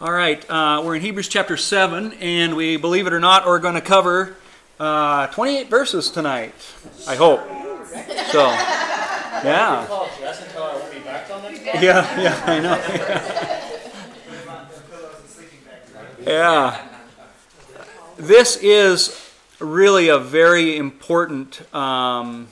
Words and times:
All 0.00 0.12
right, 0.12 0.48
uh, 0.48 0.80
we're 0.84 0.94
in 0.94 1.02
Hebrews 1.02 1.26
chapter 1.26 1.56
7, 1.56 2.12
and 2.20 2.54
we, 2.54 2.76
believe 2.76 3.08
it 3.08 3.12
or 3.12 3.18
not, 3.18 3.44
are 3.48 3.58
going 3.58 3.74
to 3.74 3.80
cover 3.80 4.36
uh, 4.78 5.26
28 5.26 5.68
verses 5.68 6.08
tonight. 6.08 6.54
I 7.08 7.16
hope. 7.16 7.40
So, 8.30 8.46
yeah. 9.42 9.88
Yeah, 11.82 12.20
yeah, 12.20 12.42
I 12.46 12.60
know. 12.60 13.64
Yeah. 16.24 16.80
This 18.16 18.56
is 18.58 19.32
really 19.58 20.08
a 20.08 20.18
very 20.18 20.76
important 20.76 21.62
um, 21.74 22.46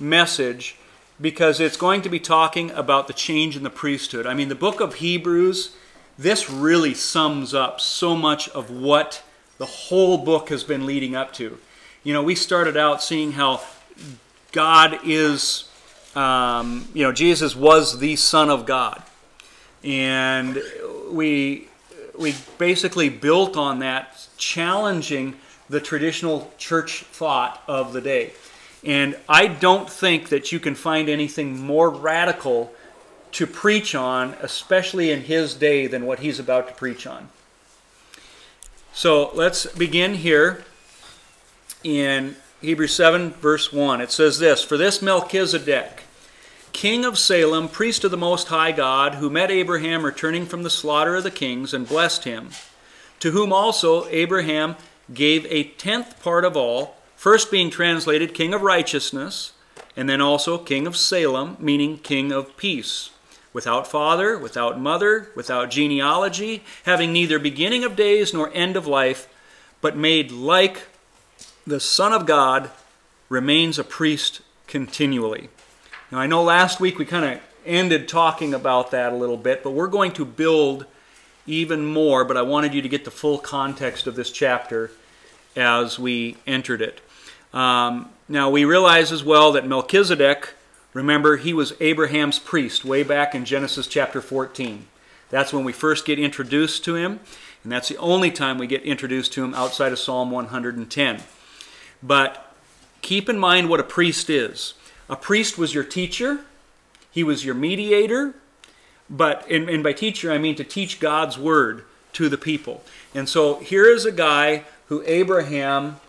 message 0.00 0.74
because 1.20 1.60
it's 1.60 1.76
going 1.76 2.02
to 2.02 2.08
be 2.08 2.18
talking 2.18 2.72
about 2.72 3.06
the 3.06 3.12
change 3.12 3.56
in 3.56 3.62
the 3.62 3.70
priesthood. 3.70 4.26
I 4.26 4.34
mean, 4.34 4.48
the 4.48 4.56
book 4.56 4.80
of 4.80 4.94
Hebrews, 4.94 5.76
this 6.18 6.50
really 6.50 6.94
sums 6.94 7.54
up 7.54 7.80
so 7.80 8.16
much 8.16 8.48
of 8.50 8.70
what 8.70 9.22
the 9.58 9.66
whole 9.66 10.18
book 10.18 10.48
has 10.48 10.64
been 10.64 10.86
leading 10.86 11.14
up 11.14 11.32
to. 11.34 11.58
You 12.02 12.12
know, 12.12 12.22
we 12.22 12.34
started 12.34 12.76
out 12.76 13.02
seeing 13.02 13.32
how 13.32 13.62
God 14.52 15.00
is, 15.04 15.68
um, 16.14 16.88
you 16.94 17.02
know, 17.02 17.12
Jesus 17.12 17.54
was 17.54 17.98
the 17.98 18.16
Son 18.16 18.48
of 18.48 18.64
God. 18.64 19.02
And 19.84 20.62
we, 21.10 21.68
we 22.18 22.34
basically 22.58 23.08
built 23.08 23.56
on 23.56 23.80
that, 23.80 24.26
challenging 24.36 25.36
the 25.68 25.80
traditional 25.80 26.50
church 26.58 27.02
thought 27.02 27.62
of 27.66 27.92
the 27.92 28.00
day. 28.00 28.32
And 28.84 29.16
I 29.28 29.48
don't 29.48 29.90
think 29.90 30.28
that 30.28 30.52
you 30.52 30.60
can 30.60 30.74
find 30.74 31.08
anything 31.08 31.60
more 31.60 31.90
radical 31.90 32.72
to 33.36 33.46
preach 33.46 33.94
on, 33.94 34.34
especially 34.40 35.10
in 35.10 35.22
his 35.22 35.54
day, 35.54 35.86
than 35.86 36.06
what 36.06 36.20
he's 36.20 36.38
about 36.38 36.68
to 36.68 36.74
preach 36.74 37.06
on. 37.06 37.28
So 38.94 39.30
let's 39.34 39.66
begin 39.66 40.14
here 40.14 40.64
in 41.84 42.36
Hebrews 42.62 42.94
7, 42.94 43.32
verse 43.32 43.70
1. 43.70 44.00
It 44.00 44.10
says 44.10 44.38
this 44.38 44.64
For 44.64 44.78
this 44.78 45.02
Melchizedek, 45.02 46.04
king 46.72 47.04
of 47.04 47.18
Salem, 47.18 47.68
priest 47.68 48.04
of 48.04 48.10
the 48.10 48.16
Most 48.16 48.48
High 48.48 48.72
God, 48.72 49.16
who 49.16 49.28
met 49.28 49.50
Abraham 49.50 50.06
returning 50.06 50.46
from 50.46 50.62
the 50.62 50.70
slaughter 50.70 51.16
of 51.16 51.22
the 51.22 51.30
kings 51.30 51.74
and 51.74 51.86
blessed 51.86 52.24
him, 52.24 52.48
to 53.20 53.32
whom 53.32 53.52
also 53.52 54.08
Abraham 54.08 54.76
gave 55.12 55.44
a 55.50 55.64
tenth 55.64 56.22
part 56.22 56.44
of 56.44 56.56
all 56.56 56.96
First 57.16 57.50
being 57.50 57.70
translated 57.70 58.34
King 58.34 58.52
of 58.54 58.62
Righteousness, 58.62 59.52
and 59.96 60.08
then 60.08 60.20
also 60.20 60.58
King 60.58 60.86
of 60.86 60.96
Salem, 60.96 61.56
meaning 61.58 61.98
King 61.98 62.30
of 62.30 62.56
Peace. 62.56 63.10
Without 63.56 63.86
father, 63.86 64.36
without 64.36 64.78
mother, 64.78 65.30
without 65.34 65.70
genealogy, 65.70 66.62
having 66.84 67.10
neither 67.10 67.38
beginning 67.38 67.84
of 67.84 67.96
days 67.96 68.34
nor 68.34 68.52
end 68.52 68.76
of 68.76 68.86
life, 68.86 69.28
but 69.80 69.96
made 69.96 70.30
like 70.30 70.82
the 71.66 71.80
Son 71.80 72.12
of 72.12 72.26
God, 72.26 72.70
remains 73.30 73.78
a 73.78 73.82
priest 73.82 74.42
continually. 74.66 75.48
Now, 76.12 76.18
I 76.18 76.26
know 76.26 76.42
last 76.42 76.80
week 76.80 76.98
we 76.98 77.06
kind 77.06 77.24
of 77.24 77.40
ended 77.64 78.08
talking 78.08 78.52
about 78.52 78.90
that 78.90 79.14
a 79.14 79.16
little 79.16 79.38
bit, 79.38 79.62
but 79.62 79.70
we're 79.70 79.86
going 79.86 80.12
to 80.12 80.26
build 80.26 80.84
even 81.46 81.86
more, 81.86 82.26
but 82.26 82.36
I 82.36 82.42
wanted 82.42 82.74
you 82.74 82.82
to 82.82 82.90
get 82.90 83.06
the 83.06 83.10
full 83.10 83.38
context 83.38 84.06
of 84.06 84.16
this 84.16 84.30
chapter 84.30 84.90
as 85.56 85.98
we 85.98 86.36
entered 86.46 86.82
it. 86.82 87.00
Um, 87.54 88.10
now, 88.28 88.50
we 88.50 88.66
realize 88.66 89.12
as 89.12 89.24
well 89.24 89.52
that 89.52 89.66
Melchizedek, 89.66 90.52
remember, 90.96 91.36
he 91.36 91.52
was 91.52 91.74
Abraham's 91.80 92.38
priest 92.38 92.84
way 92.84 93.02
back 93.02 93.34
in 93.34 93.44
Genesis 93.44 93.86
chapter 93.86 94.20
14. 94.20 94.86
That's 95.28 95.52
when 95.52 95.64
we 95.64 95.72
first 95.72 96.06
get 96.06 96.18
introduced 96.18 96.84
to 96.84 96.94
him, 96.94 97.20
and 97.62 97.70
that's 97.70 97.88
the 97.88 97.98
only 97.98 98.30
time 98.30 98.58
we 98.58 98.66
get 98.66 98.82
introduced 98.82 99.32
to 99.34 99.44
him 99.44 99.54
outside 99.54 99.92
of 99.92 99.98
Psalm 99.98 100.30
110. 100.30 101.22
But 102.02 102.54
keep 103.02 103.28
in 103.28 103.38
mind 103.38 103.68
what 103.68 103.80
a 103.80 103.84
priest 103.84 104.30
is. 104.30 104.74
A 105.08 105.16
priest 105.16 105.58
was 105.58 105.74
your 105.74 105.84
teacher, 105.84 106.40
he 107.10 107.22
was 107.22 107.44
your 107.44 107.54
mediator, 107.54 108.34
but, 109.10 109.46
and, 109.50 109.68
and 109.68 109.82
by 109.82 109.92
teacher 109.92 110.32
I 110.32 110.38
mean 110.38 110.56
to 110.56 110.64
teach 110.64 110.98
God's 110.98 111.38
word 111.38 111.84
to 112.14 112.28
the 112.28 112.38
people. 112.38 112.82
And 113.14 113.28
so 113.28 113.58
here 113.60 113.86
is 113.86 114.04
a 114.04 114.12
guy 114.12 114.64
who 114.88 115.02
Abraham 115.06 116.00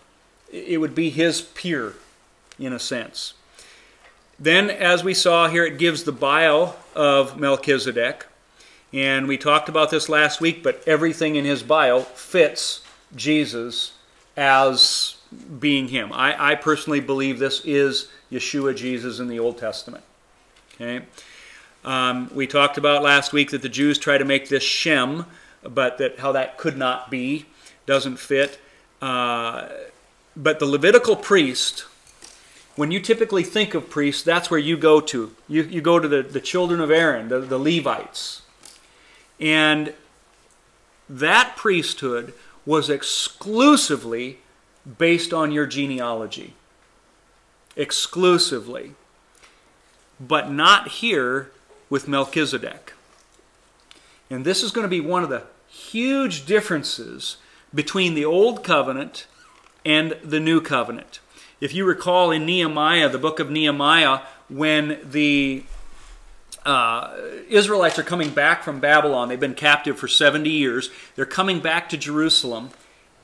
it 0.50 0.80
would 0.80 0.94
be 0.94 1.10
his 1.10 1.42
peer, 1.42 1.94
in 2.58 2.72
a 2.72 2.78
sense. 2.78 3.34
Then, 4.38 4.70
as 4.70 5.02
we 5.02 5.14
saw 5.14 5.48
here, 5.48 5.64
it 5.64 5.78
gives 5.78 6.04
the 6.04 6.12
bio 6.12 6.74
of 6.94 7.38
Melchizedek. 7.38 8.26
And 8.92 9.26
we 9.26 9.36
talked 9.36 9.68
about 9.68 9.90
this 9.90 10.08
last 10.08 10.40
week, 10.40 10.62
but 10.62 10.82
everything 10.86 11.36
in 11.36 11.44
his 11.44 11.62
bio 11.62 12.00
fits 12.00 12.82
Jesus 13.14 13.92
as 14.36 15.16
being 15.58 15.88
him. 15.88 16.12
I, 16.12 16.52
I 16.52 16.54
personally 16.54 17.00
believe 17.00 17.38
this 17.38 17.64
is 17.64 18.08
Yeshua 18.30 18.76
Jesus 18.76 19.18
in 19.18 19.28
the 19.28 19.38
Old 19.40 19.58
Testament. 19.58 20.04
Okay? 20.74 21.04
Um, 21.84 22.30
we 22.34 22.46
talked 22.46 22.78
about 22.78 23.02
last 23.02 23.32
week 23.32 23.50
that 23.50 23.62
the 23.62 23.68
Jews 23.68 23.98
try 23.98 24.18
to 24.18 24.24
make 24.24 24.48
this 24.48 24.62
Shem, 24.62 25.26
but 25.62 25.98
that 25.98 26.20
how 26.20 26.32
that 26.32 26.56
could 26.58 26.76
not 26.76 27.10
be, 27.10 27.46
doesn't 27.86 28.18
fit. 28.18 28.60
Uh, 29.02 29.68
but 30.36 30.60
the 30.60 30.66
Levitical 30.66 31.16
priest, 31.16 31.84
when 32.78 32.92
you 32.92 33.00
typically 33.00 33.42
think 33.42 33.74
of 33.74 33.90
priests, 33.90 34.22
that's 34.22 34.52
where 34.52 34.60
you 34.60 34.76
go 34.76 35.00
to. 35.00 35.34
You, 35.48 35.64
you 35.64 35.80
go 35.80 35.98
to 35.98 36.06
the, 36.06 36.22
the 36.22 36.40
children 36.40 36.80
of 36.80 36.92
Aaron, 36.92 37.28
the, 37.28 37.40
the 37.40 37.58
Levites. 37.58 38.42
And 39.40 39.94
that 41.08 41.56
priesthood 41.56 42.34
was 42.64 42.88
exclusively 42.88 44.38
based 44.96 45.34
on 45.34 45.50
your 45.50 45.66
genealogy. 45.66 46.54
Exclusively. 47.74 48.92
But 50.20 50.48
not 50.48 50.86
here 50.86 51.50
with 51.90 52.06
Melchizedek. 52.06 52.92
And 54.30 54.44
this 54.44 54.62
is 54.62 54.70
going 54.70 54.84
to 54.84 54.88
be 54.88 55.00
one 55.00 55.24
of 55.24 55.30
the 55.30 55.46
huge 55.66 56.46
differences 56.46 57.38
between 57.74 58.14
the 58.14 58.24
Old 58.24 58.62
Covenant 58.62 59.26
and 59.84 60.16
the 60.22 60.38
new 60.38 60.60
covenant. 60.60 61.18
If 61.60 61.74
you 61.74 61.84
recall 61.84 62.30
in 62.30 62.46
Nehemiah, 62.46 63.08
the 63.08 63.18
book 63.18 63.40
of 63.40 63.50
Nehemiah, 63.50 64.20
when 64.48 64.98
the 65.02 65.64
uh, 66.64 67.16
Israelites 67.48 67.98
are 67.98 68.04
coming 68.04 68.30
back 68.30 68.62
from 68.62 68.78
Babylon, 68.78 69.28
they've 69.28 69.40
been 69.40 69.54
captive 69.54 69.98
for 69.98 70.06
70 70.06 70.48
years, 70.48 70.90
they're 71.16 71.26
coming 71.26 71.58
back 71.58 71.88
to 71.88 71.96
Jerusalem, 71.96 72.70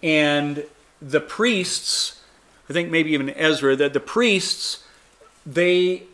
and 0.02 0.64
the 1.00 1.20
priests, 1.20 2.22
I 2.68 2.72
think 2.72 2.90
maybe 2.90 3.12
even 3.12 3.30
Ezra, 3.30 3.76
that 3.76 3.92
the 3.92 4.00
priests, 4.00 4.82
they 5.46 6.04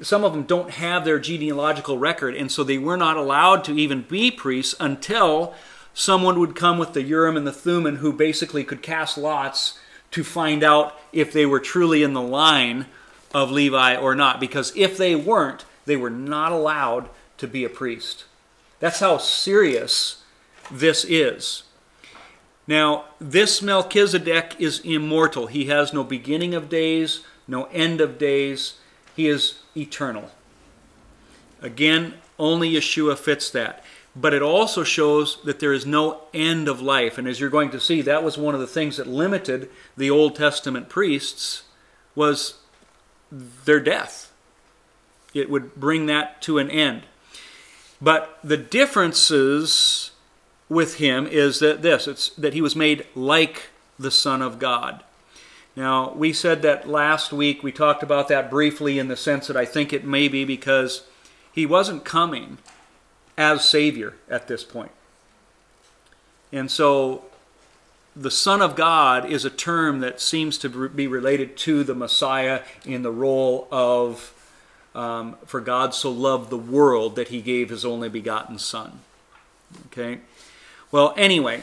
some 0.00 0.24
of 0.24 0.32
them 0.32 0.44
don't 0.44 0.70
have 0.70 1.04
their 1.04 1.18
genealogical 1.18 1.98
record, 1.98 2.34
and 2.34 2.50
so 2.50 2.62
they 2.62 2.78
were 2.78 2.96
not 2.96 3.16
allowed 3.16 3.64
to 3.64 3.76
even 3.76 4.02
be 4.02 4.30
priests 4.30 4.74
until 4.78 5.54
someone 5.92 6.38
would 6.38 6.54
come 6.54 6.78
with 6.78 6.92
the 6.92 7.02
Urim 7.02 7.36
and 7.36 7.46
the 7.46 7.52
Thummim 7.52 7.96
who 7.96 8.12
basically 8.12 8.62
could 8.62 8.80
cast 8.80 9.18
lots 9.18 9.78
to 10.10 10.24
find 10.24 10.62
out 10.62 10.98
if 11.12 11.32
they 11.32 11.46
were 11.46 11.60
truly 11.60 12.02
in 12.02 12.12
the 12.12 12.22
line 12.22 12.86
of 13.34 13.50
Levi 13.50 13.96
or 13.96 14.14
not. 14.14 14.40
Because 14.40 14.72
if 14.76 14.96
they 14.96 15.14
weren't, 15.14 15.64
they 15.84 15.96
were 15.96 16.10
not 16.10 16.52
allowed 16.52 17.08
to 17.38 17.46
be 17.46 17.64
a 17.64 17.68
priest. 17.68 18.24
That's 18.80 19.00
how 19.00 19.18
serious 19.18 20.22
this 20.70 21.04
is. 21.04 21.64
Now, 22.66 23.06
this 23.18 23.62
Melchizedek 23.62 24.56
is 24.58 24.80
immortal. 24.80 25.46
He 25.46 25.66
has 25.66 25.92
no 25.92 26.04
beginning 26.04 26.54
of 26.54 26.68
days, 26.68 27.24
no 27.46 27.64
end 27.66 28.00
of 28.00 28.18
days. 28.18 28.74
He 29.16 29.26
is 29.26 29.60
eternal. 29.76 30.30
Again, 31.62 32.14
only 32.38 32.72
Yeshua 32.72 33.16
fits 33.16 33.50
that 33.50 33.82
but 34.20 34.34
it 34.34 34.42
also 34.42 34.82
shows 34.82 35.38
that 35.44 35.60
there 35.60 35.72
is 35.72 35.86
no 35.86 36.22
end 36.34 36.66
of 36.66 36.80
life. 36.80 37.18
And 37.18 37.28
as 37.28 37.38
you're 37.38 37.50
going 37.50 37.70
to 37.70 37.80
see, 37.80 38.02
that 38.02 38.24
was 38.24 38.36
one 38.36 38.54
of 38.54 38.60
the 38.60 38.66
things 38.66 38.96
that 38.96 39.06
limited 39.06 39.70
the 39.96 40.10
Old 40.10 40.34
Testament 40.34 40.88
priests 40.88 41.62
was 42.16 42.58
their 43.30 43.78
death. 43.78 44.32
It 45.34 45.48
would 45.48 45.76
bring 45.76 46.06
that 46.06 46.42
to 46.42 46.58
an 46.58 46.68
end. 46.68 47.02
But 48.00 48.38
the 48.42 48.56
differences 48.56 50.10
with 50.68 50.96
him 50.96 51.26
is 51.28 51.60
that 51.60 51.82
this, 51.82 52.08
it's 52.08 52.30
that 52.30 52.54
he 52.54 52.60
was 52.60 52.74
made 52.74 53.06
like 53.14 53.68
the 53.98 54.10
Son 54.10 54.42
of 54.42 54.58
God. 54.58 55.04
Now, 55.76 56.12
we 56.12 56.32
said 56.32 56.62
that 56.62 56.88
last 56.88 57.32
week, 57.32 57.62
we 57.62 57.70
talked 57.70 58.02
about 58.02 58.26
that 58.28 58.50
briefly 58.50 58.98
in 58.98 59.06
the 59.06 59.16
sense 59.16 59.46
that 59.46 59.56
I 59.56 59.64
think 59.64 59.92
it 59.92 60.04
may 60.04 60.26
be 60.26 60.44
because 60.44 61.04
he 61.52 61.66
wasn't 61.66 62.04
coming 62.04 62.58
as 63.38 63.66
Savior 63.66 64.14
at 64.28 64.48
this 64.48 64.64
point. 64.64 64.90
And 66.52 66.70
so 66.70 67.24
the 68.16 68.30
Son 68.30 68.60
of 68.60 68.74
God 68.74 69.30
is 69.30 69.44
a 69.44 69.50
term 69.50 70.00
that 70.00 70.20
seems 70.20 70.58
to 70.58 70.88
be 70.88 71.06
related 71.06 71.56
to 71.58 71.84
the 71.84 71.94
Messiah 71.94 72.62
in 72.84 73.02
the 73.02 73.12
role 73.12 73.68
of, 73.70 74.34
um, 74.94 75.36
for 75.46 75.60
God 75.60 75.94
so 75.94 76.10
loved 76.10 76.50
the 76.50 76.58
world 76.58 77.14
that 77.16 77.28
he 77.28 77.40
gave 77.40 77.70
his 77.70 77.84
only 77.84 78.08
begotten 78.08 78.58
Son. 78.58 79.00
Okay? 79.86 80.18
Well, 80.90 81.14
anyway, 81.16 81.62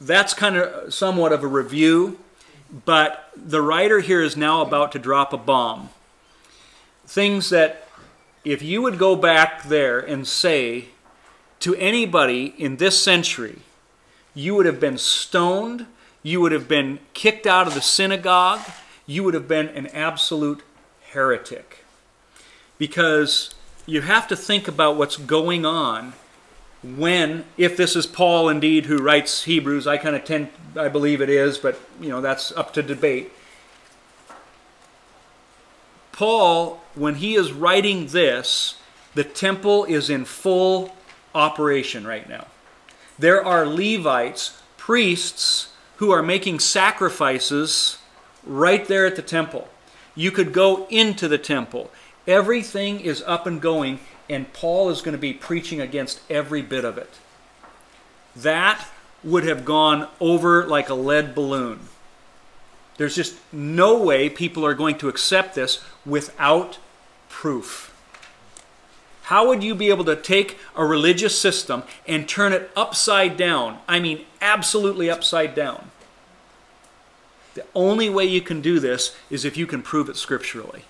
that's 0.00 0.34
kind 0.34 0.56
of 0.56 0.92
somewhat 0.92 1.32
of 1.32 1.42
a 1.42 1.46
review, 1.46 2.18
but 2.84 3.30
the 3.34 3.62
writer 3.62 4.00
here 4.00 4.20
is 4.20 4.36
now 4.36 4.60
about 4.60 4.92
to 4.92 4.98
drop 4.98 5.32
a 5.32 5.38
bomb. 5.38 5.88
Things 7.06 7.48
that, 7.50 7.85
if 8.46 8.62
you 8.62 8.80
would 8.80 8.96
go 8.96 9.16
back 9.16 9.64
there 9.64 9.98
and 9.98 10.24
say 10.24 10.84
to 11.58 11.74
anybody 11.74 12.54
in 12.56 12.76
this 12.76 13.02
century, 13.02 13.58
you 14.34 14.54
would 14.54 14.66
have 14.66 14.78
been 14.78 14.96
stoned, 14.96 15.84
you 16.22 16.40
would 16.40 16.52
have 16.52 16.68
been 16.68 17.00
kicked 17.12 17.44
out 17.44 17.66
of 17.66 17.74
the 17.74 17.80
synagogue, 17.80 18.60
you 19.04 19.24
would 19.24 19.34
have 19.34 19.48
been 19.48 19.66
an 19.70 19.88
absolute 19.88 20.62
heretic. 21.10 21.84
Because 22.78 23.52
you 23.84 24.02
have 24.02 24.28
to 24.28 24.36
think 24.36 24.68
about 24.68 24.96
what's 24.96 25.16
going 25.16 25.66
on 25.66 26.12
when, 26.84 27.44
if 27.56 27.76
this 27.76 27.96
is 27.96 28.06
Paul 28.06 28.48
indeed 28.48 28.86
who 28.86 28.98
writes 28.98 29.42
Hebrews, 29.42 29.88
I 29.88 29.96
kind 29.96 30.14
of 30.14 30.24
tend, 30.24 30.50
I 30.76 30.86
believe 30.86 31.20
it 31.20 31.30
is, 31.30 31.58
but 31.58 31.80
you 32.00 32.10
know 32.10 32.20
that's 32.20 32.52
up 32.52 32.72
to 32.74 32.82
debate. 32.82 33.32
Paul, 36.16 36.80
when 36.94 37.16
he 37.16 37.34
is 37.34 37.52
writing 37.52 38.06
this, 38.06 38.76
the 39.14 39.22
temple 39.22 39.84
is 39.84 40.08
in 40.08 40.24
full 40.24 40.96
operation 41.34 42.06
right 42.06 42.26
now. 42.26 42.46
There 43.18 43.44
are 43.44 43.66
Levites, 43.66 44.62
priests, 44.78 45.72
who 45.96 46.10
are 46.10 46.22
making 46.22 46.60
sacrifices 46.60 47.98
right 48.44 48.86
there 48.88 49.04
at 49.04 49.16
the 49.16 49.22
temple. 49.22 49.68
You 50.14 50.30
could 50.30 50.54
go 50.54 50.86
into 50.88 51.28
the 51.28 51.38
temple. 51.38 51.90
Everything 52.26 53.00
is 53.00 53.22
up 53.26 53.46
and 53.46 53.60
going, 53.60 54.00
and 54.28 54.50
Paul 54.54 54.88
is 54.88 55.02
going 55.02 55.12
to 55.12 55.18
be 55.18 55.34
preaching 55.34 55.82
against 55.82 56.22
every 56.30 56.62
bit 56.62 56.86
of 56.86 56.96
it. 56.96 57.18
That 58.34 58.88
would 59.22 59.44
have 59.44 59.66
gone 59.66 60.08
over 60.18 60.66
like 60.66 60.88
a 60.88 60.94
lead 60.94 61.34
balloon. 61.34 61.80
There's 62.96 63.16
just 63.16 63.36
no 63.52 64.02
way 64.02 64.28
people 64.28 64.64
are 64.64 64.74
going 64.74 64.98
to 64.98 65.08
accept 65.08 65.54
this 65.54 65.84
without 66.04 66.78
proof. 67.28 67.92
How 69.24 69.48
would 69.48 69.64
you 69.64 69.74
be 69.74 69.88
able 69.88 70.04
to 70.04 70.16
take 70.16 70.56
a 70.76 70.84
religious 70.84 71.38
system 71.38 71.82
and 72.06 72.28
turn 72.28 72.52
it 72.52 72.70
upside 72.76 73.36
down? 73.36 73.78
I 73.88 73.98
mean, 73.98 74.24
absolutely 74.40 75.10
upside 75.10 75.54
down. 75.54 75.90
The 77.54 77.64
only 77.74 78.08
way 78.08 78.24
you 78.24 78.40
can 78.40 78.60
do 78.60 78.78
this 78.78 79.16
is 79.28 79.44
if 79.44 79.56
you 79.56 79.66
can 79.66 79.82
prove 79.82 80.08
it 80.08 80.16
scripturally. 80.16 80.84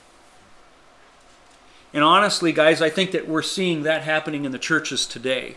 And 1.94 2.04
honestly, 2.04 2.52
guys, 2.52 2.82
I 2.82 2.90
think 2.90 3.12
that 3.12 3.26
we're 3.26 3.40
seeing 3.40 3.84
that 3.84 4.02
happening 4.02 4.44
in 4.44 4.52
the 4.52 4.58
churches 4.58 5.06
today. 5.06 5.56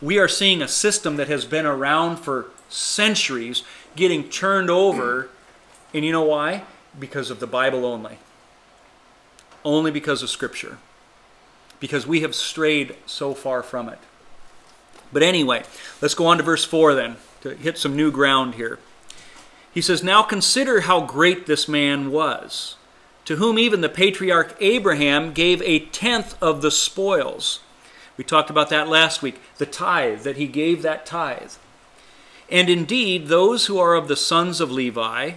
We 0.00 0.18
are 0.18 0.28
seeing 0.28 0.62
a 0.62 0.68
system 0.68 1.16
that 1.16 1.28
has 1.28 1.44
been 1.44 1.66
around 1.66 2.16
for 2.16 2.46
centuries 2.68 3.62
getting 3.96 4.28
turned 4.28 4.70
over. 4.70 5.28
And 5.92 6.04
you 6.04 6.12
know 6.12 6.22
why? 6.22 6.64
Because 6.98 7.30
of 7.30 7.40
the 7.40 7.46
Bible 7.46 7.84
only. 7.84 8.18
Only 9.64 9.90
because 9.90 10.22
of 10.22 10.30
Scripture. 10.30 10.78
Because 11.78 12.06
we 12.06 12.20
have 12.20 12.34
strayed 12.34 12.96
so 13.06 13.34
far 13.34 13.62
from 13.62 13.88
it. 13.88 13.98
But 15.12 15.22
anyway, 15.22 15.64
let's 16.00 16.14
go 16.14 16.26
on 16.26 16.38
to 16.38 16.42
verse 16.42 16.64
4 16.64 16.94
then, 16.94 17.16
to 17.42 17.54
hit 17.54 17.76
some 17.76 17.96
new 17.96 18.10
ground 18.10 18.54
here. 18.54 18.78
He 19.72 19.80
says, 19.80 20.02
Now 20.02 20.22
consider 20.22 20.82
how 20.82 21.00
great 21.00 21.46
this 21.46 21.68
man 21.68 22.10
was 22.10 22.76
to 23.30 23.36
whom 23.36 23.60
even 23.60 23.80
the 23.80 23.88
patriarch 23.88 24.56
Abraham 24.60 25.32
gave 25.32 25.62
a 25.62 25.78
tenth 25.78 26.36
of 26.42 26.62
the 26.62 26.70
spoils. 26.70 27.60
We 28.20 28.24
talked 28.24 28.50
about 28.50 28.68
that 28.68 28.86
last 28.86 29.22
week, 29.22 29.40
the 29.56 29.64
tithe, 29.64 30.24
that 30.24 30.36
he 30.36 30.46
gave 30.46 30.82
that 30.82 31.06
tithe. 31.06 31.54
And 32.50 32.68
indeed, 32.68 33.28
those 33.28 33.64
who 33.64 33.78
are 33.78 33.94
of 33.94 34.08
the 34.08 34.14
sons 34.14 34.60
of 34.60 34.70
Levi, 34.70 35.36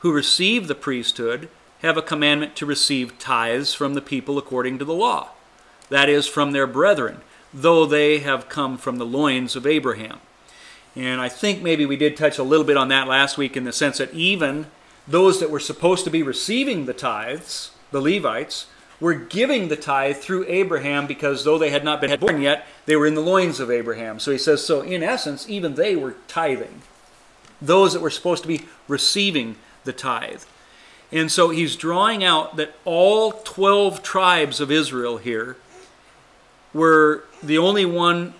who 0.00 0.12
receive 0.12 0.68
the 0.68 0.74
priesthood, 0.74 1.48
have 1.80 1.96
a 1.96 2.02
commandment 2.02 2.54
to 2.56 2.66
receive 2.66 3.18
tithes 3.18 3.72
from 3.72 3.94
the 3.94 4.02
people 4.02 4.36
according 4.36 4.78
to 4.78 4.84
the 4.84 4.92
law, 4.92 5.30
that 5.88 6.10
is, 6.10 6.26
from 6.26 6.52
their 6.52 6.66
brethren, 6.66 7.22
though 7.54 7.86
they 7.86 8.18
have 8.18 8.50
come 8.50 8.76
from 8.76 8.98
the 8.98 9.06
loins 9.06 9.56
of 9.56 9.66
Abraham. 9.66 10.20
And 10.94 11.22
I 11.22 11.30
think 11.30 11.62
maybe 11.62 11.86
we 11.86 11.96
did 11.96 12.14
touch 12.14 12.36
a 12.36 12.42
little 12.42 12.66
bit 12.66 12.76
on 12.76 12.88
that 12.88 13.08
last 13.08 13.38
week 13.38 13.56
in 13.56 13.64
the 13.64 13.72
sense 13.72 13.96
that 13.96 14.12
even 14.12 14.66
those 15.06 15.40
that 15.40 15.50
were 15.50 15.58
supposed 15.58 16.04
to 16.04 16.10
be 16.10 16.22
receiving 16.22 16.84
the 16.84 16.92
tithes, 16.92 17.70
the 17.90 18.02
Levites, 18.02 18.66
were 19.00 19.14
giving 19.14 19.68
the 19.68 19.76
tithe 19.76 20.16
through 20.16 20.44
Abraham 20.48 21.06
because 21.06 21.44
though 21.44 21.58
they 21.58 21.70
had 21.70 21.84
not 21.84 22.00
been 22.00 22.18
born 22.18 22.42
yet, 22.42 22.66
they 22.86 22.96
were 22.96 23.06
in 23.06 23.14
the 23.14 23.20
loins 23.20 23.60
of 23.60 23.70
Abraham. 23.70 24.18
So 24.18 24.32
he 24.32 24.38
says, 24.38 24.64
so 24.64 24.80
in 24.80 25.02
essence, 25.02 25.48
even 25.48 25.74
they 25.74 25.94
were 25.94 26.16
tithing. 26.26 26.82
Those 27.60 27.92
that 27.92 28.02
were 28.02 28.10
supposed 28.10 28.42
to 28.42 28.48
be 28.48 28.66
receiving 28.88 29.56
the 29.84 29.92
tithe. 29.92 30.42
And 31.10 31.30
so 31.30 31.50
he's 31.50 31.76
drawing 31.76 32.22
out 32.22 32.56
that 32.56 32.74
all 32.84 33.32
12 33.32 34.02
tribes 34.02 34.60
of 34.60 34.70
Israel 34.70 35.18
here 35.18 35.56
were 36.74 37.24
the 37.42 37.58
only 37.58 37.86
one 37.86 38.34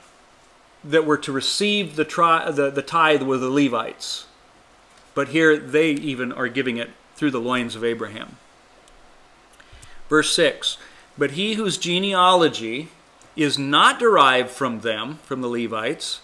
that 0.84 1.05
were 1.05 1.19
to 1.19 1.32
receive 1.32 1.96
the, 1.96 2.05
tri- 2.05 2.50
the, 2.50 2.70
the 2.70 2.82
tithe 2.82 3.22
were 3.22 3.38
the 3.38 3.50
Levites. 3.50 4.26
But 5.14 5.28
here 5.28 5.56
they 5.56 5.90
even 5.90 6.32
are 6.32 6.49
giving 6.49 6.76
it 6.76 6.90
through 7.16 7.31
the 7.31 7.40
loins 7.40 7.75
of 7.75 7.82
Abraham. 7.82 8.37
Verse 10.08 10.34
6 10.34 10.78
But 11.16 11.32
he 11.32 11.55
whose 11.55 11.78
genealogy 11.78 12.88
is 13.37 13.58
not 13.58 13.99
derived 13.99 14.50
from 14.50 14.81
them, 14.81 15.19
from 15.25 15.40
the 15.40 15.49
Levites, 15.49 16.20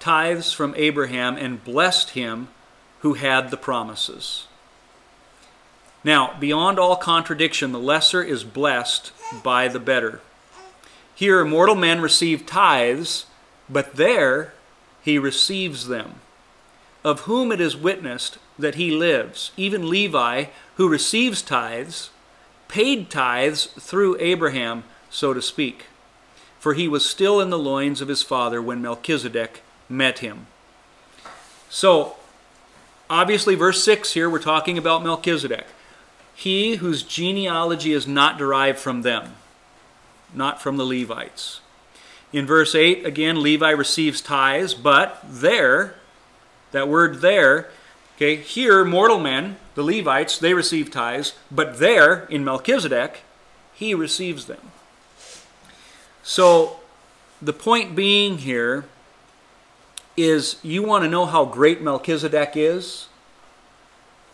tithes 0.00 0.52
from 0.52 0.74
Abraham 0.76 1.36
and 1.36 1.64
blessed 1.64 2.10
him 2.10 2.48
who 3.00 3.14
had 3.14 3.50
the 3.50 3.56
promises. 3.56 4.46
Now, 6.04 6.36
beyond 6.38 6.78
all 6.78 6.96
contradiction, 6.96 7.72
the 7.72 7.78
lesser 7.78 8.22
is 8.22 8.42
blessed 8.42 9.12
by 9.42 9.68
the 9.68 9.78
better. 9.78 10.20
Here, 11.14 11.44
mortal 11.44 11.76
men 11.76 12.00
receive 12.00 12.44
tithes, 12.44 13.26
but 13.68 13.94
there 13.94 14.52
he 15.02 15.18
receives 15.18 15.86
them 15.86 16.16
of 17.04 17.20
whom 17.20 17.50
it 17.50 17.60
is 17.60 17.76
witnessed 17.76 18.38
that 18.58 18.76
he 18.76 18.90
lives, 18.90 19.50
even 19.56 19.90
Levi, 19.90 20.46
who 20.76 20.88
receives 20.88 21.42
tithes, 21.42 22.10
paid 22.72 23.10
tithes 23.10 23.66
through 23.66 24.16
Abraham, 24.18 24.82
so 25.10 25.34
to 25.34 25.42
speak. 25.42 25.84
For 26.58 26.72
he 26.72 26.88
was 26.88 27.04
still 27.04 27.38
in 27.38 27.50
the 27.50 27.58
loins 27.58 28.00
of 28.00 28.08
his 28.08 28.22
father 28.22 28.62
when 28.62 28.80
Melchizedek 28.80 29.62
met 29.90 30.20
him. 30.20 30.46
So, 31.68 32.16
obviously, 33.10 33.54
verse 33.56 33.84
6 33.84 34.14
here, 34.14 34.30
we're 34.30 34.38
talking 34.38 34.78
about 34.78 35.04
Melchizedek. 35.04 35.66
He 36.34 36.76
whose 36.76 37.02
genealogy 37.02 37.92
is 37.92 38.08
not 38.08 38.38
derived 38.38 38.78
from 38.78 39.02
them, 39.02 39.34
not 40.32 40.62
from 40.62 40.78
the 40.78 40.86
Levites. 40.86 41.60
In 42.32 42.46
verse 42.46 42.74
8, 42.74 43.04
again, 43.04 43.42
Levi 43.42 43.68
receives 43.68 44.22
tithes, 44.22 44.72
but 44.72 45.22
there, 45.28 45.96
that 46.70 46.88
word 46.88 47.20
there, 47.20 47.68
okay, 48.16 48.36
here, 48.36 48.82
mortal 48.82 49.20
men, 49.20 49.56
the 49.74 49.82
Levites, 49.82 50.38
they 50.38 50.54
receive 50.54 50.90
tithes, 50.90 51.34
but 51.50 51.78
there, 51.78 52.26
in 52.26 52.44
Melchizedek, 52.44 53.22
he 53.72 53.94
receives 53.94 54.46
them. 54.46 54.70
So, 56.22 56.80
the 57.40 57.52
point 57.52 57.96
being 57.96 58.38
here 58.38 58.84
is 60.16 60.56
you 60.62 60.82
want 60.82 61.04
to 61.04 61.10
know 61.10 61.26
how 61.26 61.44
great 61.44 61.80
Melchizedek 61.80 62.52
is? 62.54 63.08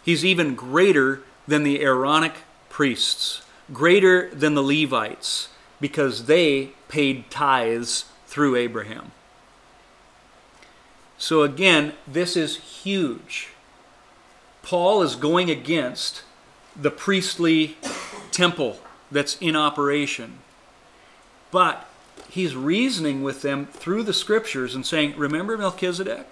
He's 0.04 0.24
even 0.24 0.54
greater 0.54 1.22
than 1.46 1.62
the 1.62 1.80
Aaronic 1.80 2.34
priests, 2.68 3.42
greater 3.72 4.28
than 4.30 4.54
the 4.54 4.62
Levites, 4.62 5.48
because 5.80 6.26
they 6.26 6.70
paid 6.88 7.30
tithes 7.30 8.06
through 8.26 8.56
Abraham. 8.56 9.12
So 11.16 11.42
again, 11.42 11.94
this 12.06 12.36
is 12.36 12.56
huge. 12.56 13.48
Paul 14.68 15.00
is 15.00 15.16
going 15.16 15.50
against 15.50 16.24
the 16.76 16.90
priestly 16.90 17.78
temple 18.30 18.78
that's 19.10 19.38
in 19.38 19.56
operation. 19.56 20.40
But 21.50 21.88
he's 22.28 22.54
reasoning 22.54 23.22
with 23.22 23.40
them 23.40 23.64
through 23.64 24.02
the 24.02 24.12
scriptures 24.12 24.74
and 24.74 24.84
saying, 24.84 25.14
Remember 25.16 25.56
Melchizedek? 25.56 26.26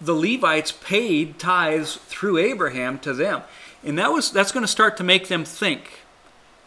The 0.00 0.14
Levites 0.14 0.70
paid 0.70 1.36
tithes 1.36 1.96
through 1.96 2.38
Abraham 2.38 3.00
to 3.00 3.12
them. 3.12 3.42
And 3.82 3.98
that 3.98 4.12
was 4.12 4.30
that's 4.30 4.52
going 4.52 4.64
to 4.64 4.68
start 4.68 4.96
to 4.98 5.04
make 5.04 5.26
them 5.26 5.44
think 5.44 6.02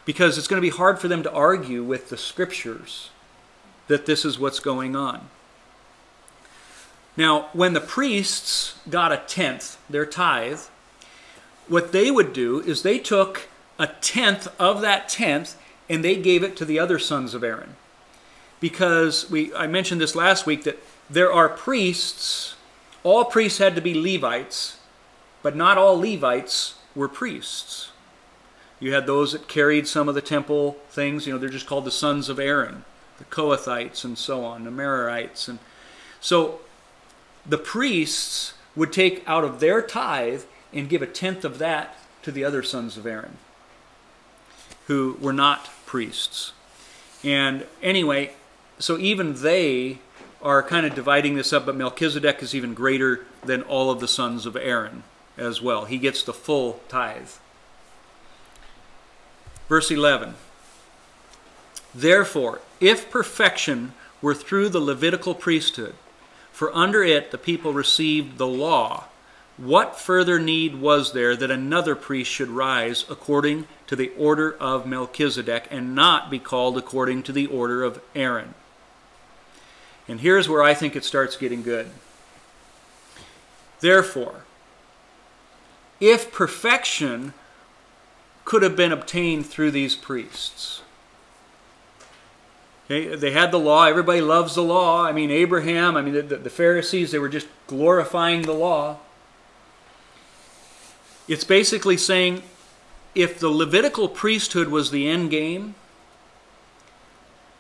because 0.04 0.38
it's 0.38 0.50
going 0.50 0.62
to 0.62 0.70
be 0.70 0.76
hard 0.76 1.00
for 1.00 1.08
them 1.08 1.24
to 1.24 1.32
argue 1.32 1.86
with 1.86 2.10
the 2.10 2.18
scriptures 2.18 3.12
that 3.88 4.06
this 4.06 4.26
is 4.26 4.38
what's 4.38 4.60
going 4.60 4.94
on. 4.94 5.30
Now, 7.18 7.50
when 7.54 7.74
the 7.74 7.82
priests 7.82 8.76
got 8.90 9.12
a 9.12 9.22
tenth, 9.28 9.78
their 9.90 10.06
tithe, 10.06 10.62
what 11.68 11.92
they 11.92 12.10
would 12.12 12.34
do 12.34 12.60
is 12.62 12.82
they 12.82 13.00
took 13.00 13.50
a 13.78 13.88
tenth 13.88 14.48
of 14.60 14.82
that 14.82 15.10
tenth 15.10 15.58
and 15.90 16.04
they 16.04 16.16
gave 16.16 16.44
it 16.44 16.56
to 16.58 16.66
the 16.66 16.80
other 16.80 17.00
sons 17.00 17.34
of 17.34 17.44
Aaron. 17.44 17.76
because 18.62 19.30
we 19.30 19.54
I 19.56 19.68
mentioned 19.68 20.00
this 20.00 20.16
last 20.16 20.46
week 20.46 20.64
that 20.64 20.80
there 21.10 21.34
are 21.34 21.50
priests. 21.50 22.56
All 23.04 23.26
priests 23.26 23.58
had 23.58 23.76
to 23.76 23.82
be 23.82 23.94
Levites, 23.94 24.78
but 25.42 25.56
not 25.56 25.78
all 25.78 26.00
Levites 26.00 26.76
were 26.96 27.10
priests. 27.10 27.92
You 28.80 28.94
had 28.94 29.06
those 29.08 29.34
that 29.34 29.48
carried 29.48 29.88
some 29.88 30.08
of 30.08 30.16
the 30.16 30.22
temple 30.22 30.78
things. 30.90 31.28
You 31.28 31.34
know, 31.34 31.40
they're 31.40 31.50
just 31.50 31.68
called 31.68 31.86
the 31.86 31.92
sons 31.92 32.30
of 32.30 32.40
Aaron, 32.40 32.86
the 33.18 33.26
Kohathites, 33.26 34.06
and 34.06 34.18
so 34.18 34.46
on, 34.46 34.64
the 34.64 34.72
Merarites, 34.72 35.48
and 35.50 35.60
so 36.20 36.62
the 37.46 37.58
priests 37.58 38.54
would 38.76 38.94
take 38.94 39.28
out 39.28 39.44
of 39.44 39.60
their 39.60 39.82
tithe 39.82 40.44
and 40.74 40.90
give 40.90 41.02
a 41.02 41.08
tenth 41.08 41.44
of 41.44 41.58
that 41.60 41.98
to 42.24 42.32
the 42.32 42.44
other 42.44 42.64
sons 42.64 42.98
of 42.98 43.06
Aaron, 43.06 43.38
who 44.88 45.18
were 45.20 45.34
not 45.34 45.70
priests. 45.86 46.54
And 47.24 47.66
anyway, 47.82 48.32
so 48.80 48.98
even 48.98 49.36
they 49.36 50.00
are 50.42 50.64
kind 50.64 50.86
of 50.86 50.96
dividing 50.96 51.36
this 51.36 51.54
up, 51.54 51.66
but 51.66 51.76
Melchizedek 51.76 52.42
is 52.42 52.56
even 52.56 52.74
greater 52.74 53.26
than 53.44 53.62
all 53.64 53.92
of 53.92 54.00
the 54.00 54.08
sons 54.08 54.46
of 54.46 54.56
Aaron 54.56 55.04
as 55.38 55.62
well. 55.62 55.86
He 55.86 55.98
gets 55.98 56.24
the 56.24 56.34
full 56.34 56.82
tithe. 56.88 57.30
Verse 59.68 59.92
11 59.92 60.36
Therefore, 61.94 62.62
if 62.80 63.10
perfection 63.10 63.94
were 64.22 64.34
through 64.34 64.70
the 64.70 64.80
Levitical 64.80 65.36
priesthood, 65.36 65.96
for 66.62 66.78
under 66.78 67.04
it 67.04 67.32
the 67.32 67.40
people 67.40 67.74
received 67.74 68.38
the 68.38 68.46
law, 68.46 69.06
what 69.58 70.00
further 70.00 70.38
need 70.38 70.76
was 70.76 71.12
there 71.12 71.36
that 71.36 71.50
another 71.50 71.96
priest 71.96 72.30
should 72.30 72.50
rise 72.50 73.04
according 73.10 73.66
to 73.88 73.96
the 73.96 74.12
order 74.16 74.56
of 74.60 74.86
Melchizedek 74.86 75.68
and 75.72 75.96
not 75.96 76.30
be 76.30 76.38
called 76.38 76.78
according 76.78 77.24
to 77.24 77.32
the 77.32 77.48
order 77.48 77.84
of 77.84 78.00
Aaron? 78.14 78.54
And 80.08 80.20
here's 80.20 80.48
where 80.48 80.62
I 80.62 80.76
think 80.76 80.96
it 80.96 81.04
starts 81.04 81.36
getting 81.36 81.64
good. 81.64 81.90
Therefore, 83.80 84.44
if 86.00 86.32
perfection 86.32 87.34
could 88.46 88.62
have 88.62 88.76
been 88.76 88.92
obtained 88.92 89.48
through 89.48 89.72
these 89.72 89.96
priests, 89.96 90.84
okay, 92.92 93.16
they 93.16 93.32
had 93.32 93.52
the 93.52 93.60
law, 93.60 93.86
everybody 93.86 94.22
loves 94.22 94.56
the 94.56 94.64
law. 94.64 95.04
I 95.04 95.12
mean, 95.12 95.32
Abraham, 95.32 95.96
I 95.96 96.02
mean, 96.02 96.14
the, 96.14 96.38
the 96.38 96.50
Pharisees, 96.50 97.12
they 97.12 97.20
were 97.20 97.30
just 97.30 97.48
glorifying 97.68 98.44
the 98.44 98.54
law. 98.54 98.98
It's 101.28 101.44
basically 101.44 101.98
saying 101.98 102.44
if 103.16 103.40
the 103.40 103.50
Levitical 103.50 104.10
priesthood 104.10 104.68
was 104.68 104.92
the 104.92 105.08
end 105.08 105.32
game, 105.32 105.76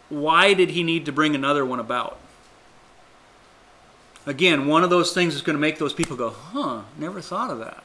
why 0.09 0.53
did 0.53 0.71
he 0.71 0.83
need 0.83 1.05
to 1.05 1.11
bring 1.11 1.35
another 1.35 1.65
one 1.65 1.79
about? 1.79 2.19
Again, 4.25 4.67
one 4.67 4.83
of 4.83 4.89
those 4.89 5.13
things 5.13 5.33
is 5.33 5.41
going 5.41 5.55
to 5.55 5.61
make 5.61 5.79
those 5.79 5.93
people 5.93 6.15
go, 6.15 6.29
huh, 6.29 6.81
never 6.97 7.21
thought 7.21 7.50
of 7.50 7.59
that. 7.59 7.83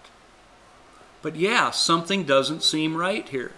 But 1.22 1.36
yeah, 1.36 1.70
something 1.70 2.24
doesn't 2.24 2.62
seem 2.62 2.96
right 2.96 3.26
here. 3.28 3.52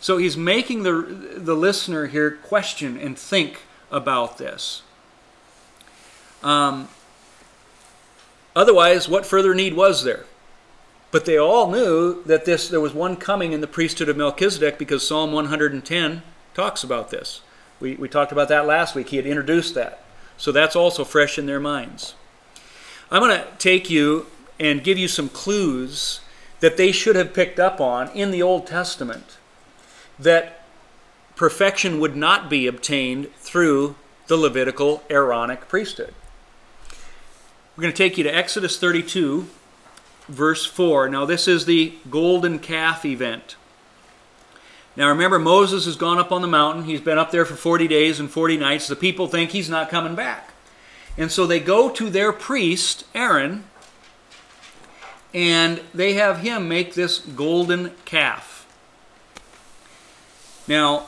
So 0.00 0.16
he's 0.16 0.36
making 0.36 0.82
the, 0.84 1.34
the 1.36 1.54
listener 1.54 2.06
here 2.06 2.30
question 2.30 2.96
and 2.96 3.18
think 3.18 3.62
about 3.90 4.38
this. 4.38 4.82
Um, 6.42 6.88
otherwise, 8.54 9.08
what 9.08 9.26
further 9.26 9.54
need 9.54 9.74
was 9.74 10.04
there? 10.04 10.24
But 11.10 11.24
they 11.24 11.38
all 11.38 11.70
knew 11.70 12.22
that 12.24 12.44
this 12.44 12.68
there 12.68 12.80
was 12.80 12.92
one 12.92 13.16
coming 13.16 13.52
in 13.52 13.60
the 13.60 13.66
priesthood 13.66 14.08
of 14.08 14.16
Melchizedek 14.16 14.78
because 14.78 15.06
Psalm 15.06 15.32
110 15.32 16.22
talks 16.54 16.84
about 16.84 17.10
this. 17.10 17.40
We, 17.80 17.94
we 17.94 18.08
talked 18.08 18.32
about 18.32 18.48
that 18.48 18.66
last 18.66 18.94
week. 18.94 19.08
He 19.08 19.16
had 19.16 19.26
introduced 19.26 19.74
that. 19.74 20.04
So 20.36 20.52
that's 20.52 20.76
also 20.76 21.04
fresh 21.04 21.38
in 21.38 21.46
their 21.46 21.60
minds. 21.60 22.14
I'm 23.10 23.22
going 23.22 23.36
to 23.36 23.46
take 23.58 23.88
you 23.88 24.26
and 24.60 24.84
give 24.84 24.98
you 24.98 25.08
some 25.08 25.28
clues 25.28 26.20
that 26.60 26.76
they 26.76 26.92
should 26.92 27.16
have 27.16 27.32
picked 27.32 27.58
up 27.58 27.80
on 27.80 28.08
in 28.10 28.30
the 28.30 28.42
Old 28.42 28.66
Testament 28.66 29.37
that 30.18 30.64
perfection 31.36 32.00
would 32.00 32.16
not 32.16 32.50
be 32.50 32.66
obtained 32.66 33.32
through 33.36 33.94
the 34.26 34.36
Levitical 34.36 35.02
Aaronic 35.08 35.68
priesthood. 35.68 36.14
We're 37.76 37.82
going 37.82 37.94
to 37.94 37.96
take 37.96 38.18
you 38.18 38.24
to 38.24 38.34
Exodus 38.34 38.78
32, 38.78 39.46
verse 40.28 40.66
4. 40.66 41.08
Now, 41.08 41.24
this 41.24 41.46
is 41.46 41.64
the 41.64 41.94
golden 42.10 42.58
calf 42.58 43.04
event. 43.04 43.56
Now 44.98 45.10
remember, 45.10 45.38
Moses 45.38 45.84
has 45.84 45.94
gone 45.94 46.18
up 46.18 46.32
on 46.32 46.42
the 46.42 46.48
mountain. 46.48 46.82
He's 46.82 47.00
been 47.00 47.18
up 47.18 47.30
there 47.30 47.44
for 47.44 47.54
40 47.54 47.86
days 47.86 48.18
and 48.18 48.28
40 48.28 48.56
nights. 48.56 48.88
The 48.88 48.96
people 48.96 49.28
think 49.28 49.52
he's 49.52 49.70
not 49.70 49.90
coming 49.90 50.16
back. 50.16 50.52
And 51.16 51.30
so 51.30 51.46
they 51.46 51.60
go 51.60 51.88
to 51.90 52.10
their 52.10 52.32
priest, 52.32 53.04
Aaron, 53.14 53.62
and 55.32 55.80
they 55.94 56.14
have 56.14 56.40
him 56.40 56.66
make 56.66 56.94
this 56.94 57.20
golden 57.20 57.92
calf. 58.06 58.57
Now, 60.68 61.06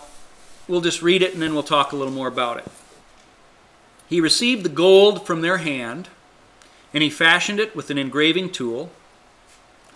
we'll 0.66 0.80
just 0.80 1.02
read 1.02 1.22
it 1.22 1.34
and 1.34 1.42
then 1.42 1.54
we'll 1.54 1.62
talk 1.62 1.92
a 1.92 1.96
little 1.96 2.12
more 2.12 2.28
about 2.28 2.58
it. 2.58 2.64
He 4.08 4.20
received 4.20 4.64
the 4.64 4.70
gold 4.70 5.24
from 5.26 5.40
their 5.40 5.58
hand, 5.58 6.08
and 6.92 7.02
he 7.02 7.10
fashioned 7.10 7.60
it 7.60 7.76
with 7.76 7.90
an 7.90 7.98
engraving 7.98 8.50
tool, 8.50 8.90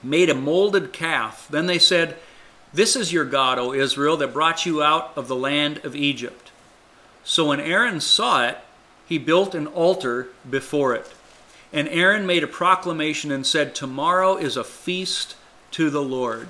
made 0.03 0.31
a 0.31 0.35
molded 0.35 0.93
calf. 0.93 1.49
Then 1.51 1.67
they 1.67 1.81
said, 1.81 2.17
this 2.75 2.97
is 2.97 3.13
your 3.13 3.25
God, 3.25 3.57
O 3.61 3.73
Israel, 3.73 4.17
that 4.17 4.33
brought 4.33 4.67
you 4.67 4.83
out 4.83 5.13
of 5.15 5.29
the 5.29 5.37
land 5.37 5.79
of 5.85 5.95
Egypt. 5.95 6.51
So 7.23 7.47
when 7.47 7.61
Aaron 7.61 8.01
saw 8.01 8.49
it, 8.49 8.59
he 9.07 9.17
built 9.17 9.55
an 9.55 9.69
altar 9.69 10.29
before 10.49 10.93
it. 10.93 11.15
And 11.73 11.89
Aaron 11.89 12.27
made 12.27 12.43
a 12.43 12.49
proclamation 12.49 13.31
and 13.31 13.47
said, 13.47 13.77
Tomorrow 13.77 14.39
is 14.39 14.57
a 14.57 14.65
feast 14.65 15.37
to 15.71 15.89
the 15.89 16.03
Lord. 16.03 16.49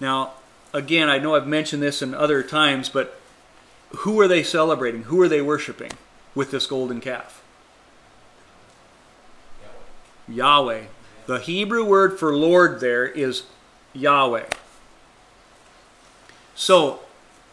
Now, 0.00 0.32
again, 0.72 1.08
I 1.08 1.18
know 1.18 1.34
I've 1.34 1.46
mentioned 1.46 1.82
this 1.82 2.02
in 2.02 2.14
other 2.14 2.42
times, 2.42 2.88
but 2.88 3.20
who 3.90 4.20
are 4.20 4.28
they 4.28 4.42
celebrating? 4.42 5.04
Who 5.04 5.20
are 5.20 5.28
they 5.28 5.40
worshiping 5.40 5.92
with 6.34 6.50
this 6.50 6.66
golden 6.66 7.00
calf? 7.00 7.42
Yahweh. 10.28 10.36
Yahweh. 10.36 10.86
The 11.26 11.38
Hebrew 11.40 11.84
word 11.84 12.18
for 12.18 12.36
Lord 12.36 12.80
there 12.80 13.06
is 13.06 13.44
Yahweh. 13.92 14.46
So 16.54 17.00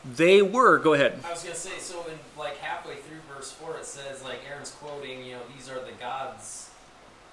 they 0.05 0.41
were. 0.41 0.77
Go 0.79 0.93
ahead. 0.93 1.19
I 1.25 1.31
was 1.31 1.43
gonna 1.43 1.55
say 1.55 1.79
so. 1.79 2.05
In 2.07 2.19
like 2.37 2.57
halfway 2.57 2.95
through 2.95 3.19
verse 3.33 3.51
four, 3.51 3.77
it 3.77 3.85
says 3.85 4.23
like 4.23 4.39
Aaron's 4.49 4.71
quoting, 4.71 5.23
you 5.23 5.33
know, 5.33 5.41
these 5.55 5.69
are 5.69 5.75
the 5.75 5.93
gods, 5.99 6.69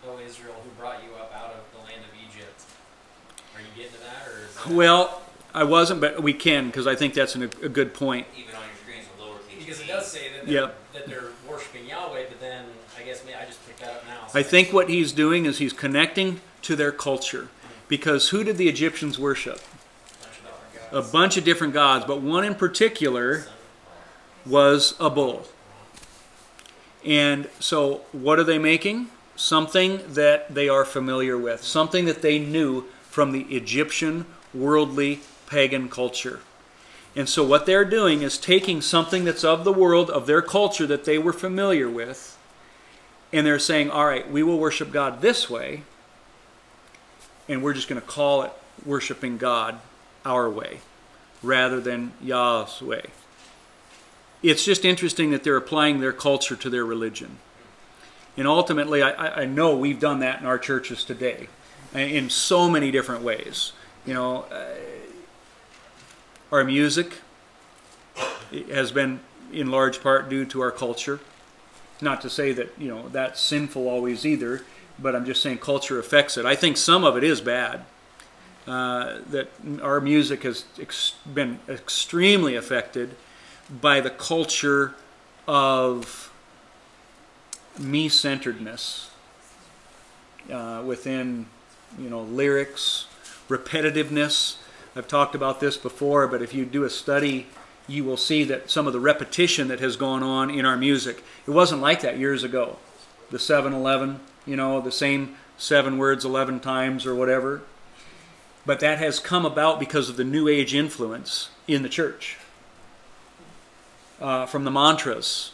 O 0.06 0.18
Israel, 0.18 0.54
who 0.62 0.70
brought 0.80 1.02
you 1.04 1.10
up 1.20 1.32
out 1.34 1.52
of 1.54 1.60
the 1.78 1.84
land 1.84 2.00
of 2.00 2.16
Egypt. 2.28 2.62
Are 3.54 3.60
you 3.60 3.66
getting 3.76 3.92
to 3.92 4.04
that, 4.04 4.28
or? 4.28 4.46
Is 4.46 4.54
that 4.54 4.74
well, 4.74 5.22
I 5.54 5.64
wasn't, 5.64 6.00
but 6.00 6.22
we 6.22 6.32
can 6.32 6.66
because 6.66 6.86
I 6.86 6.94
think 6.94 7.14
that's 7.14 7.34
an, 7.34 7.42
a 7.62 7.68
good 7.68 7.92
point. 7.94 8.26
Even 8.38 8.54
on 8.54 8.62
your 8.62 8.76
screens 8.82 9.06
with 9.16 9.26
lowercase 9.26 9.58
because 9.58 9.80
it 9.80 9.86
does 9.88 10.06
say 10.10 10.28
that 10.36 10.46
they're, 10.46 10.54
Yep. 10.54 10.76
that 10.94 11.06
they're 11.06 11.24
worshiping 11.48 11.86
Yahweh, 11.88 12.24
but 12.28 12.40
then 12.40 12.64
I 12.98 13.02
guess 13.02 13.24
may 13.24 13.34
I 13.34 13.44
just 13.46 13.64
picked 13.66 13.80
that 13.80 13.90
up 13.90 14.04
now. 14.06 14.26
so 14.28 14.38
I 14.38 14.42
think 14.42 14.72
what 14.72 14.88
he's 14.88 15.12
doing 15.12 15.46
is 15.46 15.58
he's 15.58 15.72
connecting 15.72 16.40
to 16.62 16.76
their 16.76 16.92
culture. 16.92 17.48
Because 17.88 18.28
who 18.28 18.44
did 18.44 18.56
the 18.56 18.68
Egyptians 18.68 19.18
worship? 19.18 19.60
a 19.62 20.22
bunch 20.22 20.36
of 20.36 20.44
different 20.72 20.92
A 20.92 20.94
gods. 21.00 21.10
bunch 21.12 21.36
of 21.36 21.44
different 21.44 21.74
gods, 21.74 22.04
but 22.06 22.20
one 22.20 22.44
in 22.44 22.54
particular 22.54 23.46
was 24.46 24.94
a 25.00 25.10
bull. 25.10 25.46
And 27.04 27.48
so, 27.58 28.02
what 28.12 28.38
are 28.38 28.44
they 28.44 28.58
making? 28.58 29.08
Something 29.36 30.00
that 30.12 30.54
they 30.54 30.68
are 30.68 30.84
familiar 30.84 31.36
with, 31.38 31.62
something 31.64 32.04
that 32.04 32.20
they 32.22 32.38
knew 32.38 32.84
from 33.08 33.32
the 33.32 33.42
Egyptian 33.44 34.26
worldly 34.52 35.20
pagan 35.50 35.88
culture. 35.88 36.40
And 37.14 37.28
so, 37.28 37.44
what 37.44 37.66
they're 37.66 37.84
doing 37.84 38.22
is 38.22 38.38
taking 38.38 38.80
something 38.80 39.24
that's 39.24 39.44
of 39.44 39.64
the 39.64 39.72
world, 39.72 40.08
of 40.08 40.26
their 40.26 40.40
culture 40.40 40.86
that 40.86 41.04
they 41.04 41.18
were 41.18 41.32
familiar 41.32 41.90
with, 41.90 42.38
and 43.32 43.44
they're 43.44 43.58
saying, 43.58 43.90
all 43.90 44.06
right, 44.06 44.30
we 44.30 44.42
will 44.42 44.58
worship 44.58 44.92
God 44.92 45.20
this 45.20 45.50
way, 45.50 45.82
and 47.48 47.62
we're 47.62 47.74
just 47.74 47.88
going 47.88 48.00
to 48.00 48.06
call 48.06 48.42
it 48.42 48.52
worshiping 48.86 49.38
God 49.38 49.80
our 50.24 50.48
way 50.48 50.80
rather 51.42 51.80
than 51.80 52.12
Yah's 52.22 52.80
way. 52.80 53.02
It's 54.42 54.64
just 54.64 54.84
interesting 54.84 55.30
that 55.32 55.42
they're 55.42 55.56
applying 55.56 56.00
their 56.00 56.12
culture 56.12 56.56
to 56.56 56.70
their 56.70 56.84
religion. 56.84 57.38
And 58.36 58.46
ultimately, 58.46 59.02
I- 59.02 59.42
I, 59.42 59.44
know 59.44 59.76
we've 59.76 60.00
done 60.00 60.20
that 60.20 60.40
in 60.40 60.46
our 60.46 60.58
churches 60.58 61.04
today 61.04 61.48
in 61.92 62.30
so 62.30 62.70
many 62.70 62.90
different 62.90 63.22
ways. 63.22 63.72
You 64.06 64.14
know, 64.14 64.44
our 66.50 66.64
music 66.64 67.18
has 68.70 68.92
been 68.92 69.20
in 69.52 69.70
large 69.70 70.02
part 70.02 70.28
due 70.28 70.44
to 70.46 70.60
our 70.60 70.70
culture. 70.70 71.20
Not 72.00 72.20
to 72.22 72.30
say 72.30 72.52
that, 72.52 72.72
you 72.78 72.88
know, 72.88 73.08
that's 73.08 73.40
sinful 73.40 73.86
always 73.88 74.26
either, 74.26 74.62
but 74.98 75.14
I'm 75.14 75.24
just 75.24 75.42
saying 75.42 75.58
culture 75.58 75.98
affects 75.98 76.36
it. 76.36 76.46
I 76.46 76.54
think 76.54 76.76
some 76.76 77.04
of 77.04 77.16
it 77.16 77.24
is 77.24 77.40
bad. 77.40 77.84
Uh, 78.66 79.18
that 79.30 79.48
our 79.82 80.00
music 80.00 80.42
has 80.42 80.64
ex- 80.78 81.14
been 81.32 81.58
extremely 81.68 82.54
affected 82.56 83.16
by 83.80 84.00
the 84.00 84.10
culture 84.10 84.94
of 85.48 86.32
me 87.78 88.08
centeredness 88.08 89.10
uh, 90.52 90.82
within, 90.84 91.46
you 91.98 92.10
know, 92.10 92.22
lyrics, 92.22 93.06
repetitiveness. 93.48 94.56
I've 95.00 95.08
talked 95.08 95.34
about 95.34 95.60
this 95.60 95.78
before, 95.78 96.28
but 96.28 96.42
if 96.42 96.52
you 96.52 96.66
do 96.66 96.84
a 96.84 96.90
study, 96.90 97.46
you 97.88 98.04
will 98.04 98.18
see 98.18 98.44
that 98.44 98.70
some 98.70 98.86
of 98.86 98.92
the 98.92 99.00
repetition 99.00 99.68
that 99.68 99.80
has 99.80 99.96
gone 99.96 100.22
on 100.22 100.50
in 100.50 100.66
our 100.66 100.76
music, 100.76 101.24
it 101.46 101.50
wasn't 101.52 101.80
like 101.80 102.02
that 102.02 102.18
years 102.18 102.44
ago. 102.44 102.76
The 103.30 103.38
7 103.38 103.72
Eleven, 103.72 104.20
you 104.44 104.56
know, 104.56 104.78
the 104.82 104.92
same 104.92 105.36
seven 105.56 105.96
words 105.96 106.26
11 106.26 106.60
times 106.60 107.06
or 107.06 107.14
whatever. 107.14 107.62
But 108.66 108.80
that 108.80 108.98
has 108.98 109.18
come 109.18 109.46
about 109.46 109.80
because 109.80 110.10
of 110.10 110.18
the 110.18 110.24
New 110.24 110.48
Age 110.48 110.74
influence 110.74 111.48
in 111.66 111.82
the 111.82 111.88
church 111.88 112.36
uh, 114.20 114.44
from 114.44 114.64
the 114.64 114.70
mantras. 114.70 115.52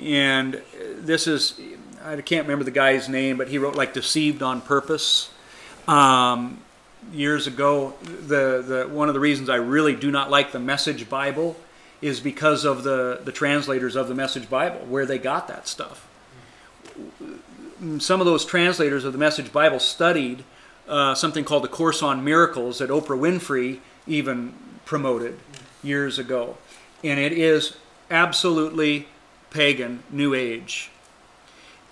And 0.00 0.62
this 0.94 1.26
is, 1.26 1.58
I 2.04 2.20
can't 2.20 2.46
remember 2.46 2.64
the 2.64 2.70
guy's 2.70 3.08
name, 3.08 3.36
but 3.36 3.48
he 3.48 3.58
wrote 3.58 3.74
like 3.74 3.94
Deceived 3.94 4.44
on 4.44 4.60
Purpose. 4.60 5.28
Um, 5.88 6.60
years 7.12 7.46
ago, 7.46 7.94
the, 8.02 8.62
the, 8.66 8.88
one 8.90 9.08
of 9.08 9.14
the 9.14 9.20
reasons 9.20 9.48
I 9.48 9.56
really 9.56 9.94
do 9.94 10.10
not 10.10 10.30
like 10.30 10.52
the 10.52 10.58
Message 10.58 11.08
Bible 11.08 11.56
is 12.00 12.20
because 12.20 12.64
of 12.64 12.82
the, 12.82 13.20
the 13.24 13.32
translators 13.32 13.96
of 13.96 14.08
the 14.08 14.14
Message 14.14 14.50
Bible, 14.50 14.80
where 14.88 15.06
they 15.06 15.18
got 15.18 15.48
that 15.48 15.66
stuff. 15.68 16.06
Some 17.98 18.20
of 18.20 18.26
those 18.26 18.44
translators 18.44 19.04
of 19.04 19.12
the 19.12 19.18
Message 19.18 19.52
Bible 19.52 19.80
studied 19.80 20.44
uh, 20.88 21.14
something 21.14 21.44
called 21.44 21.64
the 21.64 21.68
Course 21.68 22.02
on 22.02 22.24
Miracles 22.24 22.78
that 22.78 22.90
Oprah 22.90 23.18
Winfrey 23.18 23.80
even 24.06 24.54
promoted 24.84 25.38
years 25.82 26.18
ago. 26.18 26.56
And 27.02 27.18
it 27.18 27.32
is 27.32 27.76
absolutely 28.10 29.08
pagan, 29.50 30.02
New 30.10 30.34
Age. 30.34 30.90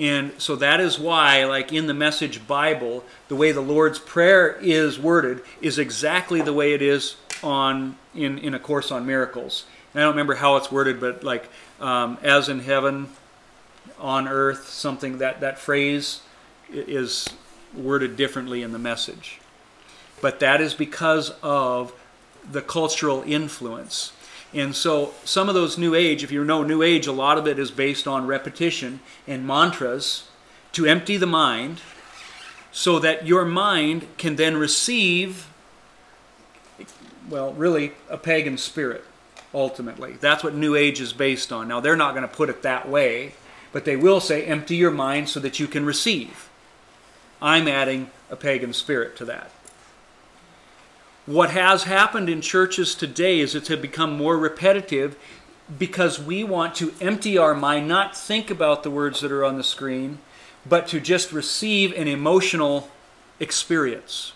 And 0.03 0.33
so 0.37 0.57
that 0.57 0.81
is 0.81 0.99
why, 0.99 1.45
like 1.45 1.73
in 1.73 1.87
the 1.87 1.95
Message 1.95 2.45
Bible, 2.49 3.05
the 3.29 3.37
way 3.37 3.53
the 3.53 3.61
Lord's 3.61 4.01
Prayer 4.01 4.59
is 4.61 4.99
worded 4.99 5.43
is 5.61 5.79
exactly 5.79 6.43
the 6.43 6.53
way 6.53 6.73
it 6.73 6.83
is 6.83 7.15
on 7.41 7.97
in, 8.13 8.37
in 8.39 8.53
A 8.53 8.59
Course 8.59 8.91
on 8.91 9.07
Miracles. 9.07 9.65
And 9.95 10.03
I 10.03 10.05
don't 10.05 10.15
remember 10.15 10.35
how 10.35 10.57
it's 10.57 10.73
worded, 10.73 10.99
but 10.99 11.23
like 11.23 11.49
um, 11.81 12.19
as 12.21 12.49
in 12.49 12.59
heaven, 12.59 13.11
on 14.01 14.27
earth, 14.27 14.67
something 14.67 15.19
that 15.19 15.39
that 15.41 15.61
phrase 15.61 16.23
is 16.69 17.29
worded 17.73 18.17
differently 18.17 18.65
in 18.65 18.73
the 18.73 18.81
message. 18.81 19.39
But 20.21 20.41
that 20.41 20.61
is 20.61 20.75
because 20.75 21.31
of 21.45 21.93
the 22.51 22.61
cultural 22.61 23.23
influence. 23.25 24.13
And 24.55 24.77
so 24.77 25.15
some 25.25 25.49
of 25.49 25.55
those 25.55 25.79
New 25.79 25.95
Age, 25.95 26.23
if 26.23 26.31
you 26.31 26.45
know 26.45 26.63
New 26.63 26.83
Age, 26.83 27.07
a 27.07 27.13
lot 27.13 27.39
of 27.39 27.47
it 27.47 27.59
is 27.59 27.71
based 27.71 28.07
on 28.07 28.27
repetition 28.27 29.01
and 29.27 29.47
mantras 29.47 30.29
to 30.73 30.87
empty 30.87 31.17
the 31.17 31.27
mind 31.27 31.81
so 32.71 32.99
that 32.99 33.27
your 33.27 33.45
mind 33.45 34.07
can 34.19 34.37
then 34.37 34.57
receive, 34.57 35.49
well, 37.29 37.53
really, 37.53 37.93
a 38.11 38.19
pagan 38.19 38.59
spirit, 38.59 39.05
ultimately. 39.55 40.15
That's 40.15 40.45
what 40.45 40.55
New 40.55 40.75
Age 40.75 41.01
is 41.01 41.13
based 41.13 41.53
on. 41.53 41.69
Now, 41.69 41.81
they're 41.81 41.97
not 41.97 42.15
going 42.15 42.29
to 42.29 42.35
put 42.35 42.51
it 42.51 42.63
that 42.63 42.89
way, 42.89 43.33
but 43.73 43.85
they 43.85 43.97
will 43.97 44.21
say, 44.21 44.45
empty 44.45 44.77
your 44.77 44.91
mind 44.91 45.29
so 45.29 45.41
that 45.41 45.61
you 45.61 45.67
can 45.67 45.87
receive. 45.87 46.51
I'm 47.41 47.69
adding 47.69 48.11
a 48.31 48.37
pagan 48.37 48.73
spirit 48.73 49.17
to 49.17 49.25
that. 49.27 49.51
What 51.27 51.51
has 51.51 51.85
happened 51.85 52.29
in 52.29 52.41
churches 52.41 52.97
today 52.97 53.39
is 53.39 53.55
it's 53.55 53.69
become 53.69 54.17
more 54.17 54.37
repetitive 54.37 55.17
because 55.79 56.21
we 56.21 56.43
want 56.43 56.75
to 56.77 56.93
empty 57.01 57.39
our 57.39 57.55
mind, 57.55 57.87
not 57.87 58.17
think 58.17 58.51
about 58.51 58.83
the 58.83 58.91
words 58.91 59.21
that 59.21 59.31
are 59.31 59.45
on 59.45 59.57
the 59.57 59.63
screen, 59.63 60.19
but 60.69 60.89
to 60.89 60.99
just 60.99 61.33
receive 61.33 61.93
an 61.93 62.09
emotional 62.09 62.91
experience. 63.39 64.33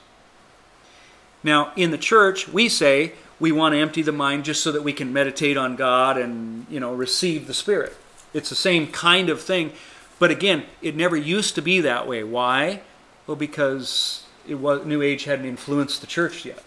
Now, 1.42 1.72
in 1.74 1.90
the 1.90 1.98
church, 1.98 2.48
we 2.48 2.68
say 2.68 3.12
we 3.40 3.50
want 3.50 3.74
to 3.74 3.80
empty 3.80 4.02
the 4.02 4.12
mind 4.12 4.44
just 4.44 4.62
so 4.62 4.70
that 4.70 4.82
we 4.82 4.92
can 4.92 5.12
meditate 5.12 5.56
on 5.56 5.74
God 5.74 6.16
and, 6.16 6.66
you 6.70 6.78
know, 6.78 6.94
receive 6.94 7.48
the 7.48 7.54
Spirit. 7.54 7.96
It's 8.32 8.48
the 8.48 8.54
same 8.54 8.86
kind 8.86 9.28
of 9.28 9.40
thing. 9.40 9.72
But 10.20 10.30
again, 10.30 10.64
it 10.80 10.94
never 10.94 11.16
used 11.16 11.56
to 11.56 11.62
be 11.62 11.80
that 11.80 12.06
way. 12.06 12.22
Why? 12.22 12.82
Well, 13.26 13.36
because 13.36 14.24
it 14.48 14.54
was 14.54 14.86
New 14.86 15.02
Age 15.02 15.24
hadn't 15.24 15.46
influenced 15.46 16.00
the 16.00 16.06
church 16.06 16.44
yet. 16.44 16.62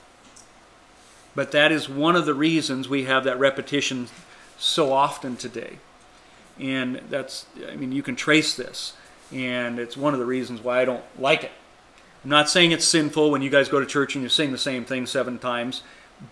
But 1.39 1.51
that 1.51 1.71
is 1.71 1.87
one 1.87 2.17
of 2.17 2.25
the 2.25 2.33
reasons 2.33 2.89
we 2.89 3.05
have 3.05 3.23
that 3.23 3.39
repetition 3.39 4.09
so 4.57 4.91
often 4.91 5.37
today. 5.37 5.77
And 6.59 6.97
that's, 7.09 7.45
I 7.65 7.77
mean, 7.77 7.93
you 7.93 8.03
can 8.03 8.17
trace 8.17 8.57
this. 8.57 8.91
And 9.31 9.79
it's 9.79 9.95
one 9.95 10.11
of 10.11 10.19
the 10.19 10.25
reasons 10.25 10.61
why 10.61 10.81
I 10.81 10.83
don't 10.83 11.05
like 11.17 11.45
it. 11.45 11.51
I'm 12.25 12.29
not 12.29 12.49
saying 12.49 12.73
it's 12.73 12.83
sinful 12.83 13.31
when 13.31 13.41
you 13.41 13.49
guys 13.49 13.69
go 13.69 13.79
to 13.79 13.85
church 13.85 14.15
and 14.15 14.21
you 14.23 14.27
sing 14.27 14.51
the 14.51 14.57
same 14.57 14.83
thing 14.83 15.05
seven 15.05 15.39
times, 15.39 15.81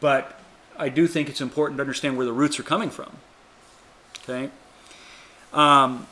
but 0.02 0.42
I 0.78 0.90
do 0.90 1.08
think 1.08 1.30
it's 1.30 1.40
important 1.40 1.78
to 1.78 1.84
understand 1.84 2.18
where 2.18 2.26
the 2.26 2.34
roots 2.34 2.60
are 2.60 2.64
coming 2.64 2.90
from. 2.90 3.16
Okay? 4.24 4.50
Um, 5.54 6.06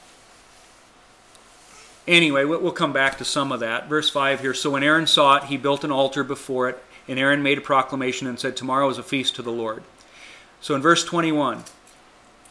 anyway, 2.07 2.45
we'll 2.45 2.71
come 2.71 2.93
back 2.93 3.17
to 3.17 3.25
some 3.25 3.51
of 3.51 3.59
that. 3.59 3.89
Verse 3.89 4.09
5 4.09 4.39
here 4.39 4.53
So 4.53 4.69
when 4.69 4.83
Aaron 4.83 5.05
saw 5.05 5.35
it, 5.35 5.43
he 5.43 5.57
built 5.57 5.83
an 5.83 5.91
altar 5.91 6.23
before 6.23 6.69
it, 6.69 6.81
and 7.07 7.19
Aaron 7.19 7.43
made 7.43 7.57
a 7.57 7.61
proclamation 7.61 8.27
and 8.27 8.39
said, 8.39 8.55
Tomorrow 8.55 8.89
is 8.89 8.97
a 8.97 9.03
feast 9.03 9.35
to 9.35 9.41
the 9.41 9.51
Lord. 9.51 9.83
So 10.61 10.75
in 10.75 10.81
verse 10.81 11.03
21, 11.03 11.63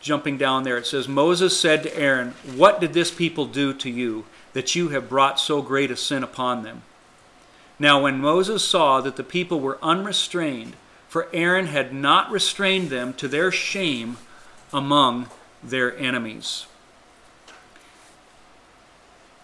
jumping 0.00 0.38
down 0.38 0.62
there, 0.62 0.76
it 0.76 0.86
says, 0.86 1.08
Moses 1.08 1.58
said 1.58 1.82
to 1.82 1.96
Aaron, 1.96 2.34
What 2.54 2.80
did 2.80 2.92
this 2.92 3.10
people 3.10 3.46
do 3.46 3.72
to 3.74 3.90
you, 3.90 4.24
that 4.52 4.74
you 4.74 4.90
have 4.90 5.08
brought 5.08 5.40
so 5.40 5.62
great 5.62 5.90
a 5.90 5.96
sin 5.96 6.22
upon 6.22 6.62
them? 6.62 6.82
Now, 7.78 8.02
when 8.02 8.20
Moses 8.20 8.64
saw 8.64 9.00
that 9.00 9.16
the 9.16 9.24
people 9.24 9.58
were 9.58 9.78
unrestrained, 9.82 10.76
for 11.08 11.28
Aaron 11.32 11.66
had 11.66 11.92
not 11.92 12.30
restrained 12.30 12.90
them 12.90 13.12
to 13.14 13.28
their 13.28 13.50
shame 13.50 14.16
among 14.72 15.28
their 15.62 15.96
enemies. 15.98 16.66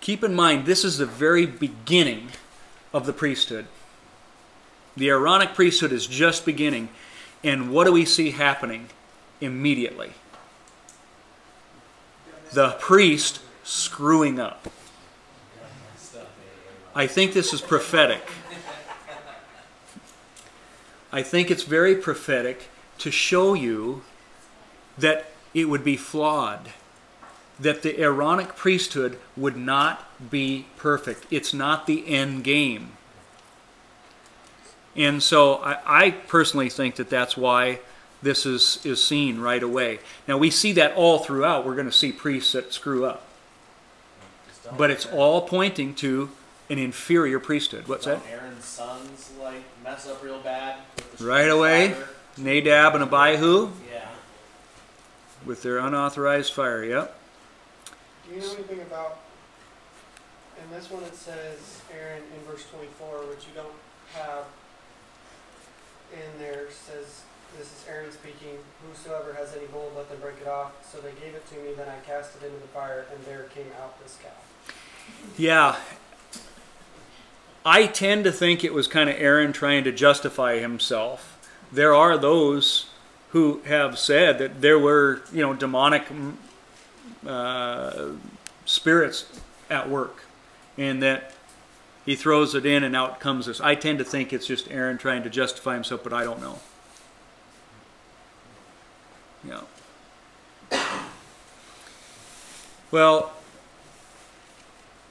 Keep 0.01 0.25
in 0.25 0.35
mind, 0.35 0.66
this 0.66 0.85
is 0.85 0.99
the 0.99 1.07
very 1.07 1.46
beginning 1.46 2.29
of 2.92 3.07
the 3.07 3.12
priesthood. 3.12 3.66
The 4.96 5.09
Aaronic 5.09 5.55
priesthood 5.55 5.92
is 5.92 6.07
just 6.07 6.44
beginning. 6.44 6.88
And 7.42 7.70
what 7.70 7.85
do 7.85 7.92
we 7.92 8.05
see 8.05 8.33
happening 8.33 8.88
immediately? 9.40 10.12
The 12.53 12.70
priest 12.81 13.40
screwing 13.62 14.40
up. 14.40 14.68
I 16.94 17.07
think 17.07 17.33
this 17.33 17.53
is 17.53 17.61
prophetic. 17.61 18.22
I 21.12 21.22
think 21.22 21.50
it's 21.50 21.62
very 21.62 21.94
prophetic 21.96 22.68
to 22.98 23.11
show 23.11 23.55
you 23.55 24.03
that 24.98 25.26
it 25.55 25.66
would 25.66 25.83
be 25.83 25.96
flawed, 25.96 26.70
that 27.59 27.83
the 27.83 27.98
Aaronic 28.00 28.55
priesthood 28.57 29.18
would 29.37 29.57
not 29.57 30.31
be 30.31 30.66
perfect. 30.76 31.26
It's 31.31 31.55
not 31.55 31.87
the 31.87 32.07
end 32.07 32.44
game. 32.44 32.92
And 34.96 35.22
so 35.22 35.55
I, 35.57 36.07
I, 36.07 36.11
personally 36.11 36.68
think 36.68 36.96
that 36.96 37.09
that's 37.09 37.37
why 37.37 37.81
this 38.22 38.44
is, 38.44 38.81
is 38.85 39.03
seen 39.03 39.40
right 39.40 39.62
away. 39.62 40.00
Now 40.26 40.37
we 40.37 40.50
see 40.50 40.72
that 40.72 40.94
all 40.94 41.20
throughout. 41.20 41.64
We're 41.64 41.76
going 41.76 41.87
to 41.87 41.92
see 41.92 42.11
priests 42.12 42.53
that 42.53 42.72
screw 42.72 43.07
up. 43.07 43.24
But 44.76 44.90
it's 44.90 45.07
all 45.07 45.42
pointing 45.42 45.94
to 45.96 46.31
an 46.68 46.79
inferior 46.79 47.40
priesthood. 47.40 47.88
What's 47.88 48.05
that? 48.05 48.20
Aaron's 48.31 48.64
sons 48.64 49.33
like 49.40 49.62
mess 49.83 50.07
up 50.09 50.22
real 50.22 50.38
bad. 50.40 50.76
right 51.18 51.48
away, 51.48 51.90
fire. 51.90 52.09
Nadab 52.38 52.94
and 52.94 53.03
Abihu 53.03 53.70
Yeah. 53.92 54.09
with 55.44 55.62
their 55.62 55.79
unauthorized 55.79 56.53
fire. 56.53 56.85
Yep. 56.85 57.18
Do 58.29 58.35
you 58.35 58.40
know 58.42 58.53
anything 58.55 58.81
about, 58.83 59.18
in 60.62 60.70
this 60.76 60.88
one 60.90 61.03
it 61.03 61.16
says, 61.16 61.81
Aaron, 61.92 62.22
in 62.22 62.50
verse 62.50 62.64
twenty-four, 62.70 63.26
which 63.29 63.46
you 63.48 63.55
don't 63.55 63.74
have 64.14 64.44
in 66.12 66.40
there, 66.40 66.70
says, 66.70 67.23
this 67.59 67.66
is 67.66 67.85
Aaron 67.88 68.12
speaking, 68.12 68.59
whosoever 68.87 69.33
has 69.35 69.55
any 69.57 69.66
gold, 69.66 69.92
let 69.96 70.09
them 70.09 70.20
break 70.20 70.37
it 70.40 70.49
off. 70.49 70.73
So 70.90 71.01
they 71.01 71.12
gave 71.25 71.35
it 71.35 71.46
to 71.51 71.57
me, 71.57 71.75
then 71.77 71.88
I 71.88 71.99
cast 72.07 72.37
it 72.37 72.46
into 72.46 72.59
the 72.61 72.68
fire, 72.68 73.07
and 73.12 73.25
there 73.25 73.44
came 73.55 73.66
out 73.83 74.01
this 74.03 74.18
calf. 74.23 75.33
Yeah. 75.37 75.77
I 77.64 77.87
tend 77.87 78.25
to 78.25 78.33
think 78.33 78.64
it 78.64 78.73
was 78.73 78.87
kind 78.87 79.11
of 79.11 79.16
Aaron 79.18 79.53
trying 79.53 79.85
to 79.85 79.92
justify 79.92 80.59
himself. 80.59 81.37
There 81.70 81.94
are 81.94 82.16
those 82.16 82.87
who 83.31 83.61
have 83.66 83.99
said 83.99 84.38
that 84.38 84.61
there 84.61 84.79
were, 84.79 85.23
you 85.33 85.42
know, 85.42 85.55
demonic 85.55 86.09
mm, 86.09 86.35
uh, 87.27 88.12
spirits 88.64 89.40
at 89.68 89.88
work, 89.88 90.23
and 90.79 91.03
that 91.03 91.35
he 92.11 92.16
throws 92.16 92.57
it 92.57 92.66
in 92.66 92.83
and 92.83 92.96
out 92.96 93.20
comes 93.20 93.46
this. 93.46 93.61
I 93.61 93.77
tend 93.77 94.01
to 94.01 94.05
think 94.05 94.33
it's 94.33 94.44
just 94.44 94.68
Aaron 94.68 94.99
trying 94.99 95.23
to 95.23 95.31
justify 95.31 95.75
himself, 95.75 96.03
but 96.03 96.12
I 96.12 96.25
don't 96.25 96.40
know. 96.40 96.59
Yeah. 99.46 99.61
Well, 102.90 103.33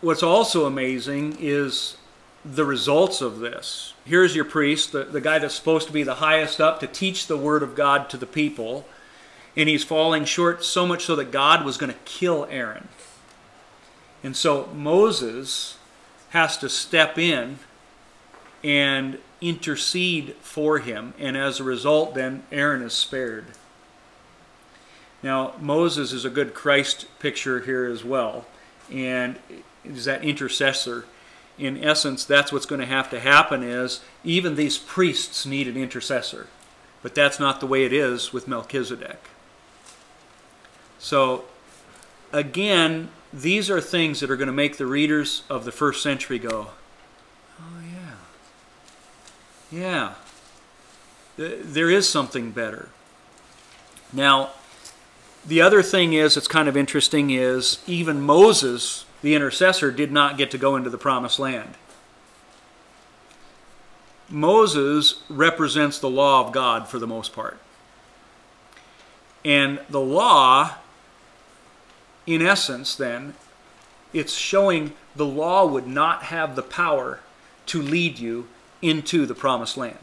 what's 0.02 0.22
also 0.22 0.66
amazing 0.66 1.38
is 1.40 1.96
the 2.44 2.66
results 2.66 3.22
of 3.22 3.40
this. 3.40 3.94
Here's 4.04 4.36
your 4.36 4.44
priest, 4.44 4.92
the, 4.92 5.06
the 5.06 5.22
guy 5.22 5.40
that's 5.40 5.56
supposed 5.56 5.88
to 5.88 5.94
be 5.94 6.04
the 6.04 6.16
highest 6.16 6.60
up 6.60 6.82
to 6.82 6.88
teach 6.88 7.28
the 7.28 7.38
word 7.38 7.64
of 7.64 7.76
God 7.76 8.10
to 8.10 8.18
the 8.18 8.28
people, 8.28 8.86
and 9.56 9.70
he's 9.70 9.86
falling 9.86 10.26
short 10.26 10.66
so 10.66 10.86
much 10.86 11.06
so 11.06 11.16
that 11.16 11.32
God 11.32 11.64
was 11.64 11.78
going 11.78 11.94
to 11.94 12.00
kill 12.04 12.46
Aaron. 12.50 12.90
And 14.22 14.36
so 14.36 14.68
Moses 14.76 15.78
has 16.30 16.58
to 16.58 16.70
step 16.70 17.18
in 17.18 17.60
and 18.64 19.18
intercede 19.42 20.36
for 20.42 20.80
him, 20.80 21.14
and 21.18 21.38
as 21.38 21.60
a 21.60 21.64
result, 21.64 22.14
then 22.14 22.44
Aaron 22.52 22.82
is 22.82 22.94
spared. 22.94 23.46
Now, 25.24 25.54
Moses 25.60 26.14
is 26.14 26.26
a 26.26 26.30
good 26.30 26.54
Christ 26.54 27.08
picture 27.20 27.62
here 27.62 27.86
as 27.86 28.04
well, 28.04 28.46
and 28.92 29.38
is 29.84 30.06
that 30.06 30.24
intercessor. 30.24 31.06
In 31.58 31.84
essence, 31.84 32.24
that's 32.24 32.52
what's 32.52 32.66
going 32.66 32.80
to 32.82 32.88
have 32.88 33.10
to 33.10 33.20
happen 33.20 33.64
is 33.64 34.02
even 34.24 34.56
these 34.56 34.78
priests 34.78 35.46
need 35.46 35.68
an 35.68 35.76
intercessor. 35.76 36.48
But 37.02 37.16
that's 37.16 37.40
not 37.40 37.60
the 37.60 37.68
way 37.68 37.86
it 37.86 37.94
is 37.94 38.34
with 38.34 38.48
Melchizedek. 38.48 39.30
So, 41.00 41.46
again, 42.32 43.10
these 43.32 43.70
are 43.70 43.80
things 43.80 44.20
that 44.20 44.32
are 44.32 44.36
going 44.36 44.48
to 44.48 44.54
make 44.54 44.78
the 44.78 44.86
readers 44.86 45.44
of 45.50 45.66
the 45.66 45.72
first 45.72 46.02
century 46.02 46.40
go, 46.40 46.70
oh, 47.60 47.82
yeah. 49.72 49.76
Yeah. 49.80 50.14
There 51.38 51.90
is 51.90 52.08
something 52.08 52.52
better. 52.52 52.90
Now, 54.12 54.52
the 55.46 55.62
other 55.62 55.82
thing 55.82 56.14
is, 56.14 56.36
it's 56.36 56.48
kind 56.48 56.68
of 56.68 56.76
interesting, 56.76 57.30
is 57.30 57.80
even 57.88 58.22
Moses, 58.22 59.06
the 59.22 59.36
intercessor, 59.36 59.92
did 59.92 60.12
not 60.12 60.38
get 60.38 60.52
to 60.52 60.58
go 60.58 60.76
into 60.76 60.90
the 60.90 60.98
promised 60.98 61.40
land. 61.40 61.76
Moses 64.30 65.24
represents 65.30 65.98
the 66.00 66.10
law 66.10 66.46
of 66.46 66.54
God 66.54 66.88
for 66.88 67.00
the 67.00 67.08
most 67.08 67.34
part. 67.34 67.58
And 69.46 69.80
the 69.90 70.02
law, 70.02 70.76
in 72.30 72.42
essence, 72.42 72.96
then, 72.96 73.34
it's 74.14 74.34
showing 74.34 74.94
the 75.16 75.26
law 75.26 75.66
would 75.66 75.88
not 75.88 76.24
have 76.24 76.56
the 76.56 76.64
power 76.64 77.20
to 77.68 77.82
lead 77.82 78.20
you 78.20 78.48
into 78.82 79.26
the 79.26 79.36
promised 79.36 79.78
land. 79.78 79.98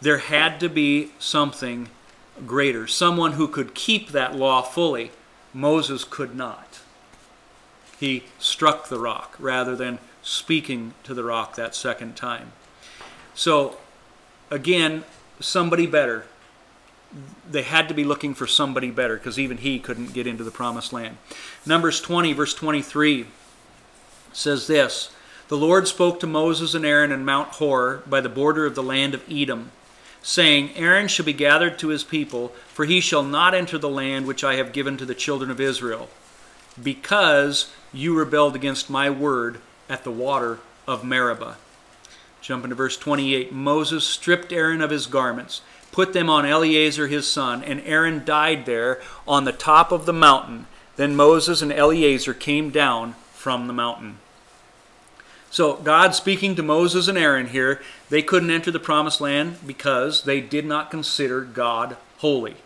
There 0.00 0.18
had 0.18 0.58
to 0.60 0.68
be 0.68 1.12
something 1.18 1.88
greater, 2.46 2.86
someone 2.86 3.32
who 3.32 3.46
could 3.46 3.74
keep 3.74 4.10
that 4.10 4.34
law 4.34 4.62
fully. 4.62 5.12
Moses 5.54 6.02
could 6.02 6.34
not. 6.34 6.80
He 8.00 8.24
struck 8.38 8.88
the 8.88 8.98
rock 8.98 9.36
rather 9.38 9.76
than 9.76 9.98
speaking 10.22 10.94
to 11.04 11.14
the 11.14 11.22
rock 11.22 11.54
that 11.56 11.74
second 11.74 12.16
time. 12.16 12.52
So, 13.34 13.76
again, 14.50 15.04
somebody 15.40 15.86
better. 15.86 16.26
They 17.48 17.62
had 17.62 17.88
to 17.88 17.94
be 17.94 18.04
looking 18.04 18.34
for 18.34 18.46
somebody 18.46 18.90
better 18.90 19.16
because 19.16 19.38
even 19.38 19.58
he 19.58 19.78
couldn't 19.78 20.14
get 20.14 20.26
into 20.26 20.44
the 20.44 20.50
promised 20.50 20.92
land. 20.92 21.18
Numbers 21.66 22.00
20, 22.00 22.32
verse 22.32 22.54
23 22.54 23.26
says 24.32 24.66
this 24.66 25.10
The 25.48 25.56
Lord 25.56 25.86
spoke 25.88 26.20
to 26.20 26.26
Moses 26.26 26.74
and 26.74 26.86
Aaron 26.86 27.12
in 27.12 27.24
Mount 27.24 27.48
Hor 27.48 28.02
by 28.06 28.20
the 28.20 28.28
border 28.28 28.64
of 28.64 28.74
the 28.74 28.82
land 28.82 29.14
of 29.14 29.24
Edom 29.30 29.70
saying, 30.22 30.70
Aaron 30.76 31.08
shall 31.08 31.26
be 31.26 31.32
gathered 31.32 31.78
to 31.78 31.88
his 31.88 32.04
people, 32.04 32.48
for 32.68 32.84
he 32.84 33.00
shall 33.00 33.24
not 33.24 33.54
enter 33.54 33.76
the 33.76 33.88
land 33.88 34.26
which 34.26 34.44
I 34.44 34.54
have 34.54 34.72
given 34.72 34.96
to 34.96 35.04
the 35.04 35.14
children 35.14 35.50
of 35.50 35.60
Israel, 35.60 36.08
because 36.80 37.70
you 37.92 38.16
rebelled 38.16 38.54
against 38.54 38.88
my 38.88 39.10
word 39.10 39.58
at 39.88 40.04
the 40.04 40.12
water 40.12 40.60
of 40.86 41.04
Meribah. 41.04 41.56
Jump 42.40 42.64
into 42.64 42.76
verse 42.76 42.96
28. 42.96 43.52
Moses 43.52 44.04
stripped 44.04 44.52
Aaron 44.52 44.80
of 44.80 44.90
his 44.90 45.06
garments, 45.06 45.60
put 45.92 46.12
them 46.12 46.28
on 46.28 46.44
Eleazar 46.44 47.06
his 47.06 47.28
son, 47.28 47.62
and 47.62 47.80
Aaron 47.84 48.24
died 48.24 48.66
there 48.66 49.00
on 49.28 49.44
the 49.44 49.52
top 49.52 49.92
of 49.92 50.06
the 50.06 50.12
mountain. 50.12 50.66
Then 50.96 51.14
Moses 51.14 51.62
and 51.62 51.72
Eleazar 51.72 52.34
came 52.34 52.70
down 52.70 53.14
from 53.32 53.66
the 53.66 53.72
mountain. 53.72 54.18
So, 55.50 55.74
God 55.74 56.14
speaking 56.14 56.56
to 56.56 56.62
Moses 56.62 57.08
and 57.08 57.18
Aaron 57.18 57.48
here, 57.48 57.82
they 58.08 58.22
couldn't 58.22 58.50
enter 58.50 58.70
the 58.70 58.80
promised 58.80 59.20
land 59.20 59.58
because 59.66 60.22
they 60.22 60.40
did 60.40 60.64
not 60.64 60.90
consider 60.90 61.42
God 61.42 61.98
holy. 62.18 62.56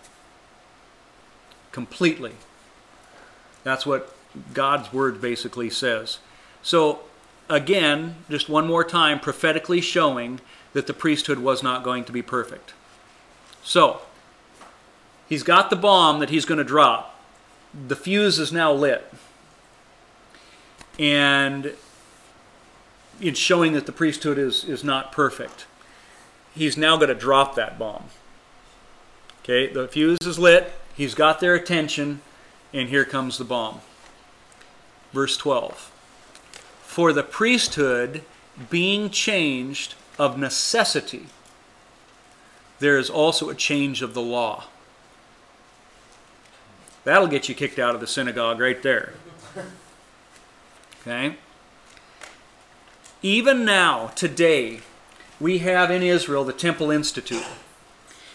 Completely. 1.72 2.34
That's 3.64 3.84
what 3.84 4.14
God's 4.54 4.92
word 4.92 5.20
basically 5.20 5.68
says. 5.68 6.18
So, 6.62 7.00
again, 7.48 8.16
just 8.30 8.48
one 8.48 8.68
more 8.68 8.84
time, 8.84 9.18
prophetically 9.18 9.80
showing 9.80 10.40
that 10.72 10.86
the 10.86 10.94
priesthood 10.94 11.40
was 11.40 11.64
not 11.64 11.82
going 11.82 12.04
to 12.04 12.12
be 12.12 12.22
perfect. 12.22 12.72
So, 13.66 14.00
he's 15.28 15.42
got 15.42 15.70
the 15.70 15.76
bomb 15.76 16.20
that 16.20 16.30
he's 16.30 16.44
going 16.44 16.58
to 16.58 16.64
drop. 16.64 17.20
The 17.74 17.96
fuse 17.96 18.38
is 18.38 18.52
now 18.52 18.72
lit. 18.72 19.12
And 21.00 21.74
it's 23.20 23.40
showing 23.40 23.72
that 23.72 23.86
the 23.86 23.92
priesthood 23.92 24.38
is, 24.38 24.62
is 24.62 24.84
not 24.84 25.10
perfect. 25.10 25.66
He's 26.54 26.76
now 26.76 26.96
going 26.96 27.08
to 27.08 27.14
drop 27.14 27.56
that 27.56 27.76
bomb. 27.76 28.04
Okay, 29.42 29.66
the 29.66 29.88
fuse 29.88 30.18
is 30.22 30.38
lit, 30.38 30.72
he's 30.94 31.16
got 31.16 31.40
their 31.40 31.56
attention, 31.56 32.20
and 32.72 32.88
here 32.88 33.04
comes 33.04 33.36
the 33.36 33.44
bomb. 33.44 33.80
Verse 35.12 35.36
12 35.36 35.90
For 36.82 37.12
the 37.12 37.24
priesthood 37.24 38.22
being 38.70 39.10
changed 39.10 39.96
of 40.20 40.38
necessity, 40.38 41.26
there 42.78 42.98
is 42.98 43.10
also 43.10 43.48
a 43.48 43.54
change 43.54 44.02
of 44.02 44.14
the 44.14 44.22
law. 44.22 44.64
That'll 47.04 47.28
get 47.28 47.48
you 47.48 47.54
kicked 47.54 47.78
out 47.78 47.94
of 47.94 48.00
the 48.00 48.06
synagogue 48.06 48.60
right 48.60 48.82
there. 48.82 49.14
Okay? 51.00 51.36
Even 53.22 53.64
now, 53.64 54.08
today, 54.08 54.80
we 55.38 55.58
have 55.58 55.90
in 55.90 56.02
Israel 56.02 56.44
the 56.44 56.52
Temple 56.52 56.90
Institute. 56.90 57.46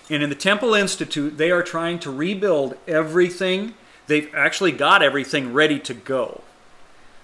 And 0.10 0.24
in 0.24 0.30
the 0.30 0.36
Temple 0.36 0.74
Institute, 0.74 1.38
they 1.38 1.52
are 1.52 1.64
trying 1.64 2.00
to 2.00 2.12
rebuild 2.12 2.78
everything. 2.88 3.74
They've 4.08 4.34
actually 4.34 4.72
got 4.72 5.04
everything 5.04 5.54
ready 5.54 5.80
to 5.80 5.94
go. 5.94 6.44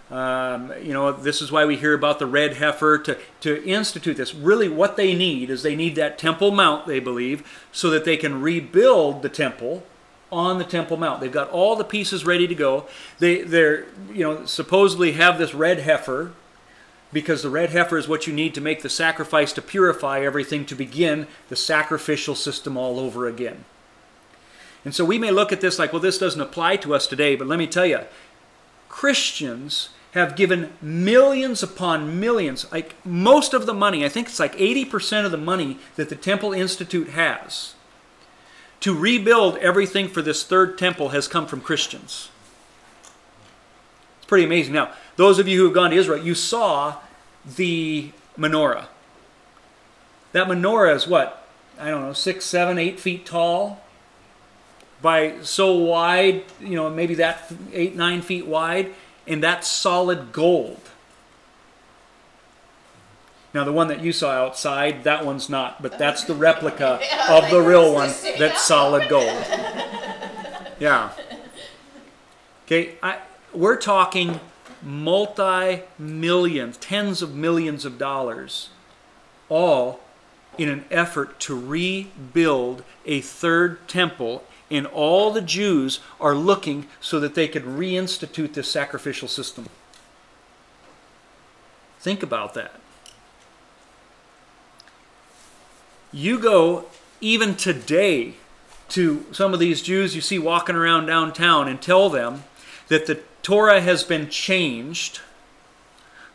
Um, 0.09 0.71
you 0.81 0.93
know, 0.93 1.11
this 1.11 1.41
is 1.41 1.51
why 1.51 1.65
we 1.65 1.75
hear 1.75 1.93
about 1.93 2.19
the 2.19 2.25
red 2.25 2.55
heifer 2.55 2.97
to, 2.99 3.17
to 3.41 3.63
institute 3.65 4.15
this. 4.15 4.33
Really, 4.33 4.69
what 4.69 4.95
they 4.95 5.13
need 5.13 5.49
is 5.49 5.63
they 5.63 5.75
need 5.75 5.95
that 5.95 6.17
Temple 6.17 6.51
Mount, 6.51 6.87
they 6.87 6.99
believe, 6.99 7.45
so 7.73 7.89
that 7.89 8.05
they 8.05 8.15
can 8.15 8.41
rebuild 8.41 9.21
the 9.21 9.29
temple 9.29 9.83
on 10.31 10.59
the 10.59 10.63
Temple 10.63 10.95
Mount. 10.95 11.19
They've 11.19 11.31
got 11.31 11.49
all 11.49 11.75
the 11.75 11.83
pieces 11.83 12.25
ready 12.25 12.47
to 12.47 12.55
go. 12.55 12.85
They, 13.19 13.41
they're, 13.41 13.85
you 14.11 14.23
know, 14.23 14.45
supposedly 14.45 15.13
have 15.13 15.37
this 15.37 15.53
red 15.53 15.79
heifer 15.79 16.31
because 17.11 17.41
the 17.41 17.49
red 17.49 17.71
heifer 17.71 17.97
is 17.97 18.07
what 18.07 18.27
you 18.27 18.33
need 18.33 18.53
to 18.55 18.61
make 18.61 18.81
the 18.81 18.89
sacrifice 18.89 19.53
to 19.53 19.61
purify 19.61 20.21
everything 20.21 20.65
to 20.65 20.75
begin 20.75 21.27
the 21.49 21.55
sacrificial 21.55 22.35
system 22.35 22.77
all 22.77 22.99
over 22.99 23.27
again. 23.27 23.65
And 24.85 24.95
so 24.95 25.03
we 25.03 25.17
may 25.17 25.31
look 25.31 25.51
at 25.51 25.61
this 25.61 25.79
like, 25.79 25.91
well, 25.91 26.01
this 26.01 26.17
doesn't 26.17 26.39
apply 26.39 26.77
to 26.77 26.93
us 26.93 27.07
today, 27.07 27.35
but 27.35 27.47
let 27.47 27.59
me 27.59 27.67
tell 27.67 27.85
you, 27.85 28.01
Christians 28.89 29.89
have 30.17 30.35
given 30.35 30.73
millions 30.81 31.63
upon 31.63 32.19
millions, 32.19 32.71
like 32.71 32.95
most 33.05 33.53
of 33.53 33.65
the 33.65 33.73
money, 33.73 34.05
I 34.05 34.09
think 34.09 34.27
it's 34.27 34.39
like 34.39 34.55
80% 34.55 35.25
of 35.25 35.31
the 35.31 35.37
money 35.37 35.79
that 35.95 36.09
the 36.09 36.15
Temple 36.15 36.53
Institute 36.53 37.09
has 37.09 37.75
to 38.79 38.93
rebuild 38.93 39.57
everything 39.57 40.07
for 40.07 40.21
this 40.21 40.43
third 40.43 40.77
temple 40.77 41.09
has 41.09 41.27
come 41.27 41.47
from 41.47 41.61
Christians. 41.61 42.29
It's 44.17 44.27
pretty 44.27 44.45
amazing. 44.45 44.73
Now, 44.73 44.91
those 45.15 45.39
of 45.39 45.47
you 45.47 45.57
who 45.57 45.65
have 45.65 45.73
gone 45.73 45.91
to 45.91 45.95
Israel, 45.95 46.23
you 46.23 46.35
saw 46.35 46.97
the 47.45 48.11
menorah. 48.37 48.85
That 50.31 50.47
menorah 50.47 50.95
is 50.95 51.07
what? 51.07 51.47
I 51.79 51.89
don't 51.89 52.01
know, 52.01 52.13
six, 52.13 52.45
seven, 52.45 52.77
eight 52.77 52.99
feet 52.99 53.25
tall 53.25 53.83
by 55.01 55.41
so 55.41 55.75
wide, 55.75 56.43
you 56.59 56.75
know, 56.75 56.89
maybe 56.89 57.15
that 57.15 57.51
eight, 57.71 57.95
nine 57.95 58.21
feet 58.21 58.47
wide, 58.47 58.93
and 59.27 59.43
that's 59.43 59.67
solid 59.67 60.31
gold. 60.31 60.81
Now, 63.53 63.63
the 63.63 63.71
one 63.71 63.87
that 63.87 64.01
you 64.01 64.11
saw 64.11 64.31
outside, 64.31 65.03
that 65.05 65.25
one's 65.25 65.49
not, 65.49 65.81
but 65.81 65.97
that's 65.97 66.23
the 66.23 66.35
replica 66.35 66.99
of 67.29 67.49
the 67.49 67.61
real 67.61 67.93
one 67.93 68.13
that's 68.37 68.61
solid 68.61 69.09
gold. 69.09 69.45
Yeah. 70.79 71.09
Okay, 72.65 72.95
I, 73.01 73.17
we're 73.51 73.77
talking 73.77 74.39
multi 74.83 75.81
millions, 75.97 76.77
tens 76.77 77.23
of 77.23 77.33
millions 77.33 77.83
of 77.83 77.97
dollars, 77.97 78.69
all 79.49 80.01
in 80.57 80.69
an 80.69 80.85
effort 80.91 81.39
to 81.39 81.59
rebuild 81.59 82.83
a 83.07 83.21
third 83.21 83.87
temple 83.87 84.43
And 84.69 84.85
all 84.87 85.31
the 85.31 85.41
Jews 85.41 85.99
are 86.19 86.35
looking 86.35 86.87
so 86.99 87.19
that 87.19 87.35
they 87.35 87.47
could 87.47 87.63
reinstitute 87.63 88.53
this 88.53 88.69
sacrificial 88.69 89.27
system. 89.27 89.67
Think 91.99 92.21
about 92.21 92.53
that. 92.53 92.79
You 96.11 96.39
go 96.39 96.85
even 97.21 97.55
today 97.55 98.35
to 98.89 99.25
some 99.31 99.53
of 99.53 99.59
these 99.59 99.81
Jews 99.81 100.15
you 100.15 100.21
see 100.21 100.39
walking 100.39 100.75
around 100.75 101.05
downtown 101.05 101.67
and 101.67 101.81
tell 101.81 102.09
them 102.09 102.43
that 102.87 103.05
the 103.05 103.19
Torah 103.43 103.81
has 103.81 104.03
been 104.03 104.29
changed, 104.29 105.21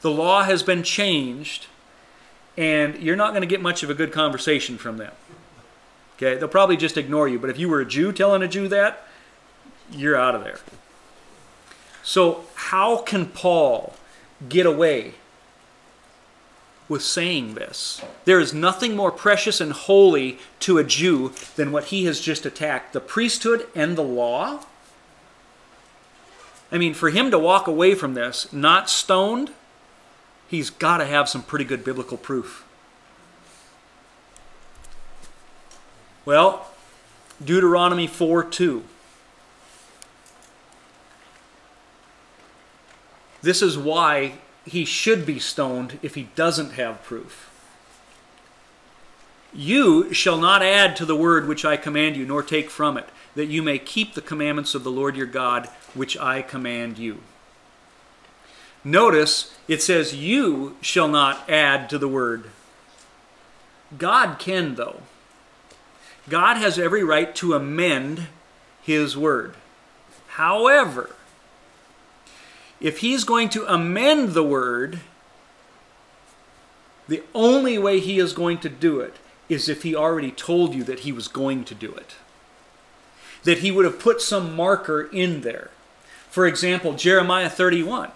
the 0.01 0.11
law 0.11 0.45
has 0.45 0.63
been 0.63 0.83
changed, 0.83 1.67
and 2.57 2.99
you're 2.99 3.17
not 3.17 3.31
going 3.31 3.43
to 3.43 3.47
get 3.47 3.63
much 3.63 3.83
of 3.83 3.91
a 3.91 3.95
good 3.95 4.13
conversation 4.13 4.77
from 4.77 4.99
them. 4.99 5.13
Okay, 6.23 6.39
they'll 6.39 6.49
probably 6.49 6.77
just 6.77 6.97
ignore 6.97 7.27
you, 7.27 7.41
but 7.41 7.51
if 7.51 7.59
you 7.59 7.69
were 7.69 7.81
a 7.81 7.87
Jew 7.87 8.13
telling 8.13 8.43
a 8.43 8.49
Jew 8.49 8.69
that, 8.69 9.05
you're 9.91 10.17
out 10.17 10.37
of 10.37 10.45
there. 10.45 10.61
So, 12.05 12.45
how 12.55 12.99
can 12.99 13.27
Paul 13.27 13.95
get 14.49 14.65
away 14.65 15.15
with 16.89 17.03
saying 17.03 17.55
this? 17.55 18.01
There 18.25 18.39
is 18.39 18.55
nothing 18.55 18.95
more 18.95 19.11
precious 19.11 19.61
and 19.61 19.73
holy 19.73 20.39
to 20.61 20.79
a 20.79 20.85
Jew 20.85 21.33
than 21.57 21.73
what 21.73 21.87
he 21.87 22.05
has 22.05 22.21
just 22.21 22.47
attacked 22.47 22.93
the 22.93 23.01
priesthood 23.01 23.67
and 23.75 23.99
the 23.99 24.03
law. 24.03 24.61
I 26.71 26.79
mean, 26.79 26.95
for 26.95 27.11
him 27.11 27.33
to 27.33 27.39
walk 27.39 27.67
away 27.67 27.97
from 27.97 28.15
this 28.15 28.53
not 28.53 28.89
stoned, 28.89 29.51
he's 30.47 30.71
got 30.71 30.99
to 30.99 31.05
have 31.05 31.29
some 31.29 31.43
pretty 31.43 31.65
good 31.65 31.83
biblical 31.83 32.17
proof. 32.17 32.65
Well, 36.25 36.71
Deuteronomy 37.45 38.07
4 38.07 38.45
2. 38.45 38.85
This 43.43 43.61
is 43.61 43.77
why 43.77 44.35
he 44.65 44.85
should 44.85 45.27
be 45.27 45.41
stoned 45.41 45.99
if 46.01 46.15
he 46.15 46.29
doesn't 46.37 46.73
have 46.73 47.03
proof. 47.03 47.49
You 49.53 50.15
shall 50.15 50.39
not 50.39 50.63
add 50.63 50.97
to 50.97 51.05
the 51.05 51.17
word 51.17 51.47
which 51.47 51.65
I 51.65 51.77
command 51.77 52.17
you, 52.17 52.25
nor 52.25 52.43
take 52.43 52.71
from 52.71 52.97
it, 52.97 53.09
that 53.35 53.47
you 53.47 53.63
may 53.63 53.79
keep 53.79 54.15
the 54.15 54.23
commandments 54.23 54.75
of 54.75 54.85
the 54.85 54.91
Lord 54.91 55.17
your 55.17 55.27
God, 55.27 55.67
which 55.95 56.17
I 56.17 56.41
command 56.41 56.99
you. 56.99 57.21
Notice 58.85 59.55
it 59.69 59.83
says, 59.83 60.15
You 60.15 60.77
shall 60.81 61.09
not 61.09 61.49
add 61.51 61.91
to 61.91 61.99
the 61.99 62.09
word. 62.09 62.51
God 63.99 64.39
can, 64.39 64.77
though. 64.77 65.03
God 66.29 66.57
has 66.57 66.79
every 66.79 67.03
right 67.03 67.35
to 67.37 67.55
amend 67.55 68.27
his 68.83 69.17
word. 69.17 69.55
However, 70.29 71.15
if 72.81 72.99
he's 72.99 73.25
going 73.25 73.49
to 73.51 73.73
amend 73.73 74.31
the 74.31 74.43
word, 74.43 75.01
the 77.09 77.23
only 77.35 77.79
way 77.79 78.01
he 78.01 78.19
is 78.19 78.33
going 78.33 78.59
to 78.59 78.69
do 78.69 79.01
it 79.01 79.17
is 79.49 79.69
if 79.69 79.83
he 79.83 79.95
already 79.95 80.31
told 80.31 80.75
you 80.75 80.83
that 80.85 81.01
he 81.01 81.13
was 81.13 81.29
going 81.29 81.65
to 81.65 81.75
do 81.75 81.93
it. 81.93 82.15
That 83.45 83.59
he 83.59 83.71
would 83.71 83.85
have 83.85 83.99
put 83.99 84.23
some 84.23 84.57
marker 84.57 85.03
in 85.03 85.43
there. 85.43 85.71
For 86.31 86.47
example, 86.47 86.95
Jeremiah 86.95 87.51
31. 87.51 88.11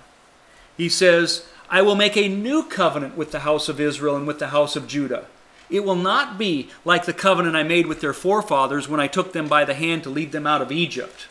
He 0.77 0.89
says, 0.89 1.47
I 1.69 1.83
will 1.83 1.97
make 1.97 2.17
a 2.17 2.29
new 2.29 2.63
covenant 2.63 3.17
with 3.17 3.33
the 3.33 3.41
house 3.41 3.69
of 3.69 3.81
Israel 3.81 4.17
and 4.17 4.27
with 4.27 4.39
the 4.39 4.49
house 4.49 4.77
of 4.77 4.87
Judah. 4.87 5.27
It 5.69 5.85
will 5.85 5.97
not 5.97 6.39
be 6.39 6.69
like 6.85 7.05
the 7.05 7.13
covenant 7.13 7.57
I 7.57 7.63
made 7.63 7.87
with 7.87 8.01
their 8.01 8.13
forefathers 8.13 8.89
when 8.89 9.01
I 9.01 9.09
took 9.09 9.33
them 9.33 9.49
by 9.49 9.65
the 9.65 9.75
hand 9.75 10.05
to 10.05 10.11
lead 10.11 10.33
them 10.33 10.47
out 10.47 10.63
of 10.63 10.71
Egypt, 10.71 11.27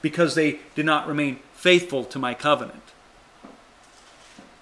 because 0.00 0.34
they 0.34 0.60
did 0.74 0.86
not 0.86 1.06
remain 1.06 1.40
faithful 1.54 2.04
to 2.04 2.18
my 2.18 2.34
covenant. 2.34 2.82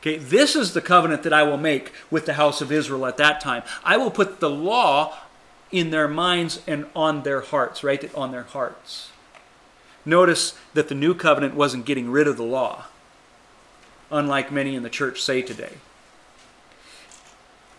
Okay, 0.01 0.19
this 0.19 0.57
is 0.57 0.75
the 0.75 0.81
covenant 0.81 1.23
that 1.23 1.33
I 1.33 1.45
will 1.45 1.57
make 1.57 1.93
with 2.11 2.27
the 2.27 2.35
house 2.35 2.61
of 2.61 2.73
Israel 2.73 3.07
at 3.07 3.19
that 3.19 3.41
time. 3.41 3.63
I 3.85 3.97
will 3.97 4.11
put 4.11 4.41
the 4.41 4.51
law 4.51 5.17
in 5.71 5.91
their 5.91 6.09
minds 6.09 6.61
and 6.67 6.87
on 6.95 7.23
their 7.23 7.41
hearts, 7.41 7.85
right? 7.85 8.13
on 8.15 8.33
their 8.33 8.43
hearts. 8.43 9.11
Notice 10.05 10.59
that 10.75 10.89
the 10.89 10.97
new 10.97 11.15
covenant 11.15 11.55
wasn't 11.55 11.87
getting 11.87 12.11
rid 12.11 12.27
of 12.27 12.37
the 12.37 12.43
law, 12.43 12.87
unlike 14.11 14.51
many 14.51 14.75
in 14.75 14.83
the 14.83 14.91
church 14.91 15.23
say 15.23 15.41
today. 15.41 15.75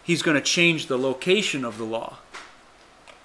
He's 0.03 0.21
going 0.21 0.35
to 0.35 0.41
change 0.41 0.87
the 0.87 0.97
location 0.97 1.63
of 1.63 1.77
the 1.77 1.85
law. 1.85 2.17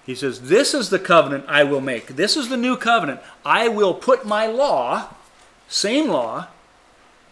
He 0.06 0.14
says, 0.14 0.42
This 0.42 0.72
is 0.72 0.90
the 0.90 0.98
covenant 0.98 1.44
I 1.48 1.64
will 1.64 1.80
make. 1.80 2.08
This 2.08 2.36
is 2.36 2.48
the 2.48 2.56
new 2.56 2.76
covenant. 2.76 3.20
I 3.44 3.68
will 3.68 3.92
put 3.92 4.24
my 4.24 4.46
law, 4.46 5.14
same 5.68 6.08
law, 6.08 6.48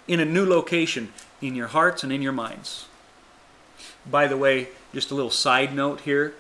in 0.09 0.21
a 0.21 0.25
new 0.25 0.45
location 0.45 1.13
in 1.41 1.55
your 1.55 1.69
hearts 1.69 2.03
and 2.03 2.13
in 2.13 2.23
your 2.23 2.33
minds. 2.33 2.87
By 4.09 4.27
the 4.27 4.37
way, 4.37 4.69
just 4.93 5.11
a 5.11 5.15
little 5.15 5.31
side 5.31 5.75
note 5.75 6.03
here. 6.03 6.35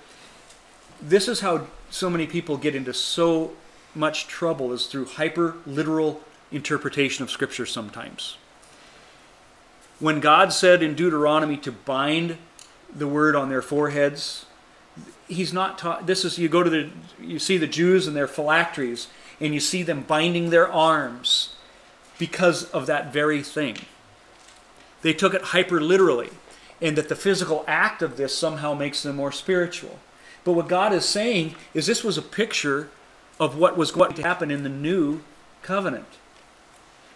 This 1.01 1.29
is 1.29 1.41
how 1.41 1.67
so 1.91 2.11
many 2.11 2.27
people 2.27 2.57
get 2.57 2.75
into 2.75 2.93
so 2.93 3.53
much 3.95 4.27
trouble 4.27 4.73
is 4.73 4.87
through 4.87 5.07
hyper 5.07 5.57
literal 5.67 6.21
interpretation 6.53 7.23
of 7.23 7.31
scripture 7.31 7.67
sometimes. 7.67 8.37
When 9.99 10.21
God 10.21 10.53
said 10.53 10.83
in 10.83 10.95
Deuteronomy 10.95 11.57
to 11.59 11.73
bind 11.73 12.37
the 12.95 13.07
word 13.09 13.37
on 13.37 13.49
their 13.49 13.63
foreheads, 13.63 14.47
he's 15.29 15.53
not 15.53 15.79
taught 15.79 16.07
this 16.07 16.25
is 16.25 16.39
you 16.39 16.49
go 16.49 16.63
to 16.63 16.71
the 16.71 16.91
you 17.21 17.39
see 17.39 17.57
the 17.57 17.67
Jews 17.67 18.07
and 18.07 18.17
their 18.17 18.29
phylacteries 18.29 19.09
and 19.41 19.53
you 19.53 19.61
see 19.61 19.83
them 19.83 20.03
binding 20.03 20.51
their 20.51 20.71
arms 20.71 21.55
because 22.19 22.65
of 22.71 22.87
that 22.87 23.13
very 23.13 23.43
thing. 23.43 23.77
They 25.03 25.13
took 25.13 25.35
it 25.35 25.43
hyper 25.43 25.81
literally, 25.81 26.31
and 26.81 26.97
that 26.97 27.09
the 27.09 27.17
physical 27.17 27.65
act 27.67 28.03
of 28.03 28.17
this 28.17 28.37
somehow 28.37 28.75
makes 28.75 29.03
them 29.03 29.17
more 29.17 29.33
spiritual. 29.33 29.99
But 30.45 30.53
what 30.53 30.69
God 30.69 30.93
is 30.93 31.05
saying 31.05 31.55
is 31.75 31.87
this 31.87 32.05
was 32.05 32.17
a 32.17 32.23
picture 32.23 32.89
of 33.39 33.59
what 33.59 33.77
was 33.77 33.91
going 33.91 34.15
to 34.15 34.23
happen 34.23 34.51
in 34.51 34.63
the 34.63 34.69
new 34.69 35.21
covenant. 35.63 36.07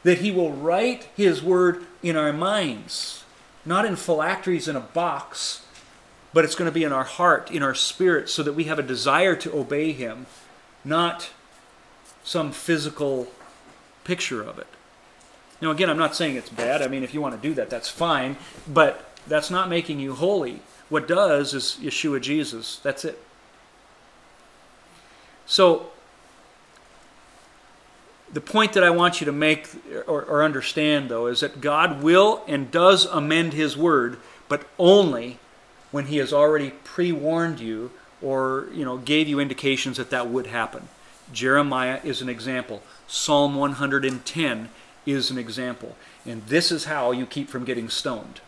That 0.02 0.18
He 0.18 0.30
will 0.30 0.52
write 0.52 1.08
His 1.16 1.42
word 1.42 1.86
in 2.02 2.16
our 2.16 2.32
minds, 2.32 3.24
not 3.64 3.84
in 3.84 3.96
phylacteries 3.96 4.68
in 4.68 4.76
a 4.76 4.80
box, 4.80 5.64
but 6.32 6.44
it's 6.44 6.54
going 6.54 6.70
to 6.70 6.74
be 6.74 6.84
in 6.84 6.92
our 6.92 7.04
heart, 7.04 7.50
in 7.50 7.62
our 7.62 7.74
spirit, 7.74 8.28
so 8.28 8.42
that 8.42 8.52
we 8.52 8.64
have 8.64 8.78
a 8.78 8.82
desire 8.82 9.36
to 9.36 9.56
obey 9.56 9.92
Him, 9.92 10.26
not 10.84 11.30
some 12.22 12.52
physical 12.52 13.28
picture 14.04 14.42
of 14.42 14.58
it. 14.58 14.66
Now, 15.60 15.70
again, 15.70 15.90
I'm 15.90 15.98
not 15.98 16.14
saying 16.14 16.36
it's 16.36 16.48
bad. 16.48 16.80
I 16.82 16.88
mean, 16.88 17.02
if 17.02 17.12
you 17.12 17.20
want 17.20 17.40
to 17.40 17.48
do 17.48 17.54
that, 17.54 17.68
that's 17.68 17.88
fine. 17.88 18.36
But 18.66 19.10
that's 19.26 19.50
not 19.50 19.68
making 19.68 20.00
you 20.00 20.14
holy. 20.14 20.62
What 20.88 21.06
does 21.06 21.52
is 21.54 21.78
Yeshua 21.80 22.20
Jesus. 22.20 22.80
That's 22.82 23.04
it. 23.04 23.22
So, 25.46 25.90
the 28.32 28.40
point 28.40 28.74
that 28.74 28.84
I 28.84 28.90
want 28.90 29.20
you 29.20 29.24
to 29.24 29.32
make 29.32 29.68
or, 30.06 30.22
or, 30.22 30.42
understand, 30.42 31.08
though, 31.08 31.26
is 31.26 31.40
that 31.40 31.60
God 31.60 32.02
will 32.02 32.44
and 32.46 32.70
does 32.70 33.04
amend 33.06 33.52
His 33.52 33.76
word, 33.76 34.18
but 34.48 34.66
only 34.78 35.38
when 35.90 36.06
He 36.06 36.18
has 36.18 36.32
already 36.32 36.70
pre 36.70 37.10
warned 37.12 37.60
you 37.60 37.90
or 38.22 38.68
you 38.72 38.84
know 38.84 38.98
gave 38.98 39.28
you 39.28 39.40
indications 39.40 39.96
that 39.96 40.10
that 40.10 40.28
would 40.28 40.46
happen. 40.46 40.88
Jeremiah 41.32 42.00
is 42.04 42.22
an 42.22 42.28
example. 42.28 42.82
Psalm 43.06 43.54
110 43.56 44.68
is 45.06 45.30
an 45.30 45.38
example. 45.38 45.96
And 46.26 46.46
this 46.46 46.70
is 46.70 46.84
how 46.84 47.12
you 47.12 47.26
keep 47.26 47.48
from 47.48 47.64
getting 47.64 47.88
stoned. 47.88 48.40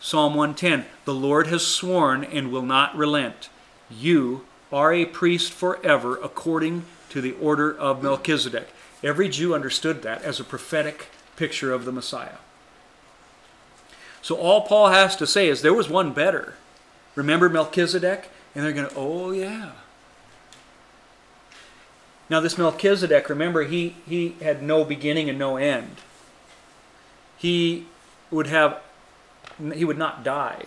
Psalm 0.00 0.34
110 0.34 0.86
The 1.04 1.14
Lord 1.14 1.48
has 1.48 1.66
sworn 1.66 2.24
and 2.24 2.52
will 2.52 2.62
not 2.62 2.96
relent. 2.96 3.48
You 3.90 4.44
are 4.72 4.92
a 4.92 5.06
priest 5.06 5.52
forever 5.52 6.16
according 6.22 6.84
to 7.10 7.20
the 7.20 7.32
order 7.40 7.76
of 7.76 8.02
Melchizedek. 8.02 8.68
Every 9.02 9.28
Jew 9.28 9.54
understood 9.54 10.02
that 10.02 10.22
as 10.22 10.40
a 10.40 10.44
prophetic 10.44 11.08
picture 11.36 11.72
of 11.72 11.84
the 11.84 11.92
Messiah. 11.92 12.38
So 14.22 14.36
all 14.36 14.62
Paul 14.62 14.88
has 14.88 15.16
to 15.16 15.26
say 15.26 15.48
is 15.48 15.62
there 15.62 15.74
was 15.74 15.88
one 15.88 16.12
better. 16.12 16.54
Remember 17.14 17.48
Melchizedek? 17.48 18.30
And 18.54 18.64
they're 18.64 18.72
going 18.72 18.88
to, 18.88 18.94
oh, 18.96 19.30
yeah. 19.30 19.72
Now, 22.28 22.40
this 22.40 22.58
Melchizedek, 22.58 23.28
remember, 23.28 23.64
he, 23.64 23.96
he 24.06 24.36
had 24.42 24.62
no 24.62 24.84
beginning 24.84 25.28
and 25.28 25.38
no 25.38 25.56
end. 25.56 25.96
He 27.36 27.86
would 28.30 28.48
have, 28.48 28.80
he 29.74 29.84
would 29.84 29.98
not 29.98 30.24
die. 30.24 30.64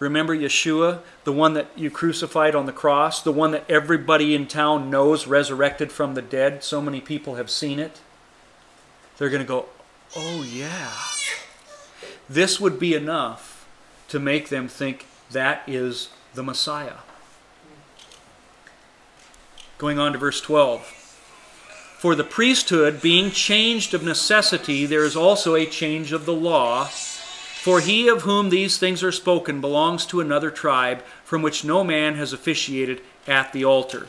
Remember 0.00 0.34
Yeshua, 0.34 1.00
the 1.24 1.32
one 1.32 1.52
that 1.52 1.68
you 1.76 1.90
crucified 1.90 2.54
on 2.54 2.64
the 2.64 2.72
cross, 2.72 3.22
the 3.22 3.30
one 3.30 3.50
that 3.50 3.68
everybody 3.70 4.34
in 4.34 4.46
town 4.46 4.88
knows 4.88 5.26
resurrected 5.26 5.92
from 5.92 6.14
the 6.14 6.22
dead? 6.22 6.64
So 6.64 6.80
many 6.80 7.02
people 7.02 7.34
have 7.34 7.50
seen 7.50 7.78
it. 7.78 8.00
They're 9.18 9.28
going 9.28 9.42
to 9.42 9.46
go, 9.46 9.66
oh, 10.16 10.42
yeah. 10.42 10.90
This 12.28 12.58
would 12.58 12.78
be 12.78 12.94
enough 12.94 13.68
to 14.08 14.18
make 14.18 14.48
them 14.48 14.68
think 14.68 15.04
that 15.30 15.62
is 15.66 16.08
the 16.32 16.42
Messiah. 16.42 16.96
Going 19.76 19.98
on 19.98 20.12
to 20.12 20.18
verse 20.18 20.40
12. 20.40 20.82
For 21.98 22.14
the 22.14 22.24
priesthood 22.24 23.02
being 23.02 23.30
changed 23.30 23.92
of 23.92 24.02
necessity, 24.02 24.86
there 24.86 25.04
is 25.04 25.14
also 25.14 25.54
a 25.54 25.66
change 25.66 26.12
of 26.12 26.24
the 26.24 26.32
law. 26.32 26.88
For 27.60 27.80
he 27.80 28.08
of 28.08 28.22
whom 28.22 28.48
these 28.48 28.78
things 28.78 29.02
are 29.02 29.12
spoken 29.12 29.60
belongs 29.60 30.06
to 30.06 30.20
another 30.22 30.50
tribe, 30.50 31.02
from 31.24 31.42
which 31.42 31.62
no 31.62 31.84
man 31.84 32.14
has 32.14 32.32
officiated 32.32 33.02
at 33.26 33.52
the 33.52 33.66
altar. 33.66 34.08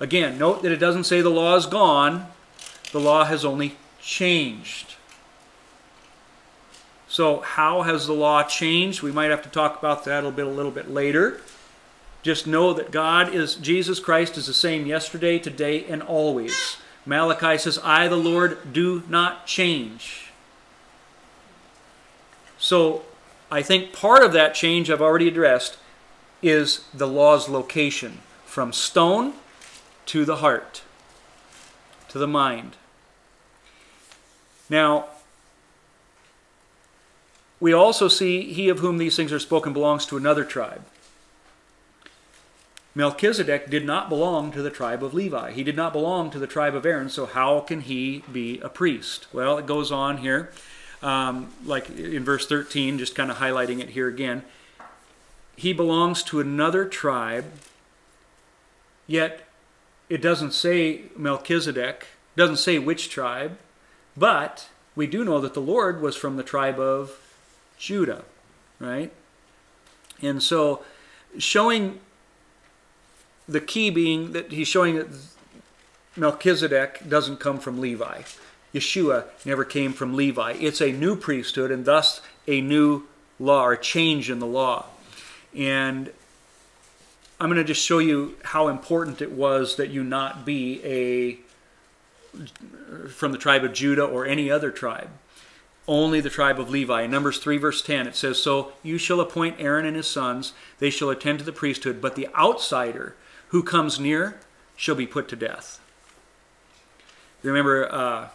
Again, 0.00 0.38
note 0.38 0.62
that 0.62 0.72
it 0.72 0.78
doesn't 0.78 1.04
say 1.04 1.20
the 1.20 1.28
law 1.28 1.56
is 1.56 1.66
gone, 1.66 2.28
the 2.90 3.00
law 3.00 3.24
has 3.24 3.44
only 3.44 3.76
changed. 4.00 4.94
So, 7.06 7.40
how 7.40 7.82
has 7.82 8.06
the 8.06 8.14
law 8.14 8.42
changed? 8.44 9.02
We 9.02 9.12
might 9.12 9.30
have 9.30 9.42
to 9.42 9.50
talk 9.50 9.78
about 9.78 10.06
that 10.06 10.24
a 10.24 10.28
little 10.28 10.30
bit, 10.30 10.46
a 10.46 10.50
little 10.50 10.72
bit 10.72 10.90
later. 10.90 11.42
Just 12.22 12.46
know 12.46 12.72
that 12.72 12.90
God 12.90 13.34
is, 13.34 13.56
Jesus 13.56 14.00
Christ 14.00 14.38
is 14.38 14.46
the 14.46 14.54
same 14.54 14.86
yesterday, 14.86 15.38
today, 15.38 15.84
and 15.84 16.02
always. 16.02 16.78
Malachi 17.04 17.58
says, 17.58 17.78
I, 17.84 18.08
the 18.08 18.16
Lord, 18.16 18.72
do 18.72 19.02
not 19.06 19.46
change. 19.46 20.27
So, 22.58 23.02
I 23.50 23.62
think 23.62 23.92
part 23.92 24.22
of 24.22 24.32
that 24.32 24.54
change 24.54 24.90
I've 24.90 25.00
already 25.00 25.28
addressed 25.28 25.78
is 26.42 26.84
the 26.92 27.06
law's 27.06 27.48
location 27.48 28.18
from 28.44 28.72
stone 28.72 29.34
to 30.06 30.24
the 30.24 30.36
heart, 30.36 30.82
to 32.08 32.18
the 32.18 32.26
mind. 32.26 32.76
Now, 34.68 35.06
we 37.60 37.72
also 37.72 38.08
see 38.08 38.52
he 38.52 38.68
of 38.68 38.78
whom 38.78 38.98
these 38.98 39.16
things 39.16 39.32
are 39.32 39.38
spoken 39.38 39.72
belongs 39.72 40.06
to 40.06 40.16
another 40.16 40.44
tribe. 40.44 40.82
Melchizedek 42.94 43.70
did 43.70 43.84
not 43.84 44.08
belong 44.08 44.50
to 44.52 44.62
the 44.62 44.70
tribe 44.70 45.04
of 45.04 45.14
Levi. 45.14 45.52
He 45.52 45.62
did 45.62 45.76
not 45.76 45.92
belong 45.92 46.30
to 46.30 46.38
the 46.38 46.46
tribe 46.46 46.74
of 46.74 46.84
Aaron, 46.84 47.08
so 47.08 47.26
how 47.26 47.60
can 47.60 47.82
he 47.82 48.24
be 48.32 48.58
a 48.60 48.68
priest? 48.68 49.26
Well, 49.32 49.58
it 49.58 49.66
goes 49.66 49.92
on 49.92 50.18
here, 50.18 50.50
um, 51.02 51.52
like 51.64 51.90
in 51.90 52.24
verse 52.24 52.46
13, 52.46 52.98
just 52.98 53.14
kind 53.14 53.30
of 53.30 53.38
highlighting 53.38 53.80
it 53.80 53.90
here 53.90 54.08
again. 54.08 54.42
He 55.56 55.72
belongs 55.72 56.22
to 56.24 56.40
another 56.40 56.84
tribe, 56.84 57.46
yet 59.06 59.48
it 60.08 60.22
doesn't 60.22 60.52
say 60.52 61.02
Melchizedek, 61.16 62.06
doesn't 62.36 62.58
say 62.58 62.78
which 62.78 63.10
tribe, 63.10 63.58
but 64.16 64.68
we 64.94 65.06
do 65.06 65.24
know 65.24 65.40
that 65.40 65.54
the 65.54 65.60
Lord 65.60 66.00
was 66.00 66.16
from 66.16 66.36
the 66.36 66.42
tribe 66.42 66.78
of 66.78 67.18
Judah, 67.78 68.24
right? 68.80 69.12
And 70.20 70.42
so, 70.42 70.82
showing 71.38 72.00
the 73.48 73.60
key 73.60 73.90
being 73.90 74.32
that 74.32 74.52
he's 74.52 74.68
showing 74.68 74.96
that 74.96 75.08
Melchizedek 76.16 77.08
doesn't 77.08 77.38
come 77.38 77.58
from 77.58 77.80
Levi. 77.80 78.22
Yeshua 78.74 79.24
never 79.44 79.64
came 79.64 79.92
from 79.92 80.14
Levi. 80.14 80.52
It's 80.52 80.80
a 80.80 80.92
new 80.92 81.16
priesthood 81.16 81.70
and 81.70 81.84
thus 81.84 82.20
a 82.46 82.60
new 82.60 83.04
law 83.38 83.64
or 83.64 83.76
change 83.76 84.30
in 84.30 84.38
the 84.38 84.46
law. 84.46 84.86
And 85.56 86.10
I'm 87.40 87.48
going 87.48 87.58
to 87.58 87.64
just 87.64 87.84
show 87.84 87.98
you 87.98 88.36
how 88.44 88.68
important 88.68 89.22
it 89.22 89.32
was 89.32 89.76
that 89.76 89.90
you 89.90 90.02
not 90.02 90.44
be 90.44 90.82
a 90.84 91.38
from 93.08 93.32
the 93.32 93.38
tribe 93.38 93.64
of 93.64 93.72
Judah 93.72 94.04
or 94.04 94.26
any 94.26 94.50
other 94.50 94.70
tribe. 94.70 95.08
Only 95.86 96.20
the 96.20 96.30
tribe 96.30 96.60
of 96.60 96.68
Levi. 96.68 97.02
In 97.02 97.10
Numbers 97.10 97.38
3, 97.38 97.56
verse 97.56 97.80
10, 97.80 98.06
it 98.06 98.14
says, 98.14 98.40
So 98.40 98.72
you 98.82 98.98
shall 98.98 99.20
appoint 99.20 99.56
Aaron 99.58 99.86
and 99.86 99.96
his 99.96 100.06
sons, 100.06 100.52
they 100.78 100.90
shall 100.90 101.08
attend 101.08 101.38
to 101.38 101.44
the 101.44 101.52
priesthood, 101.52 102.02
but 102.02 102.14
the 102.14 102.28
outsider 102.36 103.14
who 103.48 103.62
comes 103.62 103.98
near 103.98 104.38
shall 104.76 104.94
be 104.94 105.06
put 105.06 105.28
to 105.28 105.36
death. 105.36 105.80
Remember, 107.42 107.90
uh, 107.90 108.28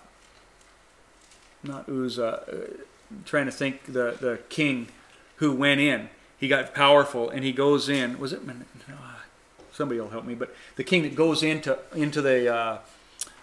not 1.64 1.88
Uzzah, 1.90 2.44
uh, 2.52 2.84
trying 3.26 3.46
to 3.46 3.52
think 3.52 3.86
the, 3.86 4.18
the 4.20 4.40
king 4.50 4.88
who 5.38 5.56
went 5.56 5.80
in. 5.80 6.10
He 6.38 6.48
got 6.48 6.74
powerful 6.74 7.30
and 7.30 7.44
he 7.44 7.52
goes 7.52 7.88
in. 7.90 8.20
Was 8.20 8.34
it? 8.34 8.42
Somebody 9.72 10.00
will 10.00 10.10
help 10.10 10.26
me. 10.26 10.36
But 10.36 10.54
the 10.76 10.84
king 10.84 11.04
that 11.04 11.16
goes 11.16 11.42
into 11.42 11.80
into 11.96 12.22
the 12.22 12.54
uh, 12.54 12.78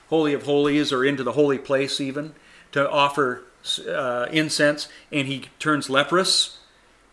holy 0.08 0.34
of 0.34 0.44
holies 0.44 0.92
or 0.92 1.04
into 1.04 1.22
the 1.22 1.32
holy 1.32 1.58
place 1.58 2.00
even 2.00 2.34
to 2.72 2.88
offer 2.88 3.42
uh, 3.88 4.26
incense, 4.30 4.88
and 5.10 5.26
he 5.26 5.46
turns 5.58 5.90
leprous, 5.90 6.58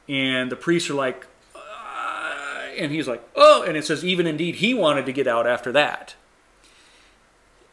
and 0.08 0.52
the 0.52 0.56
priests 0.56 0.90
are 0.90 0.94
like, 0.94 1.26
uh, 1.56 2.68
and 2.78 2.92
he's 2.92 3.08
like, 3.08 3.28
oh, 3.36 3.64
and 3.64 3.76
it 3.76 3.86
says 3.86 4.06
even 4.06 4.28
indeed 4.28 4.56
he 4.56 4.74
wanted 4.74 5.06
to 5.06 5.14
get 5.14 5.28
out 5.28 5.48
after 5.48 5.72
that. 5.72 6.16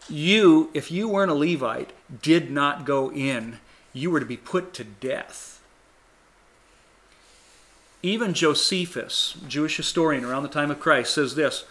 You, 0.09 0.71
if 0.75 0.91
you 0.91 1.09
weren't 1.09 1.31
a 1.31 1.35
Levite, 1.35 1.93
did 2.23 2.51
not 2.51 2.85
go 2.85 3.11
in. 3.11 3.59
You 3.93 4.11
were 4.11 4.21
to 4.21 4.27
be 4.27 4.37
put 4.37 4.75
to 4.75 4.85
death. 4.85 5.63
Even 8.03 8.35
Josephus, 8.35 9.35
Jewish 9.49 9.79
historian 9.79 10.25
around 10.25 10.43
the 10.43 10.49
time 10.51 10.71
of 10.71 10.79
Christ, 10.79 11.15
says 11.15 11.37
this 11.37 11.65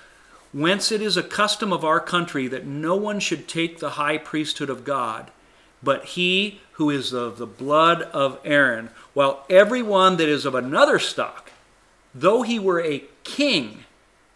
Whence 0.51 0.91
it 0.91 1.01
is 1.01 1.17
a 1.17 1.23
custom 1.23 1.71
of 1.71 1.85
our 1.85 1.99
country 1.99 2.47
that 2.47 2.65
no 2.65 2.95
one 2.95 3.19
should 3.19 3.47
take 3.47 3.79
the 3.79 3.91
high 3.91 4.17
priesthood 4.17 4.69
of 4.69 4.83
God, 4.83 5.29
but 5.83 6.05
he 6.05 6.61
who 6.73 6.89
is 6.89 7.13
of 7.13 7.37
the 7.37 7.45
blood 7.45 8.03
of 8.03 8.39
Aaron, 8.43 8.89
while 9.13 9.45
every 9.49 9.83
one 9.83 10.17
that 10.17 10.27
is 10.27 10.45
of 10.45 10.55
another 10.55 10.97
stock, 10.97 11.51
though 12.15 12.41
he 12.41 12.57
were 12.57 12.81
a 12.81 13.03
king, 13.23 13.85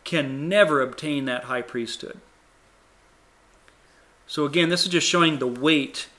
can 0.03 0.47
never 0.47 0.81
obtain 0.81 1.25
that 1.25 1.45
high 1.45 1.63
priesthood. 1.63 2.19
So, 4.27 4.45
again, 4.45 4.69
this 4.69 4.83
is 4.83 4.89
just 4.89 5.07
showing 5.07 5.39
the 5.39 5.47
weight 5.47 6.09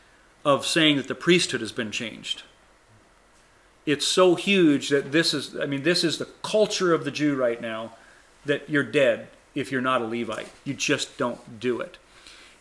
of 0.44 0.66
saying 0.66 0.96
that 0.96 1.08
the 1.08 1.14
priesthood 1.14 1.60
has 1.60 1.72
been 1.72 1.90
changed. 1.90 2.42
It's 3.84 4.06
so 4.06 4.34
huge 4.34 4.88
that 4.90 5.12
this 5.12 5.32
is 5.32 5.58
i 5.58 5.66
mean 5.66 5.82
this 5.82 6.04
is 6.04 6.18
the 6.18 6.28
culture 6.42 6.92
of 6.92 7.04
the 7.04 7.10
jew 7.10 7.34
right 7.36 7.60
now 7.60 7.92
that 8.44 8.68
you're 8.68 8.82
dead 8.82 9.28
if 9.54 9.72
you're 9.72 9.80
not 9.80 10.02
a 10.02 10.06
levite. 10.06 10.48
You 10.64 10.74
just 10.74 11.18
don't 11.18 11.60
do 11.60 11.80
it. 11.80 11.98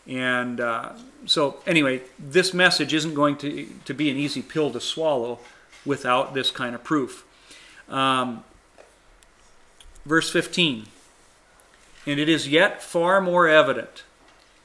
And 0.08 0.60
uh, 0.60 0.94
so 1.26 1.58
anyway 1.66 2.02
this 2.18 2.54
message 2.54 2.94
isn't 2.94 3.14
going 3.14 3.38
to, 3.38 3.68
to 3.86 3.94
be 3.94 4.10
an 4.10 4.18
easy 4.18 4.42
pill 4.42 4.72
to 4.72 4.82
swallow 4.82 5.40
without 5.86 6.34
this 6.34 6.52
kind 6.52 6.76
of 6.76 6.84
proof. 6.84 7.26
Um, 7.90 8.44
verse 10.06 10.30
15 10.30 10.88
and 12.06 12.20
it 12.20 12.30
is 12.30 12.48
yet 12.48 12.82
far 12.82 13.20
more 13.22 13.48
evident 13.48 14.04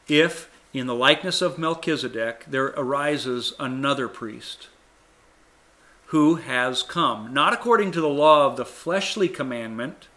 if 0.08 0.51
in 0.72 0.86
the 0.86 0.94
likeness 0.94 1.42
of 1.42 1.58
melchizedek 1.58 2.44
there 2.48 2.66
arises 2.76 3.52
another 3.58 4.08
priest 4.08 4.68
who 6.12 6.34
has 6.34 6.82
come, 6.82 7.32
not 7.32 7.54
according 7.54 7.90
to 7.90 8.00
the 8.02 8.06
law 8.06 8.46
of 8.46 8.58
the 8.58 8.66
fleshly 8.66 9.30
commandment, 9.30 10.08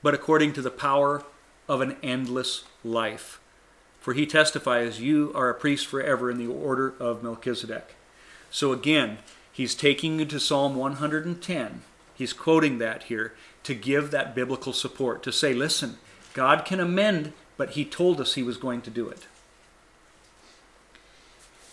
but 0.00 0.14
according 0.14 0.52
to 0.52 0.62
the 0.62 0.70
power 0.70 1.24
of 1.68 1.80
an 1.80 1.96
endless 2.00 2.62
life. 2.84 3.40
For 3.98 4.14
he 4.14 4.24
testifies, 4.24 5.00
You 5.00 5.32
are 5.34 5.50
a 5.50 5.54
priest 5.54 5.88
forever 5.88 6.30
in 6.30 6.38
the 6.38 6.46
order 6.46 6.94
of 7.00 7.24
Melchizedek. 7.24 7.96
So 8.52 8.70
again, 8.72 9.18
he's 9.52 9.74
taking 9.74 10.20
you 10.20 10.26
to 10.26 10.38
Psalm 10.38 10.76
110. 10.76 11.82
He's 12.14 12.32
quoting 12.32 12.78
that 12.78 13.04
here 13.04 13.34
to 13.64 13.74
give 13.74 14.12
that 14.12 14.36
biblical 14.36 14.72
support, 14.72 15.24
to 15.24 15.32
say, 15.32 15.52
Listen, 15.52 15.98
God 16.34 16.64
can 16.64 16.78
amend, 16.78 17.32
but 17.56 17.70
he 17.70 17.84
told 17.84 18.20
us 18.20 18.34
he 18.34 18.44
was 18.44 18.58
going 18.58 18.80
to 18.82 18.90
do 18.90 19.08
it. 19.08 19.26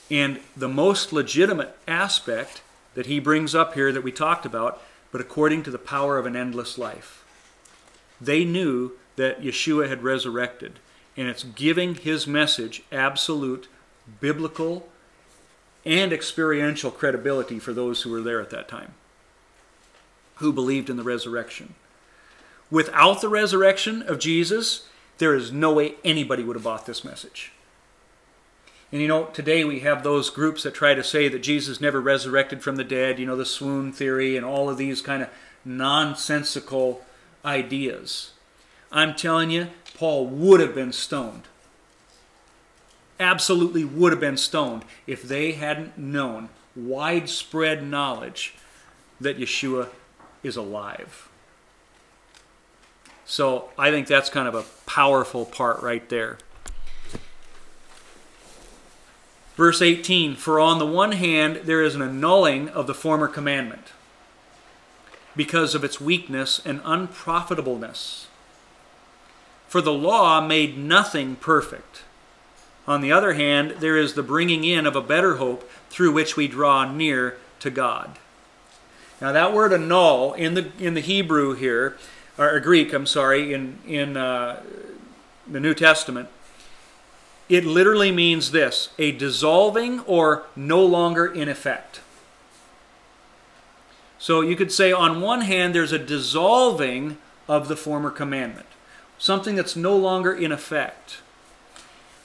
And 0.10 0.40
the 0.58 0.70
most 0.70 1.14
legitimate 1.14 1.76
aspect 1.88 2.62
that 2.96 3.06
he 3.06 3.20
brings 3.20 3.54
up 3.54 3.76
here 3.76 3.92
that 3.92 4.04
we 4.04 4.12
talked 4.12 4.46
about, 4.46 4.82
but 5.12 5.22
according 5.22 5.64
to 5.64 5.72
the 5.72 5.78
power 5.78 6.18
of 6.18 6.26
an 6.26 6.36
endless 6.36 6.78
life. 6.78 7.24
They 8.20 8.44
knew 8.44 8.94
that 9.16 9.42
Yeshua 9.42 9.88
had 9.88 10.04
resurrected, 10.04 10.80
and 11.16 11.28
it's 11.28 11.44
giving 11.44 11.96
his 11.96 12.28
message 12.28 12.84
absolute 12.92 13.68
biblical 14.20 14.90
and 15.86 16.12
experiential 16.12 16.92
credibility 16.92 17.60
for 17.60 17.74
those 17.74 18.02
who 18.02 18.12
were 18.12 18.22
there 18.22 18.42
at 18.42 18.50
that 18.50 18.68
time, 18.68 18.94
who 20.36 20.52
believed 20.52 20.90
in 20.90 20.98
the 20.98 21.04
resurrection. 21.04 21.76
Without 22.72 23.22
the 23.22 23.30
resurrection 23.30 24.02
of 24.04 24.20
Jesus, 24.20 24.88
there 25.18 25.34
is 25.34 25.52
no 25.52 25.74
way 25.74 25.96
anybody 26.04 26.44
would 26.44 26.56
have 26.56 26.64
bought 26.64 26.86
this 26.86 27.04
message. 27.04 27.52
And 28.92 29.02
you 29.02 29.08
know, 29.08 29.26
today 29.26 29.64
we 29.64 29.82
have 29.82 30.04
those 30.04 30.30
groups 30.30 30.64
that 30.64 30.74
try 30.74 30.96
to 30.96 31.04
say 31.04 31.28
that 31.28 31.40
Jesus 31.40 31.80
never 31.80 32.02
resurrected 32.02 32.64
from 32.64 32.76
the 32.76 32.84
dead, 32.84 33.20
you 33.20 33.26
know, 33.26 33.36
the 33.36 33.46
swoon 33.46 33.92
theory 33.92 34.36
and 34.36 34.46
all 34.46 34.70
of 34.70 34.78
these 34.78 35.02
kind 35.02 35.22
of 35.22 35.30
nonsensical 35.64 37.04
ideas. 37.46 38.32
I'm 38.92 39.14
telling 39.14 39.52
you, 39.52 39.68
Paul 39.94 40.26
would 40.28 40.60
have 40.60 40.74
been 40.74 40.92
stoned. 40.92 41.44
Absolutely 43.20 43.84
would 43.84 44.12
have 44.12 44.22
been 44.22 44.38
stoned 44.38 44.86
if 45.06 45.22
they 45.22 45.52
hadn't 45.52 45.98
known 45.98 46.50
widespread 46.76 47.84
knowledge 47.84 48.56
that 49.20 49.38
Yeshua 49.38 49.90
is 50.42 50.56
alive. 50.56 51.30
So 53.26 53.70
I 53.78 53.92
think 53.92 54.08
that's 54.08 54.30
kind 54.30 54.48
of 54.48 54.56
a 54.56 54.64
powerful 54.90 55.46
part 55.46 55.84
right 55.84 56.08
there. 56.10 56.40
Verse 59.60 59.82
18 59.82 60.38
For 60.38 60.58
on 60.58 60.80
the 60.80 60.86
one 60.86 61.12
hand, 61.12 61.64
there 61.66 61.84
is 61.84 61.94
an 61.94 62.02
annulling 62.02 62.70
of 62.70 62.88
the 62.88 62.94
former 62.94 63.28
commandment 63.28 63.88
because 65.36 65.76
of 65.76 65.84
its 65.84 66.00
weakness 66.00 66.62
and 66.66 66.80
unprofitableness. 66.86 68.28
For 69.68 69.82
the 69.82 69.92
law 69.92 70.40
made 70.40 70.78
nothing 70.78 71.36
perfect. 71.36 72.04
On 72.88 73.02
the 73.02 73.12
other 73.12 73.34
hand, 73.34 73.72
there 73.82 73.98
is 73.98 74.14
the 74.14 74.24
bringing 74.24 74.64
in 74.64 74.86
of 74.86 74.96
a 74.96 75.02
better 75.02 75.36
hope 75.36 75.70
through 75.90 76.14
which 76.14 76.38
we 76.38 76.48
draw 76.48 76.90
near 76.90 77.36
to 77.60 77.70
God. 77.70 78.18
Now, 79.20 79.34
that 79.34 79.54
word 79.54 79.74
annul 79.74 80.32
in 80.36 80.54
the 80.54 80.72
in 80.80 80.94
the 80.94 81.02
Hebrew 81.02 81.54
here, 81.54 81.98
or 82.38 82.58
Greek, 82.62 82.94
I'm 82.94 83.06
sorry, 83.06 83.54
in 83.54 83.80
in 83.86 84.16
uh, 84.16 84.64
the 85.46 85.60
New 85.60 85.74
Testament, 85.74 86.30
it 87.50 87.66
literally 87.66 88.12
means 88.12 88.52
this: 88.52 88.90
a 88.98 89.12
dissolving 89.12 90.00
or 90.02 90.44
no 90.56 90.86
longer 90.86 91.26
in 91.26 91.50
effect. 91.50 92.02
So 94.18 94.42
you 94.42 94.56
could 94.56 94.72
say, 94.72 94.92
on 94.92 95.22
one 95.22 95.42
hand, 95.42 95.74
there's 95.74 95.94
a 95.94 96.00
dissolving 96.00 97.18
of 97.48 97.68
the 97.68 97.76
former 97.76 98.12
commandment, 98.12 98.68
something 99.18 99.56
that's 99.56 99.76
no 99.76 99.96
longer 99.98 100.34
in 100.34 100.52
effect. 100.52 101.20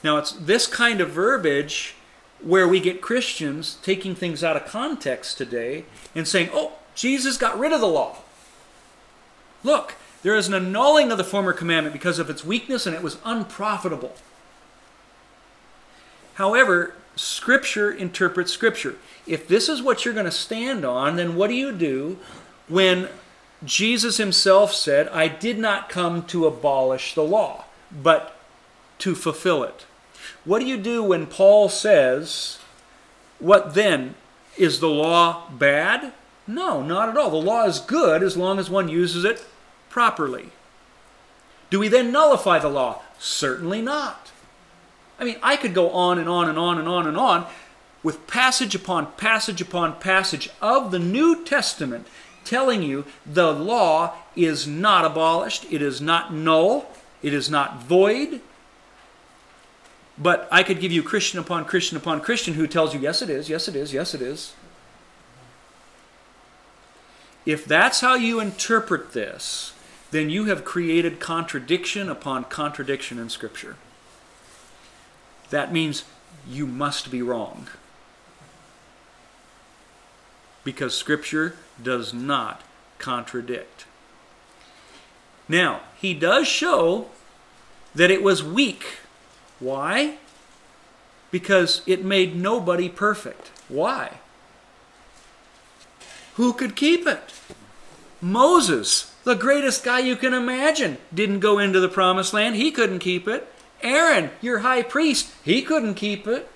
Now, 0.03 0.17
it's 0.17 0.33
this 0.33 0.67
kind 0.67 1.01
of 1.01 1.09
verbiage 1.09 1.95
where 2.41 2.67
we 2.67 2.79
get 2.79 3.01
Christians 3.01 3.79
taking 3.81 4.13
things 4.13 4.43
out 4.43 4.55
of 4.55 4.65
context 4.65 5.37
today 5.37 5.85
and 6.13 6.27
saying, 6.27 6.49
oh, 6.53 6.73
Jesus 6.93 7.37
got 7.37 7.57
rid 7.57 7.73
of 7.73 7.81
the 7.81 7.87
law. 7.87 8.17
Look, 9.63 9.95
there 10.21 10.35
is 10.35 10.47
an 10.47 10.53
annulling 10.53 11.11
of 11.11 11.17
the 11.17 11.23
former 11.23 11.53
commandment 11.53 11.93
because 11.93 12.19
of 12.19 12.29
its 12.29 12.45
weakness 12.45 12.85
and 12.85 12.95
it 12.95 13.01
was 13.01 13.17
unprofitable. 13.25 14.15
However, 16.35 16.93
Scripture 17.15 17.91
interprets 17.91 18.51
Scripture. 18.51 18.95
If 19.25 19.47
this 19.47 19.69
is 19.69 19.81
what 19.81 20.03
you're 20.03 20.13
going 20.13 20.25
to 20.25 20.31
stand 20.31 20.85
on, 20.85 21.15
then 21.15 21.35
what 21.35 21.47
do 21.47 21.55
you 21.55 21.71
do 21.71 22.19
when 22.67 23.09
Jesus 23.63 24.17
himself 24.17 24.73
said, 24.73 25.07
I 25.09 25.27
did 25.27 25.57
not 25.57 25.89
come 25.89 26.25
to 26.27 26.45
abolish 26.45 27.13
the 27.15 27.23
law, 27.23 27.65
but 27.91 28.37
to 28.99 29.15
fulfill 29.15 29.63
it? 29.63 29.85
What 30.43 30.59
do 30.59 30.65
you 30.65 30.77
do 30.77 31.03
when 31.03 31.25
Paul 31.25 31.69
says, 31.69 32.59
What 33.39 33.73
then? 33.73 34.15
Is 34.57 34.79
the 34.79 34.87
law 34.87 35.49
bad? 35.49 36.13
No, 36.47 36.81
not 36.81 37.09
at 37.09 37.17
all. 37.17 37.29
The 37.29 37.35
law 37.35 37.65
is 37.65 37.79
good 37.79 38.23
as 38.23 38.37
long 38.37 38.57
as 38.57 38.69
one 38.69 38.87
uses 38.87 39.25
it 39.25 39.45
properly. 39.89 40.51
Do 41.69 41.79
we 41.79 41.89
then 41.89 42.11
nullify 42.11 42.59
the 42.59 42.69
law? 42.69 43.01
Certainly 43.19 43.81
not. 43.81 44.24
I 45.19 45.23
mean, 45.23 45.37
I 45.41 45.57
could 45.57 45.73
go 45.73 45.89
on 45.91 46.19
and 46.19 46.27
on 46.27 46.49
and 46.49 46.57
on 46.57 46.77
and 46.77 46.87
on 46.87 47.07
and 47.07 47.17
on 47.17 47.45
with 48.03 48.27
passage 48.27 48.75
upon 48.75 49.11
passage 49.13 49.61
upon 49.61 49.99
passage 49.99 50.49
of 50.61 50.91
the 50.91 50.99
New 50.99 51.43
Testament 51.43 52.07
telling 52.43 52.83
you 52.83 53.05
the 53.25 53.51
law 53.51 54.13
is 54.35 54.67
not 54.67 55.03
abolished, 55.03 55.65
it 55.71 55.81
is 55.81 55.99
not 55.99 56.33
null, 56.33 56.87
it 57.23 57.33
is 57.33 57.49
not 57.49 57.81
void. 57.81 58.41
But 60.17 60.47
I 60.51 60.63
could 60.63 60.79
give 60.79 60.91
you 60.91 61.03
Christian 61.03 61.39
upon 61.39 61.65
Christian 61.65 61.97
upon 61.97 62.21
Christian 62.21 62.53
who 62.53 62.67
tells 62.67 62.93
you, 62.93 62.99
yes, 62.99 63.21
it 63.21 63.29
is, 63.29 63.49
yes, 63.49 63.67
it 63.67 63.75
is, 63.75 63.91
yes, 63.91 64.13
it 64.13 64.21
is. 64.21 64.53
If 67.45 67.65
that's 67.65 68.01
how 68.01 68.15
you 68.15 68.39
interpret 68.39 69.13
this, 69.13 69.73
then 70.11 70.29
you 70.29 70.45
have 70.45 70.63
created 70.63 71.19
contradiction 71.19 72.09
upon 72.09 72.45
contradiction 72.45 73.19
in 73.19 73.29
Scripture. 73.29 73.75
That 75.49 75.71
means 75.71 76.03
you 76.49 76.65
must 76.65 77.11
be 77.11 77.21
wrong. 77.21 77.67
Because 80.63 80.95
Scripture 80.95 81.55
does 81.81 82.13
not 82.13 82.61
contradict. 82.97 83.85
Now, 85.47 85.81
he 85.99 86.13
does 86.13 86.47
show 86.47 87.09
that 87.93 88.11
it 88.11 88.23
was 88.23 88.43
weak. 88.43 88.83
Why? 89.59 90.17
Because 91.31 91.81
it 91.85 92.03
made 92.03 92.35
nobody 92.35 92.89
perfect. 92.89 93.51
Why? 93.67 94.19
Who 96.35 96.53
could 96.53 96.75
keep 96.75 97.07
it? 97.07 97.33
Moses, 98.21 99.13
the 99.23 99.35
greatest 99.35 99.83
guy 99.83 99.99
you 99.99 100.15
can 100.15 100.33
imagine, 100.33 100.97
didn't 101.13 101.39
go 101.39 101.59
into 101.59 101.79
the 101.79 101.89
promised 101.89 102.33
land. 102.33 102.55
He 102.55 102.71
couldn't 102.71 102.99
keep 102.99 103.27
it. 103.27 103.47
Aaron, 103.81 104.31
your 104.41 104.59
high 104.59 104.81
priest, 104.81 105.31
he 105.43 105.61
couldn't 105.61 105.95
keep 105.95 106.27
it. 106.27 106.49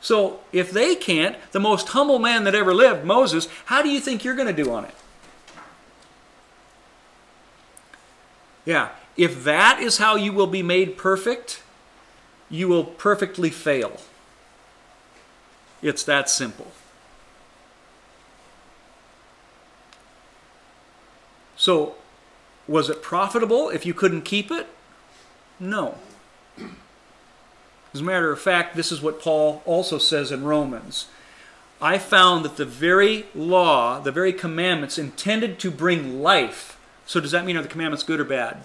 So, 0.00 0.40
if 0.52 0.70
they 0.70 0.94
can't, 0.94 1.36
the 1.50 1.60
most 1.60 1.88
humble 1.88 2.18
man 2.18 2.44
that 2.44 2.54
ever 2.54 2.72
lived, 2.72 3.04
Moses, 3.04 3.48
how 3.66 3.82
do 3.82 3.88
you 3.88 3.98
think 3.98 4.24
you're 4.24 4.36
going 4.36 4.54
to 4.54 4.62
do 4.62 4.70
on 4.72 4.84
it? 4.84 4.94
Yeah, 8.64 8.90
if 9.16 9.42
that 9.44 9.80
is 9.80 9.98
how 9.98 10.14
you 10.14 10.32
will 10.32 10.46
be 10.46 10.62
made 10.62 10.96
perfect, 10.96 11.62
you 12.48 12.68
will 12.68 12.84
perfectly 12.84 13.50
fail. 13.50 13.98
It's 15.82 16.04
that 16.04 16.30
simple. 16.30 16.70
So, 21.56 21.96
was 22.68 22.88
it 22.88 23.02
profitable 23.02 23.68
if 23.68 23.84
you 23.84 23.94
couldn't 23.94 24.22
keep 24.22 24.50
it? 24.50 24.68
No. 25.60 25.96
As 27.94 28.00
a 28.00 28.04
matter 28.04 28.30
of 28.30 28.40
fact, 28.40 28.76
this 28.76 28.92
is 28.92 29.02
what 29.02 29.20
Paul 29.20 29.62
also 29.64 29.98
says 29.98 30.30
in 30.30 30.44
Romans. 30.44 31.06
I 31.80 31.98
found 31.98 32.44
that 32.44 32.56
the 32.56 32.64
very 32.64 33.26
law, 33.34 34.00
the 34.00 34.12
very 34.12 34.32
commandments 34.32 34.98
intended 34.98 35.58
to 35.60 35.70
bring 35.70 36.22
life. 36.22 36.78
So, 37.06 37.20
does 37.20 37.30
that 37.30 37.44
mean 37.44 37.56
are 37.56 37.62
the 37.62 37.68
commandments 37.68 38.04
good 38.04 38.20
or 38.20 38.24
bad? 38.24 38.64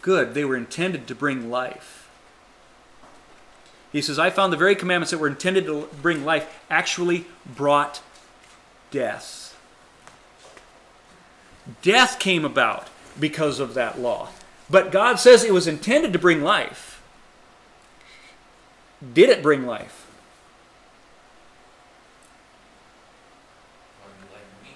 Good. 0.00 0.34
They 0.34 0.44
were 0.44 0.56
intended 0.56 1.06
to 1.08 1.14
bring 1.14 1.50
life. 1.50 2.08
He 3.92 4.00
says, 4.00 4.18
I 4.18 4.30
found 4.30 4.52
the 4.52 4.56
very 4.56 4.76
commandments 4.76 5.10
that 5.10 5.18
were 5.18 5.26
intended 5.26 5.66
to 5.66 5.88
bring 6.00 6.24
life 6.24 6.62
actually 6.70 7.26
brought 7.44 8.00
death. 8.90 9.58
Death 11.82 12.18
came 12.18 12.44
about 12.44 12.88
because 13.18 13.58
of 13.58 13.74
that 13.74 13.98
law. 14.00 14.28
But 14.70 14.92
God 14.92 15.18
says 15.18 15.42
it 15.42 15.52
was 15.52 15.66
intended 15.66 16.12
to 16.12 16.18
bring 16.18 16.42
life. 16.42 17.02
Did 19.12 19.30
it 19.30 19.42
bring 19.42 19.66
life? 19.66 20.06
Brought 24.00 24.14
new 24.20 24.34
life 24.34 24.58
to 24.58 24.64
me. 24.64 24.74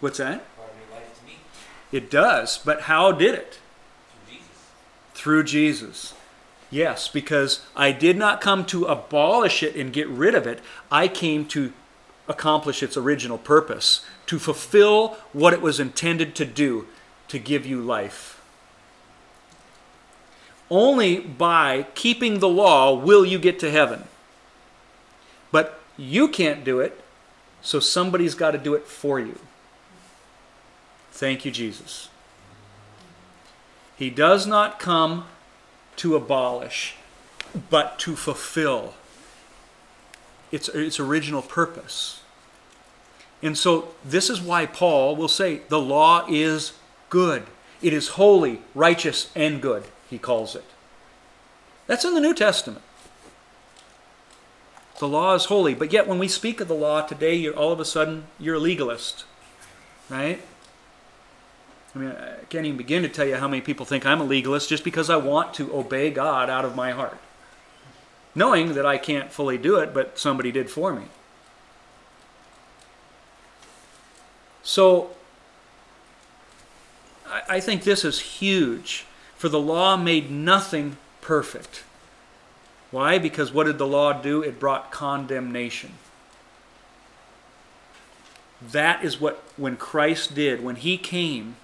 What's 0.00 0.18
that? 0.18 0.56
Brought 0.56 0.70
new 0.74 0.94
life 0.94 1.18
to 1.18 1.26
me 1.26 1.36
It 1.92 2.10
does, 2.10 2.58
but 2.58 2.82
how 2.82 3.12
did 3.12 3.34
it? 3.34 3.58
through 4.24 4.34
Jesus. 4.34 4.48
Through 5.14 5.44
Jesus. 5.44 6.14
Yes, 6.70 7.08
because 7.08 7.64
I 7.76 7.92
did 7.92 8.16
not 8.16 8.40
come 8.40 8.64
to 8.66 8.84
abolish 8.86 9.62
it 9.62 9.76
and 9.76 9.92
get 9.92 10.08
rid 10.08 10.34
of 10.34 10.46
it. 10.46 10.60
I 10.90 11.08
came 11.08 11.46
to 11.48 11.72
accomplish 12.26 12.82
its 12.82 12.96
original 12.96 13.38
purpose, 13.38 14.04
to 14.26 14.38
fulfill 14.38 15.16
what 15.32 15.54
it 15.54 15.62
was 15.62 15.80
intended 15.80 16.34
to 16.34 16.44
do, 16.44 16.86
to 17.28 17.38
give 17.38 17.64
you 17.64 17.80
life. 17.80 18.37
Only 20.70 21.18
by 21.20 21.86
keeping 21.94 22.40
the 22.40 22.48
law 22.48 22.94
will 22.94 23.24
you 23.24 23.38
get 23.38 23.58
to 23.60 23.70
heaven. 23.70 24.04
But 25.50 25.80
you 25.96 26.28
can't 26.28 26.64
do 26.64 26.80
it, 26.80 27.00
so 27.62 27.80
somebody's 27.80 28.34
got 28.34 28.50
to 28.50 28.58
do 28.58 28.74
it 28.74 28.86
for 28.86 29.18
you. 29.18 29.38
Thank 31.10 31.44
you, 31.44 31.50
Jesus. 31.50 32.08
He 33.96 34.10
does 34.10 34.46
not 34.46 34.78
come 34.78 35.24
to 35.96 36.14
abolish, 36.14 36.94
but 37.68 37.98
to 38.00 38.14
fulfill 38.14 38.94
its, 40.52 40.68
its 40.68 41.00
original 41.00 41.42
purpose. 41.42 42.22
And 43.42 43.56
so, 43.56 43.88
this 44.04 44.30
is 44.30 44.40
why 44.40 44.66
Paul 44.66 45.16
will 45.16 45.28
say 45.28 45.62
the 45.68 45.80
law 45.80 46.26
is 46.28 46.72
good. 47.08 47.44
It 47.82 47.92
is 47.92 48.08
holy, 48.10 48.62
righteous, 48.74 49.30
and 49.34 49.62
good, 49.62 49.84
he 50.08 50.18
calls 50.18 50.54
it. 50.54 50.64
That's 51.86 52.04
in 52.04 52.14
the 52.14 52.20
New 52.20 52.34
Testament. 52.34 52.82
The 54.98 55.08
law 55.08 55.34
is 55.34 55.46
holy, 55.46 55.74
but 55.74 55.92
yet 55.92 56.08
when 56.08 56.18
we 56.18 56.28
speak 56.28 56.60
of 56.60 56.68
the 56.68 56.74
law 56.74 57.02
today, 57.02 57.34
you're 57.34 57.56
all 57.56 57.72
of 57.72 57.80
a 57.80 57.84
sudden 57.84 58.24
you're 58.38 58.56
a 58.56 58.60
legalist, 58.60 59.24
right? 60.10 60.42
I 61.94 61.98
mean, 61.98 62.10
I 62.10 62.44
can't 62.48 62.66
even 62.66 62.76
begin 62.76 63.02
to 63.02 63.08
tell 63.08 63.26
you 63.26 63.36
how 63.36 63.48
many 63.48 63.60
people 63.60 63.86
think 63.86 64.04
I'm 64.04 64.20
a 64.20 64.24
legalist 64.24 64.68
just 64.68 64.84
because 64.84 65.08
I 65.08 65.16
want 65.16 65.54
to 65.54 65.74
obey 65.74 66.10
God 66.10 66.50
out 66.50 66.64
of 66.64 66.74
my 66.74 66.90
heart. 66.90 67.18
Knowing 68.34 68.74
that 68.74 68.84
I 68.84 68.98
can't 68.98 69.32
fully 69.32 69.56
do 69.56 69.76
it, 69.76 69.94
but 69.94 70.18
somebody 70.18 70.52
did 70.52 70.70
for 70.70 70.92
me. 70.92 71.04
So, 74.62 75.10
I, 77.48 77.60
think 77.60 77.84
this 77.84 78.04
is 78.04 78.20
huge. 78.20 79.06
For 79.38 79.48
the 79.48 79.60
law 79.60 79.96
made 79.96 80.32
nothing 80.32 80.96
perfect. 81.20 81.84
Why? 82.90 83.18
Because 83.18 83.52
what 83.52 83.64
did 83.64 83.78
the 83.78 83.86
law 83.86 84.12
do? 84.12 84.42
It 84.42 84.58
brought 84.58 84.90
condemnation. 84.90 85.92
That 88.60 89.04
is 89.04 89.20
what, 89.20 89.44
when 89.56 89.76
Christ 89.76 90.34
did, 90.34 90.64
when 90.64 90.74
He 90.74 90.98
came, 90.98 91.54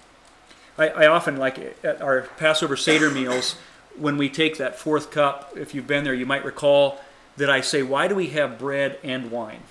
I, 0.77 0.87
I 0.87 1.07
often 1.07 1.35
like 1.35 1.59
at 1.83 2.01
our 2.01 2.21
Passover 2.37 2.77
Seder 2.77 3.11
meals, 3.11 3.57
when 3.97 4.15
we 4.15 4.29
take 4.29 4.57
that 4.57 4.79
fourth 4.79 5.11
cup, 5.11 5.51
if 5.57 5.75
you've 5.75 5.87
been 5.87 6.05
there, 6.05 6.13
you 6.13 6.25
might 6.25 6.45
recall 6.45 7.01
that 7.35 7.49
I 7.49 7.59
say, 7.59 7.83
Why 7.83 8.07
do 8.07 8.15
we 8.15 8.27
have 8.27 8.57
bread 8.57 8.99
and 9.03 9.31
wine? 9.31 9.63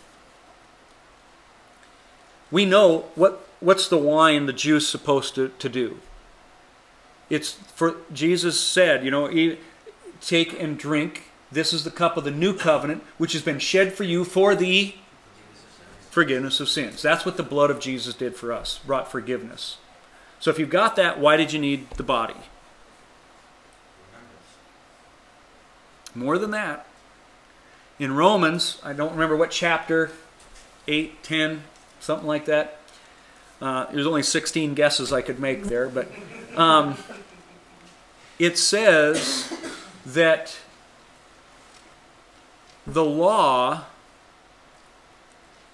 We 2.51 2.67
know 2.67 3.07
what, 3.15 3.49
what's 3.61 3.89
the 3.89 3.97
wine, 3.97 4.45
the 4.45 4.53
juice 4.53 4.87
supposed 4.87 5.35
to, 5.37 5.49
to 5.59 5.69
do? 5.71 6.01
It's 7.35 7.53
for, 7.74 7.97
Jesus 8.12 8.61
said, 8.61 9.05
you 9.05 9.11
know, 9.11 9.28
"E- 9.28 9.59
take 10.20 10.53
and 10.61 10.78
drink. 10.78 11.30
This 11.51 11.72
is 11.72 11.82
the 11.82 11.91
cup 11.91 12.16
of 12.16 12.22
the 12.22 12.30
new 12.30 12.55
covenant, 12.55 13.03
which 13.18 13.32
has 13.32 13.43
been 13.43 13.59
shed 13.59 13.93
for 13.93 14.05
you 14.05 14.24
for 14.24 14.55
the 14.55 14.95
forgiveness 16.11 16.61
of 16.61 16.68
sins. 16.68 17.03
That's 17.03 17.26
what 17.26 17.37
the 17.37 17.43
blood 17.43 17.70
of 17.70 17.80
Jesus 17.80 18.14
did 18.14 18.37
for 18.37 18.53
us, 18.53 18.78
brought 18.87 19.11
forgiveness. 19.11 19.78
So 20.39 20.51
if 20.51 20.61
you've 20.61 20.70
got 20.70 20.95
that, 20.95 21.18
why 21.18 21.37
did 21.37 21.53
you 21.53 21.59
need 21.59 21.91
the 21.91 22.05
body? 22.05 22.37
More 26.14 26.39
than 26.39 26.53
that, 26.53 26.87
in 27.99 28.14
Romans, 28.14 28.80
I 28.85 28.93
don't 28.93 29.11
remember 29.12 29.37
what 29.37 29.51
chapter, 29.51 30.12
8, 30.87 31.20
10, 31.24 31.64
something 31.99 32.28
like 32.28 32.45
that. 32.45 32.78
Uh, 33.61 33.87
there's 33.91 34.07
only 34.07 34.22
16 34.22 34.74
guesses 34.74 35.12
I 35.12 35.22
could 35.22 35.41
make 35.41 35.64
there, 35.64 35.89
but 35.89 36.09
um, 36.57 36.97
it 38.39 38.59
says 38.59 39.53
that 40.05 40.59
the 42.87 43.05
law, 43.05 43.85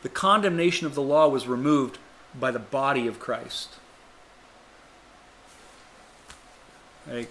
the 0.03 0.09
condemnation 0.09 0.87
of 0.87 0.95
the 0.95 1.03
law 1.03 1.29
was 1.29 1.47
removed 1.47 1.99
by 2.39 2.51
the 2.51 2.59
body 2.59 3.07
of 3.07 3.19
Christ. 3.19 3.77
I 7.11 7.27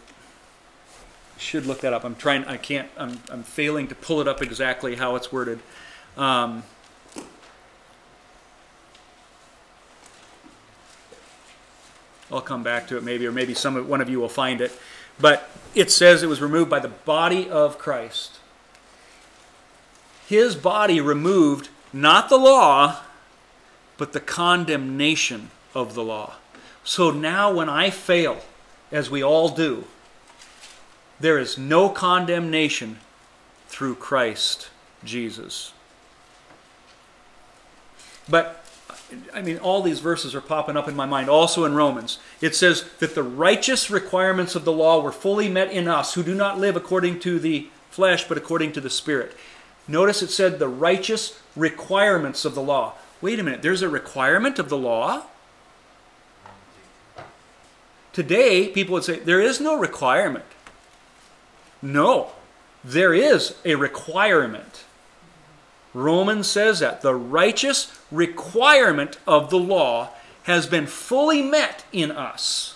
should 1.37 1.65
look 1.65 1.81
that 1.81 1.93
up. 1.93 2.03
I'm 2.03 2.15
trying. 2.15 2.43
I 2.45 2.57
can't. 2.57 2.89
I'm. 2.97 3.21
I'm 3.31 3.43
failing 3.43 3.87
to 3.87 3.95
pull 3.95 4.19
it 4.19 4.27
up 4.27 4.41
exactly 4.41 4.95
how 4.95 5.15
it's 5.15 5.31
worded. 5.31 5.59
Um, 6.17 6.63
I'll 12.31 12.41
come 12.41 12.61
back 12.61 12.87
to 12.87 12.97
it 12.97 13.03
maybe, 13.03 13.25
or 13.25 13.31
maybe 13.31 13.53
some 13.53 13.87
one 13.87 14.01
of 14.01 14.09
you 14.09 14.19
will 14.19 14.29
find 14.29 14.59
it. 14.59 14.71
But 15.19 15.49
it 15.75 15.91
says 15.91 16.23
it 16.23 16.27
was 16.27 16.41
removed 16.41 16.69
by 16.69 16.79
the 16.79 16.87
body 16.87 17.49
of 17.49 17.77
Christ. 17.77 18.37
His 20.27 20.55
body 20.55 21.01
removed 21.01 21.69
not 21.91 22.29
the 22.29 22.37
law, 22.37 23.01
but 23.97 24.13
the 24.13 24.19
condemnation 24.19 25.51
of 25.73 25.93
the 25.93 26.03
law. 26.03 26.35
So 26.83 27.11
now 27.11 27.51
when 27.51 27.69
I 27.69 27.89
fail, 27.89 28.41
as 28.91 29.09
we 29.09 29.23
all 29.23 29.49
do, 29.49 29.85
there 31.19 31.37
is 31.37 31.57
no 31.57 31.89
condemnation 31.89 32.99
through 33.67 33.95
Christ 33.95 34.69
Jesus. 35.03 35.73
But, 38.27 38.63
I 39.33 39.41
mean, 39.41 39.57
all 39.57 39.81
these 39.81 39.99
verses 39.99 40.35
are 40.35 40.41
popping 40.41 40.77
up 40.77 40.87
in 40.87 40.95
my 40.95 41.05
mind. 41.05 41.29
Also 41.29 41.65
in 41.65 41.73
Romans, 41.73 42.19
it 42.41 42.55
says 42.55 42.85
that 42.99 43.15
the 43.15 43.23
righteous 43.23 43.89
requirements 43.89 44.55
of 44.55 44.65
the 44.65 44.71
law 44.71 45.01
were 45.01 45.11
fully 45.11 45.49
met 45.49 45.71
in 45.71 45.87
us 45.87 46.13
who 46.13 46.23
do 46.23 46.35
not 46.35 46.59
live 46.59 46.75
according 46.75 47.19
to 47.21 47.39
the 47.39 47.67
flesh, 47.89 48.27
but 48.27 48.37
according 48.37 48.71
to 48.73 48.81
the 48.81 48.89
Spirit. 48.89 49.35
Notice 49.87 50.21
it 50.21 50.29
said 50.29 50.59
the 50.59 50.67
righteous 50.67 51.39
requirements 51.55 52.45
of 52.45 52.53
the 52.53 52.61
law. 52.61 52.93
Wait 53.21 53.39
a 53.39 53.43
minute, 53.43 53.61
there's 53.61 53.81
a 53.81 53.89
requirement 53.89 54.59
of 54.59 54.69
the 54.69 54.77
law? 54.77 55.23
Today, 58.13 58.67
people 58.67 58.93
would 58.93 59.03
say 59.03 59.19
there 59.19 59.41
is 59.41 59.59
no 59.59 59.77
requirement. 59.77 60.45
No, 61.81 62.31
there 62.83 63.13
is 63.13 63.55
a 63.65 63.75
requirement. 63.75 64.83
Romans 65.93 66.47
says 66.47 66.79
that 66.79 67.01
the 67.01 67.15
righteous 67.15 67.98
requirement 68.11 69.17
of 69.27 69.49
the 69.49 69.59
law 69.59 70.09
has 70.43 70.67
been 70.67 70.87
fully 70.87 71.41
met 71.41 71.85
in 71.91 72.11
us. 72.11 72.75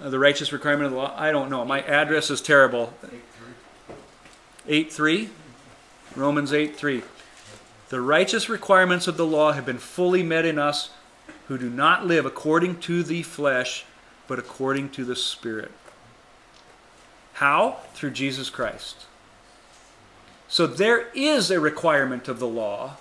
Uh, 0.00 0.10
the 0.10 0.18
righteous 0.18 0.52
requirement 0.52 0.86
of 0.86 0.92
the 0.92 0.98
law? 0.98 1.14
I 1.16 1.30
don't 1.30 1.50
know. 1.50 1.64
My 1.64 1.80
address 1.82 2.30
is 2.30 2.40
terrible. 2.40 2.92
8 4.66 4.92
3? 4.92 5.28
Romans 6.14 6.52
8 6.52 6.76
3. 6.76 7.02
The 7.88 8.00
righteous 8.00 8.48
requirements 8.48 9.06
of 9.06 9.16
the 9.16 9.26
law 9.26 9.52
have 9.52 9.66
been 9.66 9.78
fully 9.78 10.22
met 10.22 10.44
in 10.44 10.58
us 10.58 10.90
who 11.48 11.58
do 11.58 11.68
not 11.68 12.06
live 12.06 12.24
according 12.24 12.80
to 12.80 13.02
the 13.02 13.22
flesh, 13.22 13.84
but 14.26 14.38
according 14.38 14.90
to 14.90 15.04
the 15.04 15.16
Spirit. 15.16 15.70
How? 17.34 17.78
Through 17.94 18.12
Jesus 18.12 18.50
Christ. 18.50 19.06
So 20.52 20.66
there 20.66 21.06
is 21.14 21.50
a 21.50 21.58
requirement 21.58 22.28
of 22.28 22.38
the 22.38 22.46
law, 22.46 22.96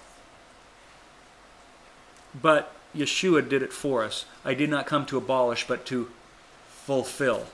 but 2.33 2.73
Yeshua 2.95 3.49
did 3.49 3.61
it 3.61 3.73
for 3.73 4.05
us. 4.05 4.23
I 4.45 4.53
did 4.53 4.69
not 4.69 4.85
come 4.85 5.05
to 5.07 5.17
abolish, 5.17 5.67
but 5.67 5.85
to 5.87 6.09
fulfill. 6.69 7.47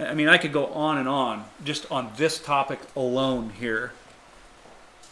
I 0.00 0.12
mean, 0.12 0.26
I 0.26 0.38
could 0.38 0.52
go 0.52 0.66
on 0.66 0.98
and 0.98 1.08
on 1.08 1.44
just 1.64 1.88
on 1.88 2.10
this 2.16 2.40
topic 2.40 2.80
alone 2.96 3.50
here, 3.50 3.92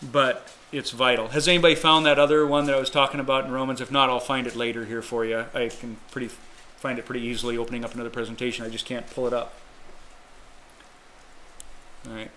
but 0.02 0.52
it's 0.72 0.90
vital. 0.90 1.28
Has 1.28 1.46
anybody 1.46 1.76
found 1.76 2.04
that 2.04 2.18
other 2.18 2.44
one 2.44 2.66
that 2.66 2.74
I 2.74 2.80
was 2.80 2.90
talking 2.90 3.20
about 3.20 3.44
in 3.44 3.52
Romans? 3.52 3.80
If 3.80 3.92
not, 3.92 4.10
I'll 4.10 4.18
find 4.18 4.48
it 4.48 4.56
later 4.56 4.86
here 4.86 5.02
for 5.02 5.24
you. 5.24 5.44
I 5.54 5.68
can 5.68 5.98
pretty 6.10 6.26
find 6.78 6.98
it 6.98 7.06
pretty 7.06 7.24
easily 7.24 7.56
opening 7.56 7.84
up 7.84 7.94
another 7.94 8.10
presentation. 8.10 8.66
I 8.66 8.70
just 8.70 8.86
can't 8.86 9.08
pull 9.08 9.28
it 9.28 9.32
up. 9.32 9.54
All 12.08 12.14
right. 12.14 12.30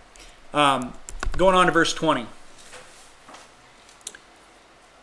Um, 0.54 0.93
going 1.36 1.56
on 1.56 1.66
to 1.66 1.72
verse 1.72 1.93
20. 1.93 2.28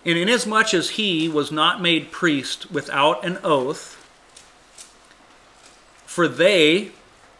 And 0.04 0.18
inasmuch 0.18 0.72
as 0.72 0.90
he 0.90 1.28
was 1.28 1.50
not 1.50 1.82
made 1.82 2.10
priest 2.10 2.70
without 2.70 3.24
an 3.24 3.38
oath, 3.42 3.96
for 6.06 6.28
they, 6.28 6.92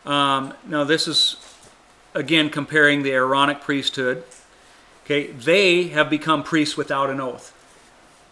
um, 0.04 0.54
now 0.66 0.84
this 0.84 1.08
is 1.08 1.36
again 2.14 2.50
comparing 2.50 3.02
the 3.02 3.12
Aaronic 3.12 3.60
priesthood, 3.60 4.24
okay, 5.04 5.28
they 5.28 5.84
have 5.88 6.10
become 6.10 6.42
priests 6.42 6.76
without 6.76 7.10
an 7.10 7.20
oath. 7.20 7.56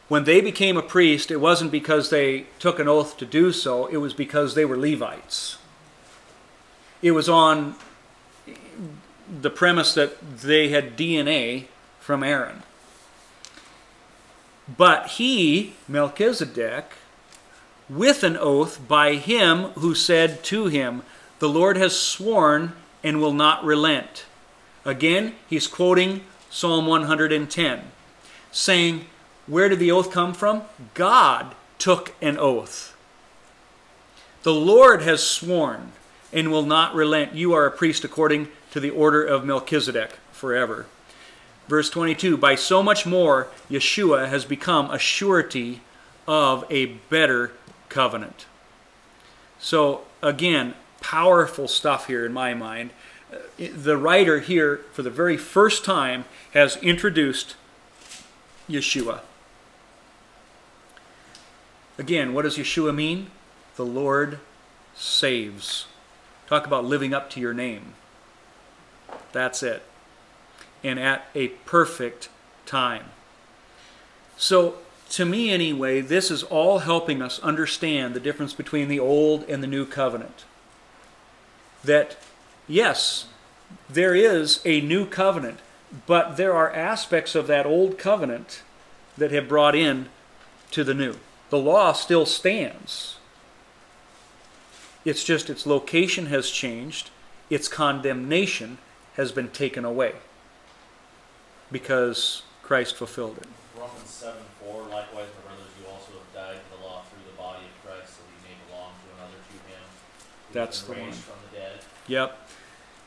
When 0.08 0.24
they 0.24 0.40
became 0.40 0.76
a 0.76 0.82
priest, 0.82 1.30
it 1.30 1.36
wasn't 1.36 1.70
because 1.70 2.10
they 2.10 2.46
took 2.58 2.78
an 2.78 2.88
oath 2.88 3.16
to 3.18 3.26
do 3.26 3.52
so, 3.52 3.86
it 3.86 3.98
was 3.98 4.12
because 4.12 4.54
they 4.54 4.64
were 4.64 4.76
Levites. 4.76 5.58
It 7.00 7.12
was 7.12 7.28
on 7.28 7.76
the 9.40 9.50
premise 9.50 9.94
that 9.94 10.38
they 10.40 10.68
had 10.68 10.96
DNA 10.96 11.66
from 12.00 12.22
Aaron. 12.22 12.62
But 14.76 15.08
he, 15.12 15.74
Melchizedek, 15.86 16.84
with 17.88 18.22
an 18.22 18.36
oath 18.36 18.86
by 18.86 19.14
him 19.14 19.64
who 19.70 19.94
said 19.94 20.42
to 20.44 20.66
him, 20.66 21.02
The 21.38 21.48
Lord 21.48 21.76
has 21.76 21.98
sworn 21.98 22.72
and 23.02 23.20
will 23.20 23.32
not 23.32 23.64
relent. 23.64 24.26
Again, 24.84 25.34
he's 25.48 25.66
quoting 25.66 26.22
Psalm 26.50 26.86
110, 26.86 27.82
saying, 28.52 29.06
Where 29.46 29.68
did 29.68 29.78
the 29.78 29.90
oath 29.90 30.10
come 30.10 30.34
from? 30.34 30.62
God 30.94 31.54
took 31.78 32.14
an 32.20 32.38
oath. 32.38 32.96
The 34.42 34.54
Lord 34.54 35.02
has 35.02 35.22
sworn 35.22 35.92
and 36.32 36.50
will 36.50 36.64
not 36.64 36.94
relent. 36.94 37.34
You 37.34 37.52
are 37.54 37.66
a 37.66 37.70
priest 37.70 38.04
according 38.04 38.48
to 38.72 38.80
the 38.80 38.90
order 38.90 39.24
of 39.24 39.44
Melchizedek 39.44 40.12
forever. 40.32 40.86
Verse 41.68 41.90
22 41.90 42.36
By 42.36 42.54
so 42.54 42.82
much 42.82 43.06
more, 43.06 43.48
Yeshua 43.70 44.28
has 44.28 44.44
become 44.44 44.90
a 44.90 44.98
surety 44.98 45.82
of 46.26 46.64
a 46.70 46.86
better 46.86 47.52
covenant. 47.88 48.46
So, 49.58 50.02
again, 50.22 50.74
powerful 51.00 51.68
stuff 51.68 52.06
here 52.06 52.24
in 52.24 52.32
my 52.32 52.54
mind. 52.54 52.90
The 53.58 53.96
writer 53.96 54.40
here, 54.40 54.80
for 54.92 55.02
the 55.02 55.10
very 55.10 55.36
first 55.36 55.84
time, 55.84 56.24
has 56.54 56.76
introduced 56.78 57.56
Yeshua. 58.68 59.20
Again, 61.98 62.32
what 62.32 62.42
does 62.42 62.56
Yeshua 62.56 62.94
mean? 62.94 63.30
The 63.76 63.84
Lord 63.84 64.38
saves. 64.94 65.86
Talk 66.46 66.66
about 66.66 66.84
living 66.84 67.12
up 67.12 67.28
to 67.30 67.40
your 67.40 67.52
name. 67.52 67.94
That's 69.32 69.62
it. 69.62 69.82
And 70.82 70.98
at 70.98 71.26
a 71.34 71.48
perfect 71.48 72.28
time. 72.66 73.04
So 74.36 74.76
to 75.10 75.24
me 75.24 75.50
anyway, 75.50 76.00
this 76.00 76.30
is 76.30 76.42
all 76.42 76.80
helping 76.80 77.22
us 77.22 77.40
understand 77.40 78.14
the 78.14 78.20
difference 78.20 78.52
between 78.52 78.88
the 78.88 79.00
old 79.00 79.44
and 79.44 79.62
the 79.62 79.66
new 79.66 79.86
covenant. 79.86 80.44
That, 81.82 82.16
yes, 82.66 83.26
there 83.88 84.14
is 84.14 84.60
a 84.64 84.80
new 84.80 85.06
covenant, 85.06 85.60
but 86.06 86.36
there 86.36 86.52
are 86.52 86.72
aspects 86.72 87.34
of 87.34 87.46
that 87.46 87.66
old 87.66 87.98
covenant 87.98 88.62
that 89.16 89.32
have 89.32 89.48
brought 89.48 89.74
in 89.74 90.08
to 90.72 90.84
the 90.84 90.94
new. 90.94 91.16
The 91.50 91.58
law 91.58 91.92
still 91.92 92.26
stands. 92.26 93.16
It's 95.04 95.24
just 95.24 95.48
its 95.48 95.66
location 95.66 96.26
has 96.26 96.50
changed, 96.50 97.10
its 97.48 97.68
condemnation 97.68 98.78
has 99.18 99.32
been 99.32 99.48
taken 99.48 99.84
away 99.84 100.14
because 101.70 102.42
Christ 102.62 102.94
fulfilled 102.96 103.36
it. 103.38 103.48
Romans 103.76 104.08
7 104.08 104.34
4, 104.64 104.82
likewise, 104.82 105.10
my 105.12 105.50
brothers, 105.50 105.66
you 105.78 105.90
also 105.90 106.12
have 106.12 106.34
died 106.34 106.56
to 106.56 106.76
the 106.78 106.86
law 106.86 107.02
through 107.02 107.30
the 107.30 107.36
body 107.36 107.64
of 107.64 107.84
Christ, 107.84 108.14
so 108.14 108.22
that 108.22 108.32
you 108.32 108.42
may 108.48 108.56
belong 108.70 108.92
to 109.02 109.06
another 109.18 109.36
to 109.42 109.56
him. 109.68 110.66
has 110.66 110.82
the 110.82 110.92
one. 110.92 111.12
from 111.12 111.34
the 111.50 111.58
dead. 111.58 111.80
Yep. 112.06 112.48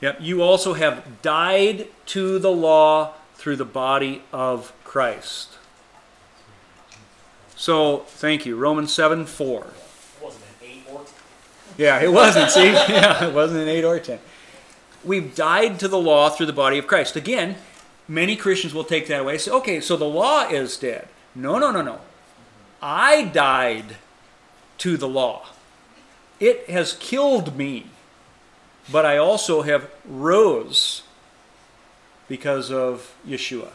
Yep. 0.02 0.18
You 0.20 0.42
also 0.42 0.74
have 0.74 1.22
died 1.22 1.88
to 2.08 2.40
the 2.40 2.52
law 2.52 3.14
through 3.36 3.56
the 3.56 3.66
body 3.66 4.22
of 4.34 4.74
Christ. 4.84 5.58
So, 7.56 8.00
thank 8.08 8.46
you. 8.46 8.58
Romans 8.58 8.94
7 8.94 9.26
4. 9.26 9.62
It 9.62 10.24
wasn't 10.24 10.44
an 10.44 10.68
8 10.68 10.84
or 10.92 11.00
10. 11.00 11.06
Yeah, 11.78 12.02
it 12.02 12.12
wasn't. 12.12 12.52
See? 12.52 12.72
Yeah, 12.72 13.28
it 13.28 13.34
wasn't 13.34 13.62
an 13.62 13.70
8 13.70 13.84
or 13.86 14.00
10. 14.00 14.20
We've 15.04 15.34
died 15.34 15.80
to 15.80 15.88
the 15.88 15.98
law 15.98 16.30
through 16.30 16.46
the 16.46 16.54
body 16.54 16.78
of 16.78 16.88
Christ. 16.88 17.16
Again, 17.16 17.56
many 18.08 18.36
Christians 18.36 18.74
will 18.74 18.84
take 18.84 19.08
that 19.08 19.22
away 19.22 19.34
and 19.34 19.42
say, 19.42 19.52
okay, 19.52 19.82
so 19.82 19.98
the 19.98 20.06
law 20.06 20.48
is 20.48 20.78
dead. 20.78 21.08
No, 21.34 21.58
no, 21.58 21.72
no, 21.72 21.82
no. 21.82 22.00
I 22.82 23.26
died 23.26 23.98
to 24.80 24.98
the 24.98 25.08
law. 25.08 25.48
It 26.40 26.70
has 26.70 26.94
killed 26.94 27.56
me. 27.56 27.86
But 28.92 29.06
I 29.06 29.18
also 29.18 29.62
have 29.62 29.90
rose 30.06 31.04
because 32.28 32.72
of 32.72 33.14
Yeshua. 33.28 33.70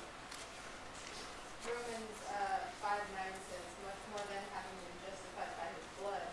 Romans 1.62 2.18
uh, 2.26 2.66
5 2.82 2.90
9 2.90 3.24
says, 3.48 3.66
Much 3.84 4.02
more 4.10 4.24
than 4.28 4.42
having 4.52 4.76
been 4.82 4.98
justified 5.06 5.52
by 5.56 5.68
his 5.72 5.86
blood, 6.00 6.26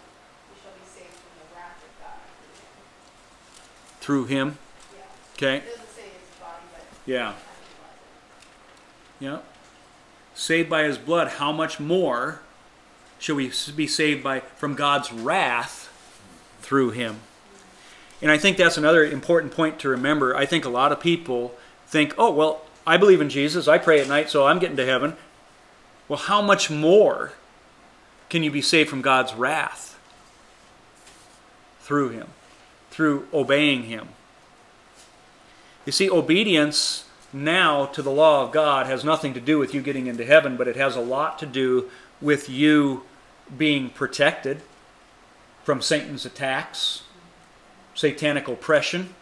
we 0.49 0.55
shall 0.61 0.73
be 0.73 0.87
saved 0.89 1.13
from 1.13 1.35
the 1.37 1.55
wrath 1.55 1.79
of 1.85 1.93
God. 2.01 2.19
Through 4.01 4.25
him. 4.25 4.57
Okay? 5.33 5.57
It 5.57 5.65
doesn't 5.65 5.95
say 5.95 6.01
his 6.03 6.39
body, 6.39 6.63
but 6.73 7.11
Yeah. 7.11 7.33
Yeah. 9.19 9.39
Saved 10.35 10.69
by 10.69 10.83
his 10.83 10.97
blood, 10.97 11.27
how 11.27 11.51
much 11.51 11.79
more 11.79 12.41
shall 13.19 13.35
we 13.35 13.51
be 13.75 13.87
saved 13.87 14.23
by 14.23 14.41
from 14.41 14.75
God's 14.75 15.11
wrath 15.11 15.89
through 16.61 16.91
him? 16.91 17.19
And 18.21 18.31
I 18.31 18.37
think 18.37 18.57
that's 18.57 18.77
another 18.77 19.05
important 19.05 19.53
point 19.53 19.79
to 19.79 19.89
remember. 19.89 20.35
I 20.35 20.45
think 20.45 20.65
a 20.65 20.69
lot 20.69 20.91
of 20.91 20.99
people 20.99 21.57
think, 21.87 22.13
"Oh, 22.17 22.31
well, 22.31 22.65
I 22.87 22.97
believe 22.97 23.21
in 23.21 23.29
Jesus. 23.29 23.67
I 23.67 23.77
pray 23.77 23.99
at 23.99 24.07
night, 24.07 24.29
so 24.29 24.47
I'm 24.47 24.59
getting 24.59 24.77
to 24.77 24.85
heaven." 24.85 25.17
Well, 26.07 26.19
how 26.19 26.41
much 26.41 26.69
more 26.69 27.33
can 28.29 28.43
you 28.43 28.51
be 28.51 28.61
saved 28.61 28.89
from 28.89 29.01
God's 29.01 29.33
wrath 29.33 29.97
through 31.81 32.09
him, 32.09 32.27
through 32.91 33.27
obeying 33.33 33.83
him? 33.83 34.09
You 35.85 35.91
see, 35.91 36.09
obedience 36.09 37.05
now 37.33 37.85
to 37.87 38.01
the 38.01 38.11
law 38.11 38.43
of 38.43 38.51
God 38.51 38.85
has 38.85 39.03
nothing 39.03 39.33
to 39.33 39.41
do 39.41 39.57
with 39.57 39.73
you 39.73 39.81
getting 39.81 40.07
into 40.07 40.25
heaven, 40.25 40.55
but 40.55 40.67
it 40.67 40.75
has 40.75 40.95
a 40.95 41.01
lot 41.01 41.39
to 41.39 41.45
do 41.45 41.89
with 42.21 42.49
you 42.49 43.03
being 43.57 43.89
protected 43.89 44.61
from 45.63 45.81
Satan's 45.81 46.25
attacks, 46.25 47.03
satanic 47.95 48.47
oppression, 48.47 49.13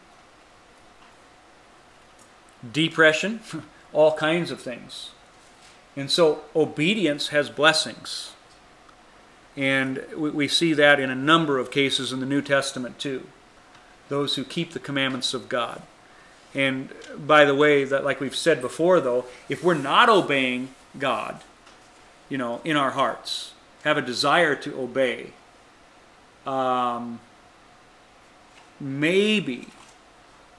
depression, 2.72 3.39
all 3.93 4.16
kinds 4.16 4.51
of 4.51 4.62
things. 4.62 5.12
And 5.95 6.09
so 6.09 6.41
obedience 6.55 7.30
has 7.30 7.49
blessings. 7.49 8.34
And 9.57 10.03
we, 10.16 10.47
see 10.47 10.74
that 10.74 10.99
in 10.99 11.09
a 11.09 11.16
number 11.16 11.57
of 11.57 11.72
cases 11.72 12.14
in 12.14 12.22
the 12.22 12.26
New 12.26 12.41
Testament 12.41 12.97
too. 12.99 13.28
Those 14.07 14.36
who 14.36 14.45
keep 14.45 14.72
the 14.72 14.80
commandments 14.80 15.34
of 15.34 15.49
God. 15.49 15.82
And 16.54 16.89
by 17.18 17.45
the 17.45 17.56
way, 17.56 17.84
that 17.86 18.04
like 18.04 18.20
we've 18.20 18.36
said 18.36 18.62
before, 18.62 18.99
though, 18.99 19.26
if 19.47 19.64
we're 19.64 19.74
not 19.74 20.10
obeying 20.10 20.70
God, 20.99 21.41
you 22.30 22.38
know, 22.38 22.62
in 22.64 22.76
our 22.76 22.91
hearts, 22.91 23.54
have 23.84 23.97
a 23.97 24.02
desire 24.02 24.56
to 24.56 24.80
obey, 24.80 25.32
um, 26.45 27.20
maybe, 28.80 29.68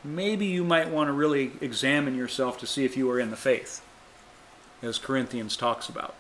maybe 0.03 0.47
you 0.47 0.65
might 0.65 0.89
want 0.89 1.09
to 1.09 1.13
really 1.13 1.53
examine 1.61 2.17
yourself 2.17 2.59
to 2.61 2.67
see 2.67 2.85
if 2.85 2.97
you 2.97 3.11
are 3.11 3.21
in 3.21 3.31
the 3.31 3.37
faith, 3.37 3.83
as 4.83 4.99
Corinthians 4.99 5.57
talks 5.57 5.89
about. 5.89 6.15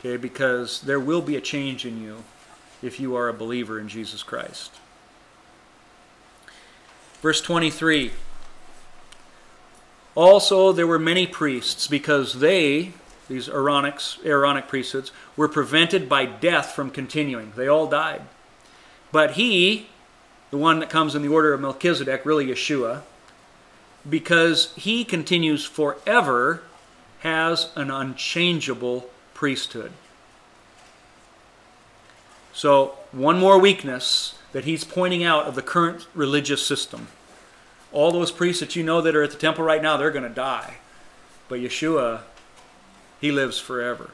Okay, 0.00 0.16
because 0.16 0.80
there 0.82 1.00
will 1.00 1.22
be 1.22 1.36
a 1.36 1.40
change 1.40 1.84
in 1.84 2.02
you 2.02 2.24
if 2.82 2.98
you 2.98 3.14
are 3.14 3.28
a 3.28 3.34
believer 3.34 3.78
in 3.78 3.88
Jesus 3.88 4.22
Christ. 4.22 4.72
Verse 7.20 7.40
23 7.40 8.12
Also, 10.14 10.72
there 10.72 10.86
were 10.86 10.98
many 10.98 11.26
priests 11.26 11.86
because 11.86 12.40
they, 12.40 12.92
these 13.28 13.48
Aaronics, 13.48 14.24
Aaronic 14.24 14.68
priesthoods, 14.68 15.12
were 15.36 15.48
prevented 15.48 16.08
by 16.08 16.24
death 16.24 16.72
from 16.72 16.90
continuing. 16.90 17.52
They 17.56 17.68
all 17.68 17.86
died. 17.86 18.22
But 19.12 19.32
he, 19.32 19.88
the 20.50 20.56
one 20.56 20.80
that 20.80 20.90
comes 20.90 21.14
in 21.14 21.22
the 21.22 21.28
order 21.28 21.52
of 21.52 21.60
Melchizedek, 21.60 22.24
really 22.24 22.46
Yeshua, 22.46 23.02
because 24.08 24.72
he 24.74 25.04
continues 25.04 25.64
forever, 25.64 26.62
has 27.20 27.70
an 27.76 27.90
unchangeable 27.90 29.10
priesthood. 29.34 29.92
So, 32.52 32.94
one 33.12 33.38
more 33.38 33.58
weakness 33.58 34.34
that 34.52 34.64
he's 34.64 34.84
pointing 34.84 35.22
out 35.22 35.46
of 35.46 35.54
the 35.54 35.62
current 35.62 36.06
religious 36.14 36.66
system. 36.66 37.08
All 37.92 38.12
those 38.12 38.30
priests 38.30 38.60
that 38.60 38.76
you 38.76 38.82
know 38.82 39.00
that 39.00 39.16
are 39.16 39.22
at 39.22 39.30
the 39.30 39.36
temple 39.36 39.64
right 39.64 39.82
now, 39.82 39.96
they're 39.96 40.10
going 40.10 40.24
to 40.24 40.28
die. 40.28 40.76
But 41.48 41.60
Yeshua, 41.60 42.20
he 43.20 43.32
lives 43.32 43.58
forever. 43.58 44.10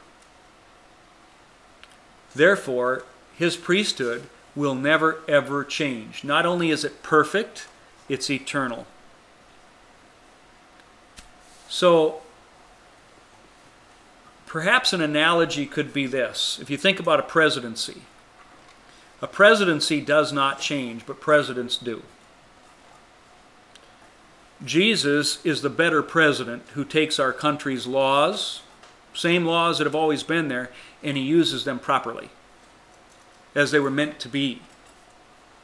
Therefore, 2.35 3.03
his 3.37 3.55
priesthood 3.55 4.23
will 4.55 4.75
never 4.75 5.19
ever 5.27 5.63
change. 5.63 6.23
Not 6.23 6.45
only 6.45 6.71
is 6.71 6.83
it 6.83 7.03
perfect, 7.03 7.67
it's 8.09 8.29
eternal. 8.29 8.87
So, 11.69 12.21
perhaps 14.45 14.93
an 14.93 15.01
analogy 15.01 15.65
could 15.65 15.93
be 15.93 16.07
this. 16.07 16.57
If 16.61 16.69
you 16.69 16.77
think 16.77 16.99
about 16.99 17.19
a 17.19 17.23
presidency, 17.23 18.01
a 19.21 19.27
presidency 19.27 20.01
does 20.01 20.31
not 20.31 20.59
change, 20.59 21.05
but 21.05 21.19
presidents 21.19 21.77
do. 21.77 22.03
Jesus 24.63 25.43
is 25.45 25.61
the 25.61 25.69
better 25.69 26.01
president 26.01 26.63
who 26.73 26.83
takes 26.83 27.19
our 27.19 27.33
country's 27.33 27.85
laws, 27.85 28.61
same 29.13 29.45
laws 29.45 29.77
that 29.77 29.85
have 29.85 29.95
always 29.95 30.23
been 30.23 30.47
there, 30.47 30.71
and 31.03 31.17
he 31.17 31.23
uses 31.23 31.63
them 31.63 31.79
properly, 31.79 32.29
as 33.53 33.71
they 33.71 33.79
were 33.79 33.91
meant 33.91 34.19
to 34.19 34.29
be. 34.29 34.61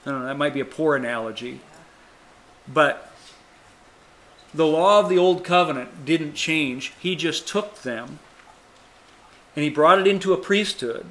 I 0.05 0.11
don't 0.11 0.21
know, 0.21 0.25
that 0.27 0.37
might 0.37 0.53
be 0.53 0.59
a 0.59 0.65
poor 0.65 0.95
analogy, 0.95 1.61
but 2.67 3.11
the 4.53 4.67
law 4.67 4.99
of 4.99 5.09
the 5.09 5.17
old 5.17 5.43
covenant 5.43 6.05
didn't 6.05 6.33
change. 6.33 6.93
He 6.99 7.15
just 7.15 7.47
took 7.47 7.81
them 7.81 8.19
and 9.55 9.63
he 9.63 9.69
brought 9.69 9.99
it 9.99 10.07
into 10.07 10.33
a 10.33 10.37
priesthood 10.37 11.05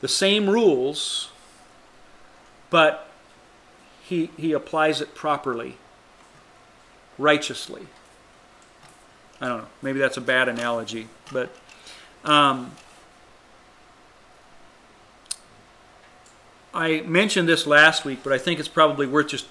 the 0.00 0.08
same 0.08 0.48
rules, 0.48 1.30
but 2.70 3.08
he, 4.02 4.30
he 4.36 4.52
applies 4.52 5.00
it 5.00 5.14
properly, 5.14 5.76
righteously. 7.18 7.86
I 9.40 9.48
don't 9.48 9.58
know. 9.58 9.68
Maybe 9.82 9.98
that's 9.98 10.16
a 10.16 10.22
bad 10.22 10.48
analogy, 10.48 11.08
but 11.32 11.50
um, 12.24 12.72
I 16.74 17.00
mentioned 17.02 17.48
this 17.48 17.66
last 17.66 18.04
week, 18.04 18.20
but 18.22 18.32
I 18.32 18.38
think 18.38 18.58
it's 18.58 18.68
probably 18.68 19.06
worth 19.06 19.28
just 19.28 19.46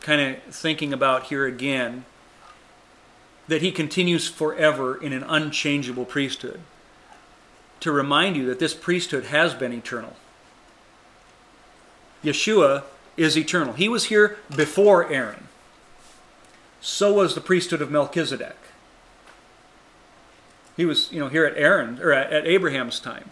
kind 0.00 0.20
of 0.20 0.54
thinking 0.54 0.92
about 0.92 1.24
here 1.24 1.46
again 1.46 2.04
that 3.46 3.62
he 3.62 3.72
continues 3.72 4.28
forever 4.28 4.96
in 4.96 5.12
an 5.12 5.22
unchangeable 5.22 6.04
priesthood 6.04 6.60
to 7.80 7.92
remind 7.92 8.36
you 8.36 8.46
that 8.46 8.58
this 8.58 8.74
priesthood 8.74 9.24
has 9.24 9.54
been 9.54 9.72
eternal. 9.72 10.16
Yeshua 12.22 12.84
is 13.16 13.36
eternal. 13.36 13.74
He 13.74 13.88
was 13.88 14.06
here 14.06 14.38
before 14.54 15.10
Aaron. 15.12 15.48
So 16.80 17.12
was 17.12 17.34
the 17.34 17.40
priesthood 17.40 17.82
of 17.82 17.90
Melchizedek. 17.90 18.56
He 20.76 20.84
was, 20.84 21.12
you 21.12 21.18
know, 21.18 21.28
here 21.28 21.44
at 21.44 21.56
Aaron 21.56 21.98
or 22.00 22.12
at, 22.12 22.32
at 22.32 22.46
Abraham's 22.46 23.00
time. 23.00 23.30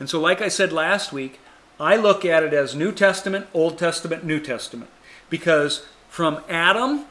And 0.00 0.08
so, 0.08 0.18
like 0.18 0.40
I 0.40 0.48
said 0.48 0.72
last 0.72 1.12
week, 1.12 1.40
I 1.78 1.96
look 1.96 2.24
at 2.24 2.42
it 2.42 2.54
as 2.54 2.74
New 2.74 2.92
Testament, 2.92 3.46
Old 3.52 3.78
Testament, 3.78 4.24
New 4.24 4.40
Testament. 4.40 4.90
Because 5.28 5.86
from 6.08 6.40
Adam 6.48 7.04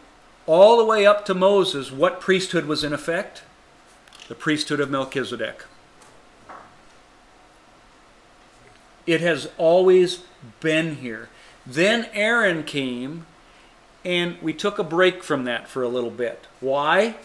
all 0.47 0.77
the 0.77 0.85
way 0.85 1.05
up 1.05 1.23
to 1.25 1.33
Moses, 1.33 1.91
what 1.91 2.19
priesthood 2.19 2.65
was 2.65 2.83
in 2.83 2.93
effect? 2.93 3.43
The 4.27 4.35
priesthood 4.35 4.79
of 4.79 4.89
Melchizedek. 4.89 5.65
It 9.05 9.21
has 9.21 9.49
always 9.57 10.23
been 10.59 10.97
here. 10.97 11.29
Then 11.65 12.07
Aaron 12.13 12.63
came, 12.63 13.25
and 14.03 14.37
we 14.41 14.53
took 14.53 14.79
a 14.79 14.83
break 14.83 15.23
from 15.23 15.43
that 15.45 15.67
for 15.67 15.83
a 15.83 15.87
little 15.87 16.09
bit. 16.09 16.47
Why? 16.59 17.15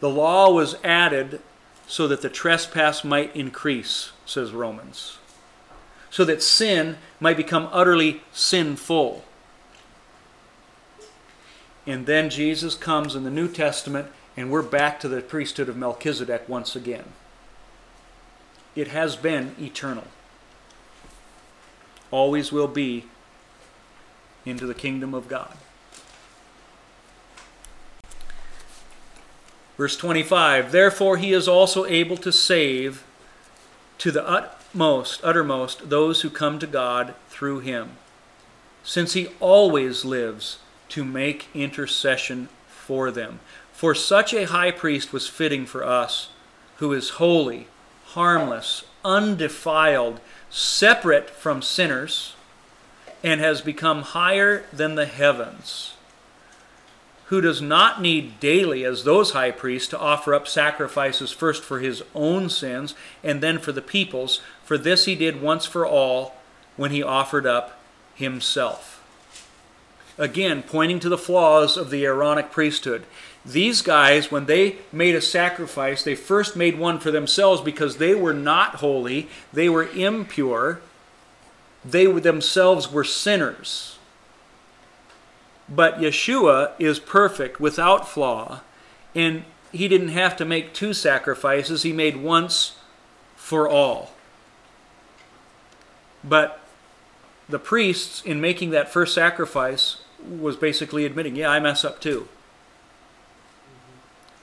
The 0.00 0.10
law 0.10 0.50
was 0.50 0.76
added 0.82 1.40
so 1.86 2.08
that 2.08 2.22
the 2.22 2.30
trespass 2.30 3.04
might 3.04 3.34
increase, 3.36 4.12
says 4.24 4.52
Romans. 4.52 5.18
So 6.10 6.24
that 6.24 6.42
sin 6.42 6.98
might 7.20 7.36
become 7.36 7.68
utterly 7.72 8.22
sinful. 8.32 9.24
And 11.86 12.06
then 12.06 12.30
Jesus 12.30 12.74
comes 12.74 13.14
in 13.14 13.24
the 13.24 13.30
New 13.30 13.48
Testament, 13.48 14.08
and 14.36 14.50
we're 14.50 14.62
back 14.62 15.00
to 15.00 15.08
the 15.08 15.20
priesthood 15.20 15.68
of 15.68 15.76
Melchizedek 15.76 16.48
once 16.48 16.76
again. 16.76 17.04
It 18.74 18.88
has 18.88 19.16
been 19.16 19.54
eternal, 19.60 20.06
always 22.12 22.52
will 22.52 22.68
be 22.68 23.06
into 24.46 24.66
the 24.66 24.74
kingdom 24.74 25.14
of 25.14 25.26
God. 25.26 25.56
Verse 29.76 29.96
25 29.96 30.70
Therefore 30.70 31.16
he 31.16 31.32
is 31.32 31.48
also 31.48 31.84
able 31.86 32.16
to 32.18 32.30
save 32.30 33.02
to 33.98 34.12
the 34.12 34.26
utmost, 34.28 35.20
uttermost, 35.24 35.90
those 35.90 36.20
who 36.20 36.30
come 36.30 36.58
to 36.58 36.66
God 36.66 37.14
through 37.28 37.60
him, 37.60 37.96
since 38.84 39.14
he 39.14 39.28
always 39.40 40.04
lives 40.04 40.58
to 40.90 41.04
make 41.04 41.48
intercession 41.54 42.48
for 42.68 43.10
them. 43.10 43.40
For 43.72 43.94
such 43.94 44.34
a 44.34 44.44
high 44.46 44.70
priest 44.70 45.12
was 45.12 45.28
fitting 45.28 45.66
for 45.66 45.84
us, 45.84 46.28
who 46.76 46.92
is 46.92 47.10
holy, 47.10 47.66
harmless, 48.06 48.84
undefiled, 49.04 50.20
separate 50.52 51.30
from 51.30 51.62
sinners, 51.62 52.34
and 53.24 53.40
has 53.40 53.62
become 53.62 54.02
higher 54.02 54.64
than 54.72 54.94
the 54.94 55.06
heavens, 55.06 55.94
who 57.26 57.40
does 57.40 57.62
not 57.62 58.02
need 58.02 58.38
daily, 58.38 58.84
as 58.84 59.04
those 59.04 59.30
high 59.30 59.50
priests, 59.50 59.88
to 59.88 59.98
offer 59.98 60.34
up 60.34 60.46
sacrifices 60.46 61.32
first 61.32 61.62
for 61.62 61.80
his 61.80 62.02
own 62.14 62.50
sins 62.50 62.94
and 63.24 63.40
then 63.40 63.58
for 63.58 63.72
the 63.72 63.80
people's, 63.80 64.42
for 64.62 64.76
this 64.76 65.06
he 65.06 65.14
did 65.14 65.40
once 65.40 65.64
for 65.64 65.86
all 65.86 66.36
when 66.76 66.90
he 66.90 67.02
offered 67.02 67.46
up 67.46 67.80
himself. 68.14 69.02
Again, 70.18 70.62
pointing 70.62 71.00
to 71.00 71.08
the 71.08 71.16
flaws 71.16 71.78
of 71.78 71.88
the 71.88 72.04
Aaronic 72.04 72.50
priesthood. 72.50 73.04
These 73.44 73.82
guys, 73.82 74.30
when 74.30 74.46
they 74.46 74.76
made 74.92 75.16
a 75.16 75.20
sacrifice, 75.20 76.04
they 76.04 76.14
first 76.14 76.54
made 76.54 76.78
one 76.78 77.00
for 77.00 77.10
themselves 77.10 77.60
because 77.60 77.96
they 77.96 78.14
were 78.14 78.34
not 78.34 78.76
holy, 78.76 79.28
they 79.52 79.68
were 79.68 79.88
impure, 79.88 80.80
they 81.84 82.06
themselves 82.06 82.92
were 82.92 83.04
sinners. 83.04 83.98
But 85.68 85.98
Yeshua 85.98 86.72
is 86.78 87.00
perfect, 87.00 87.58
without 87.58 88.08
flaw, 88.08 88.60
and 89.14 89.44
he 89.72 89.88
didn't 89.88 90.08
have 90.08 90.36
to 90.36 90.44
make 90.44 90.72
two 90.72 90.92
sacrifices, 90.92 91.82
he 91.82 91.92
made 91.92 92.16
once 92.16 92.76
for 93.34 93.68
all. 93.68 94.12
But 96.22 96.60
the 97.48 97.58
priests, 97.58 98.22
in 98.22 98.40
making 98.40 98.70
that 98.70 98.92
first 98.92 99.14
sacrifice, 99.14 100.04
was 100.24 100.56
basically 100.56 101.04
admitting, 101.04 101.34
yeah, 101.34 101.48
I 101.48 101.58
mess 101.58 101.84
up 101.84 102.00
too. 102.00 102.28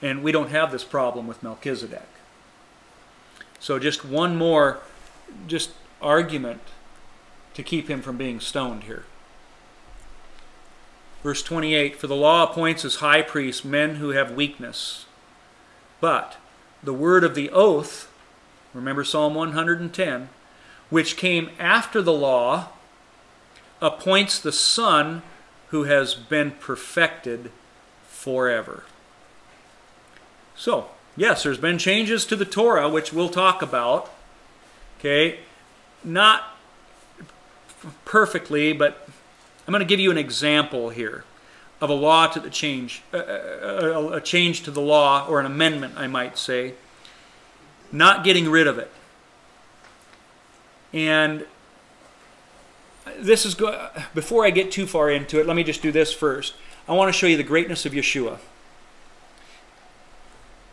And 0.02 0.22
we 0.22 0.32
don't 0.32 0.50
have 0.50 0.72
this 0.72 0.84
problem 0.84 1.26
with 1.26 1.42
Melchizedek. 1.42 2.08
So 3.58 3.78
just 3.78 4.04
one 4.04 4.36
more 4.36 4.80
just 5.46 5.70
argument 6.00 6.62
to 7.54 7.62
keep 7.62 7.88
him 7.88 8.00
from 8.00 8.16
being 8.16 8.40
stoned 8.40 8.84
here. 8.84 9.04
Verse 11.22 11.42
28 11.42 11.96
For 11.96 12.06
the 12.06 12.16
law 12.16 12.50
appoints 12.50 12.84
as 12.84 12.96
high 12.96 13.22
priests 13.22 13.64
men 13.64 13.96
who 13.96 14.10
have 14.10 14.32
weakness. 14.32 15.04
But 16.00 16.38
the 16.82 16.94
word 16.94 17.24
of 17.24 17.34
the 17.34 17.50
oath, 17.50 18.10
remember 18.72 19.04
Psalm 19.04 19.34
110, 19.34 20.30
which 20.88 21.16
came 21.16 21.50
after 21.58 22.00
the 22.00 22.12
law, 22.12 22.70
appoints 23.82 24.38
the 24.38 24.52
Son 24.52 25.22
who 25.68 25.84
has 25.84 26.14
been 26.14 26.52
perfected 26.52 27.50
forever. 28.08 28.84
So, 30.56 30.88
yes, 31.16 31.42
there's 31.42 31.58
been 31.58 31.78
changes 31.78 32.24
to 32.26 32.36
the 32.36 32.44
Torah, 32.44 32.88
which 32.88 33.12
we'll 33.12 33.28
talk 33.28 33.62
about. 33.62 34.10
Okay, 34.98 35.40
not 36.04 36.44
perfectly, 38.04 38.72
but 38.72 39.08
I'm 39.66 39.72
going 39.72 39.80
to 39.80 39.86
give 39.86 40.00
you 40.00 40.10
an 40.10 40.18
example 40.18 40.90
here 40.90 41.24
of 41.80 41.88
a 41.88 41.94
law 41.94 42.26
to 42.26 42.40
the 42.40 42.50
change, 42.50 43.02
a, 43.12 44.12
a 44.12 44.20
change 44.20 44.62
to 44.64 44.70
the 44.70 44.80
law, 44.80 45.26
or 45.26 45.40
an 45.40 45.46
amendment, 45.46 45.94
I 45.96 46.06
might 46.06 46.36
say, 46.36 46.74
not 47.90 48.22
getting 48.22 48.50
rid 48.50 48.66
of 48.66 48.78
it. 48.78 48.90
And 50.92 51.46
this 53.16 53.46
is 53.46 53.54
go- 53.54 53.88
before 54.14 54.44
I 54.44 54.50
get 54.50 54.70
too 54.70 54.86
far 54.86 55.10
into 55.10 55.40
it. 55.40 55.46
Let 55.46 55.56
me 55.56 55.64
just 55.64 55.82
do 55.82 55.90
this 55.90 56.12
first. 56.12 56.54
I 56.86 56.92
want 56.92 57.08
to 57.08 57.18
show 57.18 57.26
you 57.26 57.36
the 57.36 57.42
greatness 57.42 57.86
of 57.86 57.92
Yeshua, 57.92 58.38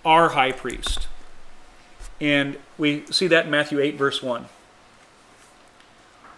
our 0.07 0.29
high 0.29 0.53
priest, 0.53 1.07
and 2.21 2.57
we 2.77 3.05
see 3.11 3.27
that 3.27 3.45
in 3.45 3.51
Matthew 3.51 3.79
eight, 3.81 3.95
verse 3.95 4.23
one. 4.23 4.45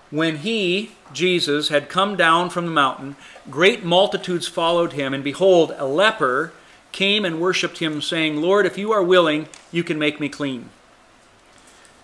When 0.10 0.38
he, 0.38 0.94
Jesus, 1.14 1.70
had 1.70 1.88
come 1.88 2.16
down 2.16 2.50
from 2.50 2.66
the 2.66 2.72
mountain, 2.72 3.16
great 3.48 3.84
multitudes 3.84 4.48
followed 4.48 4.94
him, 4.94 5.14
and 5.14 5.24
behold, 5.24 5.72
a 5.78 5.86
leper 5.86 6.52
came 6.92 7.24
and 7.24 7.40
worshipped 7.40 7.78
him, 7.78 8.02
saying, 8.02 8.38
Lord, 8.38 8.66
if 8.66 8.76
you 8.76 8.92
are 8.92 9.04
willing, 9.04 9.48
you 9.72 9.84
can 9.84 10.00
make 10.00 10.20
me 10.20 10.28
clean. 10.28 10.72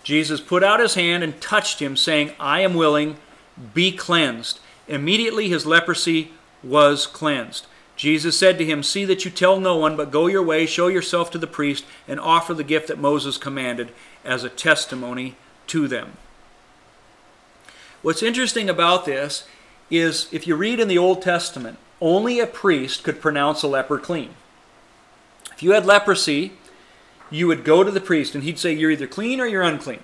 Jesus 0.03 0.39
put 0.39 0.63
out 0.63 0.79
his 0.79 0.93
hand 0.93 1.23
and 1.23 1.41
touched 1.41 1.81
him, 1.81 1.97
saying, 1.97 2.31
I 2.39 2.59
am 2.61 2.75
willing, 2.75 3.17
be 3.73 3.91
cleansed. 3.91 4.59
Immediately 4.87 5.49
his 5.49 5.65
leprosy 5.65 6.31
was 6.61 7.07
cleansed. 7.07 7.65
Jesus 7.95 8.37
said 8.37 8.57
to 8.57 8.65
him, 8.65 8.83
See 8.83 9.05
that 9.05 9.23
you 9.23 9.31
tell 9.31 9.59
no 9.59 9.77
one, 9.77 9.95
but 9.95 10.11
go 10.11 10.27
your 10.27 10.43
way, 10.43 10.65
show 10.65 10.87
yourself 10.87 11.31
to 11.31 11.37
the 11.37 11.47
priest, 11.47 11.85
and 12.07 12.19
offer 12.19 12.53
the 12.53 12.63
gift 12.63 12.87
that 12.87 12.99
Moses 12.99 13.37
commanded 13.37 13.91
as 14.23 14.43
a 14.43 14.49
testimony 14.49 15.35
to 15.67 15.87
them. 15.87 16.13
What's 18.01 18.23
interesting 18.23 18.69
about 18.69 19.05
this 19.05 19.47
is 19.89 20.27
if 20.31 20.45
you 20.45 20.55
read 20.55 20.79
in 20.79 20.87
the 20.87 20.97
Old 20.97 21.21
Testament, 21.21 21.77
only 22.01 22.39
a 22.39 22.47
priest 22.47 23.03
could 23.03 23.21
pronounce 23.21 23.63
a 23.63 23.67
leper 23.67 23.97
clean. 23.97 24.35
If 25.53 25.63
you 25.63 25.71
had 25.71 25.85
leprosy, 25.85 26.51
you 27.31 27.47
would 27.47 27.63
go 27.63 27.83
to 27.83 27.91
the 27.91 28.01
priest 28.01 28.35
and 28.35 28.43
he'd 28.43 28.59
say, 28.59 28.73
You're 28.73 28.91
either 28.91 29.07
clean 29.07 29.39
or 29.39 29.47
you're 29.47 29.63
unclean. 29.63 30.03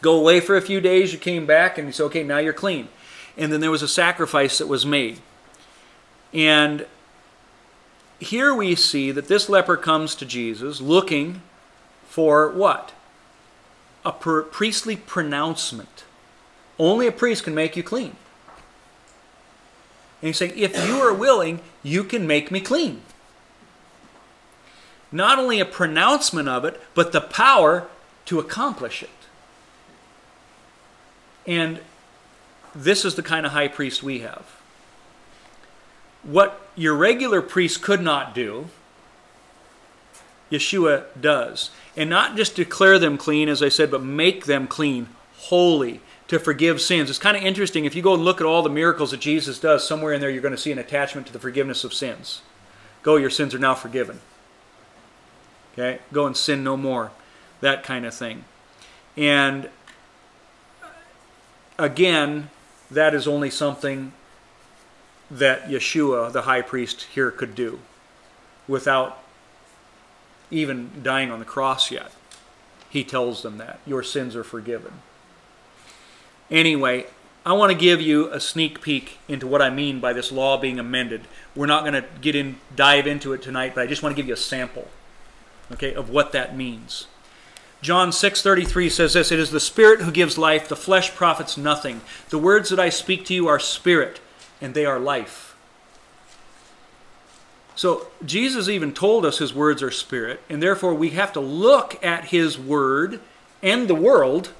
Go 0.00 0.18
away 0.18 0.40
for 0.40 0.56
a 0.56 0.62
few 0.62 0.80
days, 0.80 1.12
you 1.12 1.18
came 1.18 1.44
back, 1.44 1.76
and 1.76 1.86
he 1.86 1.92
said, 1.92 2.04
Okay, 2.04 2.22
now 2.22 2.38
you're 2.38 2.52
clean. 2.52 2.88
And 3.36 3.52
then 3.52 3.60
there 3.60 3.70
was 3.70 3.82
a 3.82 3.88
sacrifice 3.88 4.58
that 4.58 4.66
was 4.66 4.86
made. 4.86 5.20
And 6.32 6.86
here 8.18 8.54
we 8.54 8.74
see 8.74 9.10
that 9.12 9.28
this 9.28 9.48
leper 9.48 9.76
comes 9.76 10.14
to 10.16 10.26
Jesus 10.26 10.80
looking 10.80 11.42
for 12.08 12.50
what? 12.50 12.92
A 14.04 14.12
priestly 14.12 14.96
pronouncement. 14.96 16.04
Only 16.78 17.06
a 17.06 17.12
priest 17.12 17.44
can 17.44 17.54
make 17.54 17.76
you 17.76 17.82
clean. 17.82 18.16
And 20.20 20.28
he's 20.28 20.36
saying, 20.36 20.52
if 20.56 20.76
you 20.86 20.96
are 20.96 21.14
willing, 21.14 21.60
you 21.82 22.02
can 22.02 22.26
make 22.26 22.50
me 22.50 22.60
clean. 22.60 23.02
Not 25.12 25.38
only 25.38 25.60
a 25.60 25.64
pronouncement 25.64 26.48
of 26.48 26.64
it, 26.64 26.80
but 26.94 27.12
the 27.12 27.20
power 27.20 27.86
to 28.26 28.38
accomplish 28.38 29.02
it. 29.02 29.10
And 31.46 31.80
this 32.74 33.04
is 33.04 33.14
the 33.14 33.22
kind 33.22 33.46
of 33.46 33.52
high 33.52 33.68
priest 33.68 34.02
we 34.02 34.20
have. 34.20 34.57
What 36.28 36.60
your 36.76 36.94
regular 36.94 37.40
priest 37.40 37.80
could 37.80 38.02
not 38.02 38.34
do, 38.34 38.68
Yeshua 40.50 41.04
does. 41.18 41.70
And 41.96 42.10
not 42.10 42.36
just 42.36 42.54
declare 42.54 42.98
them 42.98 43.16
clean, 43.16 43.48
as 43.48 43.62
I 43.62 43.70
said, 43.70 43.90
but 43.90 44.02
make 44.02 44.44
them 44.44 44.66
clean, 44.66 45.08
holy, 45.38 46.02
to 46.28 46.38
forgive 46.38 46.82
sins. 46.82 47.08
It's 47.08 47.18
kind 47.18 47.34
of 47.34 47.42
interesting. 47.42 47.86
If 47.86 47.94
you 47.94 48.02
go 48.02 48.12
and 48.12 48.22
look 48.22 48.42
at 48.42 48.46
all 48.46 48.62
the 48.62 48.68
miracles 48.68 49.12
that 49.12 49.20
Jesus 49.20 49.58
does, 49.58 49.88
somewhere 49.88 50.12
in 50.12 50.20
there 50.20 50.28
you're 50.28 50.42
going 50.42 50.54
to 50.54 50.60
see 50.60 50.70
an 50.70 50.78
attachment 50.78 51.26
to 51.28 51.32
the 51.32 51.38
forgiveness 51.38 51.82
of 51.82 51.94
sins. 51.94 52.42
Go, 53.02 53.16
your 53.16 53.30
sins 53.30 53.54
are 53.54 53.58
now 53.58 53.74
forgiven. 53.74 54.20
Okay? 55.72 56.00
Go 56.12 56.26
and 56.26 56.36
sin 56.36 56.62
no 56.62 56.76
more. 56.76 57.10
That 57.62 57.84
kind 57.84 58.04
of 58.04 58.14
thing. 58.14 58.44
And 59.16 59.70
uh, 60.82 60.88
again, 61.78 62.50
that 62.90 63.14
is 63.14 63.26
only 63.26 63.48
something 63.48 64.12
that 65.30 65.68
Yeshua, 65.68 66.32
the 66.32 66.42
high 66.42 66.62
priest 66.62 67.02
here, 67.14 67.30
could 67.30 67.54
do 67.54 67.80
without 68.66 69.22
even 70.50 70.90
dying 71.02 71.30
on 71.30 71.38
the 71.38 71.44
cross 71.44 71.90
yet. 71.90 72.12
He 72.88 73.04
tells 73.04 73.42
them 73.42 73.58
that 73.58 73.80
your 73.86 74.02
sins 74.02 74.34
are 74.34 74.44
forgiven. 74.44 74.92
Anyway, 76.50 77.06
I 77.44 77.52
want 77.52 77.70
to 77.70 77.78
give 77.78 78.00
you 78.00 78.30
a 78.32 78.40
sneak 78.40 78.80
peek 78.80 79.18
into 79.28 79.46
what 79.46 79.60
I 79.60 79.70
mean 79.70 80.00
by 80.00 80.12
this 80.12 80.32
law 80.32 80.58
being 80.58 80.78
amended. 80.78 81.22
We're 81.54 81.66
not 81.66 81.82
going 81.82 81.94
to 81.94 82.04
get 82.20 82.34
in 82.34 82.56
dive 82.74 83.06
into 83.06 83.32
it 83.32 83.42
tonight, 83.42 83.74
but 83.74 83.82
I 83.82 83.86
just 83.86 84.02
want 84.02 84.14
to 84.14 84.20
give 84.20 84.28
you 84.28 84.34
a 84.34 84.38
sample 84.38 84.88
okay 85.72 85.94
of 85.94 86.08
what 86.10 86.32
that 86.32 86.56
means. 86.56 87.06
John 87.80 88.10
6:33 88.10 88.90
says 88.90 89.12
this, 89.12 89.30
it 89.30 89.38
is 89.38 89.50
the 89.50 89.60
spirit 89.60 90.00
who 90.00 90.10
gives 90.10 90.36
life, 90.36 90.68
the 90.68 90.76
flesh 90.76 91.14
profits 91.14 91.56
nothing. 91.56 92.00
The 92.30 92.38
words 92.38 92.70
that 92.70 92.80
I 92.80 92.88
speak 92.88 93.24
to 93.26 93.34
you 93.34 93.46
are 93.46 93.60
spirit 93.60 94.20
and 94.60 94.74
they 94.74 94.84
are 94.84 94.98
life. 94.98 95.56
So 97.74 98.08
Jesus 98.24 98.68
even 98.68 98.92
told 98.92 99.24
us 99.24 99.38
his 99.38 99.54
words 99.54 99.82
are 99.82 99.90
spirit, 99.90 100.42
and 100.48 100.62
therefore 100.62 100.94
we 100.94 101.10
have 101.10 101.32
to 101.34 101.40
look 101.40 102.02
at 102.04 102.26
his 102.26 102.58
word 102.58 103.20
and 103.62 103.86
the 103.86 103.94
world 103.94 104.50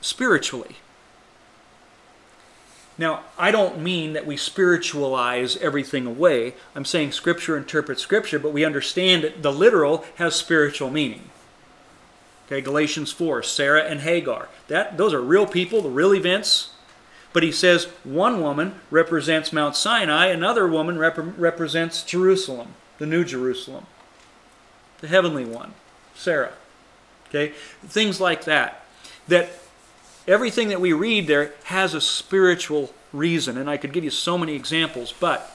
spiritually. 0.00 0.76
Now, 2.98 3.22
I 3.38 3.50
don't 3.50 3.80
mean 3.80 4.12
that 4.12 4.26
we 4.26 4.36
spiritualize 4.36 5.56
everything 5.58 6.06
away. 6.06 6.54
I'm 6.74 6.84
saying 6.84 7.12
Scripture 7.12 7.56
interprets 7.56 8.02
Scripture, 8.02 8.38
but 8.38 8.52
we 8.52 8.64
understand 8.64 9.24
that 9.24 9.42
the 9.42 9.52
literal 9.52 10.04
has 10.16 10.34
spiritual 10.34 10.90
meaning. 10.90 11.30
Okay, 12.46 12.60
Galatians 12.60 13.10
4, 13.12 13.42
Sarah 13.42 13.84
and 13.84 14.00
Hagar. 14.00 14.48
That, 14.68 14.98
those 14.98 15.14
are 15.14 15.22
real 15.22 15.46
people, 15.46 15.80
the 15.80 15.88
real 15.88 16.14
events. 16.14 16.70
But 17.32 17.42
he 17.42 17.52
says 17.52 17.84
one 18.04 18.40
woman 18.40 18.80
represents 18.90 19.52
Mount 19.52 19.76
Sinai, 19.76 20.26
another 20.26 20.66
woman 20.66 20.98
rep- 20.98 21.18
represents 21.18 22.02
Jerusalem, 22.02 22.74
the 22.98 23.06
New 23.06 23.24
Jerusalem, 23.24 23.86
the 25.00 25.08
heavenly 25.08 25.44
one, 25.44 25.74
Sarah. 26.14 26.52
Okay, 27.28 27.54
things 27.84 28.20
like 28.20 28.44
that. 28.44 28.84
That 29.28 29.50
everything 30.28 30.68
that 30.68 30.80
we 30.80 30.92
read 30.92 31.26
there 31.26 31.52
has 31.64 31.94
a 31.94 32.00
spiritual 32.00 32.92
reason, 33.12 33.56
and 33.56 33.70
I 33.70 33.76
could 33.78 33.92
give 33.92 34.04
you 34.04 34.10
so 34.10 34.36
many 34.36 34.54
examples, 34.54 35.14
but 35.18 35.50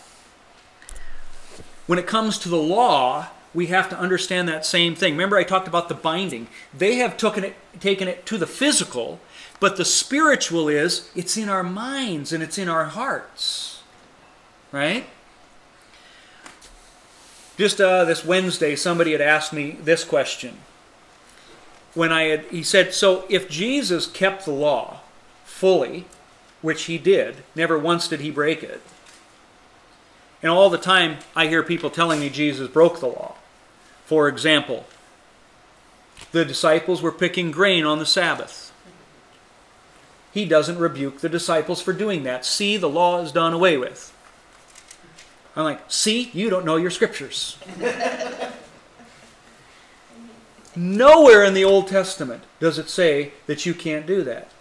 when 1.85 1.99
it 1.99 2.07
comes 2.07 2.37
to 2.39 2.49
the 2.49 2.57
law, 2.57 3.27
we 3.53 3.67
have 3.67 3.89
to 3.89 3.97
understand 3.97 4.47
that 4.49 4.65
same 4.65 4.93
thing. 4.93 5.13
Remember, 5.13 5.37
I 5.37 5.43
talked 5.43 5.67
about 5.67 5.89
the 5.89 5.95
binding. 5.95 6.47
They 6.73 6.95
have 6.95 7.17
taken 7.17 7.43
it, 7.43 7.55
taken 7.79 8.07
it 8.07 8.25
to 8.27 8.37
the 8.37 8.45
physical, 8.45 9.19
but 9.59 9.77
the 9.77 9.85
spiritual 9.85 10.67
is 10.67 11.09
it's 11.15 11.37
in 11.37 11.49
our 11.49 11.63
minds 11.63 12.31
and 12.31 12.43
it's 12.43 12.57
in 12.57 12.69
our 12.69 12.85
hearts. 12.85 13.81
Right? 14.71 15.05
Just 17.57 17.81
uh, 17.81 18.05
this 18.05 18.23
Wednesday, 18.23 18.75
somebody 18.75 19.13
had 19.13 19.21
asked 19.21 19.51
me 19.51 19.77
this 19.81 20.03
question. 20.03 20.57
When 21.95 22.11
I 22.11 22.23
had, 22.23 22.41
he 22.45 22.61
said, 22.61 22.93
So 22.93 23.25
if 23.29 23.49
Jesus 23.49 24.05
kept 24.05 24.45
the 24.45 24.51
law 24.51 24.99
fully, 25.43 26.05
which 26.61 26.83
he 26.83 26.99
did, 26.99 27.37
never 27.55 27.79
once 27.79 28.07
did 28.07 28.19
he 28.19 28.29
break 28.29 28.61
it. 28.61 28.81
And 30.43 30.51
all 30.51 30.69
the 30.69 30.77
time, 30.77 31.17
I 31.35 31.47
hear 31.47 31.63
people 31.63 31.89
telling 31.89 32.19
me 32.19 32.29
Jesus 32.29 32.69
broke 32.69 32.99
the 32.99 33.07
law. 33.07 33.35
For 34.05 34.27
example, 34.27 34.85
the 36.31 36.45
disciples 36.45 37.01
were 37.01 37.11
picking 37.11 37.49
grain 37.49 37.85
on 37.85 37.97
the 37.97 38.05
Sabbath. 38.05 38.66
He 40.37 40.45
doesn't 40.45 40.77
rebuke 40.77 41.21
the 41.21 41.29
disciples 41.29 41.81
for 41.81 41.93
doing 41.93 42.21
that. 42.21 42.45
See, 42.45 42.77
the 42.77 42.87
law 42.87 43.19
is 43.23 43.31
done 43.31 43.53
away 43.53 43.75
with. 43.75 44.15
I'm 45.55 45.63
like, 45.63 45.91
see, 45.91 46.29
you 46.31 46.51
don't 46.51 46.63
know 46.63 46.75
your 46.75 46.91
scriptures. 46.91 47.57
Nowhere 50.75 51.43
in 51.43 51.55
the 51.55 51.65
Old 51.65 51.87
Testament 51.87 52.43
does 52.59 52.77
it 52.77 52.87
say 52.87 53.31
that 53.47 53.65
you 53.65 53.73
can't 53.73 54.05
do 54.05 54.21
that. 54.25 54.51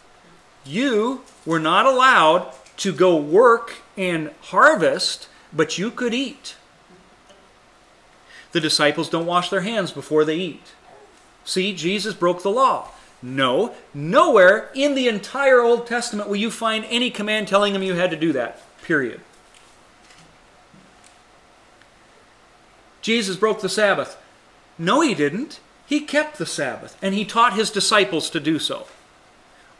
You 0.64 1.20
were 1.44 1.60
not 1.60 1.84
allowed 1.84 2.54
to 2.78 2.90
go 2.90 3.14
work 3.14 3.74
and 3.98 4.30
harvest, 4.44 5.28
but 5.52 5.76
you 5.76 5.90
could 5.90 6.14
eat. 6.14 6.56
The 8.52 8.60
disciples 8.62 9.10
don't 9.10 9.26
wash 9.26 9.50
their 9.50 9.60
hands 9.60 9.92
before 9.92 10.24
they 10.24 10.36
eat. 10.36 10.72
See, 11.44 11.74
Jesus 11.74 12.14
broke 12.14 12.42
the 12.42 12.50
law. 12.50 12.92
No, 13.22 13.74
nowhere 13.94 14.70
in 14.74 14.94
the 14.94 15.08
entire 15.08 15.60
Old 15.60 15.86
Testament 15.86 16.28
will 16.28 16.36
you 16.36 16.50
find 16.50 16.84
any 16.88 17.10
command 17.10 17.48
telling 17.48 17.72
them 17.72 17.82
you 17.82 17.94
had 17.94 18.10
to 18.10 18.16
do 18.16 18.32
that. 18.32 18.62
Period. 18.82 19.20
Jesus 23.00 23.36
broke 23.36 23.60
the 23.60 23.68
Sabbath. 23.68 24.16
No, 24.78 25.00
he 25.00 25.14
didn't. 25.14 25.60
He 25.86 26.00
kept 26.00 26.38
the 26.38 26.46
Sabbath, 26.46 26.96
and 27.00 27.14
he 27.14 27.24
taught 27.24 27.54
his 27.54 27.70
disciples 27.70 28.28
to 28.30 28.40
do 28.40 28.58
so. 28.58 28.86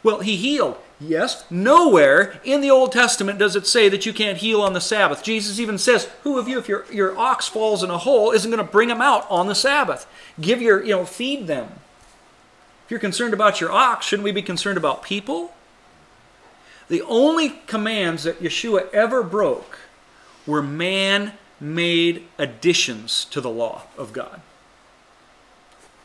Well, 0.01 0.19
he 0.19 0.37
healed. 0.37 0.77
Yes, 0.99 1.43
nowhere 1.51 2.39
in 2.43 2.61
the 2.61 2.71
Old 2.71 2.91
Testament 2.91 3.37
does 3.37 3.55
it 3.55 3.67
say 3.67 3.87
that 3.89 4.05
you 4.05 4.13
can't 4.13 4.39
heal 4.39 4.61
on 4.61 4.73
the 4.73 4.81
Sabbath. 4.81 5.21
Jesus 5.21 5.59
even 5.59 5.77
says, 5.77 6.09
"Who 6.23 6.39
of 6.39 6.47
you, 6.47 6.57
if 6.57 6.67
your, 6.67 6.85
your 6.91 7.17
ox 7.17 7.47
falls 7.47 7.83
in 7.83 7.91
a 7.91 7.99
hole, 7.99 8.31
isn't 8.31 8.49
going 8.49 8.65
to 8.65 8.71
bring 8.71 8.89
him 8.89 9.01
out 9.01 9.29
on 9.29 9.47
the 9.47 9.53
Sabbath? 9.53 10.07
Give 10.39 10.61
your, 10.61 10.83
you 10.83 10.91
know, 10.91 11.05
feed 11.05 11.45
them." 11.45 11.67
If 12.87 12.91
you're 12.91 13.01
concerned 13.01 13.33
about 13.33 13.59
your 13.59 13.69
ox, 13.69 14.05
shouldn't 14.05 14.23
we 14.23 14.31
be 14.31 14.41
concerned 14.41 14.77
about 14.77 15.03
people? 15.03 15.53
The 16.87 17.01
only 17.01 17.49
commands 17.67 18.23
that 18.23 18.41
Yeshua 18.41 18.89
ever 18.93 19.23
broke 19.23 19.79
were 20.45 20.61
man 20.61 21.33
made 21.59 22.25
additions 22.37 23.25
to 23.25 23.41
the 23.41 23.49
law 23.49 23.81
of 23.97 24.13
God. 24.13 24.39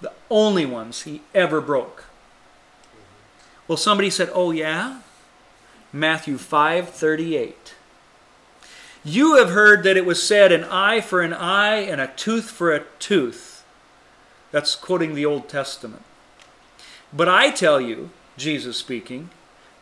The 0.00 0.10
only 0.28 0.66
ones 0.66 1.02
he 1.02 1.22
ever 1.32 1.60
broke. 1.60 2.06
Well, 3.68 3.78
somebody 3.78 4.10
said, 4.10 4.28
"Oh 4.34 4.50
yeah?" 4.50 5.02
Matthew 5.92 6.36
5:38. 6.36 7.74
You 9.04 9.36
have 9.36 9.50
heard 9.50 9.84
that 9.84 9.96
it 9.96 10.04
was 10.04 10.20
said 10.20 10.50
an 10.50 10.64
eye 10.64 11.00
for 11.00 11.20
an 11.20 11.32
eye 11.32 11.76
and 11.76 12.00
a 12.00 12.08
tooth 12.08 12.50
for 12.50 12.72
a 12.72 12.82
tooth. 12.98 13.62
That's 14.50 14.74
quoting 14.74 15.14
the 15.14 15.24
Old 15.24 15.48
Testament. 15.48 16.02
But 17.12 17.28
I 17.28 17.50
tell 17.50 17.80
you, 17.80 18.10
Jesus 18.36 18.76
speaking, 18.76 19.30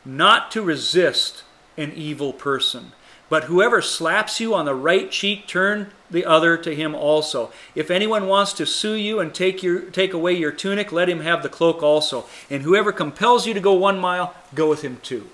not 0.05 0.51
to 0.53 0.62
resist 0.62 1.45
an 1.76 1.93
evil 1.93 2.33
person. 2.33 2.93
But 3.28 3.45
whoever 3.45 3.81
slaps 3.81 4.41
you 4.41 4.55
on 4.55 4.64
the 4.64 4.74
right 4.74 5.09
cheek, 5.11 5.47
turn 5.47 5.93
the 6.11 6.24
other 6.24 6.57
to 6.57 6.74
him 6.74 6.97
also. 6.97 7.53
If 7.76 7.89
anyone 7.89 8.26
wants 8.26 8.53
to 8.55 8.66
sue 8.66 8.95
you 8.95 9.20
and 9.20 9.33
take, 9.33 9.62
your, 9.62 9.83
take 9.83 10.12
away 10.12 10.33
your 10.33 10.51
tunic, 10.51 10.91
let 10.91 11.09
him 11.09 11.20
have 11.20 11.45
the 11.45 11.49
cloak 11.49 11.81
also. 11.81 12.26
And 12.51 12.62
whoever 12.62 12.91
compels 12.91 13.47
you 13.47 13.55
to 13.55 13.61
go 13.61 13.72
one 13.74 14.01
mile, 14.01 14.35
go 14.53 14.68
with 14.68 14.83
him 14.83 14.99
two. 15.03 15.28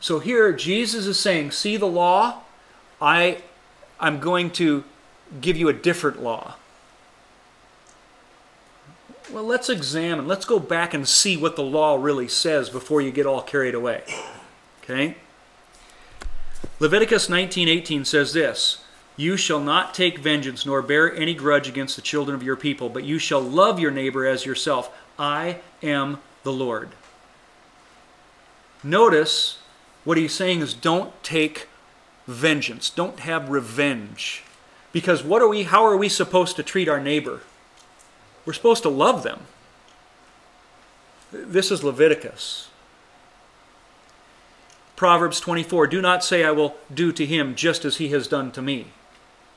So 0.00 0.18
here 0.18 0.52
Jesus 0.52 1.06
is 1.06 1.18
saying, 1.18 1.52
See 1.52 1.76
the 1.76 1.86
law? 1.86 2.40
I, 3.00 3.42
I'm 4.00 4.18
going 4.18 4.50
to 4.52 4.82
give 5.40 5.56
you 5.56 5.68
a 5.68 5.72
different 5.72 6.22
law. 6.22 6.56
Well, 9.34 9.42
let's 9.42 9.68
examine. 9.68 10.28
Let's 10.28 10.44
go 10.44 10.60
back 10.60 10.94
and 10.94 11.08
see 11.08 11.36
what 11.36 11.56
the 11.56 11.62
law 11.64 11.96
really 11.96 12.28
says 12.28 12.70
before 12.70 13.00
you 13.00 13.10
get 13.10 13.26
all 13.26 13.42
carried 13.42 13.74
away. 13.74 14.04
Okay? 14.80 15.16
Leviticus 16.78 17.28
19:18 17.28 18.04
says 18.04 18.32
this, 18.32 18.78
"You 19.16 19.36
shall 19.36 19.58
not 19.58 19.92
take 19.92 20.18
vengeance 20.18 20.64
nor 20.64 20.82
bear 20.82 21.12
any 21.12 21.34
grudge 21.34 21.66
against 21.66 21.96
the 21.96 22.02
children 22.02 22.36
of 22.36 22.44
your 22.44 22.54
people, 22.54 22.88
but 22.88 23.02
you 23.02 23.18
shall 23.18 23.40
love 23.40 23.80
your 23.80 23.90
neighbor 23.90 24.24
as 24.24 24.46
yourself. 24.46 24.88
I 25.18 25.56
am 25.82 26.20
the 26.44 26.52
Lord." 26.52 26.90
Notice 28.84 29.58
what 30.04 30.16
he's 30.16 30.32
saying 30.32 30.60
is 30.60 30.74
don't 30.74 31.12
take 31.24 31.66
vengeance. 32.28 32.88
Don't 32.88 33.18
have 33.18 33.50
revenge. 33.50 34.44
Because 34.92 35.24
what 35.24 35.42
are 35.42 35.48
we 35.48 35.64
how 35.64 35.84
are 35.84 35.96
we 35.96 36.08
supposed 36.08 36.54
to 36.54 36.62
treat 36.62 36.88
our 36.88 37.00
neighbor? 37.00 37.40
We're 38.44 38.52
supposed 38.52 38.82
to 38.82 38.88
love 38.88 39.22
them. 39.22 39.40
This 41.32 41.70
is 41.70 41.82
Leviticus. 41.82 42.68
Proverbs 44.96 45.40
24 45.40 45.86
Do 45.86 46.00
not 46.00 46.24
say, 46.24 46.44
I 46.44 46.50
will 46.50 46.76
do 46.92 47.12
to 47.12 47.26
him 47.26 47.54
just 47.54 47.84
as 47.84 47.96
he 47.96 48.08
has 48.10 48.28
done 48.28 48.52
to 48.52 48.62
me. 48.62 48.88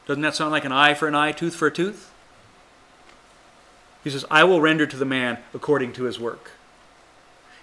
Doesn't 0.05 0.23
that 0.23 0.35
sound 0.35 0.51
like 0.51 0.65
an 0.65 0.71
eye 0.71 0.93
for 0.93 1.07
an 1.07 1.15
eye, 1.15 1.31
tooth 1.31 1.55
for 1.55 1.67
a 1.67 1.71
tooth? 1.71 2.11
He 4.03 4.09
says, 4.09 4.25
I 4.31 4.45
will 4.45 4.61
render 4.61 4.88
to 4.88 4.97
the 4.97 5.05
man 5.05 5.39
according 5.53 5.93
to 5.93 6.03
his 6.03 6.19
work. 6.19 6.51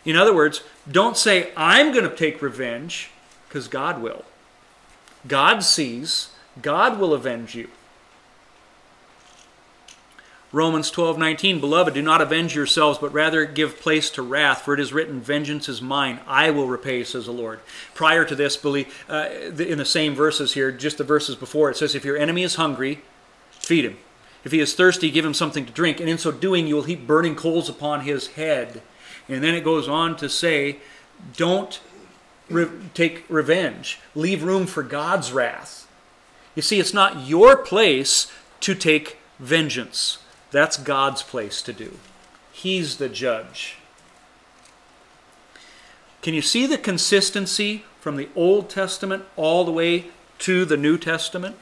In 0.05 0.17
other 0.17 0.35
words, 0.35 0.63
don't 0.91 1.17
say, 1.17 1.51
I'm 1.57 1.93
going 1.93 2.09
to 2.09 2.15
take 2.15 2.43
revenge, 2.43 3.11
because 3.49 3.67
God 3.67 4.03
will. 4.03 4.25
God 5.27 5.61
sees, 5.65 6.31
God 6.61 7.01
will 7.01 7.15
avenge 7.15 7.55
you. 7.55 7.69
Romans 10.55 10.89
12:19 10.93 11.61
Beloved 11.61 11.95
do 11.95 12.01
not 12.01 12.21
avenge 12.21 12.55
yourselves 12.55 12.97
but 12.99 13.13
rather 13.13 13.45
give 13.45 13.81
place 13.81 14.09
to 14.11 14.23
wrath 14.23 14.63
for 14.63 14.73
it 14.73 14.79
is 14.79 14.93
written 14.93 15.21
vengeance 15.21 15.69
is 15.69 15.83
mine 15.83 16.21
I 16.29 16.51
will 16.51 16.69
repay 16.69 17.03
says 17.03 17.27
the 17.27 17.33
Lord. 17.33 17.59
Prior 17.93 18.25
to 18.25 18.37
this 18.37 18.57
believe 18.57 19.05
uh, 19.09 19.29
in 19.59 19.79
the 19.79 19.85
same 19.85 20.15
verses 20.15 20.55
here 20.55 20.71
just 20.71 20.99
the 20.99 21.03
verses 21.03 21.35
before 21.35 21.71
it 21.71 21.77
says 21.77 21.97
if 21.97 22.05
your 22.05 22.17
enemy 22.17 22.45
is 22.45 22.55
hungry 22.55 23.01
feed 23.51 23.85
him. 23.85 23.97
If 24.45 24.53
he 24.53 24.61
is 24.61 24.75
thirsty 24.75 25.11
give 25.11 25.25
him 25.25 25.35
something 25.35 25.67
to 25.67 25.73
drink 25.73 25.99
and 25.99 26.09
in 26.09 26.19
so 26.19 26.31
doing 26.31 26.69
you 26.69 26.77
will 26.77 26.83
heap 26.85 27.05
burning 27.05 27.35
coals 27.35 27.69
upon 27.69 28.03
his 28.03 28.29
head. 28.29 28.81
And 29.29 29.43
then 29.43 29.57
it 29.57 29.65
goes 29.65 29.89
on 29.89 30.17
to 30.19 30.29
say 30.29 30.77
don't 31.37 31.81
re- 32.49 32.69
take 32.95 33.25
revenge. 33.29 33.99
Leave 34.15 34.45
room 34.45 34.67
for 34.67 34.85
God's 34.85 35.33
wrath. 35.33 35.89
You 36.55 36.63
see 36.63 36.79
it's 36.79 36.95
not 36.95 37.27
your 37.27 37.57
place 37.57 38.31
to 38.61 38.77
take 38.77 39.19
vengeance. 39.41 40.19
That's 40.55 40.77
God's 40.77 41.25
place 41.25 41.61
to 41.63 41.73
do. 41.73 41.99
He's 42.53 42.99
the 42.99 43.09
judge. 43.09 43.79
Can 46.23 46.33
you 46.33 46.43
see 46.43 46.65
the 46.65 46.79
consistency 46.79 47.85
from 47.99 48.15
the 48.15 48.29
Old 48.37 48.71
Testament 48.71 49.25
all 49.35 49.65
the 49.65 49.73
way 49.73 50.13
to 50.39 50.65
the 50.65 50.77
New 50.77 50.97
Testament? 50.97 51.57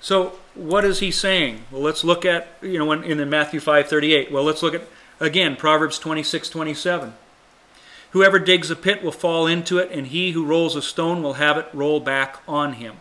So, 0.00 0.40
what 0.56 0.84
is 0.84 0.98
he 0.98 1.12
saying? 1.12 1.60
Well, 1.70 1.82
let's 1.82 2.02
look 2.02 2.24
at, 2.24 2.48
you 2.60 2.80
know, 2.80 2.90
in 2.90 3.30
Matthew 3.30 3.60
5:38. 3.60 4.32
Well, 4.32 4.42
let's 4.42 4.64
look 4.64 4.74
at 4.74 4.88
again 5.20 5.54
Proverbs 5.54 6.00
26:27. 6.00 7.14
Whoever 8.10 8.40
digs 8.40 8.68
a 8.68 8.74
pit 8.74 9.04
will 9.04 9.12
fall 9.12 9.46
into 9.46 9.78
it, 9.78 9.92
and 9.92 10.08
he 10.08 10.32
who 10.32 10.44
rolls 10.44 10.74
a 10.74 10.82
stone 10.82 11.22
will 11.22 11.34
have 11.34 11.56
it 11.56 11.68
roll 11.72 12.00
back 12.00 12.40
on 12.48 12.72
him. 12.72 12.96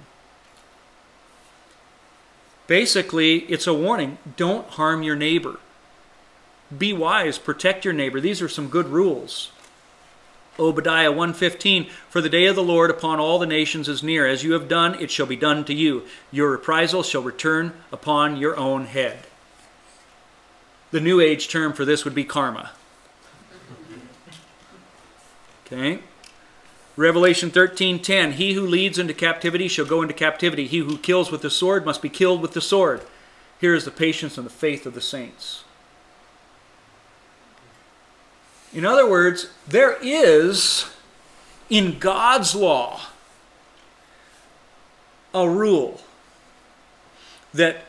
Basically, 2.68 3.38
it's 3.46 3.66
a 3.66 3.74
warning 3.74 4.18
don't 4.36 4.68
harm 4.68 5.02
your 5.02 5.16
neighbor. 5.16 5.60
Be 6.76 6.92
wise, 6.92 7.38
protect 7.38 7.86
your 7.86 7.94
neighbor. 7.94 8.20
These 8.20 8.42
are 8.42 8.50
some 8.50 8.68
good 8.68 8.88
rules. 8.88 9.52
Obadiah 10.60 11.12
1:15 11.12 11.90
For 12.10 12.20
the 12.20 12.30
day 12.30 12.46
of 12.48 12.56
the 12.56 12.64
Lord 12.64 12.90
upon 12.90 13.20
all 13.20 13.40
the 13.40 13.46
nations 13.46 13.88
is 13.88 14.04
near 14.04 14.28
as 14.28 14.44
you 14.44 14.54
have 14.54 14.68
done 14.68 14.96
it 14.96 15.12
shall 15.12 15.26
be 15.26 15.36
done 15.36 15.64
to 15.66 15.74
you 15.74 16.04
your 16.32 16.50
reprisal 16.50 17.04
shall 17.04 17.22
return 17.22 17.74
upon 17.92 18.38
your 18.38 18.58
own 18.58 18.86
head. 18.86 19.20
The 20.92 21.02
new 21.02 21.20
age 21.20 21.48
term 21.48 21.74
for 21.74 21.86
this 21.86 22.04
would 22.06 22.16
be 22.16 22.24
karma. 22.24 22.72
Okay? 25.66 26.00
Revelation 26.98 27.52
13:10 27.52 28.34
He 28.34 28.54
who 28.54 28.66
leads 28.66 28.98
into 28.98 29.14
captivity 29.14 29.68
shall 29.68 29.86
go 29.86 30.02
into 30.02 30.16
captivity 30.16 30.66
he 30.68 30.80
who 30.80 30.98
kills 30.98 31.32
with 31.32 31.44
the 31.44 31.50
sword 31.52 31.86
must 31.86 32.02
be 32.02 32.10
killed 32.10 32.42
with 32.42 32.54
the 32.54 32.62
sword. 32.62 33.02
Here 33.62 33.76
is 33.76 33.86
the 33.86 33.92
patience 33.92 34.38
and 34.38 34.46
the 34.46 34.52
faith 34.52 34.86
of 34.86 34.96
the 34.96 35.02
saints. 35.02 35.64
In 38.74 38.84
other 38.84 39.10
words, 39.10 39.50
there 39.68 39.98
is 40.02 40.92
in 41.70 42.00
God's 42.00 42.56
law 42.56 43.02
a 45.34 45.48
rule 45.48 46.02
that 47.54 47.86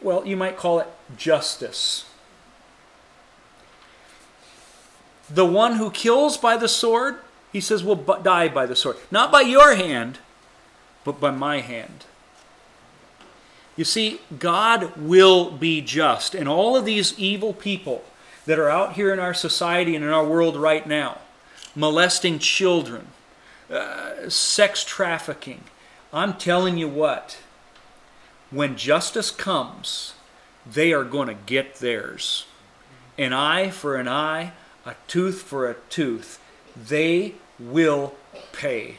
well, 0.00 0.26
you 0.26 0.36
might 0.36 0.56
call 0.56 0.80
it 0.80 0.88
justice. 1.16 2.06
The 5.30 5.44
one 5.44 5.76
who 5.76 5.90
kills 5.90 6.38
by 6.38 6.56
the 6.56 6.68
sword 6.68 7.18
he 7.52 7.60
says, 7.60 7.82
will 7.82 7.96
die 7.96 8.48
by 8.48 8.66
the 8.66 8.76
sword. 8.76 8.96
Not 9.10 9.32
by 9.32 9.40
your 9.42 9.74
hand, 9.74 10.18
but 11.04 11.20
by 11.20 11.30
my 11.30 11.60
hand. 11.60 12.04
You 13.76 13.84
see, 13.84 14.20
God 14.38 14.96
will 14.96 15.50
be 15.50 15.80
just. 15.80 16.34
And 16.34 16.48
all 16.48 16.76
of 16.76 16.84
these 16.84 17.18
evil 17.18 17.54
people 17.54 18.04
that 18.44 18.58
are 18.58 18.68
out 18.68 18.94
here 18.94 19.12
in 19.12 19.20
our 19.20 19.34
society 19.34 19.94
and 19.94 20.04
in 20.04 20.10
our 20.10 20.26
world 20.26 20.56
right 20.56 20.86
now, 20.86 21.18
molesting 21.74 22.38
children, 22.38 23.08
uh, 23.70 24.28
sex 24.28 24.84
trafficking, 24.84 25.62
I'm 26.12 26.34
telling 26.34 26.76
you 26.76 26.88
what, 26.88 27.38
when 28.50 28.76
justice 28.76 29.30
comes, 29.30 30.14
they 30.66 30.92
are 30.92 31.04
going 31.04 31.28
to 31.28 31.34
get 31.34 31.76
theirs. 31.76 32.46
An 33.16 33.32
eye 33.32 33.70
for 33.70 33.96
an 33.96 34.08
eye, 34.08 34.52
a 34.84 34.94
tooth 35.06 35.42
for 35.42 35.70
a 35.70 35.76
tooth 35.88 36.40
they 36.76 37.34
will 37.58 38.14
pay. 38.52 38.98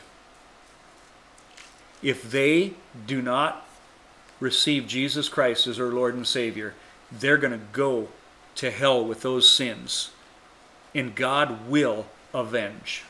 If 2.02 2.30
they 2.30 2.74
do 3.06 3.22
not 3.22 3.68
receive 4.40 4.88
Jesus 4.88 5.28
Christ 5.28 5.68
as 5.68 5.78
their 5.78 5.88
Lord 5.88 6.16
and 6.16 6.26
Savior, 6.26 6.74
they're 7.12 7.38
going 7.38 7.54
to 7.54 7.66
go 7.72 8.10
to 8.56 8.72
hell 8.72 9.04
with 9.04 9.22
those 9.22 9.50
sins. 9.50 10.12
And 10.96 11.16
God 11.16 11.68
will 11.68 12.08
avenge. 12.34 13.04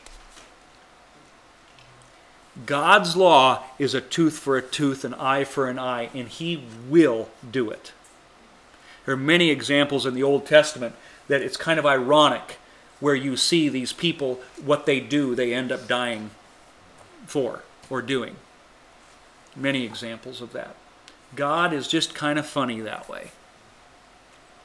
God's 2.66 3.16
law 3.16 3.64
is 3.78 3.94
a 3.94 4.00
tooth 4.00 4.38
for 4.38 4.56
a 4.56 4.62
tooth, 4.62 5.04
an 5.04 5.14
eye 5.14 5.44
for 5.44 5.68
an 5.68 5.78
eye, 5.78 6.10
and 6.14 6.28
He 6.28 6.62
will 6.88 7.30
do 7.48 7.70
it. 7.70 7.92
There 9.06 9.14
are 9.14 9.18
many 9.18 9.50
examples 9.50 10.04
in 10.04 10.14
the 10.14 10.22
Old 10.22 10.46
Testament 10.46 10.94
that 11.28 11.42
it's 11.42 11.56
kind 11.56 11.78
of 11.78 11.86
ironic 11.86 12.58
where 13.00 13.14
you 13.14 13.36
see 13.36 13.68
these 13.68 13.92
people, 13.92 14.40
what 14.62 14.86
they 14.86 15.00
do, 15.00 15.34
they 15.34 15.52
end 15.52 15.72
up 15.72 15.88
dying 15.88 16.30
for 17.26 17.62
or 17.88 18.00
doing. 18.00 18.36
Many 19.56 19.84
examples 19.84 20.40
of 20.40 20.52
that. 20.52 20.76
God 21.34 21.72
is 21.72 21.88
just 21.88 22.14
kind 22.14 22.38
of 22.38 22.46
funny 22.46 22.80
that 22.80 23.08
way. 23.08 23.32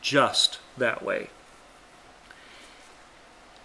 Just 0.02 0.60
that 0.78 1.04
way. 1.04 1.30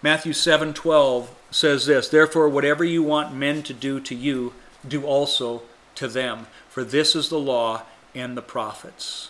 Matthew 0.01 0.33
7:12 0.33 1.29
says 1.51 1.85
this, 1.85 2.09
"Therefore 2.09 2.49
whatever 2.49 2.83
you 2.83 3.03
want 3.03 3.35
men 3.35 3.61
to 3.63 3.73
do 3.73 3.99
to 3.99 4.15
you, 4.15 4.53
do 4.87 5.05
also 5.05 5.61
to 5.95 6.07
them, 6.07 6.47
for 6.69 6.83
this 6.83 7.15
is 7.15 7.29
the 7.29 7.37
law 7.37 7.83
and 8.15 8.35
the 8.35 8.41
prophets." 8.41 9.29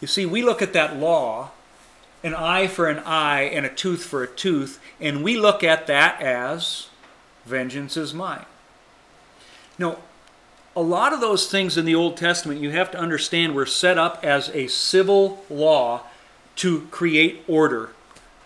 You 0.00 0.08
see, 0.08 0.26
we 0.26 0.42
look 0.42 0.60
at 0.60 0.74
that 0.74 0.96
law 0.96 1.52
an 2.22 2.34
eye 2.34 2.66
for 2.66 2.88
an 2.88 2.98
eye 3.00 3.42
and 3.42 3.64
a 3.64 3.68
tooth 3.68 4.04
for 4.04 4.22
a 4.22 4.28
tooth, 4.28 4.80
and 5.00 5.22
we 5.22 5.36
look 5.36 5.62
at 5.62 5.86
that 5.86 6.20
as 6.20 6.88
vengeance 7.44 7.96
is 7.96 8.12
mine. 8.12 8.44
Now, 9.78 9.98
a 10.74 10.82
lot 10.82 11.12
of 11.12 11.20
those 11.20 11.50
things 11.50 11.76
in 11.76 11.84
the 11.84 11.94
Old 11.94 12.16
Testament 12.16 12.60
you 12.60 12.70
have 12.70 12.90
to 12.92 12.98
understand 12.98 13.54
were 13.54 13.66
set 13.66 13.98
up 13.98 14.24
as 14.24 14.48
a 14.50 14.68
civil 14.68 15.44
law 15.48 16.02
to 16.56 16.82
create 16.90 17.42
order. 17.48 17.90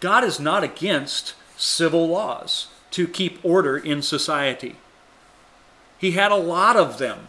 God 0.01 0.25
is 0.25 0.39
not 0.39 0.65
against 0.65 1.35
civil 1.57 2.09
laws 2.09 2.69
to 2.91 3.07
keep 3.07 3.43
order 3.45 3.77
in 3.77 4.03
society. 4.03 4.77
He 5.99 6.13
had 6.13 6.33
a 6.33 6.37
lot 6.37 6.77
of 6.77 6.99
them, 6.99 7.29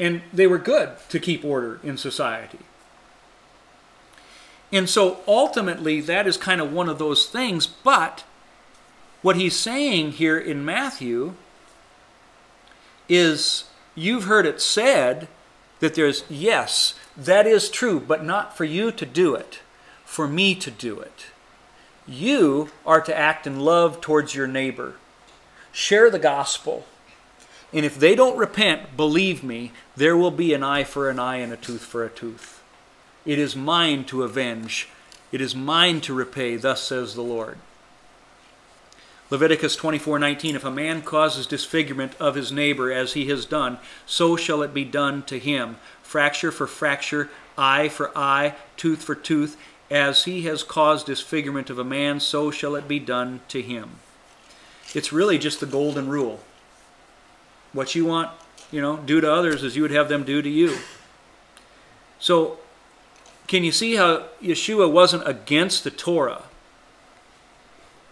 and 0.00 0.22
they 0.32 0.46
were 0.46 0.58
good 0.58 0.90
to 1.08 1.20
keep 1.20 1.44
order 1.44 1.80
in 1.82 1.96
society. 1.96 2.58
And 4.74 4.90
so 4.90 5.20
ultimately, 5.28 6.00
that 6.00 6.26
is 6.26 6.36
kind 6.36 6.60
of 6.60 6.72
one 6.72 6.88
of 6.88 6.98
those 6.98 7.26
things. 7.26 7.64
But 7.64 8.24
what 9.22 9.36
he's 9.36 9.56
saying 9.56 10.12
here 10.12 10.36
in 10.36 10.64
Matthew 10.64 11.34
is 13.08 13.66
you've 13.94 14.24
heard 14.24 14.46
it 14.46 14.60
said 14.60 15.28
that 15.78 15.94
there's, 15.94 16.24
yes, 16.28 16.94
that 17.16 17.46
is 17.46 17.70
true, 17.70 18.00
but 18.00 18.24
not 18.24 18.56
for 18.56 18.64
you 18.64 18.90
to 18.90 19.06
do 19.06 19.36
it, 19.36 19.60
for 20.04 20.26
me 20.26 20.56
to 20.56 20.72
do 20.72 20.98
it. 20.98 21.26
You 22.04 22.70
are 22.84 23.00
to 23.00 23.16
act 23.16 23.46
in 23.46 23.60
love 23.60 24.00
towards 24.00 24.34
your 24.34 24.48
neighbor. 24.48 24.94
Share 25.70 26.10
the 26.10 26.18
gospel. 26.18 26.84
And 27.72 27.86
if 27.86 27.96
they 27.96 28.16
don't 28.16 28.36
repent, 28.36 28.96
believe 28.96 29.44
me, 29.44 29.70
there 29.94 30.16
will 30.16 30.32
be 30.32 30.52
an 30.52 30.64
eye 30.64 30.82
for 30.82 31.08
an 31.08 31.20
eye 31.20 31.36
and 31.36 31.52
a 31.52 31.56
tooth 31.56 31.84
for 31.84 32.04
a 32.04 32.10
tooth. 32.10 32.53
It 33.24 33.38
is 33.38 33.56
mine 33.56 34.04
to 34.06 34.22
avenge. 34.22 34.88
It 35.32 35.40
is 35.40 35.54
mine 35.54 36.00
to 36.02 36.14
repay, 36.14 36.56
thus 36.56 36.82
says 36.82 37.14
the 37.14 37.22
Lord. 37.22 37.58
Leviticus 39.30 39.76
24:19 39.76 40.54
If 40.54 40.64
a 40.64 40.70
man 40.70 41.02
causes 41.02 41.46
disfigurement 41.46 42.12
of 42.20 42.34
his 42.34 42.52
neighbor 42.52 42.92
as 42.92 43.14
he 43.14 43.26
has 43.26 43.46
done, 43.46 43.78
so 44.06 44.36
shall 44.36 44.62
it 44.62 44.74
be 44.74 44.84
done 44.84 45.22
to 45.24 45.38
him. 45.38 45.76
Fracture 46.02 46.52
for 46.52 46.66
fracture, 46.66 47.30
eye 47.56 47.88
for 47.88 48.16
eye, 48.16 48.54
tooth 48.76 49.02
for 49.02 49.14
tooth, 49.14 49.56
as 49.90 50.24
he 50.24 50.42
has 50.42 50.62
caused 50.62 51.06
disfigurement 51.06 51.70
of 51.70 51.78
a 51.78 51.84
man, 51.84 52.20
so 52.20 52.50
shall 52.50 52.76
it 52.76 52.86
be 52.86 52.98
done 52.98 53.40
to 53.48 53.62
him. 53.62 53.90
It's 54.94 55.12
really 55.12 55.38
just 55.38 55.60
the 55.60 55.66
golden 55.66 56.08
rule. 56.08 56.40
What 57.72 57.94
you 57.94 58.04
want, 58.04 58.30
you 58.70 58.80
know, 58.80 58.98
do 58.98 59.20
to 59.20 59.32
others 59.32 59.64
as 59.64 59.74
you 59.74 59.82
would 59.82 59.90
have 59.90 60.08
them 60.08 60.24
do 60.24 60.42
to 60.42 60.48
you. 60.48 60.78
So 62.18 62.58
can 63.46 63.64
you 63.64 63.72
see 63.72 63.96
how 63.96 64.24
Yeshua 64.42 64.90
wasn't 64.90 65.26
against 65.28 65.84
the 65.84 65.90
Torah? 65.90 66.42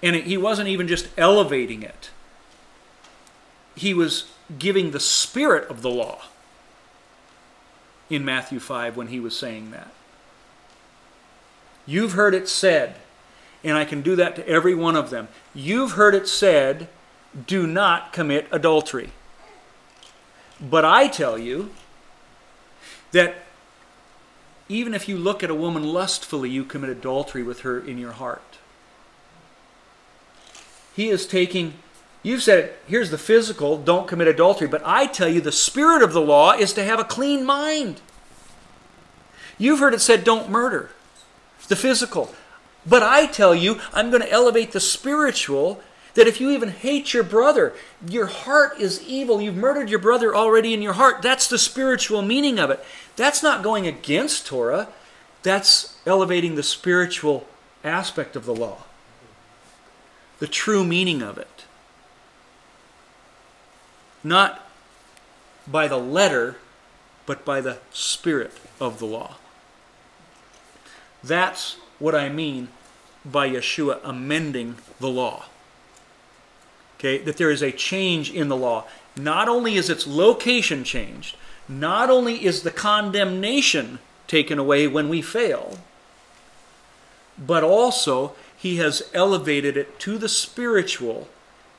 And 0.03 0.17
he 0.17 0.37
wasn't 0.37 0.69
even 0.69 0.89
just 0.89 1.09
elevating 1.17 1.83
it. 1.83 2.11
He 3.75 3.95
was 3.95 4.31
giving 4.59 4.91
the 4.91 5.01
spirit 5.01 5.69
of 5.71 5.83
the 5.83 5.91
law 5.91 6.23
in 8.11 8.25
Matthew 8.25 8.61
5 8.61 8.97
when 8.97 9.07
he 9.07 9.21
was 9.21 9.37
saying 9.37 9.71
that. 9.71 9.91
You've 11.87 12.13
heard 12.13 12.35
it 12.35 12.49
said, 12.49 12.97
and 13.65 13.77
I 13.77 13.85
can 13.85 14.03
do 14.03 14.15
that 14.17 14.37
to 14.37 14.47
every 14.47 14.75
one 14.75 14.97
of 14.97 15.11
them. 15.11 15.29
You've 15.55 15.93
heard 15.93 16.15
it 16.15 16.29
said, 16.29 16.89
do 17.47 17.67
not 17.67 18.13
commit 18.13 18.47
adultery. 18.53 19.11
But 20.61 20.85
I 20.85 21.09
tell 21.09 21.39
you 21.39 21.71
that 23.13 23.37
even 24.73 24.95
if 24.95 25.09
you 25.09 25.17
look 25.17 25.43
at 25.43 25.51
a 25.51 25.55
woman 25.55 25.85
lustfully, 25.85 26.51
you 26.51 26.65
commit 26.65 26.91
adultery 26.91 27.43
with 27.43 27.61
her 27.61 27.79
in 27.79 27.99
your 27.99 28.13
heart. 28.13 28.59
He 30.97 31.09
is 31.09 31.27
taking, 31.27 31.75
you've 32.23 32.43
said, 32.43 32.75
here's 32.87 33.11
the 33.11 33.19
physical, 33.19 33.79
don't 33.79 34.09
commit 34.09 34.29
adultery. 34.29 34.69
But 34.69 34.83
I 34.85 35.07
tell 35.07 35.29
you, 35.29 35.41
the 35.41 35.53
spirit 35.53 36.03
of 36.03 36.13
the 36.13 36.21
law 36.21 36.53
is 36.53 36.73
to 36.75 36.85
have 36.85 37.01
a 37.01 37.05
clean 37.05 37.45
mind. 37.45 38.01
You've 39.59 39.79
heard 39.79 39.95
it 39.95 40.01
said, 40.01 40.25
don't 40.25 40.51
murder, 40.51 40.91
the 41.69 41.77
physical. 41.77 42.35
But 42.85 43.03
I 43.03 43.27
tell 43.27 43.55
you, 43.55 43.79
I'm 43.93 44.11
going 44.11 44.23
to 44.23 44.33
elevate 44.33 44.73
the 44.73 44.81
spiritual. 44.81 45.81
That 46.15 46.27
if 46.27 46.41
you 46.41 46.51
even 46.51 46.69
hate 46.71 47.15
your 47.15 47.23
brother, 47.23 47.73
your 48.07 48.27
heart 48.27 48.79
is 48.79 49.03
evil. 49.07 49.41
You've 49.41 49.57
murdered 49.57 49.89
your 49.89 49.99
brother 49.99 50.35
already 50.35 50.75
in 50.75 50.83
your 50.83 50.93
heart. 50.93 51.23
That's 51.23 51.49
the 51.49 51.59
spiritual 51.59 52.21
meaning 52.21 52.59
of 52.59 52.71
it. 52.71 52.85
That's 53.17 53.43
not 53.43 53.63
going 53.63 53.87
against 53.87 54.47
Torah, 54.47 54.89
that's 55.43 55.97
elevating 56.07 56.55
the 56.55 56.63
spiritual 56.63 57.47
aspect 57.85 58.37
of 58.37 58.45
the 58.45 58.55
law, 58.55 58.85
the 60.39 60.47
true 60.47 60.85
meaning 60.85 61.23
of 61.23 61.39
it. 61.39 61.65
Not 64.23 64.67
by 65.67 65.89
the 65.89 65.99
letter, 65.99 66.57
but 67.27 67.45
by 67.45 67.61
the 67.61 67.79
spirit 67.93 68.53
of 68.81 68.99
the 68.99 69.07
law. 69.07 69.37
That's 71.25 71.77
what 71.99 72.15
I 72.15 72.29
mean 72.29 72.69
by 73.25 73.49
Yeshua 73.49 74.01
amending 74.03 74.77
the 74.99 75.09
law. 75.09 75.45
Okay, 77.03 77.19
that 77.19 77.37
there 77.37 77.51
is 77.51 77.63
a 77.63 77.73
change 77.73 78.31
in 78.31 78.47
the 78.47 78.57
law. 78.57 78.85
Not 79.17 79.49
only 79.49 79.75
is 79.75 79.91
its 79.91 80.07
location 80.07 80.85
changed, 80.85 81.35
not 81.69 82.11
only 82.11 82.45
is 82.45 82.63
the 82.63 82.71
condemnation 82.71 83.99
taken 84.29 84.57
away 84.57 84.87
when 84.87 85.09
we 85.09 85.21
fail, 85.21 85.79
but 87.37 87.65
also 87.65 88.37
he 88.57 88.77
has 88.77 89.03
elevated 89.13 89.77
it 89.77 89.99
to 89.99 90.17
the 90.17 90.29
spiritual 90.29 91.27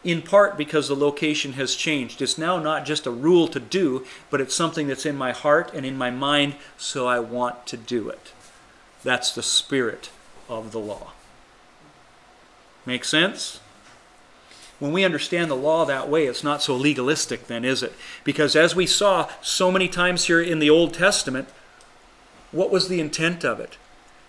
in 0.04 0.22
part 0.22 0.58
because 0.58 0.90
the 0.90 0.96
location 0.96 1.54
has 1.54 1.74
changed. 1.74 2.22
It's 2.22 2.38
now 2.38 2.60
not 2.60 2.86
just 2.86 3.08
a 3.08 3.12
rule 3.12 3.48
to 3.48 3.62
do, 3.62 4.06
but 4.30 4.42
it's 4.42 4.54
something 4.54 4.88
that's 4.88 5.06
in 5.06 5.16
my 5.16 5.32
heart 5.32 5.72
and 5.74 5.86
in 5.86 5.98
my 5.98 6.12
mind, 6.12 6.56
so 6.78 7.08
I 7.08 7.20
want 7.20 7.66
to 7.68 7.78
do 7.78 8.10
it. 8.10 8.34
That's 9.04 9.34
the 9.34 9.42
spirit 9.42 10.10
of 10.50 10.74
the 10.74 10.80
law. 10.80 11.14
Make 12.86 13.06
sense? 13.06 13.62
When 14.84 14.92
we 14.92 15.06
understand 15.06 15.50
the 15.50 15.56
law 15.56 15.86
that 15.86 16.10
way, 16.10 16.26
it's 16.26 16.44
not 16.44 16.62
so 16.62 16.76
legalistic, 16.76 17.48
then, 17.48 17.64
is 17.64 17.84
it? 17.84 17.94
Because 18.26 18.54
as 18.54 18.76
we 18.76 18.86
saw 18.86 19.30
so 19.42 19.72
many 19.72 19.88
times 19.88 20.26
here 20.26 20.42
in 20.42 20.60
the 20.60 20.70
Old 20.70 20.94
Testament, 20.94 21.48
what 22.52 22.70
was 22.70 22.90
the 22.90 23.00
intent 23.00 23.46
of 23.46 23.62
it? 23.62 23.78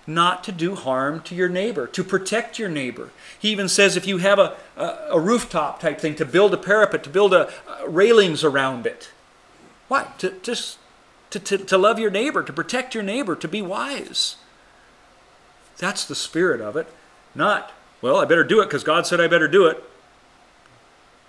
Not 0.06 0.44
to 0.44 0.52
do 0.52 0.76
harm 0.76 1.22
to 1.22 1.34
your 1.34 1.48
neighbor, 1.48 1.88
to 1.88 2.04
protect 2.04 2.56
your 2.56 2.68
neighbor. 2.68 3.10
He 3.36 3.50
even 3.50 3.68
says 3.68 3.96
if 3.96 4.06
you 4.06 4.18
have 4.18 4.38
a, 4.38 4.56
a, 4.76 5.08
a 5.10 5.18
rooftop 5.18 5.80
type 5.80 5.98
thing, 5.98 6.14
to 6.14 6.24
build 6.24 6.54
a 6.54 6.56
parapet, 6.56 7.02
to 7.02 7.10
build 7.10 7.34
a, 7.34 7.52
a 7.82 7.88
railings 7.88 8.44
around 8.44 8.86
it. 8.86 9.10
Why? 9.88 10.06
To, 10.18 10.34
just 10.40 10.78
to, 11.30 11.40
to, 11.40 11.58
to 11.58 11.76
love 11.76 11.98
your 11.98 12.12
neighbor, 12.12 12.44
to 12.44 12.52
protect 12.52 12.94
your 12.94 13.02
neighbor, 13.02 13.34
to 13.34 13.48
be 13.48 13.60
wise. 13.60 14.36
That's 15.78 16.04
the 16.04 16.14
spirit 16.14 16.60
of 16.60 16.76
it. 16.76 16.86
Not, 17.34 17.72
well, 18.00 18.18
I 18.18 18.24
better 18.24 18.44
do 18.44 18.60
it 18.60 18.66
because 18.66 18.84
God 18.84 19.04
said 19.04 19.20
I 19.20 19.26
better 19.26 19.48
do 19.48 19.66
it 19.66 19.82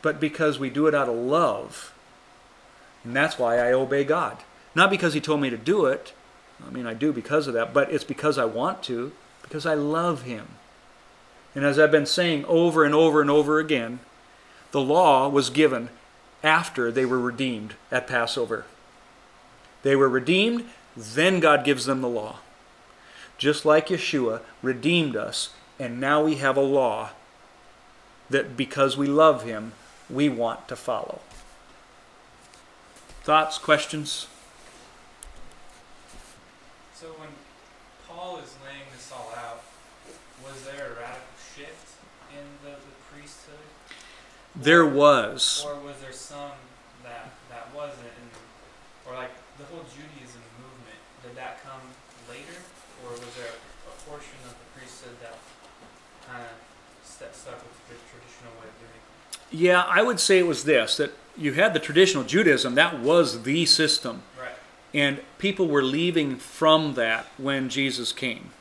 but 0.05 0.19
because 0.19 0.59
we 0.59 0.69
do 0.69 0.85
it 0.85 0.93
out 0.93 1.09
of 1.09 1.15
love. 1.15 1.91
And 3.03 3.15
that's 3.15 3.39
why 3.39 3.57
I 3.57 3.73
obey 3.73 4.03
God. 4.03 4.37
Not 4.75 4.91
because 4.91 5.15
He 5.15 5.19
told 5.19 5.41
me 5.41 5.49
to 5.49 5.57
do 5.57 5.87
it. 5.87 6.13
I 6.63 6.69
mean, 6.69 6.85
I 6.85 6.93
do 6.93 7.11
because 7.11 7.47
of 7.47 7.55
that, 7.55 7.73
but 7.73 7.91
it's 7.91 8.03
because 8.03 8.37
I 8.37 8.45
want 8.45 8.83
to, 8.83 9.13
because 9.41 9.65
I 9.65 9.73
love 9.73 10.21
Him. 10.21 10.45
And 11.55 11.65
as 11.65 11.79
I've 11.79 11.89
been 11.89 12.05
saying 12.05 12.45
over 12.45 12.83
and 12.83 12.93
over 12.93 13.19
and 13.19 13.31
over 13.31 13.57
again, 13.57 13.99
the 14.69 14.79
law 14.79 15.27
was 15.27 15.49
given 15.49 15.89
after 16.43 16.91
they 16.91 17.05
were 17.07 17.19
redeemed 17.19 17.73
at 17.91 18.05
Passover. 18.05 18.65
They 19.81 19.95
were 19.95 20.07
redeemed, 20.07 20.65
then 20.95 21.39
God 21.39 21.65
gives 21.65 21.85
them 21.85 22.01
the 22.01 22.07
law. 22.07 22.41
Just 23.39 23.65
like 23.65 23.87
Yeshua 23.87 24.41
redeemed 24.61 25.15
us, 25.15 25.49
and 25.79 25.99
now 25.99 26.23
we 26.23 26.35
have 26.35 26.57
a 26.57 26.61
law 26.61 27.09
that 28.29 28.55
because 28.55 28.95
we 28.95 29.07
love 29.07 29.43
Him, 29.45 29.73
we 30.09 30.29
want 30.29 30.67
to 30.67 30.75
follow. 30.75 31.19
Thoughts, 33.23 33.57
questions? 33.57 34.27
So 36.93 37.07
when 37.17 37.29
Paul 38.07 38.37
is 38.37 38.53
laying 38.63 38.85
this 38.93 39.11
all 39.11 39.33
out, 39.35 39.63
was 40.43 40.63
there 40.63 40.93
a 40.93 41.01
radical 41.01 41.35
shift 41.55 41.97
in 42.31 42.45
the, 42.63 42.77
the 42.77 42.95
priesthood? 43.11 43.65
There 44.55 44.85
was. 44.85 45.65
Or 45.65 45.75
was 45.81 45.97
there 46.01 46.13
some 46.13 46.53
that 47.03 47.29
that 47.49 47.69
wasn't 47.75 48.07
and 48.07 48.29
or 49.05 49.13
like 49.13 49.33
the 49.57 49.65
whole 49.69 49.85
Judaism 49.89 50.41
movement, 50.57 51.01
did 51.21 51.35
that 51.37 51.61
come 51.61 51.81
later? 52.29 52.57
Or 53.05 53.11
was 53.13 53.33
there 53.37 53.53
a 53.53 53.93
portion 54.09 54.37
of 54.45 54.53
the 54.57 54.67
priesthood 54.77 55.17
that 55.21 55.37
kinda 56.25 56.49
st- 57.05 57.33
stuck 57.35 57.59
with 57.61 57.77
the 57.89 57.97
traditional 58.09 58.53
way 58.57 58.69
of 58.69 58.77
doing 58.81 58.97
it? 58.97 59.05
Yeah, 59.55 59.83
I 59.87 60.01
would 60.01 60.19
say 60.19 60.37
it 60.37 60.47
was 60.47 60.65
this 60.65 60.97
that 60.97 61.11
you 61.37 61.53
had 61.53 61.73
the 61.73 61.79
traditional 61.79 62.25
Judaism, 62.25 62.75
that 62.75 62.99
was 62.99 63.43
the 63.43 63.65
system. 63.65 64.21
Right. 64.37 64.51
And 64.93 65.21
people 65.37 65.67
were 65.67 65.81
leaving 65.81 66.35
from 66.37 66.95
that 66.95 67.27
when 67.37 67.69
Jesus 67.69 68.11
came. 68.11 68.51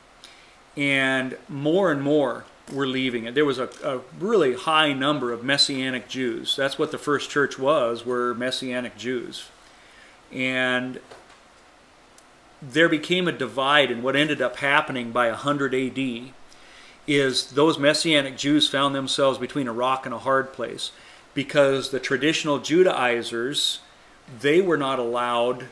And 0.76 1.36
more 1.48 1.90
and 1.90 2.00
more 2.00 2.44
were 2.72 2.86
leaving 2.86 3.24
it. 3.24 3.34
There 3.34 3.44
was 3.44 3.58
a, 3.58 3.68
a 3.82 4.00
really 4.20 4.54
high 4.54 4.92
number 4.92 5.32
of 5.32 5.42
Messianic 5.42 6.08
Jews. 6.08 6.54
That's 6.56 6.78
what 6.78 6.92
the 6.92 6.98
first 6.98 7.28
church 7.28 7.58
was, 7.58 8.06
were 8.06 8.32
Messianic 8.34 8.96
Jews. 8.96 9.46
And 10.32 11.00
there 12.62 12.88
became 12.88 13.28
a 13.28 13.32
divide, 13.32 13.90
and 13.90 14.02
what 14.02 14.16
ended 14.16 14.40
up 14.40 14.56
happening 14.56 15.10
by 15.10 15.28
100 15.28 15.74
AD 15.74 16.32
is 17.06 17.52
those 17.52 17.78
Messianic 17.78 18.36
Jews 18.36 18.68
found 18.68 18.94
themselves 18.94 19.38
between 19.38 19.68
a 19.68 19.72
rock 19.72 20.06
and 20.06 20.14
a 20.14 20.18
hard 20.18 20.52
place 20.52 20.92
because 21.34 21.90
the 21.90 22.00
traditional 22.00 22.58
Judaizers 22.58 23.80
they 24.40 24.60
were 24.60 24.76
not 24.76 24.98
allowed 24.98 25.66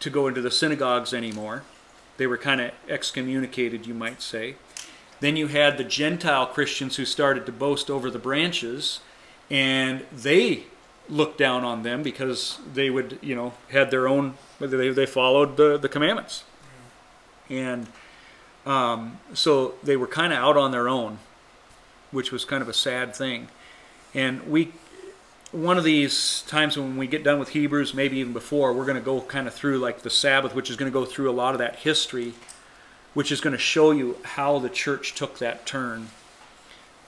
to 0.00 0.10
go 0.10 0.26
into 0.26 0.40
the 0.40 0.50
synagogues 0.50 1.12
anymore. 1.12 1.62
They 2.16 2.26
were 2.26 2.38
kind 2.38 2.60
of 2.60 2.72
excommunicated, 2.88 3.86
you 3.86 3.94
might 3.94 4.22
say. 4.22 4.56
Then 5.20 5.36
you 5.36 5.48
had 5.48 5.78
the 5.78 5.84
Gentile 5.84 6.46
Christians 6.46 6.96
who 6.96 7.04
started 7.04 7.46
to 7.46 7.52
boast 7.52 7.90
over 7.90 8.10
the 8.10 8.18
branches, 8.18 9.00
and 9.50 10.04
they 10.12 10.64
looked 11.08 11.38
down 11.38 11.64
on 11.64 11.82
them 11.82 12.02
because 12.02 12.58
they 12.72 12.88
would, 12.88 13.18
you 13.20 13.34
know, 13.34 13.52
had 13.70 13.90
their 13.90 14.06
own, 14.06 14.34
they, 14.58 14.90
they 14.90 15.06
followed 15.06 15.56
the, 15.56 15.76
the 15.76 15.88
commandments. 15.88 16.44
And 17.48 17.88
um, 18.66 19.18
so 19.32 19.74
they 19.82 19.96
were 19.96 20.06
kind 20.06 20.32
of 20.32 20.38
out 20.38 20.56
on 20.56 20.70
their 20.70 20.88
own, 20.88 21.18
which 22.10 22.32
was 22.32 22.44
kind 22.44 22.62
of 22.62 22.68
a 22.68 22.74
sad 22.74 23.14
thing. 23.14 23.48
And 24.14 24.46
we, 24.50 24.72
one 25.52 25.78
of 25.78 25.84
these 25.84 26.42
times 26.42 26.76
when 26.76 26.96
we 26.96 27.06
get 27.06 27.24
done 27.24 27.38
with 27.38 27.50
Hebrews, 27.50 27.94
maybe 27.94 28.18
even 28.18 28.32
before, 28.32 28.72
we're 28.72 28.84
going 28.84 28.98
to 28.98 29.04
go 29.04 29.20
kind 29.20 29.46
of 29.46 29.54
through 29.54 29.78
like 29.78 30.00
the 30.02 30.10
Sabbath, 30.10 30.54
which 30.54 30.70
is 30.70 30.76
going 30.76 30.90
to 30.90 30.98
go 30.98 31.04
through 31.04 31.30
a 31.30 31.32
lot 31.32 31.54
of 31.54 31.58
that 31.58 31.76
history, 31.76 32.34
which 33.14 33.32
is 33.32 33.40
going 33.40 33.52
to 33.52 33.58
show 33.58 33.90
you 33.90 34.16
how 34.22 34.58
the 34.58 34.68
church 34.68 35.14
took 35.14 35.38
that 35.38 35.66
turn 35.66 36.08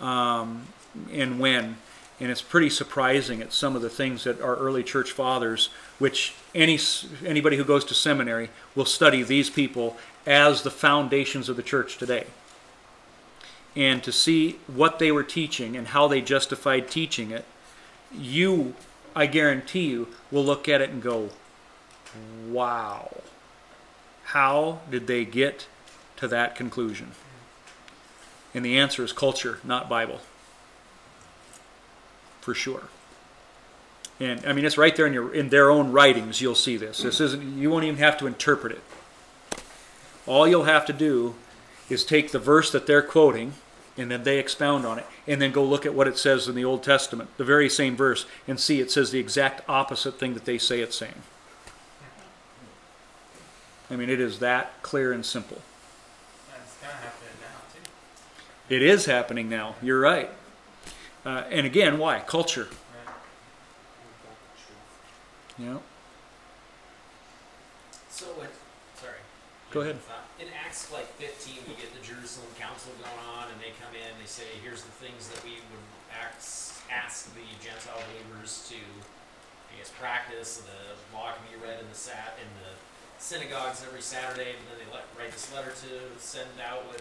um, 0.00 0.66
and 1.12 1.38
when. 1.38 1.76
And 2.20 2.30
it's 2.30 2.42
pretty 2.42 2.70
surprising 2.70 3.42
at 3.42 3.52
some 3.52 3.74
of 3.74 3.82
the 3.82 3.90
things 3.90 4.24
that 4.24 4.40
our 4.40 4.54
early 4.54 4.84
church 4.84 5.10
fathers, 5.10 5.70
which 5.98 6.34
any 6.54 6.78
anybody 7.26 7.56
who 7.56 7.64
goes 7.64 7.84
to 7.86 7.94
seminary 7.94 8.50
will 8.76 8.84
study 8.84 9.24
these 9.24 9.50
people 9.50 9.96
as 10.26 10.62
the 10.62 10.70
foundations 10.70 11.48
of 11.48 11.56
the 11.56 11.62
church 11.62 11.98
today. 11.98 12.26
And 13.74 14.02
to 14.02 14.12
see 14.12 14.58
what 14.66 14.98
they 14.98 15.10
were 15.10 15.22
teaching 15.22 15.76
and 15.76 15.88
how 15.88 16.06
they 16.06 16.20
justified 16.20 16.88
teaching 16.88 17.30
it, 17.30 17.44
you, 18.12 18.74
I 19.16 19.26
guarantee 19.26 19.88
you, 19.88 20.08
will 20.30 20.44
look 20.44 20.68
at 20.68 20.80
it 20.80 20.90
and 20.90 21.02
go, 21.02 21.30
wow. 22.48 23.16
How 24.24 24.80
did 24.90 25.06
they 25.06 25.24
get 25.24 25.66
to 26.16 26.28
that 26.28 26.54
conclusion? 26.54 27.12
And 28.54 28.64
the 28.64 28.78
answer 28.78 29.02
is 29.02 29.12
culture, 29.12 29.58
not 29.64 29.88
Bible. 29.88 30.20
For 32.40 32.54
sure. 32.54 32.84
And 34.20 34.44
I 34.46 34.52
mean, 34.52 34.64
it's 34.64 34.76
right 34.78 34.94
there 34.94 35.06
in 35.06 35.12
your 35.12 35.34
in 35.34 35.48
their 35.48 35.70
own 35.70 35.90
writings. 35.90 36.40
You'll 36.40 36.54
see 36.54 36.76
this. 36.76 37.02
This 37.02 37.20
isn't. 37.20 37.58
You 37.58 37.70
won't 37.70 37.84
even 37.84 37.98
have 37.98 38.18
to 38.18 38.26
interpret 38.26 38.72
it. 38.72 38.82
All 40.26 40.46
you'll 40.46 40.64
have 40.64 40.86
to 40.86 40.92
do 40.92 41.34
is 41.88 42.04
take 42.04 42.32
the 42.32 42.38
verse 42.38 42.70
that 42.72 42.86
they're 42.86 43.02
quoting, 43.02 43.54
and 43.96 44.10
then 44.10 44.22
they 44.22 44.38
expound 44.38 44.86
on 44.86 44.98
it, 44.98 45.06
and 45.26 45.40
then 45.42 45.52
go 45.52 45.64
look 45.64 45.84
at 45.84 45.94
what 45.94 46.08
it 46.08 46.16
says 46.16 46.48
in 46.48 46.54
the 46.54 46.64
Old 46.64 46.82
Testament, 46.82 47.30
the 47.36 47.44
very 47.44 47.68
same 47.68 47.96
verse, 47.96 48.24
and 48.48 48.58
see 48.58 48.80
it 48.80 48.90
says 48.90 49.10
the 49.10 49.18
exact 49.18 49.68
opposite 49.68 50.18
thing 50.18 50.34
that 50.34 50.44
they 50.44 50.58
say 50.58 50.80
it's 50.80 50.96
saying. 50.96 51.22
I 53.90 53.96
mean, 53.96 54.08
it 54.08 54.20
is 54.20 54.38
that 54.38 54.80
clear 54.82 55.12
and 55.12 55.26
simple. 55.26 55.60
It 58.68 58.82
is 58.82 59.04
happening 59.04 59.50
now. 59.50 59.74
You're 59.82 60.00
right. 60.00 60.30
Uh, 61.26 61.44
and 61.50 61.66
again, 61.66 61.98
why? 61.98 62.20
Culture. 62.20 62.68
Know. 65.58 65.82
So 68.08 68.24
sorry. 68.24 68.48
Go 69.72 69.80
ahead. 69.80 69.96
Uh, 70.04 70.20
in 70.36 70.52
Acts 70.52 70.92
like 70.92 71.08
15, 71.16 71.64
we 71.64 71.72
get 71.80 71.88
the 71.96 72.04
Jerusalem 72.04 72.52
Council 72.60 72.92
going 73.00 73.24
on, 73.40 73.48
and 73.48 73.56
they 73.56 73.72
come 73.80 73.96
in. 73.96 74.12
They 74.20 74.28
say, 74.28 74.44
"Here's 74.60 74.84
the 74.84 74.92
things 75.00 75.32
that 75.32 75.40
we 75.40 75.64
would 75.72 75.88
ask, 76.12 76.84
ask 76.92 77.32
the 77.32 77.40
Gentile 77.56 77.96
believers 78.12 78.68
to, 78.68 78.76
I 78.76 79.80
guess, 79.80 79.88
practice. 79.96 80.60
The 80.60 81.16
law 81.16 81.32
can 81.32 81.40
be 81.48 81.56
read 81.56 81.80
in 81.80 81.88
the 81.88 81.96
sat 81.96 82.36
in 82.36 82.48
the 82.60 82.76
synagogues 83.16 83.80
every 83.80 84.04
Saturday. 84.04 84.60
And 84.60 84.62
then 84.68 84.76
they 84.76 84.88
let, 84.92 85.08
write 85.16 85.32
this 85.32 85.48
letter 85.56 85.72
to 85.72 85.92
send 86.20 86.52
out 86.60 86.84
with 86.92 87.00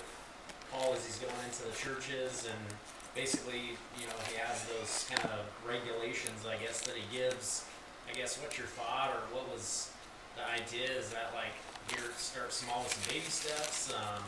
Paul 0.72 0.96
as 0.96 1.04
he's 1.04 1.20
going 1.20 1.36
into 1.44 1.68
the 1.68 1.76
churches, 1.76 2.48
and 2.48 2.64
basically, 3.12 3.76
you 4.00 4.08
know, 4.08 4.16
he 4.32 4.40
has 4.40 4.64
those 4.72 5.12
kind 5.12 5.28
of 5.28 5.44
regulations, 5.68 6.48
I 6.48 6.56
guess, 6.56 6.80
that 6.88 6.96
he 6.96 7.04
gives. 7.12 7.68
I 8.08 8.16
guess 8.16 8.40
what's 8.40 8.56
your 8.56 8.72
thought, 8.72 9.12
or 9.12 9.28
what 9.36 9.52
was 9.52 9.92
the 10.40 10.48
idea? 10.48 10.88
Is 10.88 11.12
that 11.12 11.36
like 11.36 11.60
here 11.90 12.06
start 12.18 12.54
small 12.54 12.84
with 12.84 12.94
some 12.94 13.06
baby 13.10 13.30
steps? 13.32 13.90
Um, 13.94 14.24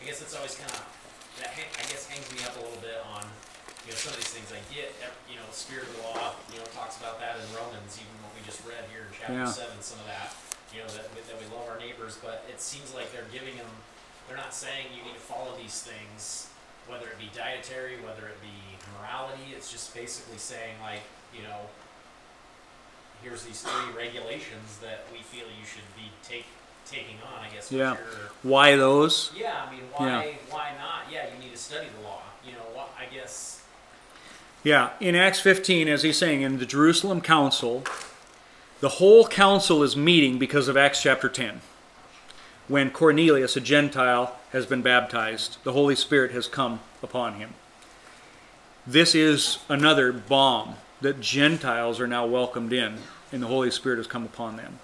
I 0.00 0.02
guess 0.06 0.18
it's 0.20 0.34
always 0.34 0.54
kind 0.58 0.70
of 0.72 0.82
that. 1.38 1.54
Hang, 1.54 1.70
I 1.78 1.84
guess 1.86 2.08
hangs 2.10 2.26
me 2.34 2.42
up 2.42 2.58
a 2.58 2.62
little 2.64 2.82
bit 2.82 2.98
on 3.14 3.22
you 3.86 3.94
know 3.94 3.98
some 3.98 4.10
of 4.14 4.18
these 4.18 4.32
things. 4.34 4.50
I 4.50 4.60
get 4.74 4.90
you 5.30 5.36
know 5.38 5.46
spirit 5.54 5.86
of 5.86 5.94
the 5.96 6.02
law. 6.10 6.34
You 6.50 6.58
know 6.58 6.66
talks 6.74 6.98
about 6.98 7.22
that 7.22 7.38
in 7.38 7.46
Romans, 7.54 7.94
even 8.00 8.12
what 8.26 8.34
we 8.34 8.42
just 8.42 8.60
read 8.66 8.82
here 8.90 9.06
in 9.06 9.12
chapter 9.14 9.46
Yeah. 9.46 9.50
seven. 9.50 9.78
Some 9.80 10.02
of 10.02 10.08
that 10.10 10.34
you 10.74 10.82
know 10.82 10.90
that 10.90 11.06
that 11.14 11.36
we 11.38 11.46
love 11.54 11.68
our 11.70 11.78
neighbors, 11.78 12.18
but 12.18 12.42
it 12.50 12.58
seems 12.60 12.90
like 12.94 13.12
they're 13.14 13.28
giving 13.30 13.54
them. 13.56 13.70
They're 14.26 14.38
not 14.40 14.54
saying 14.54 14.90
you 14.94 15.02
need 15.06 15.14
to 15.18 15.22
follow 15.24 15.54
these 15.58 15.82
things, 15.82 16.48
whether 16.86 17.06
it 17.10 17.18
be 17.18 17.28
dietary, 17.34 17.98
whether 18.02 18.26
it 18.30 18.38
be 18.40 18.54
morality. 18.98 19.52
It's 19.54 19.70
just 19.70 19.94
basically 19.94 20.38
saying 20.38 20.78
like 20.82 21.02
you 21.34 21.42
know 21.46 21.70
here's 23.22 23.42
these 23.44 23.62
three 23.62 23.96
regulations 23.96 24.78
that 24.82 25.04
we 25.12 25.18
feel 25.18 25.46
you 25.46 25.64
should 25.64 25.82
be 25.96 26.10
take 26.22 26.46
taking 26.86 27.16
on. 27.34 27.44
I 27.44 27.54
guess. 27.54 27.70
Yeah. 27.70 27.92
you're- 27.92 28.28
Why 28.42 28.76
those? 28.76 29.30
yeah, 29.36 29.66
I 29.66 29.70
mean, 29.72 29.82
why 29.92 30.36
why 30.50 30.70
not? 30.78 31.10
Yeah, 31.10 31.26
you 31.32 31.42
need 31.42 31.52
to 31.52 31.58
study 31.60 31.86
the 31.96 32.06
law. 32.06 32.22
You 32.44 32.52
know, 32.52 32.66
what 32.74 32.90
I 32.98 33.12
guess. 33.12 33.62
Yeah, 34.64 34.90
in 35.00 35.16
Acts 35.16 35.40
15, 35.40 35.88
as 35.88 36.02
he's 36.04 36.16
saying, 36.18 36.42
in 36.42 36.58
the 36.58 36.66
Jerusalem 36.66 37.20
Council, 37.20 37.82
the 38.80 38.88
whole 38.90 39.26
council 39.26 39.82
is 39.82 39.96
meeting 39.96 40.38
because 40.38 40.68
of 40.68 40.76
Acts 40.76 41.02
chapter 41.02 41.28
10. 41.28 41.62
When 42.68 42.90
Cornelius, 42.90 43.56
a 43.56 43.60
Gentile, 43.60 44.36
has 44.52 44.66
been 44.66 44.82
baptized, 44.82 45.58
the 45.64 45.72
Holy 45.72 45.96
Spirit 45.96 46.30
has 46.30 46.46
come 46.46 46.78
upon 47.02 47.34
him. 47.34 47.54
This 48.86 49.14
is 49.14 49.58
another 49.68 50.12
bomb 50.12 50.76
that 51.02 51.20
Gentiles 51.20 52.00
are 52.00 52.06
now 52.06 52.26
welcomed 52.26 52.72
in, 52.72 52.98
and 53.30 53.42
the 53.42 53.46
Holy 53.46 53.70
Spirit 53.70 53.98
has 53.98 54.06
come 54.06 54.24
upon 54.24 54.56
them. 54.56 54.78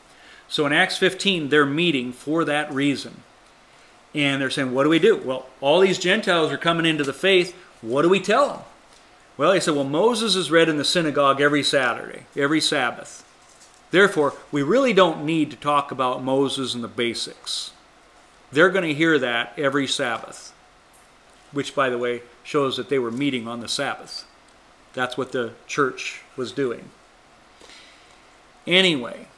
So 0.49 0.67
in 0.67 0.73
Acts 0.73 0.97
15, 0.97 1.49
they're 1.49 1.67
meeting 1.67 2.13
for 2.13 2.45
that 2.45 2.73
reason. 2.73 3.23
And 4.15 4.41
they're 4.41 4.51
saying, 4.51 4.73
What 4.73 4.85
do 4.85 4.91
we 4.91 4.99
do? 4.99 5.17
Well, 5.19 5.47
all 5.61 5.81
these 5.81 5.99
Gentiles 5.99 6.51
are 6.51 6.59
coming 6.59 6.87
into 6.87 7.05
the 7.05 7.13
faith. 7.13 7.55
What 7.83 8.03
do 8.03 8.09
we 8.09 8.21
tell 8.21 8.49
them? 8.49 8.61
Well, 9.37 9.53
he 9.53 9.61
said, 9.61 9.75
Well, 9.75 9.85
Moses 9.85 10.35
is 10.35 10.51
read 10.51 10.69
in 10.69 10.79
the 10.79 10.85
synagogue 10.85 11.41
every 11.41 11.63
Saturday, 11.63 12.27
every 12.37 12.61
Sabbath. 12.61 13.25
Therefore, 13.91 14.35
we 14.51 14.63
really 14.63 14.93
don't 14.93 15.25
need 15.25 15.51
to 15.51 15.57
talk 15.57 15.91
about 15.91 16.23
Moses 16.23 16.75
and 16.75 16.83
the 16.85 16.89
basics. 16.89 17.73
They're 18.51 18.71
going 18.71 18.89
to 18.89 18.95
hear 18.95 19.19
that 19.19 19.53
every 19.59 19.87
Sabbath, 19.87 20.53
which, 21.53 21.75
by 21.75 21.91
the 21.91 21.99
way, 21.99 22.23
shows 22.43 22.77
that 22.77 22.89
they 22.89 22.99
were 22.99 23.11
meeting 23.11 23.47
on 23.47 23.61
the 23.61 23.69
Sabbath. 23.69 24.25
That's 24.99 25.17
what 25.17 25.31
the 25.31 25.53
church 25.69 26.23
was 26.37 26.51
doing. 26.51 26.91
Anyway, 28.67 29.29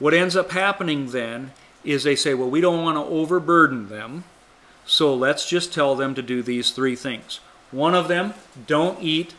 what 0.00 0.12
ends 0.12 0.34
up 0.34 0.50
happening 0.50 1.12
then 1.12 1.52
is 1.84 2.02
they 2.02 2.16
say, 2.16 2.34
well, 2.34 2.50
we 2.50 2.60
don't 2.60 2.82
want 2.82 2.96
to 2.96 3.04
overburden 3.04 3.88
them, 3.88 4.24
so 4.84 5.14
let's 5.14 5.48
just 5.48 5.72
tell 5.72 5.94
them 5.94 6.12
to 6.16 6.22
do 6.22 6.42
these 6.42 6.72
three 6.72 6.96
things. 6.96 7.38
One 7.70 7.94
of 7.94 8.08
them, 8.08 8.34
don't 8.66 9.00
eat 9.00 9.34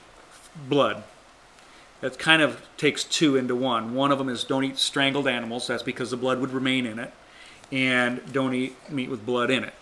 blood. 0.70 1.04
That 2.00 2.18
kind 2.18 2.42
of 2.42 2.66
takes 2.78 3.04
two 3.04 3.36
into 3.36 3.58
one. 3.58 3.94
One 3.94 4.14
of 4.14 4.18
them 4.20 4.30
is 4.30 4.46
don't 4.46 4.64
eat 4.64 4.78
strangled 4.78 5.28
animals, 5.28 5.68
that's 5.68 5.84
because 5.84 6.12
the 6.12 6.16
blood 6.16 6.40
would 6.40 6.54
remain 6.54 6.86
in 6.86 6.98
it, 6.98 7.12
and 7.74 8.22
don't 8.32 8.54
eat 8.54 8.90
meat 8.90 9.10
with 9.10 9.26
blood 9.26 9.52
in 9.52 9.66
it. 9.66 9.74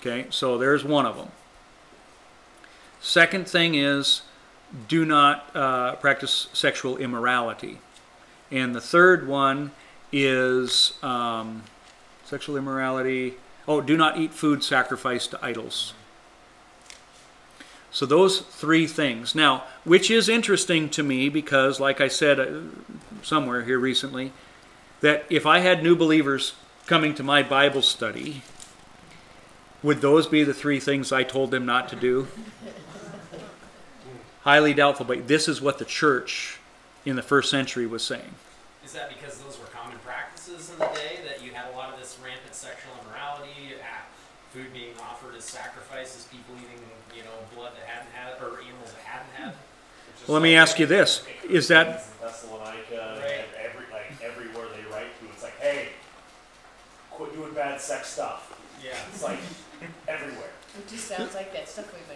Okay, 0.00 0.24
so 0.30 0.56
there's 0.56 0.84
one 0.84 1.04
of 1.04 1.18
them. 1.18 1.28
Second 3.02 3.46
thing 3.46 3.74
is 3.74 4.22
do 4.88 5.04
not 5.04 5.54
uh, 5.54 5.96
practice 5.96 6.48
sexual 6.52 6.96
immorality. 6.96 7.78
And 8.50 8.74
the 8.74 8.80
third 8.80 9.26
one 9.26 9.72
is 10.12 10.92
um, 11.02 11.64
sexual 12.24 12.56
immorality. 12.56 13.34
Oh, 13.66 13.80
do 13.80 13.96
not 13.96 14.18
eat 14.18 14.32
food 14.32 14.62
sacrificed 14.62 15.32
to 15.32 15.44
idols. 15.44 15.94
So 17.90 18.04
those 18.04 18.40
three 18.40 18.86
things. 18.86 19.34
Now, 19.34 19.64
which 19.84 20.10
is 20.10 20.28
interesting 20.28 20.90
to 20.90 21.02
me 21.02 21.28
because, 21.28 21.80
like 21.80 22.00
I 22.00 22.08
said 22.08 22.38
uh, 22.38 22.60
somewhere 23.22 23.64
here 23.64 23.78
recently, 23.78 24.32
that 25.00 25.24
if 25.30 25.46
I 25.46 25.60
had 25.60 25.82
new 25.82 25.96
believers 25.96 26.54
coming 26.86 27.14
to 27.14 27.22
my 27.22 27.42
Bible 27.42 27.82
study, 27.82 28.42
would 29.82 30.00
those 30.00 30.26
be 30.26 30.44
the 30.44 30.54
three 30.54 30.78
things 30.78 31.10
I 31.10 31.22
told 31.22 31.50
them 31.50 31.64
not 31.64 31.88
to 31.88 31.96
do? 31.96 32.28
Highly 34.46 34.74
doubtful, 34.74 35.04
but 35.04 35.26
this 35.26 35.48
is 35.48 35.60
what 35.60 35.78
the 35.78 35.84
church 35.84 36.60
in 37.04 37.16
the 37.16 37.22
first 37.22 37.50
century 37.50 37.84
was 37.84 38.04
saying. 38.04 38.30
Is 38.84 38.92
that 38.92 39.08
because 39.10 39.38
those 39.42 39.58
were 39.58 39.66
common 39.74 39.98
practices 40.06 40.70
in 40.70 40.78
the 40.78 40.86
day 40.94 41.18
that 41.26 41.42
you 41.42 41.50
had 41.50 41.66
a 41.74 41.76
lot 41.76 41.92
of 41.92 41.98
this 41.98 42.16
rampant 42.22 42.54
sexual 42.54 42.92
immorality, 43.02 43.74
ah, 43.82 44.06
food 44.54 44.72
being 44.72 44.94
offered 45.02 45.34
as 45.34 45.42
sacrifices, 45.42 46.28
people 46.30 46.54
eating, 46.62 46.78
you 47.10 47.24
know, 47.24 47.34
blood 47.56 47.72
that 47.74 47.90
hadn't 47.90 48.12
had, 48.14 48.38
or 48.40 48.62
animals 48.62 48.94
that 48.94 49.02
hadn't 49.02 49.34
had? 49.34 49.54
Well, 50.28 50.38
let 50.38 50.42
me 50.44 50.54
ask 50.54 50.78
you 50.78 50.86
this: 50.86 51.26
Is 51.50 51.66
that 51.66 52.06
Thessalonica, 52.22 53.18
Right. 53.18 53.50
every 53.58 53.86
like 53.90 54.14
everywhere 54.22 54.66
they 54.78 54.88
write 54.94 55.10
to, 55.18 55.26
it's 55.34 55.42
like, 55.42 55.58
hey, 55.58 55.88
quit 57.10 57.34
doing 57.34 57.52
bad 57.52 57.80
sex 57.80 58.10
stuff. 58.10 58.56
Yeah. 58.80 58.92
It's 59.12 59.24
like 59.24 59.40
everywhere. 60.06 60.50
It 60.78 60.86
just 60.86 61.08
sounds 61.08 61.34
like 61.34 61.52
that 61.52 61.68
stuff 61.68 61.92
we've 61.92 62.06
been 62.06 62.15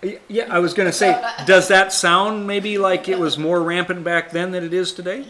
Yeah, 0.00 0.46
I 0.48 0.60
was 0.60 0.74
going 0.74 0.88
to 0.88 0.92
say, 0.92 1.20
does 1.44 1.68
that 1.68 1.92
sound 1.92 2.46
maybe 2.46 2.78
like 2.78 3.08
it 3.08 3.18
was 3.18 3.36
more 3.36 3.60
rampant 3.60 4.04
back 4.04 4.30
then 4.30 4.52
than 4.52 4.62
it 4.62 4.72
is 4.72 4.92
today? 4.92 5.26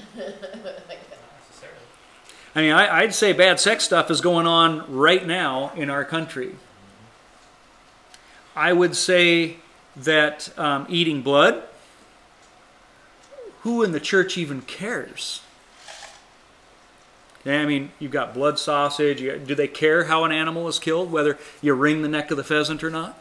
I 2.55 2.61
mean, 2.61 2.73
I, 2.73 2.99
I'd 2.99 3.15
say 3.15 3.33
bad 3.33 3.61
sex 3.61 3.85
stuff 3.85 4.11
is 4.11 4.21
going 4.21 4.47
on 4.47 4.95
right 4.95 5.27
now 5.27 5.73
in 5.75 5.89
our 5.89 6.05
country. 6.05 6.57
I 8.55 8.73
would 8.75 8.95
say 8.95 9.57
that 9.97 10.51
um, 10.59 10.87
eating 10.91 11.23
blood, 11.23 11.63
who 13.61 13.83
in 13.83 13.93
the 13.93 14.01
church 14.01 14.37
even 14.37 14.61
cares? 14.63 15.41
I 17.47 17.65
mean, 17.65 17.93
you've 17.99 18.13
got 18.13 18.35
blood 18.35 18.59
sausage. 18.59 19.21
Do 19.47 19.55
they 19.55 19.69
care 19.69 20.05
how 20.05 20.25
an 20.25 20.33
animal 20.33 20.69
is 20.69 20.79
killed, 20.79 21.11
whether 21.11 21.39
you 21.63 21.73
wring 21.73 22.03
the 22.03 22.09
neck 22.09 22.31
of 22.31 22.37
the 22.37 22.45
pheasant 22.45 22.85
or 22.85 22.91
not? 22.91 23.19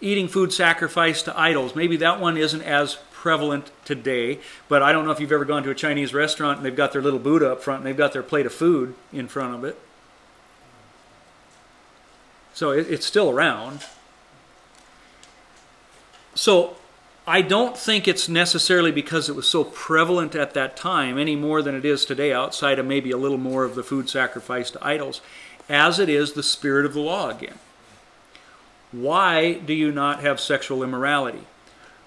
Eating 0.00 0.28
food 0.28 0.52
sacrificed 0.52 1.26
to 1.26 1.38
idols, 1.38 1.76
maybe 1.76 1.96
that 1.98 2.20
one 2.20 2.36
isn't 2.36 2.62
as 2.62 2.98
prevalent 3.12 3.70
today, 3.84 4.38
but 4.66 4.82
I 4.82 4.92
don't 4.92 5.04
know 5.04 5.10
if 5.10 5.20
you've 5.20 5.32
ever 5.32 5.44
gone 5.44 5.62
to 5.64 5.70
a 5.70 5.74
Chinese 5.74 6.14
restaurant 6.14 6.56
and 6.56 6.64
they've 6.64 6.74
got 6.74 6.92
their 6.92 7.02
little 7.02 7.18
Buddha 7.18 7.52
up 7.52 7.62
front 7.62 7.80
and 7.80 7.86
they've 7.86 7.96
got 7.96 8.14
their 8.14 8.22
plate 8.22 8.46
of 8.46 8.54
food 8.54 8.94
in 9.12 9.28
front 9.28 9.54
of 9.54 9.64
it. 9.64 9.78
So 12.54 12.70
it, 12.70 12.90
it's 12.90 13.04
still 13.04 13.28
around. 13.28 13.84
So 16.34 16.76
I 17.26 17.42
don't 17.42 17.76
think 17.76 18.08
it's 18.08 18.28
necessarily 18.28 18.90
because 18.90 19.28
it 19.28 19.36
was 19.36 19.46
so 19.46 19.64
prevalent 19.64 20.34
at 20.34 20.54
that 20.54 20.76
time 20.76 21.18
any 21.18 21.36
more 21.36 21.60
than 21.60 21.74
it 21.74 21.84
is 21.84 22.06
today, 22.06 22.32
outside 22.32 22.78
of 22.78 22.86
maybe 22.86 23.10
a 23.10 23.18
little 23.18 23.38
more 23.38 23.64
of 23.64 23.74
the 23.74 23.82
food 23.82 24.08
sacrificed 24.08 24.72
to 24.72 24.86
idols, 24.86 25.20
as 25.68 25.98
it 25.98 26.08
is 26.08 26.32
the 26.32 26.42
spirit 26.42 26.86
of 26.86 26.94
the 26.94 27.00
law 27.00 27.28
again. 27.28 27.58
Why 28.92 29.54
do 29.54 29.72
you 29.72 29.92
not 29.92 30.20
have 30.20 30.40
sexual 30.40 30.82
immorality? 30.82 31.44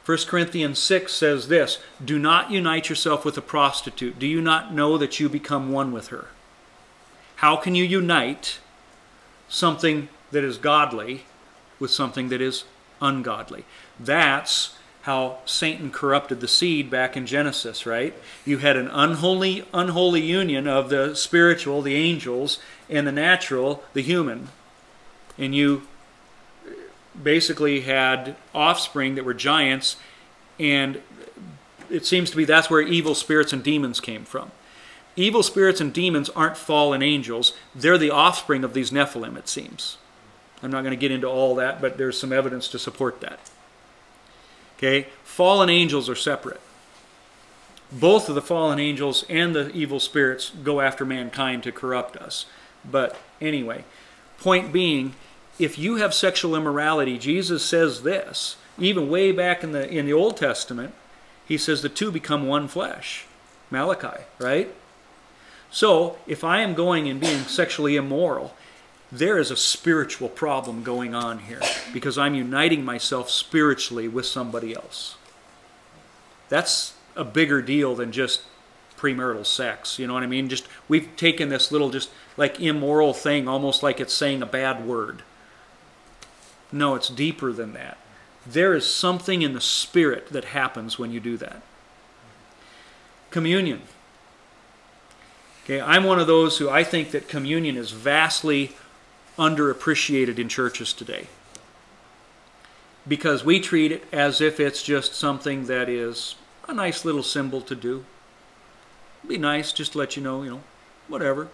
1 0.05 0.17
Corinthians 0.27 0.79
6 0.79 1.13
says 1.13 1.47
this 1.47 1.79
Do 2.03 2.19
not 2.19 2.51
unite 2.51 2.89
yourself 2.89 3.23
with 3.23 3.37
a 3.37 3.41
prostitute. 3.41 4.19
Do 4.19 4.27
you 4.27 4.41
not 4.41 4.73
know 4.73 4.97
that 4.97 5.19
you 5.19 5.29
become 5.29 5.71
one 5.71 5.91
with 5.93 6.09
her? 6.09 6.27
How 7.37 7.55
can 7.55 7.73
you 7.75 7.85
unite 7.85 8.59
something 9.47 10.09
that 10.31 10.43
is 10.43 10.57
godly 10.57 11.23
with 11.79 11.91
something 11.91 12.29
that 12.29 12.41
is 12.41 12.65
ungodly? 13.01 13.63
That's 13.97 14.75
how 15.03 15.39
Satan 15.45 15.91
corrupted 15.91 16.39
the 16.39 16.47
seed 16.47 16.89
back 16.89 17.15
in 17.15 17.25
Genesis, 17.25 17.85
right? 17.85 18.13
You 18.45 18.59
had 18.59 18.77
an 18.77 18.87
unholy 18.87 19.65
unholy 19.73 20.21
union 20.21 20.67
of 20.67 20.89
the 20.89 21.15
spiritual, 21.15 21.81
the 21.81 21.95
angels, 21.95 22.59
and 22.89 23.07
the 23.07 23.11
natural, 23.11 23.83
the 23.93 24.01
human. 24.01 24.49
And 25.37 25.55
you 25.55 25.83
basically 27.21 27.81
had 27.81 28.35
offspring 28.53 29.15
that 29.15 29.25
were 29.25 29.33
giants, 29.33 29.97
and 30.59 31.01
it 31.89 32.05
seems 32.05 32.29
to 32.31 32.37
be 32.37 32.45
that's 32.45 32.69
where 32.69 32.81
evil 32.81 33.15
spirits 33.15 33.53
and 33.53 33.63
demons 33.63 33.99
came 33.99 34.25
from. 34.25 34.51
Evil 35.15 35.43
spirits 35.43 35.79
and 35.79 35.93
demons 35.93 36.29
aren't 36.29 36.57
fallen 36.57 37.03
angels, 37.03 37.53
they're 37.75 37.97
the 37.99 38.09
offspring 38.09 38.63
of 38.63 38.73
these 38.73 38.91
Nephilim, 38.91 39.37
it 39.37 39.47
seems. 39.47 39.97
I'm 40.63 40.71
not 40.71 40.81
going 40.81 40.91
to 40.91 40.97
get 40.97 41.11
into 41.11 41.27
all 41.27 41.55
that, 41.55 41.81
but 41.81 41.97
there's 41.97 42.17
some 42.17 42.33
evidence 42.33 42.67
to 42.69 42.79
support 42.79 43.21
that. 43.21 43.39
Okay? 44.77 45.07
Fallen 45.23 45.69
angels 45.69 46.09
are 46.09 46.15
separate. 46.15 46.61
Both 47.91 48.27
of 48.27 48.33
the 48.33 48.41
fallen 48.41 48.79
angels 48.79 49.23
and 49.29 49.55
the 49.55 49.69
evil 49.71 49.99
spirits 49.99 50.49
go 50.49 50.81
after 50.81 51.05
mankind 51.05 51.63
to 51.63 51.71
corrupt 51.71 52.17
us. 52.17 52.47
But 52.89 53.15
anyway, 53.39 53.83
point 54.39 54.73
being, 54.73 55.13
if 55.59 55.77
you 55.77 55.97
have 55.97 56.13
sexual 56.13 56.55
immorality, 56.55 57.17
Jesus 57.17 57.63
says 57.63 58.03
this, 58.03 58.57
even 58.79 59.09
way 59.09 59.31
back 59.31 59.63
in 59.63 59.71
the 59.71 59.87
in 59.87 60.05
the 60.05 60.13
Old 60.13 60.37
Testament, 60.37 60.93
he 61.45 61.57
says 61.57 61.81
the 61.81 61.89
two 61.89 62.11
become 62.11 62.47
one 62.47 62.67
flesh. 62.67 63.25
Malachi, 63.69 64.23
right? 64.39 64.73
So, 65.71 66.17
if 66.27 66.43
I 66.43 66.61
am 66.61 66.75
going 66.75 67.09
and 67.09 67.19
being 67.19 67.39
sexually 67.45 67.95
immoral, 67.95 68.53
there 69.11 69.39
is 69.39 69.49
a 69.49 69.57
spiritual 69.57 70.29
problem 70.29 70.83
going 70.83 71.15
on 71.15 71.39
here 71.39 71.61
because 71.91 72.17
I'm 72.17 72.35
uniting 72.35 72.85
myself 72.85 73.29
spiritually 73.29 74.07
with 74.07 74.25
somebody 74.25 74.75
else. 74.75 75.15
That's 76.49 76.93
a 77.15 77.23
bigger 77.23 77.61
deal 77.61 77.95
than 77.95 78.11
just 78.11 78.41
premarital 78.97 79.45
sex. 79.45 79.97
You 79.97 80.07
know 80.07 80.13
what 80.13 80.23
I 80.23 80.27
mean? 80.27 80.49
Just 80.49 80.67
we've 80.87 81.09
taken 81.15 81.49
this 81.49 81.71
little 81.71 81.89
just 81.89 82.09
like 82.37 82.59
immoral 82.59 83.13
thing 83.13 83.47
almost 83.47 83.83
like 83.83 83.99
it's 83.99 84.13
saying 84.13 84.41
a 84.41 84.47
bad 84.47 84.85
word. 84.85 85.23
No, 86.73 86.95
it's 86.95 87.07
deeper 87.07 87.53
than 87.53 87.73
that. 87.73 87.97
There 88.47 88.73
is 88.73 88.85
something 88.85 89.43
in 89.43 89.53
the 89.53 89.61
spirit 89.61 90.29
that 90.29 90.45
happens 90.45 90.97
when 90.97 91.11
you 91.11 91.19
do 91.19 91.37
that. 91.37 91.61
Communion. 93.29 93.83
Okay, 95.63 95.79
I'm 95.79 96.03
one 96.03 96.19
of 96.19 96.27
those 96.27 96.57
who 96.57 96.69
I 96.69 96.83
think 96.83 97.11
that 97.11 97.29
communion 97.29 97.77
is 97.77 97.91
vastly 97.91 98.75
underappreciated 99.37 100.39
in 100.39 100.49
churches 100.49 100.93
today. 100.93 101.27
Because 103.07 103.45
we 103.45 103.59
treat 103.59 103.91
it 103.91 104.03
as 104.11 104.41
if 104.41 104.59
it's 104.59 104.83
just 104.83 105.13
something 105.13 105.67
that 105.67 105.87
is 105.87 106.35
a 106.67 106.73
nice 106.73 107.05
little 107.05 107.23
symbol 107.23 107.61
to 107.61 107.75
do. 107.75 108.03
It'd 109.19 109.29
Be 109.29 109.37
nice, 109.37 109.71
just 109.71 109.93
to 109.93 109.99
let 109.99 110.17
you 110.17 110.23
know, 110.23 110.43
you 110.43 110.49
know, 110.49 110.63
whatever. 111.07 111.49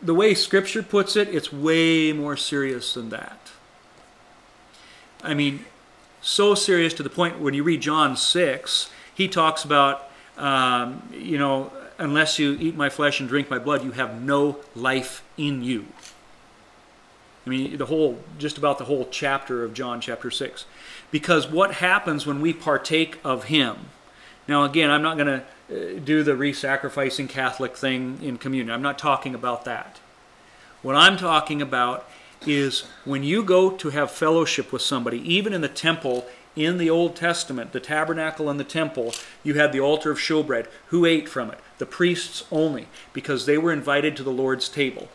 The 0.00 0.14
way 0.14 0.34
Scripture 0.34 0.82
puts 0.82 1.16
it, 1.16 1.28
it's 1.28 1.52
way 1.52 2.12
more 2.12 2.36
serious 2.36 2.94
than 2.94 3.08
that. 3.10 3.41
I 5.22 5.34
mean, 5.34 5.64
so 6.20 6.54
serious 6.54 6.94
to 6.94 7.02
the 7.02 7.10
point 7.10 7.40
when 7.40 7.54
you 7.54 7.62
read 7.62 7.80
John 7.80 8.16
6, 8.16 8.90
he 9.14 9.28
talks 9.28 9.64
about, 9.64 10.10
um, 10.36 11.02
you 11.12 11.38
know, 11.38 11.72
unless 11.98 12.38
you 12.38 12.56
eat 12.60 12.76
my 12.76 12.88
flesh 12.88 13.20
and 13.20 13.28
drink 13.28 13.50
my 13.50 13.58
blood, 13.58 13.84
you 13.84 13.92
have 13.92 14.20
no 14.22 14.58
life 14.74 15.22
in 15.36 15.62
you. 15.62 15.86
I 17.46 17.50
mean, 17.50 17.76
the 17.76 17.86
whole, 17.86 18.20
just 18.38 18.56
about 18.56 18.78
the 18.78 18.84
whole 18.84 19.08
chapter 19.10 19.64
of 19.64 19.74
John 19.74 20.00
chapter 20.00 20.30
6. 20.30 20.64
Because 21.10 21.48
what 21.48 21.74
happens 21.74 22.26
when 22.26 22.40
we 22.40 22.52
partake 22.52 23.18
of 23.24 23.44
Him? 23.44 23.76
Now, 24.46 24.64
again, 24.64 24.90
I'm 24.90 25.02
not 25.02 25.16
going 25.16 25.42
to 25.68 25.96
uh, 25.96 26.00
do 26.00 26.22
the 26.22 26.36
re 26.36 26.52
sacrificing 26.52 27.28
Catholic 27.28 27.76
thing 27.76 28.18
in 28.22 28.38
communion. 28.38 28.72
I'm 28.72 28.82
not 28.82 28.98
talking 28.98 29.34
about 29.34 29.64
that. 29.64 30.00
What 30.82 30.96
I'm 30.96 31.16
talking 31.16 31.62
about 31.62 32.08
is 32.46 32.80
when 33.04 33.22
you 33.22 33.42
go 33.42 33.70
to 33.70 33.90
have 33.90 34.10
fellowship 34.10 34.72
with 34.72 34.82
somebody, 34.82 35.18
even 35.32 35.52
in 35.52 35.60
the 35.60 35.68
temple 35.68 36.26
in 36.54 36.76
the 36.76 36.90
Old 36.90 37.16
Testament, 37.16 37.72
the 37.72 37.80
tabernacle 37.80 38.50
and 38.50 38.60
the 38.60 38.64
temple, 38.64 39.14
you 39.42 39.54
had 39.54 39.72
the 39.72 39.80
altar 39.80 40.10
of 40.10 40.18
showbread. 40.18 40.66
Who 40.88 41.06
ate 41.06 41.28
from 41.28 41.50
it? 41.50 41.58
The 41.78 41.86
priests 41.86 42.44
only, 42.52 42.88
because 43.12 43.46
they 43.46 43.56
were 43.56 43.72
invited 43.72 44.16
to 44.16 44.22
the 44.22 44.30
Lord's 44.30 44.68
table. 44.68 45.08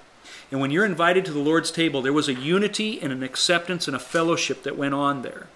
And 0.51 0.59
when 0.61 0.71
you're 0.71 0.85
invited 0.85 1.25
to 1.25 1.33
the 1.33 1.39
Lord's 1.39 1.71
table, 1.71 2.01
there 2.01 2.13
was 2.13 2.29
a 2.29 2.33
unity 2.33 3.01
and 3.01 3.11
an 3.11 3.21
acceptance 3.21 3.87
and 3.87 3.95
a 3.95 3.99
fellowship 3.99 4.63
that 4.63 4.77
went 4.77 4.93
on 4.93 5.21
there. 5.21 5.47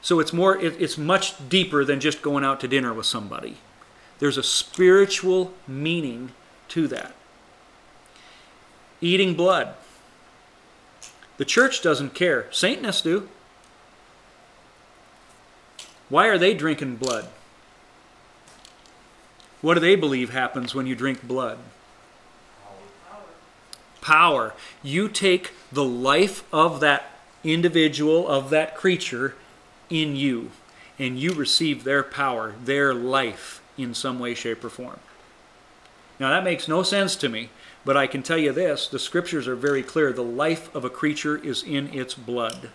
So 0.00 0.20
it's 0.20 0.32
more 0.32 0.56
it, 0.56 0.80
it's 0.80 0.96
much 0.96 1.48
deeper 1.48 1.84
than 1.84 2.00
just 2.00 2.22
going 2.22 2.44
out 2.44 2.60
to 2.60 2.68
dinner 2.68 2.94
with 2.94 3.06
somebody. 3.06 3.58
There's 4.18 4.38
a 4.38 4.42
spiritual 4.42 5.52
meaning 5.66 6.32
to 6.68 6.88
that. 6.88 7.14
Eating 9.00 9.34
blood. 9.34 9.74
The 11.38 11.44
church 11.44 11.82
doesn't 11.82 12.14
care. 12.14 12.46
Satanists 12.50 13.02
do. 13.02 13.28
Why 16.08 16.26
are 16.26 16.38
they 16.38 16.54
drinking 16.54 16.96
blood? 16.96 17.28
What 19.60 19.74
do 19.74 19.80
they 19.80 19.96
believe 19.96 20.30
happens 20.30 20.74
when 20.74 20.86
you 20.86 20.94
drink 20.94 21.26
blood? 21.26 21.58
Power. 24.00 24.54
You 24.82 25.08
take 25.08 25.52
the 25.72 25.84
life 25.84 26.44
of 26.52 26.80
that 26.80 27.10
individual, 27.44 28.26
of 28.28 28.50
that 28.50 28.76
creature, 28.76 29.34
in 29.90 30.16
you, 30.16 30.50
and 30.98 31.18
you 31.18 31.32
receive 31.32 31.84
their 31.84 32.02
power, 32.02 32.54
their 32.64 32.94
life 32.94 33.60
in 33.76 33.94
some 33.94 34.18
way, 34.18 34.34
shape, 34.34 34.64
or 34.64 34.70
form. 34.70 34.98
Now, 36.18 36.30
that 36.30 36.44
makes 36.44 36.68
no 36.68 36.82
sense 36.82 37.14
to 37.16 37.28
me, 37.28 37.50
but 37.88 37.96
I 37.96 38.06
can 38.06 38.22
tell 38.22 38.36
you 38.36 38.52
this 38.52 38.86
the 38.86 38.98
scriptures 38.98 39.48
are 39.48 39.56
very 39.56 39.82
clear. 39.82 40.12
The 40.12 40.22
life 40.22 40.68
of 40.74 40.84
a 40.84 40.90
creature 40.90 41.38
is 41.38 41.62
in 41.62 41.88
its 41.94 42.12
blood. 42.12 42.68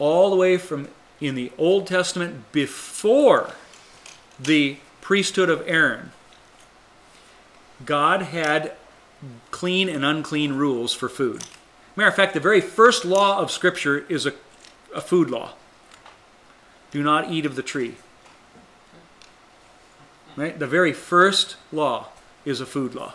All 0.00 0.30
the 0.30 0.36
way 0.36 0.56
from 0.56 0.88
in 1.20 1.36
the 1.36 1.52
Old 1.56 1.86
Testament 1.86 2.50
before 2.50 3.54
the 4.36 4.78
priesthood 5.00 5.48
of 5.48 5.62
Aaron, 5.68 6.10
God 7.86 8.22
had 8.22 8.72
clean 9.52 9.88
and 9.88 10.04
unclean 10.04 10.54
rules 10.54 10.92
for 10.92 11.08
food. 11.08 11.44
Matter 11.94 12.08
of 12.08 12.16
fact, 12.16 12.34
the 12.34 12.40
very 12.40 12.60
first 12.60 13.04
law 13.04 13.38
of 13.38 13.52
Scripture 13.52 14.04
is 14.08 14.26
a, 14.26 14.32
a 14.92 15.00
food 15.00 15.30
law 15.30 15.52
do 16.90 17.00
not 17.00 17.30
eat 17.30 17.46
of 17.46 17.54
the 17.54 17.62
tree. 17.62 17.94
Right? 20.34 20.58
The 20.58 20.66
very 20.66 20.92
first 20.92 21.54
law 21.70 22.08
is 22.44 22.60
a 22.60 22.66
food 22.66 22.96
law. 22.96 23.14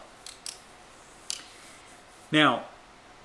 Now, 2.31 2.63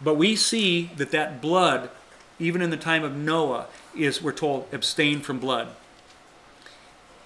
but 0.02 0.14
we 0.14 0.36
see 0.36 0.90
that 0.96 1.10
that 1.10 1.40
blood, 1.40 1.90
even 2.38 2.62
in 2.62 2.70
the 2.70 2.76
time 2.76 3.04
of 3.04 3.16
Noah, 3.16 3.66
is, 3.96 4.22
we're 4.22 4.32
told, 4.32 4.66
abstain 4.72 5.20
from 5.20 5.38
blood. 5.38 5.68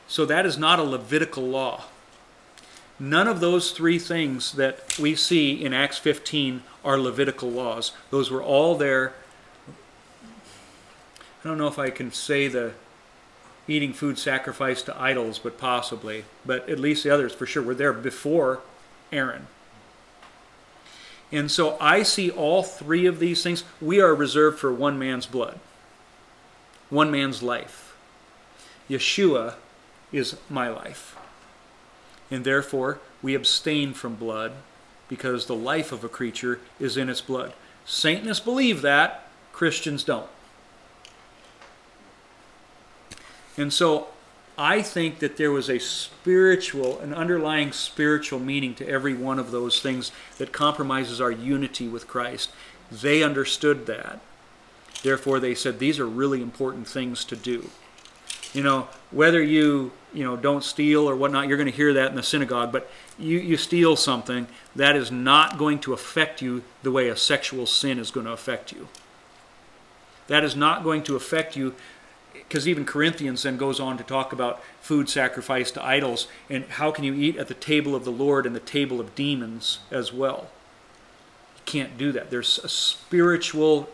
So 0.09 0.25
that 0.27 0.47
is 0.47 0.57
not 0.57 0.79
a 0.79 0.85
Levitical 0.85 1.45
law. 1.45 1.85
None 2.99 3.29
of 3.29 3.41
those 3.41 3.73
three 3.73 3.99
things 3.99 4.53
that 4.53 4.99
we 4.99 5.15
see 5.15 5.53
in 5.53 5.75
Acts 5.75 5.99
15 5.99 6.63
are 6.85 6.99
Levitical 6.99 7.51
laws. 7.51 7.93
Those 8.11 8.31
were 8.31 8.43
all 8.43 8.77
there. 8.77 9.13
I 11.45 11.49
don't 11.49 11.59
know 11.59 11.67
if 11.67 11.79
I 11.79 11.91
can 11.91 12.11
say 12.13 12.49
the 12.49 12.73
eating 13.69 13.93
food 13.93 14.19
sacrificed 14.19 14.87
to 14.87 15.01
idols, 15.01 15.39
but 15.39 15.59
possibly. 15.59 16.25
But 16.45 16.69
at 16.69 16.79
least 16.79 17.05
the 17.05 17.11
others 17.11 17.35
for 17.35 17.47
sure 17.47 17.63
were 17.63 17.75
there 17.75 17.93
before 17.93 18.61
Aaron. 19.13 19.47
And 21.33 21.51
so 21.51 21.77
I 21.81 22.03
see 22.03 22.31
all 22.31 22.63
three 22.63 23.07
of 23.07 23.19
these 23.19 23.43
things. 23.43 23.65
We 23.81 24.01
are 24.01 24.15
reserved 24.15 24.59
for 24.59 24.73
one 24.73 24.99
man's 24.99 25.27
blood, 25.27 25.59
one 26.89 27.11
man's 27.11 27.43
life. 27.43 27.97
Yeshua 28.89 29.55
is 30.13 30.37
my 30.49 30.69
life. 30.69 31.17
And 32.31 32.45
therefore, 32.45 33.01
we 33.23 33.35
abstain 33.35 33.93
from 33.93 34.15
blood 34.15 34.53
because 35.09 35.47
the 35.47 35.55
life 35.55 35.93
of 35.93 36.05
a 36.05 36.09
creature 36.09 36.61
is 36.79 36.97
in 36.97 37.09
its 37.09 37.21
blood. 37.21 37.53
Satanists 37.85 38.45
believe 38.45 38.83
that, 38.83 39.29
Christians 39.53 40.05
don't. 40.05 40.29
And 43.57 43.73
so 43.73 44.09
I 44.59 44.81
think 44.81 45.19
that 45.19 45.37
there 45.37 45.51
was 45.51 45.69
a 45.69 45.79
spiritual, 45.79 46.99
an 47.01 47.13
underlying 47.13 47.73
spiritual 47.73 48.39
meaning 48.39 48.75
to 48.77 48.89
every 48.89 49.13
one 49.13 49.39
of 49.39 49.51
those 49.51 49.83
things 49.83 50.13
that 50.39 50.53
compromises 50.53 51.21
our 51.21 51.31
unity 51.31 51.89
with 51.89 52.09
Christ. 52.09 52.51
They 52.91 53.23
understood 53.23 53.87
that. 53.87 54.21
Therefore, 55.03 55.41
they 55.41 55.55
said 55.55 55.79
these 55.79 56.01
are 56.01 56.07
really 56.07 56.41
important 56.41 56.89
things 56.89 57.25
to 57.27 57.37
do. 57.37 57.69
You 58.55 58.63
know, 58.63 58.89
whether 59.11 59.43
you 59.43 59.93
you 60.15 60.25
know 60.25 60.37
don't 60.37 60.65
steal 60.65 61.09
or 61.09 61.15
whatnot, 61.15 61.47
you're 61.49 61.59
going 61.59 61.71
to 61.71 61.77
hear 61.77 61.93
that 61.93 62.09
in 62.09 62.17
the 62.17 62.23
synagogue. 62.23 62.73
But 62.73 62.91
you 63.19 63.39
you 63.39 63.59
steal 63.59 63.97
something 63.97 64.47
that 64.75 64.97
is 64.97 65.13
not 65.13 65.59
going 65.59 65.81
to 65.81 65.93
affect 65.93 66.41
you 66.41 66.63
the 66.83 66.91
way 66.91 67.11
a 67.11 67.17
sexual 67.17 67.67
sin 67.67 67.99
is 67.99 68.11
going 68.11 68.25
to 68.25 68.33
affect 68.33 68.73
you. 68.73 68.89
That 70.29 70.43
is 70.43 70.57
not 70.57 70.83
going 70.83 71.03
to 71.05 71.17
affect 71.17 71.57
you 71.57 71.75
because 72.49 72.69
even 72.69 72.85
Corinthians 72.85 73.43
then 73.43 73.57
goes 73.57 73.81
on 73.81 73.99
to 73.99 74.05
talk 74.05 74.33
about 74.33 74.63
food 74.81 75.09
sacrificed 75.09 75.75
to 75.75 75.85
idols 75.85 76.29
and 76.49 76.65
how 76.65 76.91
can 76.91 77.05
you 77.05 77.15
eat 77.15 77.37
at 77.37 77.49
the 77.49 77.55
table 77.55 77.95
of 77.95 78.05
the 78.05 78.13
Lord 78.13 78.47
and 78.47 78.55
the 78.55 78.61
table 78.61 79.01
of 79.01 79.15
demons 79.15 79.81
as 79.91 80.13
well. 80.13 80.49
You 81.57 81.63
can't 81.65 81.99
do 81.99 82.13
that. 82.13 82.31
There's 82.31 82.59
a 82.59 82.69
spiritual 82.69 83.89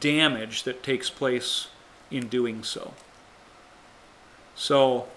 damage 0.00 0.62
that 0.62 0.82
takes 0.82 1.10
place 1.10 1.68
in 2.10 2.28
doing 2.28 2.62
so. 2.62 2.94
So 4.54 5.08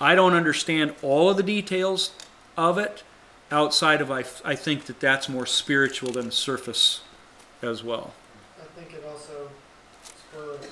I 0.00 0.14
don't 0.14 0.34
understand 0.34 0.94
all 1.02 1.30
of 1.30 1.36
the 1.36 1.42
details 1.42 2.12
of 2.56 2.78
it 2.78 3.02
outside 3.50 4.00
of 4.00 4.10
I, 4.10 4.24
I 4.44 4.54
think 4.54 4.84
that 4.84 5.00
that's 5.00 5.28
more 5.28 5.46
spiritual 5.46 6.12
than 6.12 6.30
surface 6.30 7.00
as 7.62 7.82
well. 7.82 8.12
I 8.60 8.64
think 8.78 8.92
it 8.92 9.04
also, 9.04 9.48
week, 10.36 10.70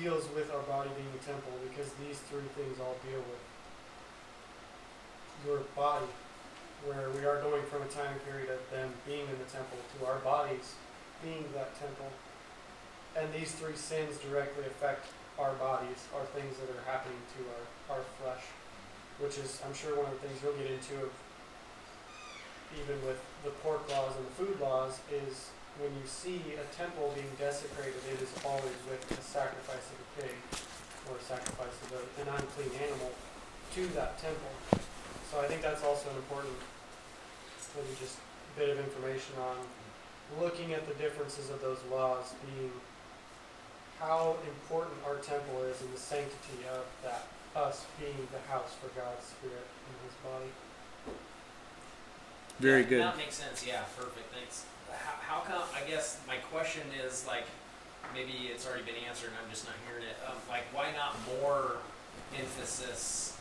deals 0.00 0.28
with 0.34 0.50
our 0.54 0.62
body 0.62 0.90
being 0.94 1.10
a 1.10 1.22
temple 1.24 1.52
because 1.68 1.90
these 1.98 2.18
three 2.30 2.46
things 2.54 2.78
all 2.80 2.96
deal 3.02 3.18
with 3.18 3.42
your 5.46 5.60
body, 5.74 6.06
where 6.86 7.10
we 7.10 7.26
are 7.26 7.42
going 7.42 7.62
from 7.66 7.82
a 7.82 7.90
time 7.90 8.18
period 8.26 8.50
of 8.50 8.58
them 8.70 8.90
being 9.06 9.26
in 9.26 9.38
the 9.38 9.50
temple 9.50 9.78
to 9.98 10.06
our 10.06 10.18
bodies 10.20 10.74
being 11.22 11.44
that 11.54 11.74
temple. 11.78 12.10
And 13.18 13.26
these 13.34 13.52
three 13.52 13.74
sins 13.74 14.18
directly 14.18 14.66
affect 14.66 15.06
our 15.38 15.54
bodies, 15.54 16.06
are 16.14 16.26
things 16.34 16.58
that 16.58 16.70
are 16.70 16.82
happening 16.86 17.18
to 17.38 17.40
our, 17.54 17.98
our 17.98 18.04
flesh, 18.22 18.42
which 19.18 19.38
is, 19.38 19.62
I'm 19.66 19.74
sure, 19.74 19.94
one 19.94 20.06
of 20.06 20.20
the 20.20 20.26
things 20.26 20.42
you'll 20.42 20.54
get 20.54 20.70
into 20.70 21.10
even 22.76 23.00
with 23.06 23.16
the 23.44 23.50
pork 23.64 23.88
laws 23.88 24.12
and 24.16 24.26
the 24.26 24.36
food 24.36 24.60
laws 24.60 25.00
is 25.10 25.48
when 25.78 25.94
you 25.94 26.06
see 26.06 26.42
a 26.58 26.66
temple 26.74 27.14
being 27.14 27.30
desecrated, 27.38 27.98
it 28.10 28.18
is 28.18 28.30
always 28.44 28.78
with 28.90 29.02
a 29.14 29.22
sacrifice 29.22 29.86
of 29.94 29.98
a 30.02 30.08
pig 30.22 30.36
or 31.06 31.16
a 31.16 31.24
sacrifice 31.24 31.74
of 31.86 32.02
a, 32.02 32.02
an 32.22 32.28
unclean 32.34 32.74
animal 32.82 33.14
to 33.74 33.86
that 33.94 34.18
temple. 34.18 34.52
So 35.30 35.38
I 35.40 35.46
think 35.46 35.62
that's 35.62 35.84
also 35.84 36.10
an 36.10 36.16
important, 36.16 36.54
maybe 37.76 37.94
just 38.00 38.18
bit 38.58 38.70
of 38.70 38.78
information 38.82 39.38
on 39.38 39.56
looking 40.42 40.74
at 40.74 40.86
the 40.88 40.94
differences 40.94 41.48
of 41.48 41.60
those 41.60 41.78
laws 41.90 42.34
being 42.42 42.72
how 44.00 44.36
important 44.46 44.94
our 45.06 45.16
temple 45.16 45.62
is 45.62 45.80
and 45.80 45.92
the 45.92 45.98
sanctity 45.98 46.66
of 46.74 46.84
that, 47.02 47.26
us 47.54 47.86
being 47.98 48.28
the 48.32 48.42
house 48.50 48.74
for 48.80 48.88
God's 48.98 49.24
Spirit 49.24 49.66
and 49.86 49.94
His 50.06 50.14
body. 50.22 50.50
Very 52.58 52.84
good. 52.84 53.02
That 53.02 53.16
makes 53.16 53.36
sense. 53.36 53.64
Yeah, 53.66 53.82
perfect. 53.96 54.34
Thanks. 54.34 54.64
How, 54.92 55.14
how 55.20 55.40
come? 55.40 55.62
I 55.74 55.88
guess 55.88 56.20
my 56.26 56.36
question 56.52 56.82
is 57.04 57.26
like, 57.26 57.44
maybe 58.14 58.50
it's 58.52 58.66
already 58.66 58.84
been 58.84 59.00
answered, 59.08 59.28
and 59.28 59.36
I'm 59.42 59.50
just 59.50 59.66
not 59.66 59.74
hearing 59.86 60.04
it. 60.04 60.16
Um, 60.26 60.36
like, 60.48 60.64
why 60.72 60.92
not 60.92 61.16
more 61.40 61.76
emphasis 62.38 63.36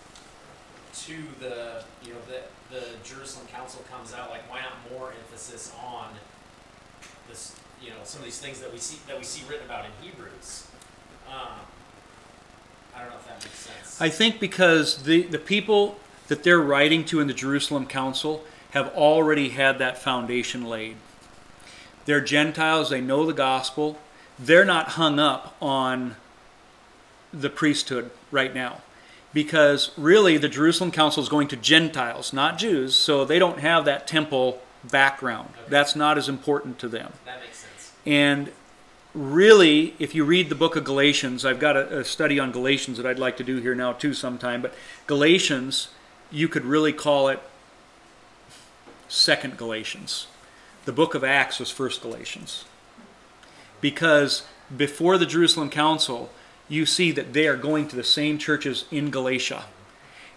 to 1.05 1.15
the, 1.39 1.83
you 2.03 2.13
know, 2.13 2.19
the 2.27 2.41
the 2.73 2.85
Jerusalem 3.03 3.47
Council 3.47 3.83
comes 3.91 4.13
out? 4.13 4.29
Like, 4.29 4.49
why 4.49 4.61
not 4.61 4.73
more 4.91 5.11
emphasis 5.11 5.71
on 5.83 6.09
this? 7.29 7.55
You 7.81 7.91
know, 7.91 7.97
some 8.03 8.19
of 8.19 8.25
these 8.25 8.39
things 8.39 8.59
that 8.59 8.71
we 8.71 8.79
see 8.79 8.99
that 9.07 9.17
we 9.17 9.23
see 9.23 9.43
written 9.47 9.65
about 9.65 9.85
in 9.85 9.91
Hebrews. 10.01 10.67
Um, 11.29 11.59
I 12.95 13.01
don't 13.01 13.09
know 13.11 13.17
if 13.17 13.27
that 13.27 13.43
makes 13.43 13.59
sense. 13.59 14.01
I 14.01 14.09
think 14.09 14.39
because 14.39 15.03
the, 15.03 15.23
the 15.23 15.37
people 15.37 15.99
that 16.29 16.43
they're 16.43 16.59
writing 16.59 17.05
to 17.05 17.19
in 17.19 17.27
the 17.27 17.33
Jerusalem 17.33 17.85
Council 17.85 18.43
have 18.71 18.87
already 18.95 19.49
had 19.49 19.77
that 19.79 19.97
foundation 19.97 20.65
laid. 20.65 20.95
They're 22.07 22.21
Gentiles, 22.21 22.89
they 22.89 23.01
know 23.01 23.25
the 23.25 23.33
gospel, 23.33 23.99
they're 24.39 24.65
not 24.65 24.91
hung 24.91 25.19
up 25.19 25.55
on 25.61 26.15
the 27.33 27.49
priesthood 27.49 28.11
right 28.31 28.55
now. 28.55 28.81
Because 29.33 29.91
really, 29.97 30.37
the 30.37 30.47
Jerusalem 30.47 30.89
Council 30.89 31.21
is 31.21 31.27
going 31.27 31.49
to 31.49 31.57
Gentiles, 31.57 32.31
not 32.31 32.57
Jews, 32.57 32.95
so 32.95 33.25
they 33.25 33.37
don't 33.37 33.59
have 33.59 33.83
that 33.85 34.07
temple 34.07 34.61
background. 34.89 35.49
Okay. 35.51 35.69
That's 35.69 35.97
not 35.97 36.17
as 36.17 36.29
important 36.29 36.79
to 36.79 36.87
them. 36.87 37.11
that 37.25 37.41
makes 37.41 37.57
sense. 37.57 37.91
And 38.05 38.53
really, 39.13 39.93
if 39.99 40.15
you 40.15 40.23
read 40.23 40.47
the 40.47 40.55
book 40.55 40.77
of 40.77 40.85
Galatians, 40.85 41.43
I've 41.43 41.59
got 41.59 41.75
a, 41.75 41.99
a 41.99 42.05
study 42.05 42.39
on 42.39 42.53
Galatians 42.53 42.95
that 42.95 43.05
I'd 43.05 43.19
like 43.19 43.35
to 43.37 43.43
do 43.43 43.57
here 43.57 43.75
now 43.75 43.91
too 43.91 44.13
sometime, 44.13 44.61
but 44.61 44.73
Galatians, 45.07 45.89
you 46.31 46.47
could 46.47 46.63
really 46.63 46.93
call 46.93 47.27
it 47.27 47.41
second 49.09 49.57
Galatians. 49.57 50.27
The 50.87 50.93
book 50.93 51.15
of 51.15 51.23
Acts 51.25 51.59
was 51.59 51.69
first 51.69 52.01
Galatians. 52.01 52.63
Because 53.81 54.43
before 54.75 55.17
the 55.17 55.25
Jerusalem 55.25 55.69
Council, 55.69 56.29
you 56.69 56.85
see 56.85 57.11
that 57.11 57.33
they 57.33 57.45
are 57.45 57.57
going 57.57 57.89
to 57.89 57.97
the 57.97 58.05
same 58.05 58.37
churches 58.37 58.85
in 58.89 59.11
Galatia 59.11 59.65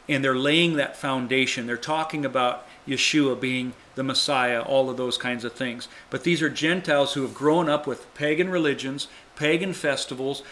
and 0.08 0.24
they're 0.24 0.34
laying 0.34 0.74
that 0.74 0.96
foundation. 0.96 1.68
They're 1.68 1.76
talking 1.76 2.24
about 2.24 2.66
Yeshua 2.84 3.40
being 3.40 3.74
the 3.94 4.02
Messiah, 4.02 4.60
all 4.60 4.90
of 4.90 4.96
those 4.96 5.16
kinds 5.16 5.44
of 5.44 5.52
things. 5.52 5.86
But 6.10 6.24
these 6.24 6.42
are 6.42 6.50
Gentiles 6.50 7.14
who 7.14 7.22
have 7.22 7.32
grown 7.32 7.68
up 7.68 7.86
with 7.86 8.12
pagan 8.14 8.48
religions, 8.48 9.06
pagan 9.36 9.72
festivals. 9.72 10.42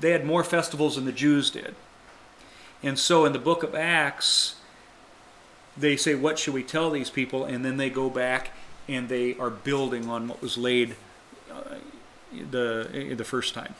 They 0.00 0.10
had 0.10 0.26
more 0.26 0.42
festivals 0.42 0.96
than 0.96 1.04
the 1.04 1.12
Jews 1.12 1.48
did. 1.48 1.76
And 2.82 2.98
so 2.98 3.24
in 3.24 3.32
the 3.32 3.38
book 3.38 3.62
of 3.62 3.76
Acts, 3.76 4.56
they 5.76 5.96
say, 5.96 6.16
What 6.16 6.40
should 6.40 6.54
we 6.54 6.64
tell 6.64 6.90
these 6.90 7.10
people? 7.10 7.44
And 7.44 7.64
then 7.64 7.76
they 7.76 7.88
go 7.88 8.10
back 8.10 8.50
and 8.88 9.08
they 9.08 9.36
are 9.36 9.50
building 9.50 10.08
on 10.08 10.28
what 10.28 10.40
was 10.40 10.56
laid 10.56 10.96
uh, 11.52 11.74
the, 12.50 13.14
the 13.16 13.24
first 13.24 13.54
time. 13.54 13.74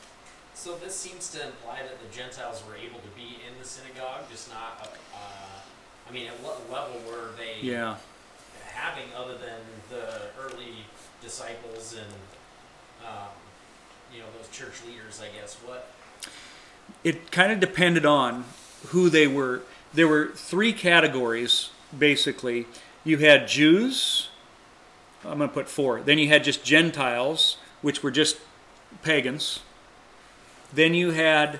So 0.53 0.75
this 0.75 0.95
seems 0.95 1.29
to 1.31 1.45
imply 1.45 1.79
that 1.83 1.99
the 2.01 2.15
Gentiles 2.15 2.63
were 2.67 2.75
able 2.75 2.99
to 2.99 3.07
be 3.15 3.37
in 3.47 3.57
the 3.61 3.65
synagogue, 3.67 4.29
just 4.29 4.49
not. 4.49 4.89
Uh, 5.13 5.17
I 6.09 6.11
mean, 6.13 6.27
at 6.27 6.33
what 6.41 6.69
level 6.71 6.99
were 7.09 7.29
they 7.37 7.65
Yeah. 7.65 7.95
having 8.73 9.05
other 9.15 9.33
than 9.37 9.61
the 9.89 10.21
early 10.41 10.85
disciples 11.21 11.95
and 11.97 12.13
um, 13.07 13.29
you 14.13 14.19
know 14.19 14.25
those 14.37 14.49
church 14.55 14.73
leaders? 14.85 15.21
I 15.21 15.29
guess 15.39 15.55
what. 15.65 15.91
it 17.03 17.31
kind 17.31 17.51
of 17.51 17.59
depended 17.59 18.05
on 18.05 18.43
who 18.87 19.09
they 19.09 19.27
were. 19.27 19.61
There 19.93 20.07
were 20.07 20.27
three 20.35 20.73
categories, 20.73 21.69
basically. 21.97 22.65
You 23.05 23.17
had 23.19 23.47
Jews, 23.47 24.28
I'm 25.25 25.37
going 25.37 25.49
to 25.49 25.53
put 25.53 25.67
four. 25.67 26.01
Then 26.01 26.17
you 26.17 26.27
had 26.29 26.43
just 26.43 26.63
Gentiles, 26.63 27.57
which 27.81 28.01
were 28.01 28.11
just 28.11 28.37
pagans. 29.03 29.61
Then 30.73 30.93
you 30.93 31.11
had 31.11 31.59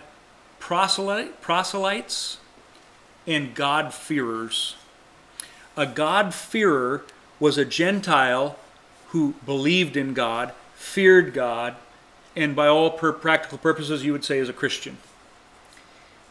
proselyte, 0.60 1.42
proselytes 1.42 2.38
and 3.28 3.54
God-fearers. 3.54 4.76
A 5.78 5.86
God-fearer 5.86 7.04
was 7.40 7.58
a 7.58 7.66
Gentile 7.66 8.58
who 9.10 9.36
believed 9.46 9.98
in 9.98 10.14
God, 10.14 10.54
feared 10.76 11.34
God, 11.34 11.76
and 12.36 12.56
by 12.56 12.68
all 12.68 12.92
practical 12.92 13.58
purposes, 13.58 14.06
you 14.06 14.12
would 14.12 14.24
say 14.24 14.40
is 14.40 14.50
a 14.50 14.54
Christian. 14.54 14.98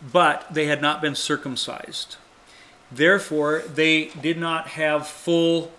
But 0.01 0.47
they 0.51 0.67
had 0.67 0.81
not 0.81 1.01
been 1.01 1.15
circumcised. 1.15 2.17
Therefore, 2.91 3.63
they 3.67 4.07
did 4.21 4.39
not 4.39 4.69
have 4.69 5.07
full 5.07 5.73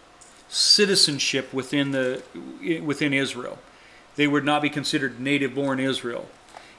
citizenship 0.49 1.53
within 1.53 1.91
the 1.91 2.21
within 2.83 3.13
Israel. 3.13 3.59
They 4.15 4.27
would 4.27 4.43
not 4.43 4.61
be 4.61 4.69
considered 4.69 5.19
native-born 5.19 5.79
Israel, 5.79 6.27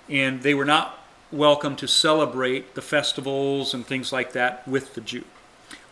and 0.08 0.42
they 0.42 0.52
were 0.52 0.64
not 0.64 0.98
welcome 1.32 1.76
to 1.76 1.86
celebrate 1.86 2.74
the 2.74 2.82
festivals 2.82 3.72
and 3.72 3.86
things 3.86 4.12
like 4.12 4.32
that 4.32 4.66
with 4.66 4.94
the 4.94 5.00
Jew. 5.00 5.24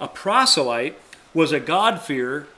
A 0.01 0.09
proselyte 0.09 0.99
was 1.33 1.53
a 1.53 1.61
God-fearer 1.61 2.49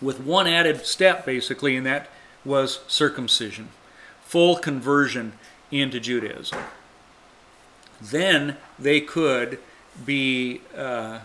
with 0.00 0.20
one 0.20 0.46
added 0.46 0.84
step, 0.84 1.24
basically, 1.24 1.76
and 1.76 1.86
that 1.86 2.08
was 2.44 2.80
circumcision, 2.88 3.68
full 4.24 4.56
conversion 4.56 5.34
into 5.70 6.00
Judaism. 6.00 6.58
Then 8.02 8.56
they 8.78 9.00
could 9.00 9.58
be 10.04 10.60
uh, 10.76 11.20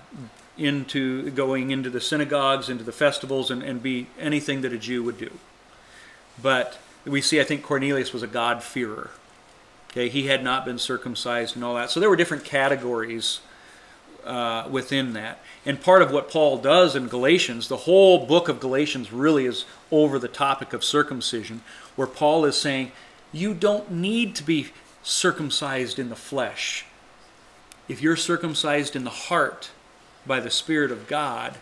into 0.59 1.31
going 1.31 1.71
into 1.71 1.89
the 1.89 2.01
synagogues, 2.01 2.69
into 2.69 2.83
the 2.83 2.91
festivals, 2.91 3.49
and, 3.49 3.63
and 3.63 3.81
be 3.81 4.07
anything 4.19 4.61
that 4.61 4.73
a 4.73 4.77
Jew 4.77 5.03
would 5.03 5.17
do. 5.17 5.31
But 6.41 6.79
we 7.05 7.21
see, 7.21 7.39
I 7.39 7.43
think 7.43 7.63
Cornelius 7.63 8.13
was 8.13 8.23
a 8.23 8.27
God-fearer. 8.27 9.11
Okay, 9.91 10.09
he 10.09 10.27
had 10.27 10.43
not 10.43 10.65
been 10.65 10.77
circumcised 10.77 11.55
and 11.55 11.65
all 11.65 11.75
that. 11.75 11.89
So 11.89 11.99
there 11.99 12.09
were 12.09 12.15
different 12.15 12.45
categories 12.45 13.39
uh, 14.23 14.67
within 14.69 15.13
that. 15.13 15.39
And 15.65 15.81
part 15.81 16.01
of 16.01 16.11
what 16.11 16.29
Paul 16.29 16.57
does 16.57 16.95
in 16.95 17.07
Galatians, 17.07 17.67
the 17.67 17.77
whole 17.77 18.25
book 18.25 18.49
of 18.49 18.59
Galatians 18.59 19.11
really 19.11 19.45
is 19.45 19.65
over 19.91 20.19
the 20.19 20.27
topic 20.27 20.73
of 20.73 20.83
circumcision, 20.83 21.61
where 21.95 22.07
Paul 22.07 22.45
is 22.45 22.55
saying, 22.55 22.91
you 23.31 23.53
don't 23.53 23.91
need 23.91 24.35
to 24.35 24.43
be 24.43 24.67
circumcised 25.01 25.97
in 25.97 26.09
the 26.09 26.15
flesh. 26.15 26.85
If 27.87 28.01
you're 28.01 28.15
circumcised 28.15 28.95
in 28.95 29.03
the 29.03 29.09
heart 29.09 29.71
by 30.29 30.39
the 30.39 30.51
Spirit 30.51 30.91
of 30.91 31.07
God, 31.07 31.57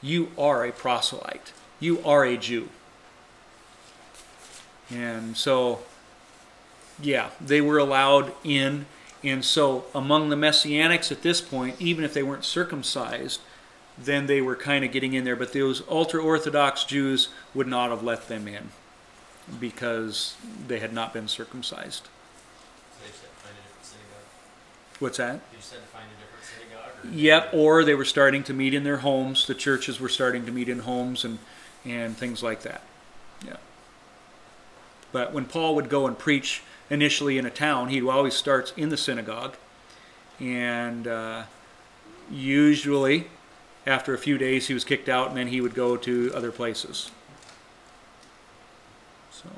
you 0.00 0.30
are 0.38 0.64
a 0.64 0.72
proselyte. 0.72 1.52
You 1.80 2.02
are 2.04 2.24
a 2.24 2.36
Jew. 2.38 2.68
And 4.88 5.36
so, 5.36 5.80
yeah, 7.02 7.30
they 7.40 7.60
were 7.60 7.78
allowed 7.78 8.32
in. 8.44 8.86
And 9.24 9.44
so, 9.44 9.86
among 9.94 10.28
the 10.28 10.36
Messianics 10.36 11.10
at 11.10 11.22
this 11.22 11.40
point, 11.40 11.76
even 11.80 12.04
if 12.04 12.14
they 12.14 12.22
weren't 12.22 12.44
circumcised, 12.44 13.40
then 13.98 14.26
they 14.26 14.40
were 14.40 14.56
kind 14.56 14.84
of 14.84 14.92
getting 14.92 15.14
in 15.14 15.24
there. 15.24 15.36
But 15.36 15.52
those 15.52 15.82
ultra 15.88 16.22
Orthodox 16.22 16.84
Jews 16.84 17.28
would 17.54 17.66
not 17.66 17.90
have 17.90 18.04
let 18.04 18.28
them 18.28 18.46
in 18.46 18.70
because 19.58 20.36
they 20.68 20.78
had 20.78 20.92
not 20.92 21.12
been 21.12 21.26
circumcised. 21.26 22.04
So 22.04 23.00
they 23.02 23.10
just 23.10 23.22
had 23.22 23.30
to 23.30 23.42
find 23.42 23.54
a 23.54 23.62
different 23.66 23.84
synagogue. 23.84 25.00
What's 25.00 25.16
that? 25.18 25.40
Yep, 27.10 27.50
or 27.52 27.84
they 27.84 27.94
were 27.94 28.04
starting 28.04 28.42
to 28.44 28.54
meet 28.54 28.74
in 28.74 28.84
their 28.84 28.98
homes. 28.98 29.46
The 29.46 29.54
churches 29.54 30.00
were 30.00 30.08
starting 30.08 30.46
to 30.46 30.52
meet 30.52 30.68
in 30.68 30.80
homes 30.80 31.24
and, 31.24 31.38
and 31.84 32.16
things 32.16 32.42
like 32.42 32.62
that. 32.62 32.82
Yeah. 33.44 33.56
But 35.10 35.32
when 35.32 35.46
Paul 35.46 35.74
would 35.74 35.88
go 35.88 36.06
and 36.06 36.18
preach 36.18 36.62
initially 36.90 37.38
in 37.38 37.46
a 37.46 37.50
town, 37.50 37.88
he 37.88 38.00
always 38.02 38.34
starts 38.34 38.72
in 38.76 38.88
the 38.88 38.96
synagogue. 38.96 39.56
And 40.38 41.06
uh, 41.06 41.44
usually, 42.30 43.26
after 43.86 44.14
a 44.14 44.18
few 44.18 44.38
days, 44.38 44.68
he 44.68 44.74
was 44.74 44.84
kicked 44.84 45.08
out 45.08 45.28
and 45.28 45.36
then 45.36 45.48
he 45.48 45.60
would 45.60 45.74
go 45.74 45.96
to 45.96 46.32
other 46.34 46.52
places. 46.52 47.10
So. 49.30 49.48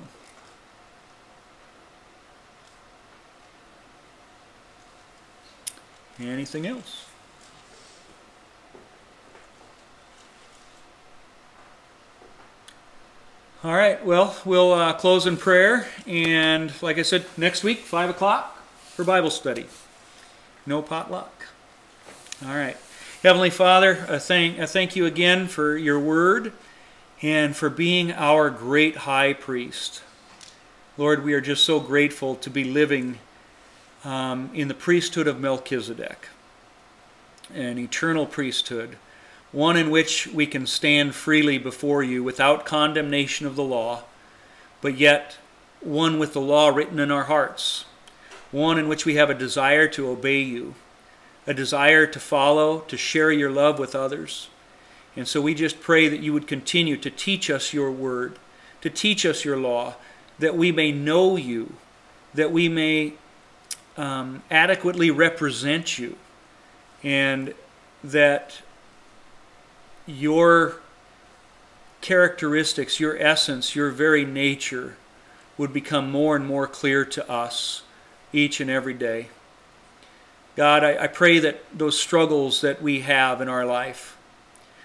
Anything 6.21 6.67
else? 6.67 7.07
All 13.65 13.75
right, 13.75 14.05
well, 14.05 14.37
we'll 14.45 14.75
uh, 14.75 14.93
close 14.93 15.25
in 15.25 15.39
prayer. 15.39 15.87
And 16.07 16.71
like 16.83 16.99
I 16.99 17.03
said, 17.03 17.25
next 17.39 17.65
week, 17.65 17.79
5 17.79 18.11
o'clock 18.11 18.63
for 18.91 19.05
Bible 19.05 19.31
study. 19.31 19.65
No 20.67 20.83
potluck. 20.83 21.47
All 22.45 22.55
right. 22.55 22.77
Heavenly 23.23 23.49
Father, 23.49 24.05
I 24.07 24.19
thank, 24.19 24.59
I 24.59 24.67
thank 24.67 24.97
you 24.97 25.07
again 25.07 25.49
for 25.49 25.79
your 25.79 25.99
word 25.99 26.53
and 27.23 27.57
for 27.57 27.71
being 27.71 28.13
our 28.13 28.51
great 28.51 28.97
high 28.97 29.33
priest. 29.33 30.03
Lord, 30.99 31.25
we 31.25 31.33
are 31.33 31.41
just 31.41 31.65
so 31.65 31.81
grateful 31.81 32.35
to 32.35 32.51
be 32.51 32.65
living 32.65 33.19
um, 34.05 34.51
in 34.53 34.69
the 34.69 34.75
priesthood 34.75 35.27
of 35.27 35.41
Melchizedek, 35.41 36.29
an 37.55 37.79
eternal 37.79 38.27
priesthood 38.27 38.99
one 39.55 39.77
in 39.77 39.89
which 39.89 40.27
we 40.27 40.47
can 40.47 40.67
stand 40.67 41.15
freely 41.15 41.59
before 41.59 42.03
you 42.03 42.25
without 42.25 42.67
condemnation 42.67 43.47
of 43.47 43.55
the 43.55 43.63
law, 43.63 44.03
but 44.81 44.99
yet 44.99 45.37
one 45.81 46.19
with 46.19 46.33
the 46.33 46.41
law 46.41 46.69
written 46.69 46.99
in 46.99 47.13
our 47.13 47.25
hearts, 47.25 47.85
one 48.51 48.79
in 48.79 48.89
which 48.89 49.07
we 49.07 49.15
have 49.15 49.31
a 49.31 49.35
desire 49.35 49.87
to 49.87 50.09
obey 50.09 50.41
you, 50.41 50.75
a 51.47 51.55
desire 51.55 52.05
to 52.05 52.19
follow, 52.19 52.81
to 52.81 52.97
share 52.97 53.31
your 53.31 53.51
love 53.51 53.79
with 53.79 53.95
others. 53.95 54.49
And 55.15 55.29
so 55.29 55.41
we 55.41 55.55
just 55.55 55.81
pray 55.81 56.09
that 56.09 56.21
you 56.21 56.33
would 56.33 56.49
continue 56.49 56.97
to 56.97 57.11
teach 57.11 57.49
us 57.49 57.73
your 57.73 57.93
word, 57.93 58.37
to 58.81 58.91
teach 58.91 59.25
us 59.25 59.45
your 59.45 59.57
law, 59.57 59.95
that 60.41 60.57
we 60.57 60.73
may 60.73 60.91
know 60.91 61.37
you, 61.37 61.75
that 62.35 62.51
we 62.51 62.69
may 62.69 63.13
um, 63.97 64.43
adequately 64.51 65.13
represent 65.13 65.97
you, 65.97 66.17
and 67.05 67.55
that 68.03 68.61
your 70.07 70.77
characteristics, 72.01 73.01
your 73.01 73.17
essence, 73.19 73.75
your 73.75 73.91
very 73.91 74.25
nature 74.25 74.97
would 75.57 75.73
become 75.73 76.11
more 76.11 76.37
and 76.37 76.47
more 76.47 76.67
clear 76.67 77.05
to 77.05 77.31
us 77.31 77.83
each 78.33 78.61
and 78.61 78.71
every 78.71 78.95
day. 78.95 79.29
God, 80.57 80.85
I, 80.85 81.05
I, 81.05 81.07
pray 81.07 81.39
that 81.39 81.65
those 81.73 81.99
struggles 81.99 82.61
that 82.61 82.83
we 82.83 83.01
have 83.01 83.41
in 83.41 83.49
our 83.49 83.65
life, 83.65 84.17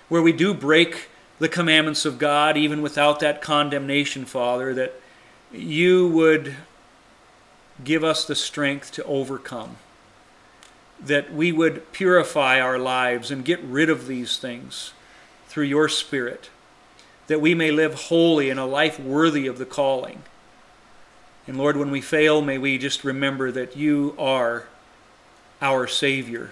where 0.08 0.22
we 0.22 0.32
do 0.32 0.54
break 0.54 1.10
the 1.40 1.50
commandments 1.50 2.06
of 2.06 2.18
God, 2.18 2.58
even 2.58 2.82
without 2.82 3.20
that 3.20 3.42
condemnation, 3.42 4.26
Father, 4.26 4.74
that 4.74 5.00
you 5.52 6.08
would 6.08 6.56
give 7.84 8.04
us 8.04 8.26
the 8.26 8.36
strength 8.36 8.92
to 8.94 9.04
overcome. 9.04 9.78
That 11.00 11.34
we 11.34 11.52
would 11.52 11.92
purify 11.92 12.60
our 12.60 12.80
lives 12.80 13.30
and 13.30 13.46
get 13.46 13.62
rid 13.62 13.90
of 13.90 14.08
these 14.08 14.38
things 14.38 14.94
through 15.50 15.66
your 15.66 15.90
Spirit, 15.90 16.50
that 17.28 17.42
we 17.42 17.54
may 17.54 17.72
live 17.72 17.94
holy 17.96 18.50
in 18.50 18.58
a 18.58 18.66
life 18.66 19.00
worthy 19.00 19.48
of 19.48 19.58
the 19.58 19.66
calling. 19.66 20.24
And 21.46 21.58
Lord, 21.58 21.76
when 21.76 21.92
we 21.92 22.02
fail, 22.02 22.42
may 22.42 22.58
we 22.58 22.78
just 22.78 23.04
remember 23.04 23.52
that 23.52 23.76
you 23.76 24.16
are 24.18 24.68
our 25.62 25.88
Savior, 25.88 26.52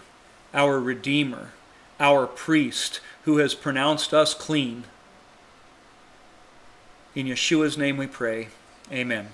our 0.54 0.80
Redeemer, 0.80 1.52
our 2.00 2.28
priest 2.28 3.00
who 3.24 3.38
has 3.38 3.54
pronounced 3.54 4.14
us 4.14 4.34
clean. 4.34 4.84
In 7.14 7.28
Yeshua's 7.28 7.78
name 7.78 7.98
we 7.98 8.08
pray. 8.08 8.50
Amen. 8.92 9.30